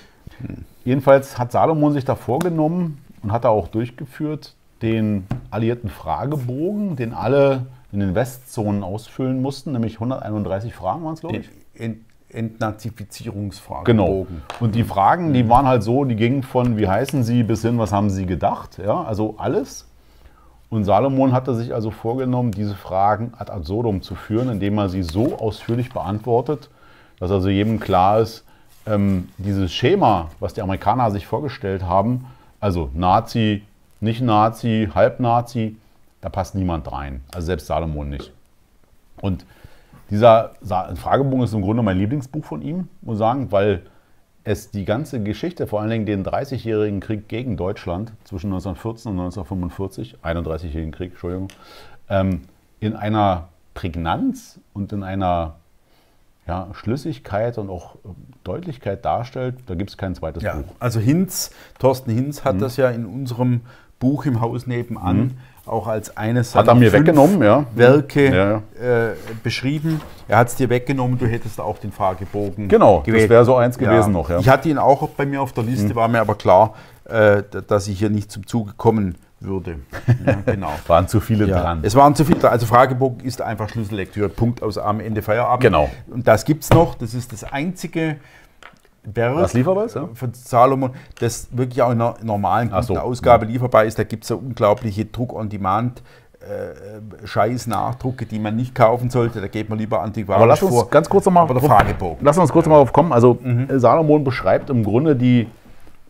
jedenfalls 0.84 1.38
hat 1.38 1.52
Salomon 1.52 1.92
sich 1.92 2.04
da 2.04 2.14
vorgenommen 2.14 2.98
und 3.22 3.32
hat 3.32 3.44
da 3.44 3.48
auch 3.48 3.68
durchgeführt, 3.68 4.54
den 4.82 5.26
alliierten 5.50 5.88
Fragebogen, 5.88 6.96
den 6.96 7.14
alle 7.14 7.66
in 7.92 8.00
den 8.00 8.14
Westzonen 8.14 8.82
ausfüllen 8.82 9.40
mussten, 9.40 9.72
nämlich 9.72 9.94
131 9.94 10.74
Fragen 10.74 11.04
waren 11.04 11.14
es, 11.14 11.20
glaube 11.20 11.38
ich. 11.38 11.50
In, 11.74 12.04
Entnazifizierungsfragebogen. 12.34 13.96
Genau. 13.96 14.26
Und 14.60 14.74
die 14.74 14.84
Fragen, 14.84 15.32
die 15.32 15.48
waren 15.48 15.66
halt 15.66 15.82
so, 15.82 16.04
die 16.04 16.16
gingen 16.16 16.42
von 16.42 16.76
wie 16.76 16.88
heißen 16.88 17.22
Sie 17.22 17.42
bis 17.42 17.62
hin, 17.62 17.78
was 17.78 17.92
haben 17.92 18.10
Sie 18.10 18.26
gedacht? 18.26 18.78
Ja, 18.84 19.02
also 19.02 19.36
alles. 19.38 19.88
Und 20.68 20.84
Salomon 20.84 21.32
hatte 21.32 21.54
sich 21.54 21.72
also 21.72 21.90
vorgenommen, 21.90 22.50
diese 22.50 22.74
Fragen 22.74 23.32
ad 23.38 23.52
absurdum 23.52 24.02
zu 24.02 24.16
führen, 24.16 24.48
indem 24.48 24.78
er 24.78 24.88
sie 24.88 25.02
so 25.02 25.38
ausführlich 25.38 25.92
beantwortet, 25.92 26.68
dass 27.20 27.30
also 27.30 27.48
jedem 27.48 27.78
klar 27.78 28.18
ist, 28.20 28.44
ähm, 28.86 29.28
dieses 29.38 29.72
Schema, 29.72 30.30
was 30.40 30.54
die 30.54 30.62
Amerikaner 30.62 31.10
sich 31.10 31.26
vorgestellt 31.26 31.82
haben, 31.82 32.26
also 32.60 32.90
Nazi, 32.94 33.62
nicht 34.00 34.20
Nazi, 34.20 34.88
Halbnazi, 34.94 35.76
da 36.20 36.28
passt 36.28 36.54
niemand 36.54 36.90
rein. 36.90 37.22
Also 37.32 37.46
selbst 37.46 37.66
Salomon 37.66 38.08
nicht. 38.08 38.32
Und 39.20 39.44
dieser 40.10 40.52
Fragebogen 40.96 41.42
ist 41.42 41.54
im 41.54 41.62
Grunde 41.62 41.82
mein 41.82 41.98
Lieblingsbuch 41.98 42.44
von 42.44 42.62
ihm, 42.62 42.88
muss 43.02 43.16
ich 43.16 43.18
sagen, 43.18 43.52
weil 43.52 43.82
es 44.44 44.70
die 44.70 44.84
ganze 44.84 45.22
Geschichte, 45.22 45.66
vor 45.66 45.80
allen 45.80 45.90
Dingen 45.90 46.06
den 46.06 46.24
30-jährigen 46.24 47.00
Krieg 47.00 47.28
gegen 47.28 47.56
Deutschland 47.56 48.12
zwischen 48.24 48.48
1914 48.48 49.12
und 49.12 49.18
1945, 49.18 50.18
31-jährigen 50.22 50.92
Krieg, 50.92 51.12
Entschuldigung, 51.12 51.48
ähm, 52.10 52.42
in 52.80 52.94
einer 52.94 53.48
Prägnanz 53.72 54.60
und 54.74 54.92
in 54.92 55.02
einer 55.02 55.56
ja, 56.46 56.68
Schlüssigkeit 56.74 57.58
und 57.58 57.70
auch 57.70 57.96
Deutlichkeit 58.42 59.04
darstellt, 59.04 59.56
da 59.66 59.74
gibt 59.74 59.90
es 59.90 59.96
kein 59.96 60.14
zweites 60.14 60.42
ja, 60.42 60.56
Buch. 60.56 60.74
Also 60.78 61.00
Hinz, 61.00 61.50
Thorsten 61.78 62.12
Hinz 62.12 62.44
hat 62.44 62.56
mhm. 62.56 62.60
das 62.60 62.76
ja 62.76 62.90
in 62.90 63.06
unserem 63.06 63.62
Buch 63.98 64.26
im 64.26 64.40
Haus 64.40 64.66
nebenan 64.66 65.16
mhm 65.16 65.36
auch 65.66 65.86
als 65.86 66.16
eines 66.16 66.52
seiner 66.52 66.74
mir 66.74 66.92
weggenommen, 66.92 67.42
ja. 67.42 67.64
Werke 67.74 68.34
ja. 68.34 68.56
Äh, 68.80 69.14
beschrieben. 69.42 70.00
Er 70.28 70.38
hat 70.38 70.48
es 70.48 70.56
dir 70.56 70.68
weggenommen, 70.68 71.18
du 71.18 71.26
hättest 71.26 71.60
auch 71.60 71.78
den 71.78 71.92
Fragebogen 71.92 72.68
Genau, 72.68 73.00
gewählt. 73.00 73.24
das 73.24 73.30
wäre 73.30 73.44
so 73.44 73.56
eins 73.56 73.78
gewesen 73.78 74.12
noch. 74.12 74.30
Ich 74.38 74.48
hatte 74.48 74.68
ihn 74.68 74.78
auch 74.78 75.08
bei 75.10 75.26
mir 75.26 75.40
auf 75.40 75.52
der 75.52 75.64
Liste, 75.64 75.88
mhm. 75.88 75.94
war 75.94 76.08
mir 76.08 76.20
aber 76.20 76.34
klar, 76.34 76.74
äh, 77.04 77.42
dass 77.66 77.88
ich 77.88 77.98
hier 77.98 78.10
nicht 78.10 78.30
zum 78.30 78.46
Zuge 78.46 78.72
kommen 78.76 79.16
würde. 79.44 79.80
Ja, 80.26 80.38
genau. 80.46 80.72
waren 80.86 81.08
zu 81.08 81.20
viele 81.20 81.46
ja, 81.46 81.60
dran. 81.60 81.80
Es 81.82 81.94
waren 81.94 82.14
zu 82.14 82.24
viele 82.24 82.48
Also 82.50 82.66
Fragebogen 82.66 83.20
ist 83.20 83.42
einfach 83.42 83.68
Schlüssellektüre. 83.68 84.28
Punkt 84.28 84.62
aus 84.62 84.78
am 84.78 85.00
Ende 85.00 85.22
Feierabend. 85.22 85.62
Genau. 85.62 85.90
Und 86.08 86.26
das 86.26 86.44
gibt 86.44 86.64
es 86.64 86.70
noch. 86.70 86.94
Das 86.94 87.14
ist 87.14 87.32
das 87.32 87.44
einzige 87.44 88.16
Werk 89.02 89.36
Was 89.36 89.52
lieferbar 89.52 89.84
ist, 89.84 89.96
ja? 89.96 90.08
von 90.14 90.32
Salomon, 90.32 90.90
das 91.20 91.48
wirklich 91.50 91.82
auch 91.82 91.90
in 91.90 92.00
einer 92.00 92.14
normalen 92.22 92.72
so. 92.82 92.96
Ausgabe 92.96 93.44
lieferbar 93.44 93.84
ist. 93.84 93.98
Da 93.98 94.04
gibt 94.04 94.24
es 94.24 94.28
so 94.28 94.36
unglaubliche 94.36 95.04
Druck-on-Demand- 95.04 96.02
äh, 96.44 97.26
scheiß 97.26 97.68
Nachdrucke, 97.68 98.26
die 98.26 98.38
man 98.38 98.54
nicht 98.54 98.74
kaufen 98.74 99.08
sollte. 99.08 99.40
Da 99.40 99.48
geht 99.48 99.70
man 99.70 99.78
lieber 99.78 100.02
antiquarisch 100.02 100.42
Aber 100.42 100.46
lass 100.46 100.62
uns 100.62 100.74
vor. 100.74 100.90
ganz 100.90 101.08
kurz 101.08 101.24
nochmal 101.24 101.46
Fragebogen. 101.48 102.18
Lass 102.20 102.36
uns 102.36 102.52
kurz 102.52 102.66
ja. 102.66 102.72
nochmal 102.72 102.92
kommen. 102.92 103.14
Also 103.14 103.38
mhm. 103.40 103.66
Salomon 103.78 104.24
beschreibt 104.24 104.68
im 104.68 104.84
Grunde 104.84 105.16
die, 105.16 105.48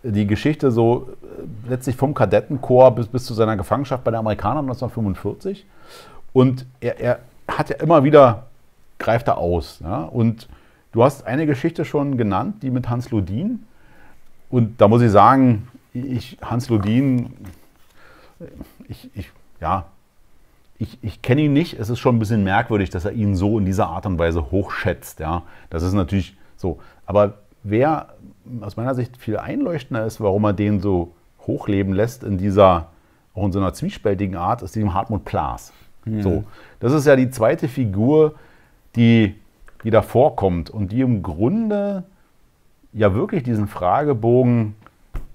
die 0.05 0.27
Geschichte 0.27 0.71
so 0.71 1.09
äh, 1.23 1.71
letztlich 1.71 1.97
vom 1.97 2.15
Kadettenchor 2.15 2.95
bis, 2.95 3.07
bis 3.07 3.25
zu 3.25 3.35
seiner 3.35 3.57
Gefangenschaft 3.57 4.05
bei 4.05 4.11
den 4.11 4.21
Amerikanern 4.21 4.65
1945. 4.67 5.67
Und 6.33 6.67
er, 6.81 7.01
er 7.01 7.19
hat 7.49 7.71
ja 7.71 7.77
immer 7.77 8.05
wieder, 8.05 8.47
greift 8.99 9.29
er 9.29 9.39
aus. 9.39 9.81
Ja? 9.83 10.03
Und 10.03 10.49
Du 10.95 11.03
hast 11.03 11.27
eine 11.27 11.45
Geschichte 11.45 11.85
schon 11.85 12.17
genannt, 12.17 12.63
die 12.63 12.71
mit 12.71 12.89
Hans 12.89 13.11
Ludin. 13.11 13.65
Und 14.49 14.81
da 14.81 14.87
muss 14.87 15.03
ich 15.03 15.11
sagen, 15.11 15.67
ich, 15.93 16.39
Hans 16.41 16.69
Ludin, 16.69 17.33
ich, 18.87 19.11
ich, 19.13 19.33
ja, 19.61 19.87
ich, 20.79 20.97
ich 21.03 21.21
kenne 21.21 21.43
ihn 21.43 21.53
nicht. 21.53 21.81
Es 21.81 21.89
ist 21.89 21.99
schon 21.99 22.15
ein 22.15 22.19
bisschen 22.21 22.45
merkwürdig, 22.45 22.91
dass 22.91 23.07
er 23.07 23.11
ihn 23.11 23.35
so 23.35 23.59
in 23.59 23.65
dieser 23.65 23.89
Art 23.89 24.07
und 24.07 24.21
Weise 24.21 24.53
hochschätzt. 24.53 25.19
Ja. 25.19 25.43
Das 25.69 25.83
ist 25.83 25.95
natürlich 25.95 26.37
so. 26.57 26.79
Aber 27.07 27.39
wer 27.65 28.14
aus 28.61 28.77
meiner 28.77 28.95
Sicht 28.95 29.17
viel 29.17 29.37
einleuchtender 29.37 30.05
ist, 30.05 30.21
warum 30.21 30.45
er 30.45 30.53
den 30.53 30.81
so 30.81 31.13
hochleben 31.47 31.93
lässt 31.93 32.25
in 32.25 32.39
dieser, 32.39 32.89
auch 33.35 33.45
in 33.47 33.53
so 33.53 33.59
einer 33.59 33.75
zwiespältigen 33.75 34.37
Art, 34.37 34.63
ist 34.63 34.77
dem 34.77 34.95
Hartmut 34.95 35.25
Plaas. 35.25 35.73
Mhm. 36.05 36.23
So, 36.23 36.45
das 36.81 36.93
ist 36.93 37.07
ja 37.07 37.17
die 37.17 37.31
zweite 37.31 37.69
Figur, 37.69 38.35
die 38.97 39.35
die 39.85 39.91
da 39.91 40.03
vorkommt 40.03 40.71
und 40.71 40.91
die 40.91 41.03
im 41.03 41.23
Grunde 41.23 42.05
ja 42.93 43.15
wirklich 43.15 43.43
diesen 43.43 43.69
Fragebogen 43.69 44.75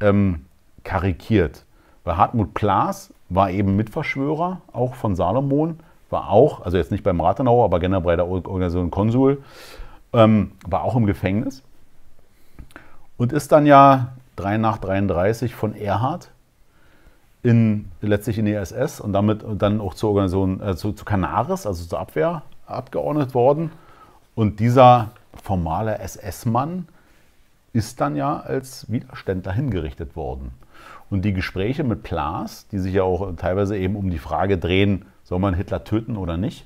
ähm, 0.02 0.46
karikiert. 0.84 1.66
Weil 2.04 2.18
Hartmut 2.18 2.54
Plaas 2.54 3.14
war 3.30 3.52
eben 3.52 3.76
Mitverschwörer, 3.76 4.62
auch 4.74 4.96
von 4.96 5.16
Salomon, 5.16 5.80
war 6.10 6.32
auch, 6.32 6.66
also 6.66 6.78
jetzt 6.78 6.92
nicht 6.92 7.04
beim 7.04 7.22
Rathenau, 7.22 7.64
aber 7.64 7.80
generell 7.80 8.02
bei 8.02 8.16
der 8.16 8.28
Organisation 8.28 8.90
Konsul, 8.90 9.44
ähm, 10.14 10.52
war 10.68 10.84
auch 10.84 10.96
im 10.96 11.06
Gefängnis 11.06 11.64
und 13.20 13.34
ist 13.34 13.52
dann 13.52 13.68
ja 13.68 14.14
3 14.38 14.58
nach 14.58 14.80
33 14.80 15.54
von 15.54 15.76
Erhard 15.76 16.32
in, 17.44 17.92
letztlich 18.02 18.40
in 18.40 18.46
die 18.46 18.54
SS 18.54 19.00
und 19.00 19.14
damit 19.14 19.44
und 19.44 19.62
dann 19.62 19.82
auch 19.82 19.94
zur 19.94 20.10
Organisation, 20.10 20.62
äh, 20.62 20.76
zu, 20.76 20.94
zu 20.94 21.06
Canaris, 21.06 21.68
also 21.68 21.86
zur 21.86 22.00
Abwehr, 22.00 22.42
abgeordnet 22.66 23.34
worden. 23.36 23.72
Und 24.36 24.60
dieser 24.60 25.12
formale 25.44 26.00
SS-Mann 26.00 26.88
ist 27.74 28.00
dann 28.02 28.16
ja 28.16 28.40
als 28.40 28.90
Widerständler 28.90 29.52
hingerichtet 29.52 30.16
worden. 30.16 30.52
Und 31.10 31.26
die 31.26 31.34
Gespräche 31.34 31.84
mit 31.84 32.04
Plaas, 32.04 32.68
die 32.70 32.80
sich 32.80 32.94
ja 32.94 33.04
auch 33.04 33.36
teilweise 33.36 33.78
eben 33.78 33.96
um 33.96 34.10
die 34.10 34.18
Frage 34.18 34.58
drehen, 34.58 35.06
soll 35.24 35.40
man 35.40 35.54
Hitler 35.54 35.84
töten 35.84 36.16
oder 36.16 36.38
nicht, 36.38 36.66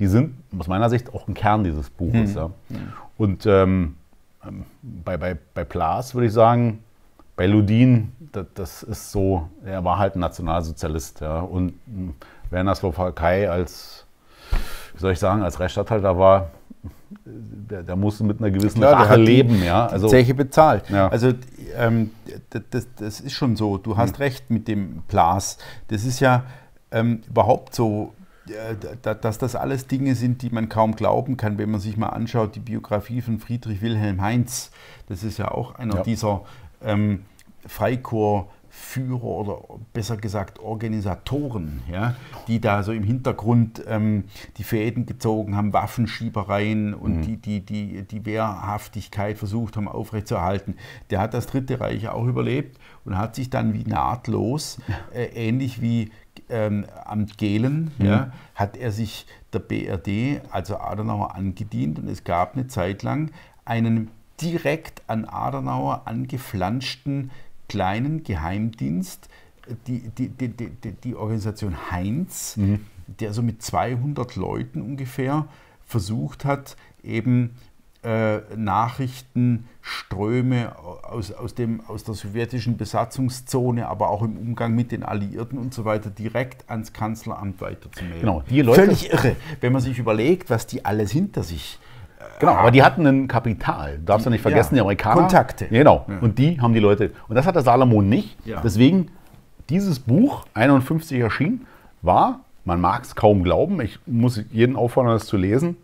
die 0.00 0.08
sind 0.08 0.34
aus 0.58 0.66
meiner 0.66 0.90
Sicht 0.90 1.14
auch 1.14 1.28
ein 1.28 1.34
Kern 1.34 1.62
dieses 1.62 1.88
Buches. 1.90 2.34
Hm. 2.34 2.36
Ja. 2.36 2.50
Und 3.16 3.46
ähm, 3.46 3.94
bei, 4.82 5.16
bei, 5.16 5.36
bei 5.54 5.64
Plaas 5.64 6.14
würde 6.14 6.26
ich 6.26 6.32
sagen, 6.32 6.82
bei 7.36 7.46
Ludin, 7.46 8.12
das, 8.32 8.46
das, 8.54 8.82
ist 8.82 9.12
so, 9.12 9.48
er 9.64 9.84
war 9.84 9.98
halt 9.98 10.16
ein 10.16 10.20
Nationalsozialist. 10.20 11.20
Ja. 11.20 11.40
Und 11.40 11.74
hm, 11.86 12.14
Werner 12.50 12.74
Slowakei 12.74 13.48
als, 13.48 14.06
wie 14.94 15.00
soll 15.00 15.12
ich 15.12 15.18
sagen, 15.18 15.42
als 15.42 15.60
Rechtsstatthalter 15.60 16.18
war, 16.18 16.50
der, 17.24 17.82
der 17.82 17.96
muss 17.96 18.20
mit 18.20 18.40
einer 18.40 18.50
gewissen 18.50 18.80
Klar, 18.80 19.04
Rache 19.04 19.16
leben. 19.16 19.62
Ja? 19.62 19.86
Also, 19.86 20.08
Zeche 20.08 20.34
bezahlt. 20.34 20.90
Ja. 20.90 21.08
Also 21.08 21.32
ähm, 21.76 22.10
das, 22.50 22.86
das, 22.96 23.20
ist 23.20 23.32
schon 23.32 23.56
so. 23.56 23.78
Du 23.78 23.96
hast 23.96 24.18
mhm. 24.18 24.24
recht 24.24 24.50
mit 24.50 24.68
dem 24.68 25.02
Blas. 25.02 25.58
Das 25.88 26.04
ist 26.04 26.20
ja 26.20 26.44
ähm, 26.90 27.22
überhaupt 27.28 27.74
so, 27.74 28.14
dass 29.02 29.38
das 29.38 29.54
alles 29.54 29.86
Dinge 29.86 30.14
sind, 30.14 30.42
die 30.42 30.50
man 30.50 30.68
kaum 30.68 30.96
glauben 30.96 31.36
kann, 31.36 31.58
wenn 31.58 31.70
man 31.70 31.80
sich 31.80 31.96
mal 31.96 32.08
anschaut, 32.08 32.54
die 32.54 32.60
Biografie 32.60 33.20
von 33.20 33.38
Friedrich 33.38 33.82
Wilhelm 33.82 34.20
Heinz. 34.20 34.70
Das 35.06 35.24
ist 35.24 35.38
ja 35.38 35.50
auch 35.50 35.74
einer 35.74 35.96
ja. 35.96 36.02
dieser 36.02 36.44
ähm, 36.82 37.24
Freikorps. 37.66 38.52
Führer 38.78 39.24
oder 39.24 39.60
besser 39.92 40.16
gesagt 40.16 40.60
Organisatoren, 40.60 41.82
ja, 41.90 42.14
die 42.46 42.60
da 42.60 42.82
so 42.82 42.92
im 42.92 43.02
Hintergrund 43.02 43.82
ähm, 43.86 44.24
die 44.56 44.62
Fäden 44.62 45.04
gezogen 45.04 45.56
haben, 45.56 45.72
Waffenschiebereien 45.72 46.94
und 46.94 47.16
mhm. 47.16 47.22
die, 47.22 47.36
die, 47.36 47.60
die, 47.60 48.02
die 48.02 48.24
Wehrhaftigkeit 48.24 49.36
versucht 49.36 49.76
haben 49.76 49.88
aufrechtzuerhalten. 49.88 50.76
Der 51.10 51.20
hat 51.20 51.34
das 51.34 51.46
Dritte 51.46 51.80
Reich 51.80 52.08
auch 52.08 52.26
überlebt 52.26 52.78
und 53.04 53.18
hat 53.18 53.34
sich 53.34 53.50
dann 53.50 53.74
wie 53.74 53.84
nahtlos, 53.84 54.78
äh, 55.12 55.24
ähnlich 55.24 55.82
wie 55.82 56.10
ähm, 56.50 56.86
Amt 57.04 57.38
Gehlen, 57.38 57.90
mhm. 57.98 58.06
ja, 58.06 58.32
hat 58.54 58.76
er 58.76 58.92
sich 58.92 59.26
der 59.52 59.60
BRD, 59.60 60.42
also 60.50 60.78
Adenauer, 60.78 61.34
angedient 61.34 61.98
und 61.98 62.08
es 62.08 62.24
gab 62.24 62.54
eine 62.54 62.66
Zeit 62.66 63.02
lang 63.02 63.30
einen 63.64 64.10
direkt 64.40 65.02
an 65.06 65.24
Adenauer 65.24 66.02
angeflanschten 66.06 67.30
kleinen 67.68 68.22
Geheimdienst, 68.22 69.28
die, 69.86 70.08
die, 70.10 70.28
die, 70.28 70.48
die, 70.48 70.92
die 70.92 71.14
Organisation 71.14 71.90
Heinz, 71.90 72.56
mhm. 72.56 72.80
der 73.06 73.34
so 73.34 73.42
mit 73.42 73.62
200 73.62 74.36
Leuten 74.36 74.80
ungefähr 74.80 75.46
versucht 75.84 76.44
hat, 76.44 76.76
eben 77.02 77.56
Nachrichtenströme 78.56 80.72
aus, 81.02 81.32
aus, 81.32 81.54
dem, 81.54 81.80
aus 81.88 82.04
der 82.04 82.14
sowjetischen 82.14 82.76
Besatzungszone, 82.76 83.88
aber 83.88 84.10
auch 84.10 84.22
im 84.22 84.36
Umgang 84.36 84.74
mit 84.74 84.92
den 84.92 85.02
Alliierten 85.02 85.58
und 85.58 85.74
so 85.74 85.84
weiter 85.84 86.10
direkt 86.10 86.70
ans 86.70 86.92
Kanzleramt 86.92 87.60
weiterzumelden. 87.60 88.20
Genau, 88.20 88.44
die 88.48 88.62
Leute, 88.62 88.82
Völlig 88.82 89.12
irre, 89.12 89.34
wenn 89.60 89.72
man 89.72 89.82
sich 89.82 89.98
überlegt, 89.98 90.50
was 90.50 90.66
die 90.66 90.84
alles 90.84 91.10
hinter 91.10 91.42
sich 91.42 91.80
Genau, 92.38 92.52
aber 92.52 92.70
die 92.70 92.82
hatten 92.82 93.06
ein 93.06 93.28
Kapital. 93.28 93.98
Darfst 94.04 94.26
du 94.26 94.30
nicht 94.30 94.42
vergessen, 94.42 94.74
ja. 94.74 94.82
die 94.82 94.82
Amerikaner. 94.82 95.22
Kontakte. 95.22 95.66
Genau. 95.66 96.04
Ja. 96.08 96.18
Und 96.20 96.38
die 96.38 96.60
haben 96.60 96.72
die 96.72 96.80
Leute. 96.80 97.10
Und 97.28 97.34
das 97.34 97.46
hatte 97.46 97.62
Salomon 97.62 98.08
nicht. 98.08 98.36
Ja. 98.44 98.60
Deswegen, 98.62 99.10
dieses 99.68 99.98
Buch, 99.98 100.46
51 100.54 101.20
erschienen, 101.20 101.66
war, 102.02 102.40
man 102.64 102.80
mag 102.80 103.02
es 103.02 103.14
kaum 103.14 103.42
glauben, 103.42 103.80
ich 103.80 103.98
muss 104.06 104.42
jeden 104.50 104.76
auffordern, 104.76 105.14
das 105.14 105.26
zu 105.26 105.36
lesen, 105.36 105.76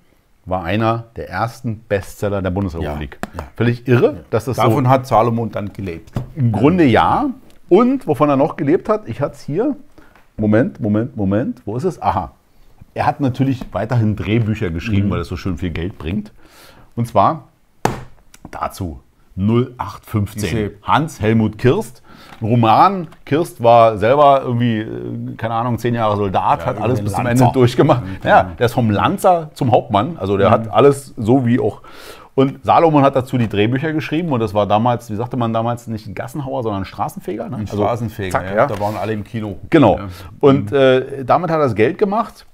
war 0.47 0.65
einer 0.65 1.07
der 1.16 1.31
ersten 1.31 1.81
Bestseller 1.89 2.43
der 2.43 2.51
Bundesrepublik. 2.51 3.19
Völlig 3.57 3.89
irre, 3.89 4.25
dass 4.31 4.45
das 4.45 4.57
Davon 4.57 4.85
so 4.85 4.91
hat 4.91 5.07
Salomon 5.07 5.51
dann 5.51 5.73
gelebt. 5.73 6.12
Im 6.37 6.53
Grunde 6.53 6.85
ja. 6.85 7.31
Und 7.69 8.07
wovon 8.07 8.29
er 8.29 8.37
noch 8.37 8.57
gelebt 8.57 8.89
hat, 8.89 9.09
ich 9.09 9.21
hatte 9.21 9.35
es 9.35 9.43
hier. 9.43 9.77
Moment, 10.37 10.81
Moment, 10.81 11.16
Moment. 11.16 11.62
Wo 11.65 11.77
ist 11.77 11.85
es? 11.85 12.01
Aha. 12.03 12.33
Er 12.93 13.07
hat 13.07 13.21
natürlich 13.21 13.65
weiterhin 13.73 14.16
Drehbücher 14.16 14.71
geschrieben, 14.71 15.09
mhm. 15.09 15.12
weil 15.12 15.21
es 15.21 15.29
so 15.29 15.37
schön 15.37 15.59
viel 15.59 15.71
Geld 15.71 15.99
bringt. 15.99 16.33
Und 16.95 17.07
zwar 17.09 17.49
dazu 18.51 19.01
0815. 19.37 20.43
Diese- 20.43 20.73
Hans 20.83 21.21
Helmut 21.21 21.59
Kirst. 21.59 22.03
Roman, 22.43 23.09
Kirst 23.24 23.62
war 23.62 23.98
selber 23.98 24.43
irgendwie, 24.44 24.81
äh, 24.81 25.35
keine 25.36 25.55
Ahnung, 25.55 25.78
zehn 25.78 25.94
Jahre 25.94 26.16
Soldat, 26.16 26.65
hat 26.66 26.77
über 26.77 26.85
alles 26.85 27.01
bis 27.02 27.12
zum 27.12 27.24
Lanzer. 27.24 27.44
Ende 27.44 27.55
durchgemacht. 27.55 28.02
Ja, 28.24 28.51
der 28.59 28.66
ist 28.66 28.74
vom 28.74 28.90
Lanzer 28.90 29.51
zum 29.55 29.70
Hauptmann, 29.73 30.16
also 30.19 30.36
der 30.36 30.51
hat 30.51 30.70
alles 30.73 31.15
so 31.16 31.47
wie 31.47 31.59
auch. 31.61 31.82
Und 32.36 32.65
Salomon 32.65 33.05
hat 33.05 33.15
dazu 33.15 33.39
die 33.39 33.48
Drehbücher 33.48 33.93
geschrieben 33.93 34.32
und 34.32 34.40
das 34.40 34.55
war 34.55 34.66
damals, 34.66 35.09
wie 35.09 35.15
sagte 35.15 35.36
man 35.36 35.52
damals, 35.52 35.86
nicht 35.86 36.09
ein 36.09 36.15
Gassenhauer, 36.16 36.65
sondern 36.65 36.82
ein 36.82 36.85
Straßenfeger. 36.85 37.48
Ne? 37.48 37.56
Ein 37.59 37.61
Also, 37.62 37.77
Straßenfeger, 37.77 38.32
zack, 38.32 38.47
ja. 38.51 38.56
ja. 38.56 38.66
da 38.66 38.81
waren 38.81 38.97
alle 38.97 39.12
im 39.12 39.23
Kino. 39.23 39.56
Genau. 39.70 39.98
Ja. 39.98 40.09
Und 40.40 40.73
äh, 40.73 41.24
damit 41.24 41.51
hat 41.51 41.59
er 41.59 41.65
das 41.65 41.77
Geld 41.77 41.97
gemacht. 41.97 42.44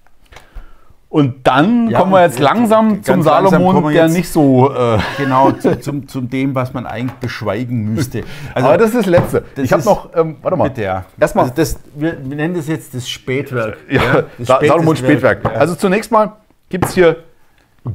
Und 1.11 1.45
dann 1.45 1.91
Ja, 1.91 1.99
kommen 1.99 2.13
wir 2.13 2.23
jetzt 2.23 2.39
langsam 2.39 3.03
zum 3.03 3.23
Salomon, 3.23 3.93
der 3.93 4.07
nicht 4.09 4.31
so. 4.31 4.73
Äh, 4.73 4.99
Genau, 5.19 5.51
zu, 5.51 5.79
zum, 5.81 6.07
zum 6.07 6.31
dem, 6.31 6.55
was 6.55 6.73
man 6.73 6.87
eigentlich 6.87 7.19
beschweigen 7.19 7.93
müsste. 7.93 8.23
Also, 8.55 8.69
aber 8.69 8.79
das 8.79 8.91
ist 8.91 8.99
das 9.01 9.07
Letzte. 9.07 9.45
das 9.57 9.65
ich 9.65 9.73
habe 9.73 9.83
noch, 9.83 10.11
ähm, 10.15 10.37
warte 10.41 10.57
mal. 10.57 10.69
bitte, 10.69 10.83
ja. 10.83 11.05
Erstmal, 11.19 11.45
Also 11.47 11.57
das, 11.57 11.81
wir, 11.97 12.17
wir 12.23 12.37
nennen 12.37 12.55
das 12.55 12.69
jetzt 12.69 12.95
das 12.95 13.09
Spätwerk. 13.11 13.79
ja, 13.91 14.23
das 14.39 14.47
Sa 14.47 14.61
Salomon 14.61 14.95
späteste 14.97 15.07
Spätwerk. 15.07 15.45
Werk. 15.45 15.57
Also 15.57 15.75
zunächst 15.75 16.13
mal 16.13 16.33
gibt 16.69 16.85
es 16.85 16.95
hier 16.95 17.17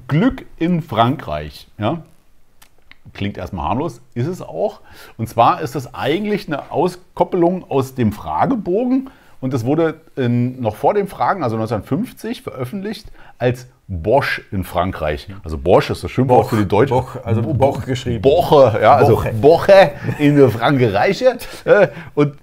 Glück 0.10 0.46
in 0.58 0.82
Frankreich. 0.82 1.68
Ja? 1.78 2.02
Klingt 3.14 3.38
erstmal 3.38 3.70
harmlos, 3.70 4.02
ist 4.14 4.28
es 4.28 4.42
auch. 4.42 4.82
Und 5.18 5.30
zwar 5.30 5.62
ist 5.62 5.74
das 5.74 5.94
eigentlich 5.94 6.48
eine 6.48 6.70
Auskoppelung 6.70 7.64
aus 7.70 7.96
dem 7.96 8.12
Fragebogen. 8.12 9.10
Und 9.46 9.54
das 9.54 9.64
wurde 9.64 10.02
in, 10.16 10.60
noch 10.60 10.76
vor 10.76 10.96
dem 10.96 11.08
Fragen, 11.08 11.44
also 11.44 11.56
1950, 11.56 12.42
veröffentlicht 12.42 13.12
als 13.38 13.68
Bosch 13.88 14.42
in 14.52 14.64
Frankreich. 14.64 15.28
Also 15.44 15.60
Bosch 15.60 15.92
ist 15.92 16.04
das 16.04 16.10
Schimpfwort 16.10 16.46
Boch, 16.46 16.50
für 16.50 16.56
die 16.56 16.68
Deutschen. 16.68 16.98
Boch, 16.98 17.16
also 17.24 17.44
Boch 17.44 17.86
geschrieben. 17.86 18.24
Boche, 18.24 18.80
ja, 18.82 18.96
also 18.96 19.18
Boche. 19.18 19.34
Boche 19.34 19.92
in 20.18 20.50
Frankreich. 20.50 21.22
Äh, 21.22 21.90
und 22.16 22.38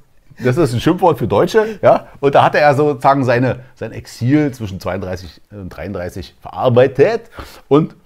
das 0.45 0.57
ist 0.57 0.74
ein 0.74 0.81
Schimpfwort 0.81 1.19
für 1.19 1.27
Deutsche, 1.27 1.81
ja. 1.83 2.07
Und 2.20 2.37
da 2.37 2.45
hatte 2.45 2.61
er 2.61 2.73
sozusagen 2.77 3.24
seine, 3.24 3.65
sein 3.74 3.91
Exil 3.91 4.53
zwischen 4.53 4.79
32 4.79 5.41
und 5.51 5.70
33 5.70 6.37
verarbeitet. 6.41 7.31
Und 7.66 7.97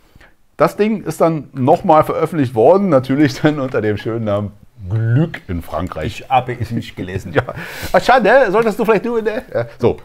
das 0.57 0.79
Ding 0.79 1.03
ist 1.03 1.21
dann 1.21 1.51
nochmal 1.53 2.03
veröffentlicht 2.05 2.55
worden, 2.55 2.89
natürlich 2.89 3.43
dann 3.43 3.61
unter 3.61 3.83
dem 3.83 3.99
schönen 3.99 4.25
Namen 4.25 4.53
Glück 4.89 5.41
in 5.49 5.63
Frankreich. 5.63 6.21
Ich 6.23 6.31
habe 6.31 6.57
es 6.59 6.71
nicht 6.71 6.97
gelesen. 6.97 7.33
Ja, 7.35 7.43
Ach, 7.93 8.03
schade, 8.03 8.31
solltest 8.51 8.79
du 8.79 8.85
vielleicht 8.85 9.05
tun. 9.05 9.25
Ne? 9.25 9.43
Ja, 9.53 9.67
so, 9.79 9.97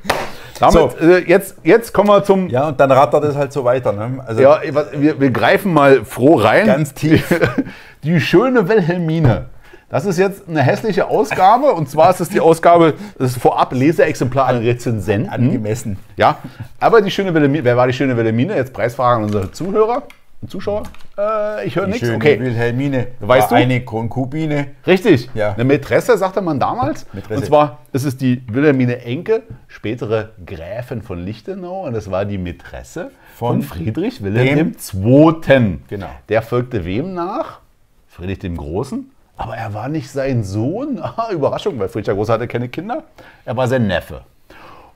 damit, 0.59 0.73
So. 0.73 0.91
Äh, 0.99 1.27
jetzt, 1.27 1.57
jetzt 1.63 1.93
kommen 1.93 2.09
wir 2.09 2.23
zum. 2.23 2.47
Ja, 2.49 2.69
und 2.69 2.79
dann 2.79 2.91
rattert 2.91 3.23
es 3.25 3.35
halt 3.35 3.51
so 3.53 3.63
weiter. 3.63 3.91
Ne? 3.91 4.23
Also 4.25 4.41
Ja, 4.41 4.61
wir, 4.63 5.19
wir 5.19 5.31
greifen 5.31 5.73
mal 5.73 6.03
froh 6.05 6.35
rein. 6.35 6.65
Ganz 6.65 6.93
tief. 6.93 7.27
Die 8.03 8.19
schöne 8.19 8.67
Wilhelmine. 8.67 9.45
Das 9.89 10.05
ist 10.05 10.17
jetzt 10.17 10.47
eine 10.47 10.61
hässliche 10.61 11.07
Ausgabe 11.09 11.73
und 11.73 11.89
zwar 11.89 12.11
ist 12.11 12.21
es 12.21 12.29
die 12.29 12.39
Ausgabe, 12.39 12.93
das 13.19 13.31
ist 13.31 13.41
vorab 13.41 13.73
Leseexemplar 13.73 14.47
an 14.47 14.59
Rezensenten. 14.59 15.29
angemessen. 15.29 15.97
Ja, 16.15 16.37
aber 16.79 17.01
die 17.01 17.11
schöne 17.11 17.33
Wilhelmine, 17.33 17.65
wer 17.65 17.75
war 17.75 17.87
die 17.87 17.93
schöne 17.93 18.15
Wilhelmine? 18.15 18.55
Jetzt 18.55 18.71
Preisfrage 18.71 19.17
an 19.17 19.23
unsere 19.25 19.51
Zuhörer 19.51 20.03
Zuschauer. 20.47 20.83
Äh, 21.17 21.67
ich 21.67 21.75
höre 21.75 21.87
nichts. 21.87 22.09
Okay, 22.09 22.39
Wilhelmine 22.39 23.07
Weißt 23.19 23.51
du? 23.51 23.55
eine 23.55 23.81
Konkubine. 23.81 24.67
richtig. 24.87 25.29
Ja. 25.33 25.53
Eine 25.53 25.63
Mätresse 25.65 26.17
sagte 26.17 26.41
man 26.41 26.59
damals. 26.59 27.05
Mätresse. 27.13 27.39
Und 27.39 27.45
zwar 27.45 27.79
ist 27.93 28.05
es 28.05 28.17
die 28.17 28.41
Wilhelmine 28.51 29.03
Enke, 29.03 29.43
spätere 29.67 30.29
Gräfin 30.45 31.01
von 31.03 31.23
Lichtenau 31.23 31.85
und 31.85 31.93
das 31.93 32.09
war 32.09 32.25
die 32.25 32.37
Mätresse 32.39 33.11
von, 33.35 33.61
Von 33.61 33.77
Friedrich 33.77 34.23
Wilhelm 34.23 34.75
II. 34.93 35.79
Genau. 35.87 36.09
Der 36.29 36.41
folgte 36.41 36.85
wem 36.85 37.13
nach? 37.13 37.59
Friedrich 38.07 38.39
dem 38.39 38.57
Großen. 38.57 39.11
Aber 39.37 39.55
er 39.55 39.73
war 39.73 39.89
nicht 39.89 40.09
sein 40.11 40.43
Sohn. 40.43 41.01
Überraschung, 41.31 41.79
weil 41.79 41.87
Friedrich 41.87 42.05
der 42.05 42.15
Große 42.15 42.33
hatte 42.33 42.47
keine 42.47 42.67
Kinder. 42.69 43.03
Er 43.45 43.55
war 43.57 43.67
sein 43.67 43.87
Neffe. 43.87 44.21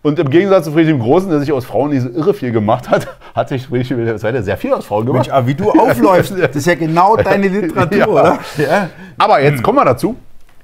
Und 0.05 0.19
im 0.19 0.29
Gegensatz 0.29 0.65
zu 0.65 0.71
Friedrich 0.71 0.93
dem 0.93 0.99
Großen, 0.99 1.31
der 1.31 1.39
sich 1.39 1.51
aus 1.51 1.65
Frauen 1.65 1.89
nicht 1.89 2.03
so 2.03 2.09
irre 2.09 2.35
viel 2.35 2.51
gemacht 2.51 2.87
hat, 2.91 3.07
hat 3.35 3.49
sich 3.49 3.65
Friedrich 3.65 3.89
II. 3.89 4.43
sehr 4.43 4.55
viel 4.55 4.71
aus 4.71 4.85
Frauen 4.85 5.03
gemacht. 5.03 5.25
Mensch, 5.25 5.35
aber 5.35 5.47
wie 5.47 5.55
du 5.55 5.71
aufläufst, 5.71 6.31
das 6.39 6.55
ist 6.55 6.67
ja 6.67 6.75
genau 6.75 7.15
deine 7.17 7.47
Literatur, 7.47 7.97
Ja. 7.97 8.07
oder? 8.07 8.39
Ja. 8.55 8.89
Aber 9.17 9.41
jetzt 9.41 9.63
kommen 9.63 9.79
wir 9.79 9.85
dazu. 9.85 10.15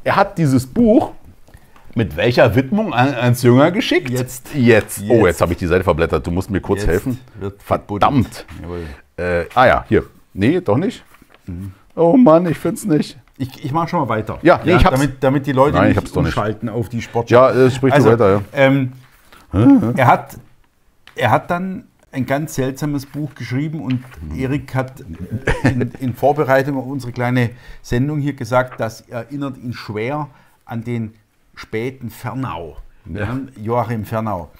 Er 0.03 0.15
hat 0.15 0.37
dieses 0.37 0.67
Buch 0.67 1.13
mit 1.95 2.15
welcher 2.17 2.53
Widmung 2.55 2.93
an, 2.93 3.15
ans 3.15 3.41
Jünger 3.41 3.71
geschickt? 3.71 4.11
Jetzt. 4.11 4.53
Jetzt. 4.53 5.01
Oh, 5.09 5.13
Jetzt. 5.15 5.25
jetzt 5.25 5.41
habe 5.41 5.53
ich 5.53 5.57
die 5.57 5.65
Seite 5.65 5.83
verblättert. 5.83 6.27
Du 6.27 6.29
musst 6.29 6.51
mir 6.51 6.61
kurz 6.61 6.81
Jetzt 6.81 6.89
helfen. 6.89 7.19
wird 7.39 7.63
Verdammt. 7.63 8.45
Äh, 9.17 9.45
ah 9.55 9.65
ja, 9.65 9.85
hier. 9.89 10.03
Nee, 10.35 10.61
doch 10.61 10.77
nicht. 10.77 11.03
Oh 11.95 12.15
Mann, 12.15 12.45
ich 12.45 12.59
finde 12.59 12.75
es 12.75 12.85
nicht. 12.85 13.17
Ich, 13.39 13.65
ich 13.65 13.71
mache 13.71 13.87
schon 13.87 14.01
mal 14.01 14.09
weiter. 14.09 14.37
Ja, 14.43 14.59
nee, 14.63 14.75
ich 14.75 14.85
hab's. 14.85 14.99
damit, 14.99 15.15
damit 15.19 15.47
die 15.47 15.51
Leute 15.51 15.77
Nein, 15.77 15.93
ich 15.93 15.99
nicht 15.99 16.15
umschalten 16.15 16.69
auf 16.69 16.89
die 16.89 17.01
Sportschau. 17.01 17.35
Ja, 17.35 17.49
äh, 17.49 17.71
sprich 17.71 17.91
du 17.95 18.05
weiter, 18.05 18.29
ja. 18.33 18.41
Ähm, 18.53 18.91
er, 19.53 20.07
hat, 20.07 20.37
er 21.15 21.31
hat 21.31 21.51
dann 21.51 21.85
ein 22.11 22.25
ganz 22.25 22.55
seltsames 22.55 23.05
Buch 23.05 23.35
geschrieben 23.35 23.81
und 23.81 24.03
Erik 24.35 24.75
hat 24.75 25.01
in, 25.63 25.91
in 25.99 26.13
Vorbereitung 26.13 26.77
auf 26.77 26.85
unsere 26.85 27.11
kleine 27.11 27.51
Sendung 27.81 28.19
hier 28.19 28.33
gesagt, 28.33 28.79
das 28.79 29.01
erinnert 29.01 29.57
ihn 29.57 29.73
schwer 29.73 30.29
an 30.65 30.83
den 30.83 31.13
späten 31.55 32.09
Fernau. 32.09 32.77
Ja. 33.05 33.39
Joachim 33.55 34.05
Fernau. 34.05 34.51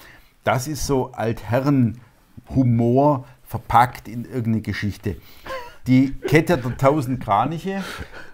Das 0.44 0.68
ist 0.68 0.88
so 0.88 1.12
Altherren-Humor 1.12 3.26
verpackt 3.44 4.08
in 4.08 4.26
irgendeine 4.26 4.62
Geschichte. 4.62 5.18
Die 5.88 6.14
Kette 6.14 6.58
der 6.58 6.78
tausend 6.78 7.22
Kraniche, 7.22 7.84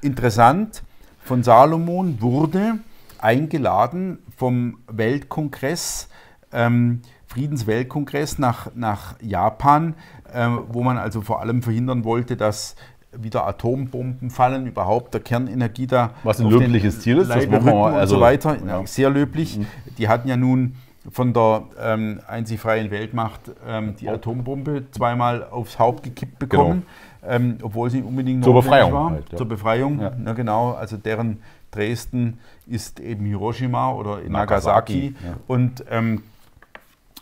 interessant, 0.01 0.83
von 1.23 1.43
Salomon 1.43 2.21
wurde 2.21 2.79
eingeladen 3.19 4.19
vom 4.35 4.77
Weltkongress, 4.87 6.09
ähm, 6.51 7.01
Friedensweltkongress 7.27 8.39
nach, 8.39 8.69
nach 8.75 9.15
Japan, 9.21 9.95
ähm, 10.33 10.59
wo 10.69 10.83
man 10.83 10.97
also 10.97 11.21
vor 11.21 11.41
allem 11.41 11.61
verhindern 11.61 12.03
wollte, 12.03 12.37
dass 12.37 12.75
wieder 13.11 13.47
Atombomben 13.47 14.29
fallen, 14.29 14.67
überhaupt 14.67 15.13
der 15.13 15.21
Kernenergie 15.21 15.87
da. 15.87 16.11
Was 16.23 16.39
ein 16.39 16.49
löbliches 16.49 16.99
Ziel 16.99 17.17
ist, 17.17 17.29
das 17.29 17.43
rücken 17.47 17.69
und 17.69 17.93
also, 17.93 18.15
so 18.15 18.21
weiter. 18.21 18.57
ja. 18.65 18.81
Mhm. 18.81 18.85
Sehr 18.85 19.09
löblich. 19.09 19.59
Die 19.97 20.07
hatten 20.07 20.27
ja 20.27 20.37
nun 20.37 20.75
von 21.09 21.33
der 21.33 21.63
ähm, 21.81 22.19
einzig 22.27 22.59
freien 22.59 22.91
Weltmacht 22.91 23.39
ähm, 23.65 23.95
die 23.95 24.09
Atombombe 24.09 24.83
zweimal 24.91 25.45
aufs 25.49 25.79
Haupt 25.79 26.03
gekippt 26.03 26.37
bekommen, 26.37 26.85
ähm, 27.25 27.57
obwohl 27.61 27.89
sie 27.89 28.01
unbedingt 28.01 28.43
Zur 28.43 28.53
notwendig 28.53 28.71
Befreiung 28.81 28.93
war. 28.93 29.09
halt, 29.11 29.31
ja. 29.31 29.37
Zur 29.37 29.47
Befreiung, 29.47 29.99
Ja. 30.01 30.11
na 30.17 30.33
genau. 30.33 30.71
Also 30.73 30.97
deren 30.97 31.39
Dresden 31.71 32.39
ist 32.67 32.99
eben 32.99 33.25
Hiroshima 33.25 33.91
oder 33.93 34.17
Nagasaki, 34.27 34.31
Nagasaki. 34.31 35.15
ja. 35.25 35.33
Und 35.47 35.85
ähm, 35.89 36.23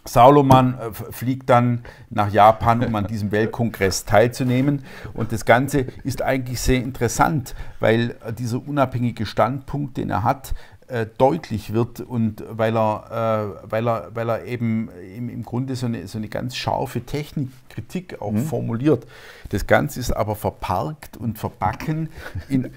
Salomon 0.08 0.76
äh, 0.76 0.92
fliegt 1.12 1.50
dann 1.50 1.84
nach 2.10 2.32
Japan, 2.32 2.84
um 2.84 2.96
an 2.96 3.08
diesem 3.08 3.32
Weltkongress 3.32 4.06
teilzunehmen. 4.06 4.84
Und 5.14 5.32
das 5.32 5.46
Ganze 5.46 5.86
ist 6.04 6.22
eigentlich 6.22 6.62
sehr 6.62 6.82
interessant, 6.82 7.56
weil 7.80 8.16
äh, 8.24 8.32
dieser 8.32 8.66
unabhängige 8.66 9.26
Standpunkt, 9.26 9.98
den 9.98 10.12
er 10.12 10.24
hat, 10.24 10.54
äh, 10.88 11.08
deutlich 11.18 11.74
wird 11.74 12.00
und 12.00 12.44
weil 12.48 12.78
er, 12.78 13.64
weil 13.64 13.88
er, 13.88 14.12
weil 14.14 14.30
er 14.30 14.46
eben 14.46 14.90
im, 15.18 15.30
im 15.30 15.42
Grunde 15.42 15.76
so 15.76 15.88
eine, 15.88 16.08
so 16.08 16.20
eine 16.20 16.28
ganz 16.28 16.56
scharfe 16.56 17.02
Technikkritik 17.02 18.22
auch 18.22 18.38
formuliert. 18.38 19.08
Das 19.50 19.66
Ganze 19.66 20.00
ist 20.00 20.12
aber 20.12 20.36
verparkt 20.36 21.18
und 21.18 21.40
verbacken 21.40 22.10
in 22.50 22.70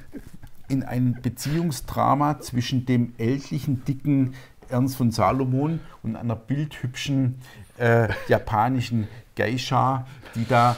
in 0.69 0.83
ein 0.83 1.19
Beziehungsdrama 1.23 2.41
zwischen 2.41 2.87
dem 2.87 3.15
ältlichen, 3.19 3.85
dicken 3.85 4.35
Ernst 4.71 4.97
von 4.97 5.11
Salomon 5.11 5.81
und 6.03 6.17
einer 6.17 6.37
bildhübschen 6.37 7.41
äh, 7.79 8.09
japanischen 8.29 9.09
Geisha, 9.37 10.07
die 10.35 10.47
da 10.49 10.77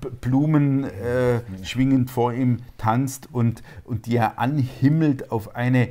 B- 0.00 0.08
Blumen 0.20 0.84
äh, 0.84 1.40
schwingend 1.64 2.10
vor 2.10 2.32
ihm 2.32 2.60
tanzt 2.78 3.28
und, 3.30 3.62
und 3.84 4.06
die 4.06 4.16
er 4.16 4.38
anhimmelt 4.38 5.30
auf 5.30 5.54
eine 5.54 5.88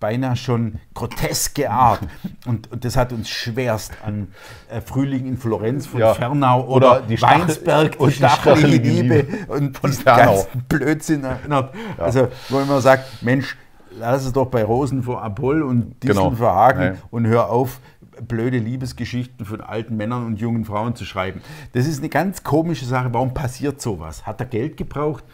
beinahe 0.00 0.36
schon 0.36 0.80
groteske 0.92 1.70
Art. 1.70 2.00
Und, 2.46 2.70
und 2.70 2.84
das 2.84 2.96
hat 2.96 3.12
uns 3.12 3.28
schwerst 3.28 3.92
an 4.04 4.28
äh, 4.68 4.80
Frühling 4.80 5.26
in 5.26 5.38
Florenz 5.38 5.86
von 5.86 6.00
Ja. 6.00 6.14
Fernau 6.14 6.64
Oder 6.66 6.98
oder, 6.98 7.02
die 7.02 7.20
Weinsberg, 7.22 7.98
und 7.98 8.10
die 8.10 8.16
stachelige 8.16 8.88
Liebe 8.88 9.16
Liebe 9.22 9.52
und 9.52 9.78
von 9.78 9.92
Fernau. 9.92 10.46
Blödsinn 10.68 11.24
erinnert. 11.24 11.74
Also, 11.96 12.28
wo 12.50 12.60
man 12.60 12.80
sagt, 12.82 13.22
Mensch, 13.22 13.56
lass 13.98 14.24
es 14.24 14.32
doch 14.32 14.46
bei 14.46 14.64
Rosen 14.64 15.02
vor 15.02 15.22
Apoll 15.22 15.62
und 15.62 16.02
Disteln 16.02 16.24
Genau. 16.24 16.30
vor 16.36 16.54
Hagen 16.54 16.80
Ja. 16.82 16.92
und 17.10 17.26
hör 17.26 17.50
auf, 17.50 17.80
blöde 18.28 18.58
Liebesgeschichten 18.58 19.44
von 19.44 19.60
alten 19.60 19.96
Männern 19.96 20.24
und 20.24 20.38
jungen 20.40 20.64
Frauen 20.64 20.94
zu 20.94 21.04
schreiben. 21.04 21.40
Das 21.72 21.84
ist 21.84 21.98
eine 21.98 22.08
ganz 22.08 22.44
komische 22.44 22.84
Sache. 22.84 23.08
Warum 23.12 23.34
passiert 23.34 23.80
sowas? 23.82 24.24
Hat 24.24 24.38
er 24.40 24.46
Geld 24.46 24.76
gebraucht? 24.76 25.24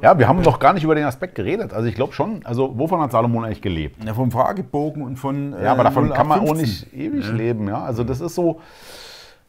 Ja, 0.00 0.18
wir 0.18 0.26
haben 0.26 0.40
noch 0.40 0.58
gar 0.58 0.72
nicht 0.72 0.84
über 0.84 0.94
den 0.94 1.04
Aspekt 1.04 1.34
geredet. 1.34 1.74
Also 1.74 1.86
ich 1.86 1.94
glaube 1.94 2.14
schon, 2.14 2.40
also 2.46 2.78
wovon 2.78 3.00
hat 3.00 3.12
Salomon 3.12 3.44
eigentlich 3.44 3.60
gelebt? 3.60 4.02
Ja, 4.02 4.14
vom 4.14 4.30
Fragebogen 4.30 5.02
und 5.02 5.16
von. 5.18 5.52
Ja, 5.62 5.72
aber 5.72 5.82
äh, 5.82 5.84
davon 5.84 6.10
kann 6.14 6.26
man 6.26 6.40
auch 6.40 6.54
0815. 6.54 6.62
nicht 6.64 6.94
ewig 6.94 7.30
leben. 7.32 7.68
Ja? 7.68 7.84
Also 7.84 8.04
das 8.04 8.22
ist 8.22 8.34
so, 8.34 8.60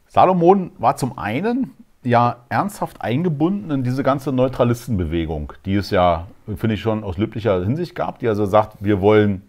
Salomon 0.08 0.70
war 0.78 0.96
zum 0.96 1.16
einen 1.18 1.72
ja 2.06 2.36
ernsthaft 2.48 3.00
eingebunden 3.02 3.70
in 3.70 3.82
diese 3.82 4.02
ganze 4.02 4.32
Neutralistenbewegung, 4.32 5.52
die 5.64 5.74
es 5.74 5.90
ja, 5.90 6.26
finde 6.56 6.74
ich, 6.74 6.80
schon 6.80 7.04
aus 7.04 7.18
löblicher 7.18 7.62
Hinsicht 7.64 7.94
gab, 7.94 8.18
die 8.20 8.28
also 8.28 8.46
sagt, 8.46 8.76
wir 8.80 9.00
wollen 9.00 9.42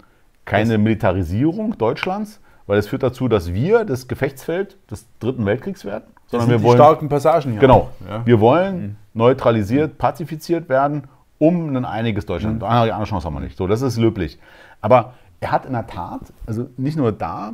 keine 0.46 0.78
Militarisierung 0.78 1.78
Deutschlands, 1.78 2.40
weil 2.66 2.80
es 2.80 2.88
führt 2.88 3.04
dazu, 3.04 3.28
dass 3.28 3.54
wir 3.54 3.86
das 3.86 4.08
Gefechtsfeld 4.08 4.78
des 4.90 5.06
Dritten 5.20 5.46
Weltkriegs 5.46 5.86
werden. 5.86 6.06
Sondern 6.28 6.50
wir 6.50 6.64
wollen 6.64 6.78
starken 6.78 7.08
Passagen 7.10 7.52
hier. 7.52 7.62
Genau. 7.62 7.90
Ja. 8.08 8.26
Wir 8.26 8.40
wollen 8.42 8.82
mhm. 8.82 8.96
neutralisiert, 9.14 9.98
pazifiziert 9.98 10.68
werden, 10.68 11.04
um 11.38 11.76
ein 11.76 11.86
einiges 11.86 12.26
Deutschland. 12.26 12.58
Mhm. 12.58 12.64
Eine 12.64 12.94
andere 12.94 13.08
Chance 13.08 13.26
haben 13.26 13.36
wir 13.36 13.40
nicht. 13.40 13.58
So, 13.58 13.68
das 13.68 13.82
ist 13.82 13.98
löblich. 13.98 14.38
Aber 14.82 15.14
er 15.40 15.52
hat 15.52 15.66
in 15.66 15.74
der 15.74 15.88
Tat, 15.88 16.22
also 16.46 16.68
nicht 16.76 16.98
nur 16.98 17.12
da, 17.12 17.54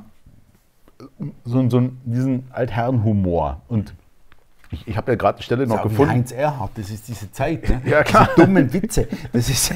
so, 1.43 1.69
so 1.69 1.89
diesen 2.05 2.47
Altherrenhumor. 2.51 3.61
Und 3.67 3.93
ich, 4.73 4.87
ich 4.87 4.97
habe 4.97 5.11
ja 5.11 5.15
gerade 5.15 5.37
die 5.37 5.43
Stelle 5.43 5.67
noch 5.67 5.83
gefunden. 5.83 6.11
Heinz 6.11 6.31
Erhardt, 6.31 6.71
das 6.75 6.89
ist 6.89 7.07
diese 7.07 7.31
Zeit. 7.31 7.67
Ne? 7.69 7.81
Ja, 7.85 8.03
klar. 8.03 8.29
Diese 8.35 8.47
dummen 8.47 8.73
Witze. 8.73 9.07
Das 9.31 9.49
ist, 9.49 9.71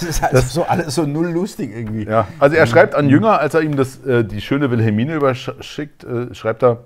das 0.00 0.02
ist 0.02 0.22
also 0.22 0.36
das, 0.36 0.52
so 0.52 0.62
alles 0.64 0.94
so 0.94 1.04
null 1.04 1.28
lustig 1.28 1.70
irgendwie. 1.74 2.04
Ja, 2.04 2.28
also 2.38 2.56
er 2.56 2.66
schreibt 2.66 2.94
an 2.94 3.08
Jünger, 3.08 3.40
als 3.40 3.54
er 3.54 3.62
ihm 3.62 3.76
das, 3.76 4.04
äh, 4.04 4.24
die 4.24 4.40
schöne 4.40 4.70
Wilhelmine 4.70 5.14
überschickt, 5.14 6.04
äh, 6.04 6.34
schreibt 6.34 6.62
er, 6.62 6.84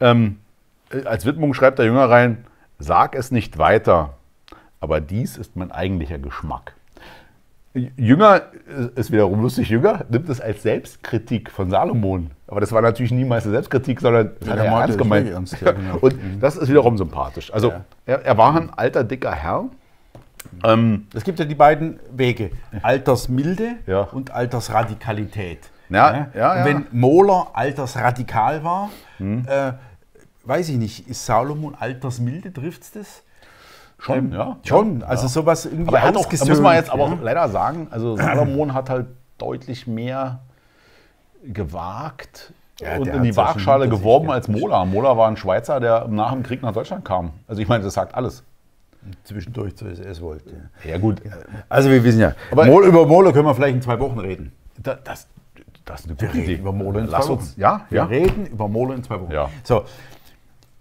ähm, 0.00 0.38
äh, 0.90 1.04
als 1.04 1.24
Widmung 1.26 1.54
schreibt 1.54 1.78
der 1.78 1.86
Jünger 1.86 2.08
rein, 2.08 2.44
sag 2.78 3.14
es 3.14 3.30
nicht 3.30 3.58
weiter, 3.58 4.14
aber 4.80 5.00
dies 5.00 5.36
ist 5.36 5.56
mein 5.56 5.72
eigentlicher 5.72 6.18
Geschmack. 6.18 6.74
Jünger 7.96 8.42
ist 8.94 9.12
wiederum 9.12 9.42
lustig, 9.42 9.68
Jünger 9.68 10.04
nimmt 10.08 10.28
es 10.28 10.40
als 10.40 10.62
Selbstkritik 10.62 11.50
von 11.50 11.70
Salomon. 11.70 12.30
Aber 12.46 12.60
das 12.60 12.72
war 12.72 12.82
natürlich 12.82 13.12
niemals 13.12 13.44
eine 13.44 13.52
Selbstkritik, 13.52 14.00
sondern 14.00 14.32
das 14.40 14.48
ja, 14.48 14.54
hat 14.54 14.60
er 14.60 14.80
ernst 14.80 14.98
gemeint. 14.98 15.28
Ernst, 15.28 15.60
ja, 15.60 15.72
genau. 15.72 15.96
Und 16.00 16.14
das 16.40 16.56
ist 16.56 16.68
wiederum 16.68 16.96
sympathisch. 16.96 17.52
Also 17.52 17.70
ja. 17.70 17.84
er, 18.06 18.24
er, 18.24 18.38
war 18.38 18.56
ein 18.56 18.70
alter, 18.70 19.04
dicker 19.04 19.32
Herr. 19.32 19.66
Ähm, 20.64 21.06
es 21.14 21.24
gibt 21.24 21.38
ja 21.38 21.44
die 21.44 21.54
beiden 21.54 22.00
Wege, 22.10 22.50
Altersmilde 22.82 23.76
und 24.12 24.30
Altersradikalität. 24.30 25.70
Ja, 25.90 26.28
ja, 26.34 26.64
Wenn 26.64 26.86
Mohler 26.92 27.48
altersradikal 27.54 28.62
war, 28.62 28.90
hm. 29.16 29.46
äh, 29.46 29.72
weiß 30.44 30.68
ich 30.68 30.76
nicht, 30.76 31.08
ist 31.08 31.24
Salomon 31.24 31.74
altersmilde, 31.78 32.52
trifft 32.52 32.82
es 32.82 32.92
das? 32.92 33.22
Schon, 33.98 34.18
ähm, 34.18 34.32
ja. 34.32 34.56
Schon, 34.62 35.02
also 35.02 35.24
ja. 35.24 35.28
sowas 35.28 35.64
irgendwie 35.66 35.88
aber 35.88 35.98
er 35.98 36.04
hat 36.04 36.16
auch, 36.16 36.26
da 36.26 36.44
muss 36.44 36.60
man 36.60 36.76
jetzt 36.76 36.90
aber 36.90 37.04
auch 37.04 37.20
leider 37.20 37.48
sagen, 37.48 37.88
also 37.90 38.16
Salomon 38.16 38.72
hat 38.72 38.90
halt 38.90 39.06
deutlich 39.38 39.86
mehr 39.86 40.40
gewagt 41.42 42.52
ja, 42.80 42.96
und 42.96 43.08
in 43.08 43.22
die 43.22 43.36
Waagschale 43.36 43.88
geworben 43.88 44.30
als 44.30 44.48
Mola. 44.48 44.84
Mola 44.84 45.16
war 45.16 45.28
ein 45.28 45.36
Schweizer, 45.36 45.80
der 45.80 46.06
nach 46.08 46.32
dem 46.32 46.42
Krieg 46.42 46.62
nach 46.62 46.72
Deutschland 46.72 47.04
kam. 47.04 47.32
Also 47.48 47.60
ich 47.60 47.68
meine, 47.68 47.82
das 47.84 47.94
sagt 47.94 48.14
alles. 48.14 48.44
Zwischendurch 49.24 49.76
zur 49.76 49.90
SS 49.90 50.20
wollte. 50.20 50.70
Ja 50.84 50.98
gut. 50.98 51.22
Also 51.68 51.90
wir 51.90 52.02
wissen 52.04 52.20
ja, 52.20 52.34
aber 52.50 52.66
Mol, 52.66 52.84
über 52.84 53.06
Mola 53.06 53.32
können 53.32 53.46
wir 53.46 53.54
vielleicht 53.54 53.76
in 53.76 53.82
zwei 53.82 53.98
Wochen 54.00 54.18
reden. 54.18 54.52
Da, 54.82 54.94
das, 54.96 55.28
das 55.84 56.00
ist 56.00 56.06
eine 56.06 56.16
gute 56.16 56.34
wir 56.34 56.42
Idee. 56.42 56.54
über 56.54 56.72
Mola 56.72 57.00
in 57.00 57.08
zwei 57.08 57.18
Wochen. 57.20 57.32
Uns, 57.32 57.56
ja, 57.56 57.86
wir 57.90 57.98
ja. 57.98 58.04
reden 58.04 58.46
über 58.46 58.68
Mola 58.68 58.94
in 58.94 59.02
zwei 59.02 59.20
Wochen. 59.20 59.32
Ja. 59.32 59.48
So, 59.62 59.84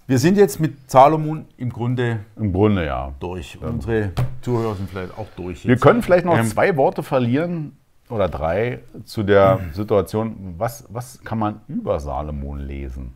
wir 0.07 0.19
sind 0.19 0.38
jetzt 0.38 0.61
mit 0.61 0.89
Salomon 0.89 1.45
im 1.57 1.69
Grunde, 1.69 2.21
Im 2.38 2.53
Grunde 2.53 2.85
ja. 2.85 3.13
durch. 3.19 3.57
Ja. 3.61 3.67
Unsere 3.67 4.13
Zuhörer 4.41 4.75
sind 4.75 4.89
vielleicht 4.89 5.17
auch 5.17 5.27
durch. 5.35 5.57
Jetzt. 5.57 5.67
Wir 5.67 5.77
können 5.77 6.01
vielleicht 6.01 6.25
noch 6.25 6.38
ähm, 6.38 6.47
zwei 6.47 6.77
Worte 6.77 7.03
verlieren 7.03 7.75
oder 8.09 8.29
drei 8.29 8.79
zu 9.03 9.23
der. 9.23 9.59
Situation. 9.73 10.55
Was, 10.57 10.85
was 10.89 11.21
kann 11.25 11.39
man 11.39 11.59
über 11.67 11.99
Salomon 11.99 12.59
lesen? 12.59 13.13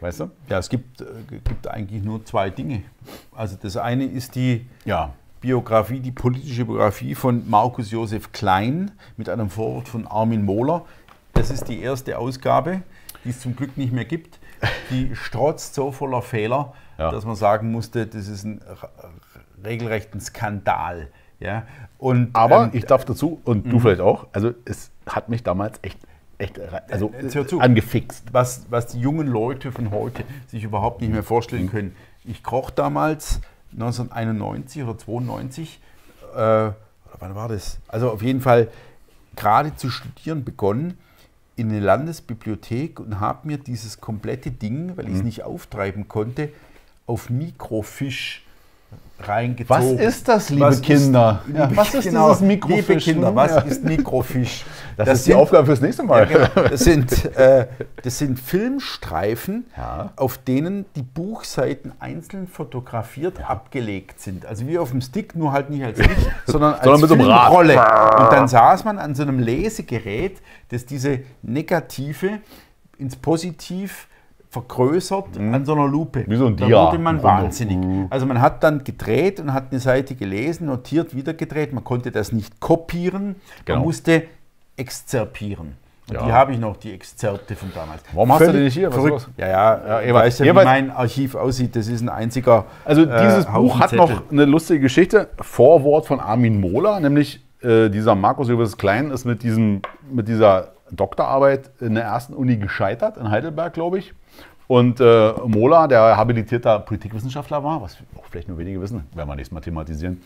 Weißt 0.00 0.20
du? 0.20 0.30
Ja, 0.48 0.58
es 0.58 0.68
gibt, 0.68 1.00
äh, 1.00 1.06
gibt 1.28 1.66
eigentlich 1.66 2.02
nur 2.02 2.24
zwei 2.24 2.48
Dinge. 2.50 2.82
Also 3.34 3.56
das 3.60 3.76
eine 3.76 4.04
ist 4.04 4.36
die 4.36 4.66
ja. 4.84 5.14
Biografie, 5.40 5.98
die 5.98 6.12
politische 6.12 6.64
Biografie 6.64 7.16
von 7.16 7.48
Markus 7.50 7.90
Josef 7.90 8.30
Klein 8.30 8.92
mit 9.16 9.28
einem 9.28 9.50
Vorwort 9.50 9.88
von 9.88 10.06
Armin 10.06 10.44
Mohler. 10.44 10.84
Das 11.32 11.50
ist 11.50 11.64
die 11.64 11.80
erste 11.80 12.18
Ausgabe, 12.18 12.82
die 13.24 13.30
es 13.30 13.40
zum 13.40 13.56
Glück 13.56 13.76
nicht 13.76 13.92
mehr 13.92 14.04
gibt 14.04 14.38
die 14.90 15.14
strotzt 15.14 15.74
so 15.74 15.92
voller 15.92 16.22
Fehler, 16.22 16.72
ja. 16.98 17.10
dass 17.10 17.24
man 17.24 17.36
sagen 17.36 17.70
musste, 17.70 18.06
das 18.06 18.28
ist 18.28 18.44
ein 18.44 18.60
regelrechten 19.64 20.20
Skandal. 20.20 21.08
Ja? 21.40 21.66
Und, 21.98 22.30
Aber 22.34 22.64
ähm, 22.64 22.70
ich 22.72 22.84
darf 22.84 23.04
dazu, 23.04 23.40
und 23.44 23.66
du 23.66 23.76
mhm. 23.76 23.80
vielleicht 23.80 24.00
auch, 24.00 24.26
also 24.32 24.52
es 24.64 24.90
hat 25.06 25.28
mich 25.28 25.42
damals 25.42 25.78
echt 25.82 25.98
echt 26.38 26.60
also 26.90 27.12
äh, 27.14 27.60
angefixt. 27.60 28.26
Was, 28.32 28.66
was 28.68 28.88
die 28.88 29.00
jungen 29.00 29.26
Leute 29.26 29.72
von 29.72 29.90
heute 29.90 30.22
sich 30.48 30.64
überhaupt 30.64 31.00
nicht 31.00 31.10
mehr 31.10 31.22
vorstellen 31.22 31.64
mhm. 31.64 31.70
können. 31.70 31.96
Ich 32.24 32.42
kroch 32.42 32.70
damals 32.70 33.40
1991 33.72 34.82
oder 34.82 34.98
92, 34.98 35.80
äh, 36.34 36.36
oder 36.36 36.74
wann 37.18 37.34
war 37.34 37.48
das? 37.48 37.78
Also 37.88 38.10
auf 38.10 38.22
jeden 38.22 38.40
Fall 38.40 38.68
gerade 39.34 39.74
zu 39.76 39.90
studieren 39.90 40.44
begonnen 40.44 40.98
in 41.56 41.70
eine 41.70 41.80
Landesbibliothek 41.80 43.00
und 43.00 43.18
habe 43.18 43.48
mir 43.48 43.58
dieses 43.58 44.00
komplette 44.00 44.50
Ding, 44.50 44.96
weil 44.96 45.06
ich 45.06 45.14
es 45.14 45.18
mhm. 45.20 45.26
nicht 45.26 45.42
auftreiben 45.42 46.06
konnte, 46.06 46.50
auf 47.06 47.30
Mikrofisch 47.30 48.45
reingezogen. 49.20 49.98
Was 49.98 50.00
ist 50.00 50.28
das, 50.28 50.50
liebe 50.50 50.62
was 50.62 50.82
Kinder? 50.82 51.42
Ist, 51.46 51.52
liebe, 51.52 51.76
was 51.76 51.94
ist 51.94 52.04
genau, 52.04 52.28
dieses 52.28 52.40
Mikrofisch? 52.42 52.86
Liebe 52.88 53.00
Kinder, 53.00 53.34
was 53.34 53.50
ja. 53.50 53.60
ist 53.60 53.84
Mikrofisch? 53.84 54.64
Das, 54.96 55.06
das 55.06 55.18
ist 55.18 55.24
sind, 55.24 55.34
die 55.34 55.40
Aufgabe 55.40 55.66
fürs 55.66 55.80
nächste 55.80 56.02
Mal. 56.02 56.30
Ja, 56.30 56.46
genau. 56.46 56.68
das, 56.68 56.80
sind, 56.80 57.24
äh, 57.36 57.66
das 58.02 58.18
sind 58.18 58.38
Filmstreifen, 58.38 59.66
ja. 59.76 60.12
auf 60.16 60.38
denen 60.38 60.86
die 60.96 61.02
Buchseiten 61.02 61.92
einzeln 61.98 62.48
fotografiert 62.48 63.48
abgelegt 63.48 64.20
sind. 64.20 64.46
Also 64.46 64.66
wie 64.66 64.78
auf 64.78 64.90
dem 64.90 65.00
Stick, 65.00 65.34
nur 65.34 65.52
halt 65.52 65.70
nicht 65.70 65.84
als 65.84 65.98
Licht, 65.98 66.10
sondern 66.46 66.74
als 66.74 66.84
sondern 66.84 67.00
mit 67.00 67.10
Filmrolle. 67.10 67.72
Und 67.74 68.32
dann 68.32 68.48
saß 68.48 68.84
man 68.84 68.98
an 68.98 69.14
so 69.14 69.22
einem 69.22 69.38
Lesegerät, 69.38 70.40
das 70.70 70.86
diese 70.86 71.20
Negative 71.42 72.40
ins 72.98 73.16
Positiv 73.16 74.08
vergrößert 74.56 75.38
mhm. 75.38 75.54
an 75.54 75.64
so 75.66 75.74
einer 75.74 75.86
Lupe. 75.86 76.24
Wie 76.26 76.36
so 76.36 76.46
ein 76.46 76.56
Dia. 76.56 76.68
Da 76.68 76.86
wurde 76.86 76.98
man 76.98 77.22
wahnsinnig. 77.22 77.76
Mhm. 77.76 78.06
Also 78.08 78.24
man 78.24 78.40
hat 78.40 78.62
dann 78.62 78.84
gedreht 78.84 79.38
und 79.38 79.52
hat 79.52 79.66
eine 79.70 79.80
Seite 79.80 80.14
gelesen, 80.14 80.66
notiert, 80.66 81.14
wieder 81.14 81.34
gedreht. 81.34 81.72
Man 81.74 81.84
konnte 81.84 82.10
das 82.10 82.32
nicht 82.32 82.58
kopieren, 82.58 83.36
genau. 83.64 83.78
man 83.78 83.86
musste 83.86 84.24
exzerpieren. 84.76 85.74
Und 86.08 86.14
ja. 86.14 86.24
die 86.24 86.32
habe 86.32 86.52
ich 86.52 86.58
noch, 86.58 86.76
die 86.76 86.92
Exzerpte 86.92 87.56
von 87.56 87.70
damals. 87.74 88.02
Warum 88.12 88.28
Völlig 88.28 88.40
hast 88.40 88.48
du 88.48 88.58
die 88.58 88.64
nicht 88.64 88.74
hier? 88.74 88.88
Was 88.88 88.94
verrückt. 88.94 89.28
Ja, 89.36 89.48
ja, 89.48 89.86
ja 89.86 90.00
ich 90.02 90.14
weiß 90.14 90.38
ja, 90.38 90.44
wie 90.46 90.52
mein 90.52 90.90
Archiv 90.90 91.34
aussieht. 91.34 91.74
Das 91.74 91.88
ist 91.88 92.00
ein 92.00 92.08
einziger. 92.08 92.66
Also 92.84 93.04
dieses 93.04 93.44
äh, 93.44 93.50
Buch 93.50 93.80
hat 93.80 93.92
noch 93.92 94.30
eine 94.30 94.44
lustige 94.44 94.80
Geschichte. 94.80 95.28
Vorwort 95.40 96.06
von 96.06 96.20
Armin 96.20 96.60
Mohler, 96.60 97.00
nämlich 97.00 97.44
äh, 97.60 97.88
dieser 97.90 98.14
Markus 98.14 98.48
Josef 98.48 98.78
Klein 98.78 99.10
ist 99.10 99.24
mit, 99.24 99.42
diesem, 99.42 99.82
mit 100.10 100.28
dieser 100.28 100.75
Doktorarbeit 100.90 101.70
in 101.80 101.94
der 101.94 102.04
ersten 102.04 102.34
Uni 102.34 102.56
gescheitert, 102.56 103.16
in 103.16 103.30
Heidelberg, 103.30 103.74
glaube 103.74 103.98
ich. 103.98 104.12
Und 104.68 105.00
äh, 105.00 105.32
Mola, 105.46 105.86
der 105.86 106.16
habilitierter 106.16 106.80
Politikwissenschaftler 106.80 107.62
war, 107.62 107.82
was 107.82 107.96
auch 108.16 108.24
vielleicht 108.30 108.48
nur 108.48 108.58
wenige 108.58 108.80
wissen, 108.80 109.04
werden 109.14 109.28
wir 109.28 109.36
nächstes 109.36 109.54
Mal 109.54 109.60
thematisieren, 109.60 110.20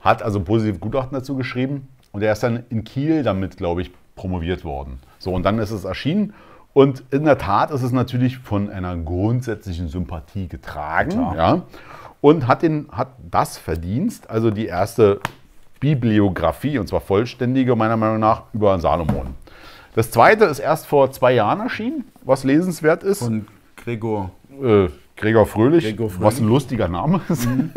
hat 0.00 0.22
also 0.22 0.40
positive 0.40 0.78
Gutachten 0.78 1.14
dazu 1.16 1.36
geschrieben. 1.36 1.88
Und 2.12 2.22
er 2.22 2.32
ist 2.32 2.42
dann 2.42 2.64
in 2.70 2.82
Kiel 2.84 3.22
damit, 3.22 3.56
glaube 3.56 3.82
ich, 3.82 3.90
promoviert 4.14 4.64
worden. 4.64 4.98
So, 5.18 5.32
und 5.32 5.44
dann 5.44 5.58
ist 5.58 5.70
es 5.70 5.84
erschienen. 5.84 6.34
Und 6.72 7.04
in 7.10 7.24
der 7.24 7.38
Tat 7.38 7.70
ist 7.70 7.82
es 7.82 7.92
natürlich 7.92 8.38
von 8.38 8.70
einer 8.70 8.96
grundsätzlichen 8.96 9.88
Sympathie 9.88 10.48
getragen. 10.48 11.12
Ja, 11.36 11.62
und 12.20 12.48
hat, 12.48 12.62
den, 12.62 12.88
hat 12.90 13.08
das 13.30 13.56
Verdienst, 13.56 14.28
also 14.28 14.50
die 14.50 14.66
erste 14.66 15.20
Bibliografie, 15.80 16.78
und 16.78 16.88
zwar 16.88 17.00
vollständige, 17.00 17.76
meiner 17.76 17.96
Meinung 17.96 18.18
nach, 18.18 18.42
über 18.52 18.78
Salomon. 18.78 19.34
Das 19.96 20.10
zweite 20.10 20.44
ist 20.44 20.58
erst 20.58 20.86
vor 20.86 21.10
zwei 21.10 21.32
Jahren 21.32 21.58
erschienen, 21.58 22.04
was 22.22 22.44
lesenswert 22.44 23.02
ist. 23.02 23.20
Von 23.20 23.46
Gregor. 23.76 24.30
Äh, 24.62 24.88
Gregor, 25.16 25.46
Fröhlich, 25.46 25.84
Gregor 25.84 26.10
Fröhlich, 26.10 26.22
was 26.26 26.38
ein 26.38 26.46
lustiger 26.46 26.86
Name 26.86 27.22
ist. 27.30 27.46
Mhm. 27.46 27.72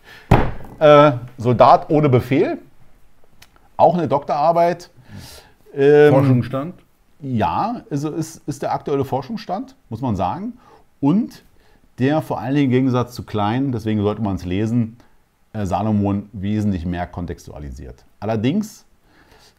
äh, 0.80 1.12
Soldat 1.38 1.88
ohne 1.90 2.08
Befehl, 2.08 2.58
auch 3.76 3.94
eine 3.94 4.08
Doktorarbeit. 4.08 4.90
Ähm, 5.72 6.12
Forschungsstand? 6.12 6.74
Ja, 7.20 7.82
also 7.88 8.10
ist, 8.10 8.42
ist 8.48 8.62
der 8.62 8.72
aktuelle 8.72 9.04
Forschungsstand, 9.04 9.76
muss 9.90 10.00
man 10.00 10.16
sagen. 10.16 10.54
Und 10.98 11.44
der 12.00 12.20
vor 12.20 12.40
allen 12.40 12.56
Dingen 12.56 12.64
im 12.64 12.72
Gegensatz 12.72 13.14
zu 13.14 13.22
Klein, 13.22 13.70
deswegen 13.70 14.02
sollte 14.02 14.22
man 14.22 14.34
es 14.34 14.44
lesen, 14.44 14.96
äh, 15.52 15.64
Salomon 15.66 16.28
wesentlich 16.32 16.84
mehr 16.84 17.06
kontextualisiert. 17.06 18.04
Allerdings 18.18 18.83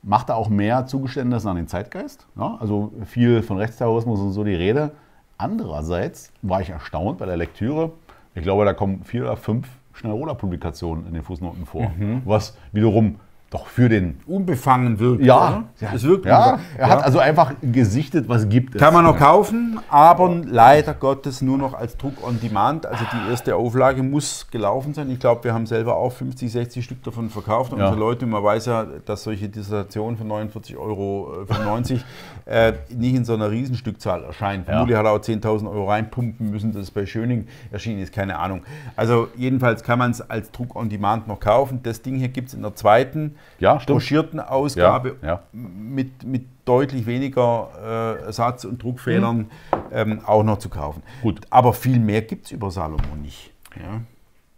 macht 0.05 0.29
er 0.29 0.37
auch 0.37 0.49
mehr 0.49 0.85
Zugeständnisse 0.85 1.49
an 1.49 1.57
den 1.57 1.67
Zeitgeist. 1.67 2.27
Ja, 2.37 2.57
also 2.59 2.93
viel 3.05 3.41
von 3.41 3.57
Rechtsterrorismus 3.57 4.19
und 4.19 4.31
so 4.31 4.43
die 4.43 4.55
Rede. 4.55 4.91
Andererseits 5.37 6.31
war 6.41 6.61
ich 6.61 6.69
erstaunt 6.69 7.17
bei 7.17 7.25
der 7.25 7.35
Lektüre. 7.35 7.91
Ich 8.35 8.43
glaube, 8.43 8.63
da 8.65 8.73
kommen 8.73 9.03
vier 9.03 9.23
oder 9.23 9.35
fünf 9.35 9.67
Schnellroder-Publikationen 9.93 11.07
in 11.07 11.13
den 11.13 11.23
Fußnoten 11.23 11.65
vor, 11.65 11.89
mhm. 11.97 12.21
was 12.23 12.57
wiederum 12.71 13.15
doch 13.55 13.67
für 13.67 13.87
den. 13.87 14.19
Unbefangen 14.27 14.99
wirkt. 14.99 15.23
Ja, 15.23 15.47
oder? 15.47 15.63
ja, 15.79 15.93
es 15.93 16.03
wirkt 16.03 16.25
ja 16.25 16.59
er 16.77 16.89
hat 16.89 17.03
also 17.03 17.19
einfach 17.19 17.53
gesichtet, 17.61 18.27
was 18.27 18.49
gibt 18.49 18.75
es. 18.75 18.81
Kann 18.81 18.93
man 18.93 19.05
noch 19.05 19.17
kaufen, 19.17 19.79
aber 19.89 20.41
leider 20.45 20.93
Gottes 20.93 21.41
nur 21.41 21.57
noch 21.57 21.73
als 21.73 21.95
Druck 21.95 22.21
on 22.25 22.39
Demand. 22.41 22.85
Also 22.85 23.05
die 23.13 23.31
erste 23.31 23.55
Auflage 23.55 24.03
muss 24.03 24.47
gelaufen 24.51 24.93
sein. 24.93 25.09
Ich 25.09 25.19
glaube, 25.19 25.45
wir 25.45 25.53
haben 25.53 25.65
selber 25.65 25.95
auch 25.95 26.11
50, 26.11 26.51
60 26.51 26.83
Stück 26.83 27.03
davon 27.03 27.29
verkauft. 27.29 27.71
Und 27.71 27.79
Ja. 27.79 27.85
unsere 27.85 27.99
Leute, 27.99 28.25
man 28.25 28.43
weiß 28.43 28.65
ja, 28.65 28.85
dass 29.05 29.23
solche 29.23 29.47
Dissertationen 29.47 30.17
von 30.17 30.27
49,95 30.27 30.77
Euro 30.77 31.33
äh, 32.45 32.73
nicht 32.89 33.15
in 33.15 33.23
so 33.23 33.33
einer 33.33 33.49
Riesenstückzahl 33.49 34.23
erscheinen. 34.23 34.65
Vermutlich 34.65 34.97
hat 34.97 35.05
er 35.05 35.11
auch 35.13 35.19
10.000 35.19 35.69
Euro 35.69 35.89
reinpumpen 35.89 36.51
müssen, 36.51 36.73
dass 36.73 36.83
es 36.83 36.91
bei 36.91 37.05
Schöning 37.05 37.47
erschienen 37.71 37.99
ist, 37.99 38.13
keine 38.13 38.37
Ahnung. 38.37 38.63
Also 38.97 39.29
jedenfalls 39.37 39.83
kann 39.83 39.99
man 39.99 40.11
es 40.11 40.21
als 40.29 40.51
Druck 40.51 40.75
on 40.75 40.89
Demand 40.89 41.27
noch 41.27 41.39
kaufen. 41.39 41.79
Das 41.83 42.01
Ding 42.01 42.15
hier 42.15 42.27
gibt 42.29 42.49
es 42.49 42.53
in 42.53 42.61
der 42.61 42.75
zweiten 42.75 43.35
Ja, 43.59 43.75
broschierten 43.75 44.39
Ausgabe 44.39 45.15
Ja, 45.21 45.27
ja. 45.27 45.43
Mit, 45.53 46.23
mit 46.23 46.45
deutlich 46.65 47.05
weniger 47.05 48.17
äh, 48.27 48.31
Satz- 48.31 48.65
und 48.65 48.81
Druckfehlern 48.81 49.47
ähm, 49.91 50.21
auch 50.25 50.43
noch 50.43 50.57
zu 50.57 50.69
kaufen. 50.69 51.03
Gut. 51.21 51.41
Aber 51.49 51.73
viel 51.73 51.99
mehr 51.99 52.21
gibt 52.21 52.45
es 52.45 52.51
über 52.51 52.71
Salomon 52.71 53.21
nicht. 53.21 53.51
Ja. 53.75 54.01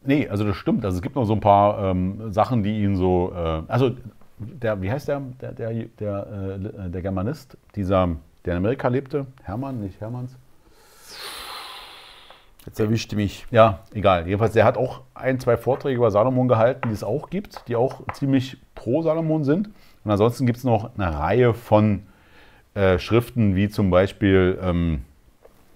Nee, 0.04 0.28
also 0.30 0.46
das 0.46 0.56
stimmt. 0.56 0.86
Also 0.86 0.98
es 0.98 1.02
gibt 1.02 1.16
noch 1.16 1.26
so 1.26 1.34
ein 1.34 1.42
paar 1.42 1.92
ähm, 1.92 2.32
Sachen, 2.32 2.64
die 2.64 2.82
ihn 2.82 2.96
so. 2.96 3.34
Äh, 3.36 3.64
also 3.68 3.92
der, 4.38 4.82
wie 4.82 4.92
heißt 4.92 5.08
der, 5.08 5.22
der, 5.42 5.52
der, 5.52 5.74
der, 6.00 6.60
äh, 6.60 6.90
der 6.90 7.02
Germanist, 7.02 7.58
dieser, 7.76 8.10
der 8.46 8.54
in 8.54 8.58
Amerika 8.58 8.88
lebte? 8.88 9.26
Hermann, 9.44 9.82
nicht 9.82 10.00
Hermanns? 10.00 10.38
Jetzt 12.68 12.82
erwischte 12.82 13.16
mich. 13.16 13.46
Ja, 13.50 13.80
egal. 13.94 14.28
Jedenfalls, 14.28 14.52
der 14.52 14.66
hat 14.66 14.78
auch 14.78 15.00
ein, 15.14 15.40
zwei 15.40 15.56
Vorträge 15.56 15.96
über 15.96 16.12
Salomon 16.12 16.50
gehalten, 16.50 16.90
die 16.90 16.94
es 16.94 17.02
auch 17.02 17.30
gibt, 17.30 17.66
die 17.70 17.78
auch 17.78 18.02
ziemlich 18.12 18.58
pro 18.76 19.02
Salomon 19.02 19.46
sind. 19.46 19.70
Und 20.04 20.12
ansonsten 20.12 20.46
gibt 20.46 20.58
es 20.58 20.66
noch 20.66 20.90
eine 20.98 21.18
Reihe 21.18 21.54
von 21.54 22.04
äh, 22.74 23.00
Schriften, 23.00 23.56
wie 23.56 23.70
zum 23.70 23.90
Beispiel 23.90 24.60
ähm, 24.62 25.06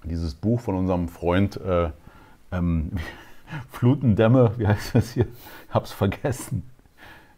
dieses 0.04 0.36
Buch 0.36 0.60
von 0.60 0.76
unserem 0.76 1.08
Freund 1.08 1.62
äh, 1.62 1.92
ähm, 2.52 2.92
Flutendämme, 3.72 4.52
wie 4.58 4.68
heißt 4.68 4.94
das 4.94 5.14
hier? 5.14 5.28
Ich 5.70 5.74
hab's 5.74 5.94
vergessen. 5.94 6.70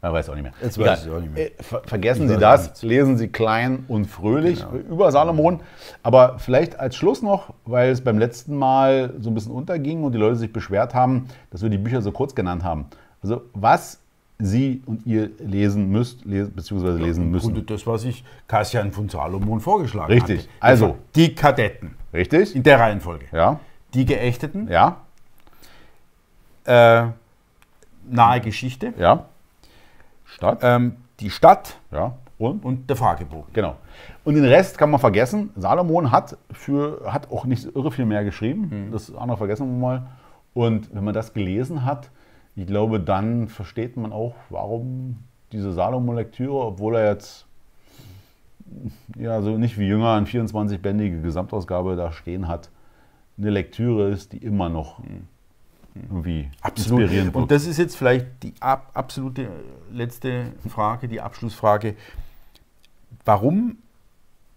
Ja, 0.03 0.11
weiß 0.11 0.29
auch 0.29 0.33
nicht 0.33 0.43
mehr. 0.43 0.51
Jetzt 0.61 0.77
Egal. 0.77 0.89
weiß 0.91 1.05
ich 1.05 1.11
auch 1.11 1.19
nicht 1.21 1.33
mehr. 1.33 1.45
Äh, 1.47 1.63
ver 1.63 1.81
vergessen 1.85 2.27
Sie 2.27 2.37
das, 2.37 2.83
lesen 2.83 3.17
Sie 3.17 3.29
klein 3.29 3.85
und 3.87 4.05
fröhlich 4.05 4.59
Genau. 4.69 4.83
über 4.93 5.11
Salomon. 5.13 5.61
Aber 6.03 6.39
vielleicht 6.39 6.77
als 6.77 6.97
Schluss 6.97 7.21
noch, 7.21 7.53
weil 7.65 7.89
es 7.91 8.01
beim 8.01 8.19
letzten 8.19 8.57
Mal 8.57 9.13
so 9.19 9.29
ein 9.29 9.33
bisschen 9.33 9.53
unterging 9.53 10.03
und 10.03 10.11
die 10.11 10.17
Leute 10.17 10.35
sich 10.35 10.51
beschwert 10.51 10.93
haben, 10.93 11.27
dass 11.51 11.61
wir 11.61 11.69
die 11.69 11.77
Bücher 11.77 12.01
so 12.01 12.11
kurz 12.11 12.35
genannt 12.35 12.65
haben. 12.65 12.87
Also 13.23 13.43
was 13.53 13.99
Sie 14.39 14.81
und 14.87 15.05
ihr 15.05 15.29
lesen 15.39 15.89
müsst, 15.89 16.25
les 16.25 16.49
beziehungsweise 16.49 16.97
lesen 16.97 17.31
müssen. 17.31 17.53
Grunde 17.53 17.61
das, 17.61 17.87
was 17.87 18.03
ich 18.03 18.25
Kassian 18.47 18.91
von 18.91 19.07
Salomon 19.07 19.61
vorgeschlagen 19.61 20.11
Richtig. 20.11 20.39
hatte. 20.41 20.49
Also. 20.59 20.97
Die 21.15 21.33
Kadetten. 21.33 21.95
Richtig? 22.11 22.53
In 22.53 22.63
der 22.63 22.77
Reihenfolge. 22.77 23.27
Ja? 23.31 23.61
Die 23.93 24.03
Geächteten. 24.05 24.67
Ja? 24.69 24.97
Äh, 26.65 27.05
nahe 28.09 28.41
Geschichte. 28.41 28.93
Ja? 28.97 29.27
Stadt? 30.35 30.59
Ähm, 30.61 30.95
die 31.19 31.29
Stadt 31.29 31.77
Ja? 31.91 32.15
Und? 32.37 32.65
und 32.65 32.89
der 32.89 32.95
Fragebogen. 32.95 33.53
Genau. 33.53 33.75
Und 34.23 34.35
den 34.35 34.45
Rest 34.45 34.77
kann 34.77 34.89
man 34.89 34.99
vergessen. 34.99 35.51
Salomon 35.55 36.11
hat, 36.11 36.37
für, 36.51 37.01
hat 37.05 37.31
auch 37.31 37.45
nicht 37.45 37.75
irre 37.75 37.91
viel 37.91 38.05
mehr 38.05 38.23
geschrieben. 38.23 38.89
Das 38.91 39.13
andere 39.13 39.37
vergessen 39.37 39.67
wir 39.67 39.79
mal. 39.79 40.07
Und 40.53 40.93
wenn 40.93 41.03
man 41.03 41.13
das 41.13 41.33
gelesen 41.33 41.85
hat, 41.85 42.09
ich 42.55 42.67
glaube, 42.67 42.99
dann 42.99 43.47
versteht 43.47 43.97
man 43.97 44.11
auch, 44.11 44.35
warum 44.49 45.19
diese 45.51 45.71
Salomon-Lektüre, 45.73 46.53
obwohl 46.53 46.95
er 46.97 47.11
jetzt 47.11 47.45
ja 49.17 49.41
so 49.41 49.57
nicht 49.57 49.77
wie 49.77 49.87
Jünger 49.87 50.13
eine 50.13 50.25
24-bändige 50.25 51.21
Gesamtausgabe 51.21 51.95
da 51.95 52.11
stehen 52.11 52.47
hat, 52.47 52.69
eine 53.37 53.49
Lektüre 53.49 54.09
ist, 54.09 54.33
die 54.33 54.37
immer 54.37 54.69
noch 54.69 54.99
irgendwie 55.95 56.49
inspirierend 56.75 57.35
Und 57.35 57.51
das 57.51 57.65
ist 57.65 57.77
jetzt 57.77 57.95
vielleicht 57.95 58.25
die 58.41 58.53
ab, 58.59 58.91
absolute 58.93 59.49
letzte 59.91 60.53
Frage, 60.67 61.07
die 61.07 61.21
Abschlussfrage. 61.21 61.95
Warum 63.25 63.77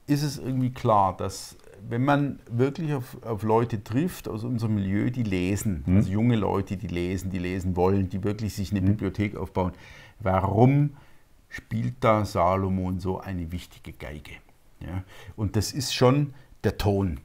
ist 0.06 0.22
es 0.22 0.38
irgendwie 0.38 0.70
klar, 0.70 1.16
dass 1.16 1.56
wenn 1.88 2.04
man 2.04 2.40
wirklich 2.50 2.94
auf, 2.94 3.22
auf 3.22 3.42
Leute 3.42 3.84
trifft 3.84 4.28
aus 4.28 4.44
unserem 4.44 4.76
Milieu, 4.76 5.10
die 5.10 5.22
lesen, 5.22 5.84
also 5.86 6.10
junge 6.10 6.36
Leute, 6.36 6.76
die 6.76 6.88
lesen, 6.88 7.30
die 7.30 7.38
lesen 7.38 7.76
wollen, 7.76 8.08
die 8.08 8.24
wirklich 8.24 8.54
sich 8.54 8.70
eine 8.70 8.80
Bibliothek 8.80 9.36
aufbauen, 9.36 9.72
warum 10.20 10.90
spielt 11.48 11.94
da 12.00 12.24
Salomon 12.24 12.98
so 12.98 13.20
eine 13.20 13.52
wichtige 13.52 13.92
Geige? 13.92 14.32
Ja? 14.80 15.04
Und 15.36 15.56
das 15.56 15.72
ist 15.72 15.94
schon 15.94 16.34
der 16.64 16.78
Ton, 16.78 17.20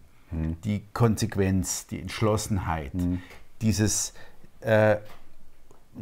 die 0.63 0.83
Konsequenz, 0.93 1.87
die 1.87 1.99
Entschlossenheit, 1.99 2.91
dieses 3.61 4.13
äh, 4.61 4.97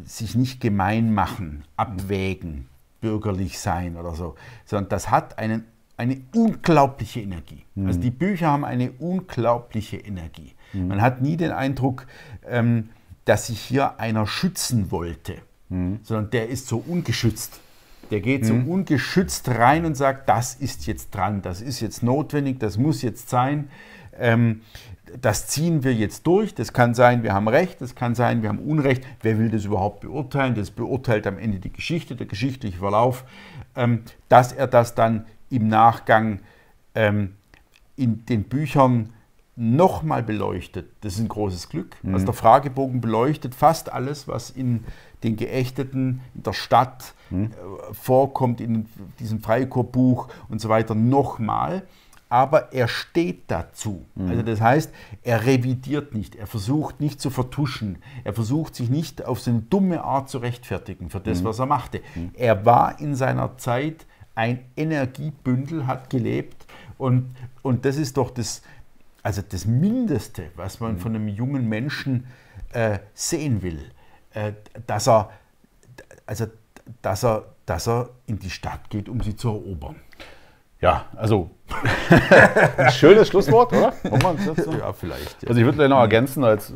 sich 0.06 0.36
nicht 0.36 0.62
gemein 0.62 1.14
machen, 1.14 1.64
abwägen, 1.76 2.68
bürgerlich 3.02 3.60
sein 3.60 3.96
oder 3.98 4.14
so, 4.14 4.36
sondern 4.66 4.90
das 4.90 5.10
hat 5.10 5.40
einen, 5.40 5.66
eine 5.98 6.22
unglaubliche 6.36 7.22
Energie. 7.22 7.64
Also 7.86 8.00
die 8.00 8.12
Bücher 8.12 8.48
haben 8.48 8.66
eine 8.66 8.92
unglaubliche 8.92 9.98
Energie. 9.98 10.54
Man 10.74 11.02
hat 11.02 11.22
nie 11.22 11.36
den 11.36 11.52
Eindruck, 11.52 12.06
ähm, 12.48 12.90
dass 13.26 13.48
sich 13.48 13.60
hier 13.60 14.00
einer 14.00 14.28
schützen 14.28 14.92
wollte, 14.92 15.38
sondern 16.04 16.30
der 16.32 16.50
ist 16.50 16.68
so 16.68 16.78
ungeschützt. 16.78 17.60
Der 18.12 18.22
geht 18.22 18.46
so 18.46 18.54
ungeschützt 18.54 19.50
rein 19.50 19.86
und 19.86 19.96
sagt, 19.96 20.30
das 20.30 20.56
ist 20.56 20.88
jetzt 20.88 21.14
dran, 21.14 21.42
das 21.42 21.62
ist 21.62 21.80
jetzt 21.80 22.02
notwendig, 22.02 22.60
das 22.60 22.78
muss 22.78 23.02
jetzt 23.04 23.30
sein. 23.30 23.70
Ähm, 24.18 24.62
das 25.22 25.48
ziehen 25.48 25.84
wir 25.84 25.94
jetzt 25.94 26.26
durch. 26.28 26.56
Das 26.56 26.74
kann 26.74 26.94
sein, 26.94 27.24
wir 27.24 27.34
haben 27.34 27.48
Recht, 27.48 27.82
das 27.82 27.96
kann 27.96 28.16
sein, 28.16 28.42
wir 28.42 28.50
haben 28.50 28.60
Unrecht. 28.60 29.06
Wer 29.22 29.40
will 29.40 29.50
das 29.50 29.66
überhaupt 29.66 30.02
beurteilen? 30.02 30.56
Das 30.56 30.72
beurteilt 30.72 31.28
am 31.28 31.38
Ende 31.38 31.60
die 31.60 31.72
Geschichte, 31.72 32.16
der 32.16 32.28
geschichtliche 32.28 32.78
Verlauf. 32.78 33.24
Ähm, 33.76 34.02
dass 34.28 34.52
er 34.52 34.68
das 34.68 34.96
dann 34.96 35.26
im 35.50 35.68
Nachgang 35.68 36.40
ähm, 36.96 37.36
in 37.96 38.26
den 38.26 38.44
Büchern 38.44 39.10
nochmal 39.56 40.24
beleuchtet, 40.24 40.88
das 41.02 41.16
ist 41.16 41.20
ein 41.20 41.28
großes 41.28 41.68
Glück. 41.68 41.98
Also 42.14 42.28
der 42.28 42.34
Fragebogen 42.34 43.02
beleuchtet 43.02 43.54
fast 43.54 43.92
alles, 43.92 44.26
was 44.26 44.50
in 44.50 44.86
den 45.24 45.36
Geächteten, 45.36 46.22
in 46.34 46.44
der 46.44 46.54
Stadt 46.54 47.14
äh, 47.30 47.50
vorkommt, 47.94 48.62
in 48.62 48.86
diesem 49.20 49.42
Freikorpsbuch 49.42 50.30
und 50.48 50.62
so 50.62 50.70
weiter, 50.70 50.96
nochmal. 50.96 51.84
Aber 52.30 52.72
er 52.74 52.88
steht 52.88 53.50
dazu. 53.50 54.06
Also 54.30 54.44
das 54.44 54.62
heißt, 54.62 54.94
er 55.24 55.46
revidiert 55.46 56.14
nicht, 56.14 56.36
er 56.36 56.46
versucht 56.46 57.00
nicht 57.02 57.20
zu 57.20 57.32
vertuschen, 57.32 57.98
er 58.24 58.34
versucht 58.34 58.76
sich 58.76 58.90
nicht 58.90 59.26
auf 59.26 59.40
so 59.40 59.50
eine 59.50 59.62
dumme 59.62 60.04
Art 60.04 60.30
zu 60.30 60.38
rechtfertigen 60.38 61.10
für 61.10 61.20
das, 61.20 61.44
was 61.44 61.58
er 61.60 61.66
machte. 61.66 62.02
Er 62.36 62.66
war 62.66 63.00
in 63.00 63.16
seiner 63.16 63.58
Zeit 63.58 64.06
ein 64.36 64.60
Energiebündel, 64.78 65.86
hat 65.88 66.10
gelebt. 66.10 66.66
Und, 66.98 67.36
und 67.62 67.84
das 67.84 67.98
ist 67.98 68.16
doch 68.16 68.30
das, 68.32 68.62
also 69.24 69.42
das 69.42 69.66
Mindeste, 69.66 70.52
was 70.56 70.80
man 70.80 70.98
von 70.98 71.16
einem 71.16 71.28
jungen 71.28 71.68
Menschen 71.68 72.26
äh, 72.74 73.00
sehen 73.14 73.62
will, 73.62 73.92
äh, 74.34 74.54
dass 74.88 75.08
er, 75.08 75.32
also, 76.26 76.46
dass 77.02 77.24
er, 77.24 77.46
dass 77.66 77.88
er 77.88 78.10
in 78.28 78.40
die 78.40 78.50
Stadt 78.50 78.90
geht, 78.90 79.10
um 79.10 79.22
sie 79.22 79.36
zu 79.36 79.50
erobern. 79.50 79.96
Ja, 80.82 81.06
also 81.16 81.50
ein 82.78 82.92
schönes 82.92 83.28
Schlusswort, 83.28 83.74
oder? 83.74 83.94
So- 84.56 84.72
Ja, 84.74 84.94
vielleicht. 84.94 85.44
Ja. 85.44 85.50
Also 85.50 85.60
ich 85.60 85.66
würde 85.66 85.74
vielleicht 85.78 85.90
noch 85.90 86.00
ergänzen, 86.00 86.44
als, 86.44 86.70
äh, 86.70 86.74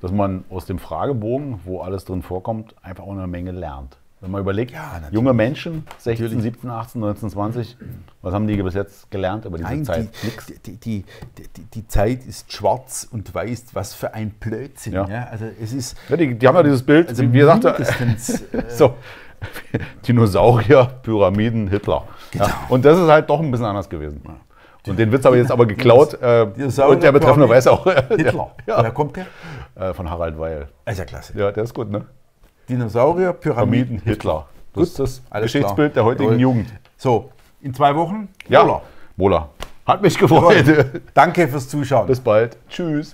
dass 0.00 0.10
man 0.12 0.44
aus 0.50 0.66
dem 0.66 0.78
Fragebogen, 0.78 1.60
wo 1.64 1.80
alles 1.80 2.04
drin 2.04 2.22
vorkommt, 2.22 2.74
einfach 2.82 3.04
auch 3.04 3.12
eine 3.12 3.26
Menge 3.26 3.52
lernt. 3.52 3.96
Wenn 4.22 4.32
man 4.32 4.42
überlegt, 4.42 4.72
Ja, 4.72 5.00
junge 5.12 5.32
Menschen, 5.32 5.86
16, 5.96 6.26
Natürlich. 6.26 6.42
17, 6.42 6.68
18, 6.70 7.00
19, 7.00 7.30
20, 7.30 7.76
was 8.20 8.34
haben 8.34 8.46
die 8.46 8.62
bis 8.62 8.74
jetzt 8.74 9.10
gelernt 9.10 9.46
über 9.46 9.56
diese 9.56 9.70
Nein, 9.70 9.84
Zeit? 9.86 10.08
die, 10.66 10.76
die, 10.76 11.04
die, 11.38 11.64
die, 11.72 11.88
Zeit 11.88 12.26
ist 12.26 12.52
schwarz 12.52 13.08
und 13.10 13.34
weiß, 13.34 13.66
was 13.72 13.94
für 13.94 14.12
ein 14.12 14.30
Blödsinn. 14.32 14.92
Ja. 14.92 15.08
Ja. 15.08 15.24
Also 15.30 15.46
es 15.58 15.72
ist 15.72 15.96
Ja, 16.10 16.16
die, 16.18 16.34
die 16.34 16.46
haben 16.46 16.54
ja 16.56 16.62
dieses 16.62 16.82
Bild, 16.82 17.08
also 17.08 17.22
wie 17.22 17.26
mindestens, 17.28 18.42
äh, 18.52 18.64
so, 18.68 18.94
Dinosaurier, 20.06 20.84
Pyramiden, 21.02 21.68
Hitler. 21.68 22.04
Ja, 22.32 22.44
Genau. 22.44 22.56
und 22.68 22.84
das 22.84 22.98
ist 22.98 23.08
halt 23.08 23.28
doch 23.28 23.40
ein 23.40 23.50
bisschen 23.50 23.66
anders 23.66 23.88
gewesen. 23.88 24.22
Und 24.86 24.98
den 24.98 25.12
Witz 25.12 25.24
habe 25.24 25.36
ich 25.36 25.42
jetzt 25.42 25.52
aber 25.52 25.66
geklaut. 25.66 26.14
Äh, 26.22 26.42
und 26.86 27.02
der 27.02 27.12
Betreffende 27.12 27.48
weiß 27.48 27.66
auch. 27.66 27.84
Hitler. 28.08 28.50
Ja, 28.66 28.78
Woher 28.78 28.90
kommt 28.92 29.16
der? 29.16 29.26
äh, 29.74 29.92
von 29.92 30.08
Harald 30.08 30.38
Weil. 30.38 30.68
ist 30.86 30.98
ja 30.98 31.04
klasse. 31.04 31.38
Ja, 31.38 31.50
der 31.52 31.64
ist 31.64 31.74
gut, 31.74 31.90
ne? 31.90 32.06
Dinosaurier, 32.68 33.32
Pyramiden, 33.32 33.98
Pyramiden, 33.98 34.02
Hitler. 34.04 34.46
Das 34.74 34.84
ist 34.84 34.98
das 35.00 35.22
Geschichtsbild 35.42 35.92
klar. 35.92 36.04
der 36.04 36.04
heutigen 36.04 36.30
Jawohl. 36.30 36.40
Jugend. 36.40 36.72
So, 36.96 37.30
in 37.60 37.74
zwei 37.74 37.94
Wochen? 37.96 38.28
Ja, 38.48 38.62
Mola. 38.62 38.82
Mola. 39.16 39.48
Hat 39.86 40.02
mich 40.02 40.16
gefreut. 40.16 40.64
Danke 41.14 41.48
fürs 41.48 41.68
Zuschauen. 41.68 42.06
Bis 42.06 42.20
bald. 42.20 42.56
Tschüss. 42.68 43.08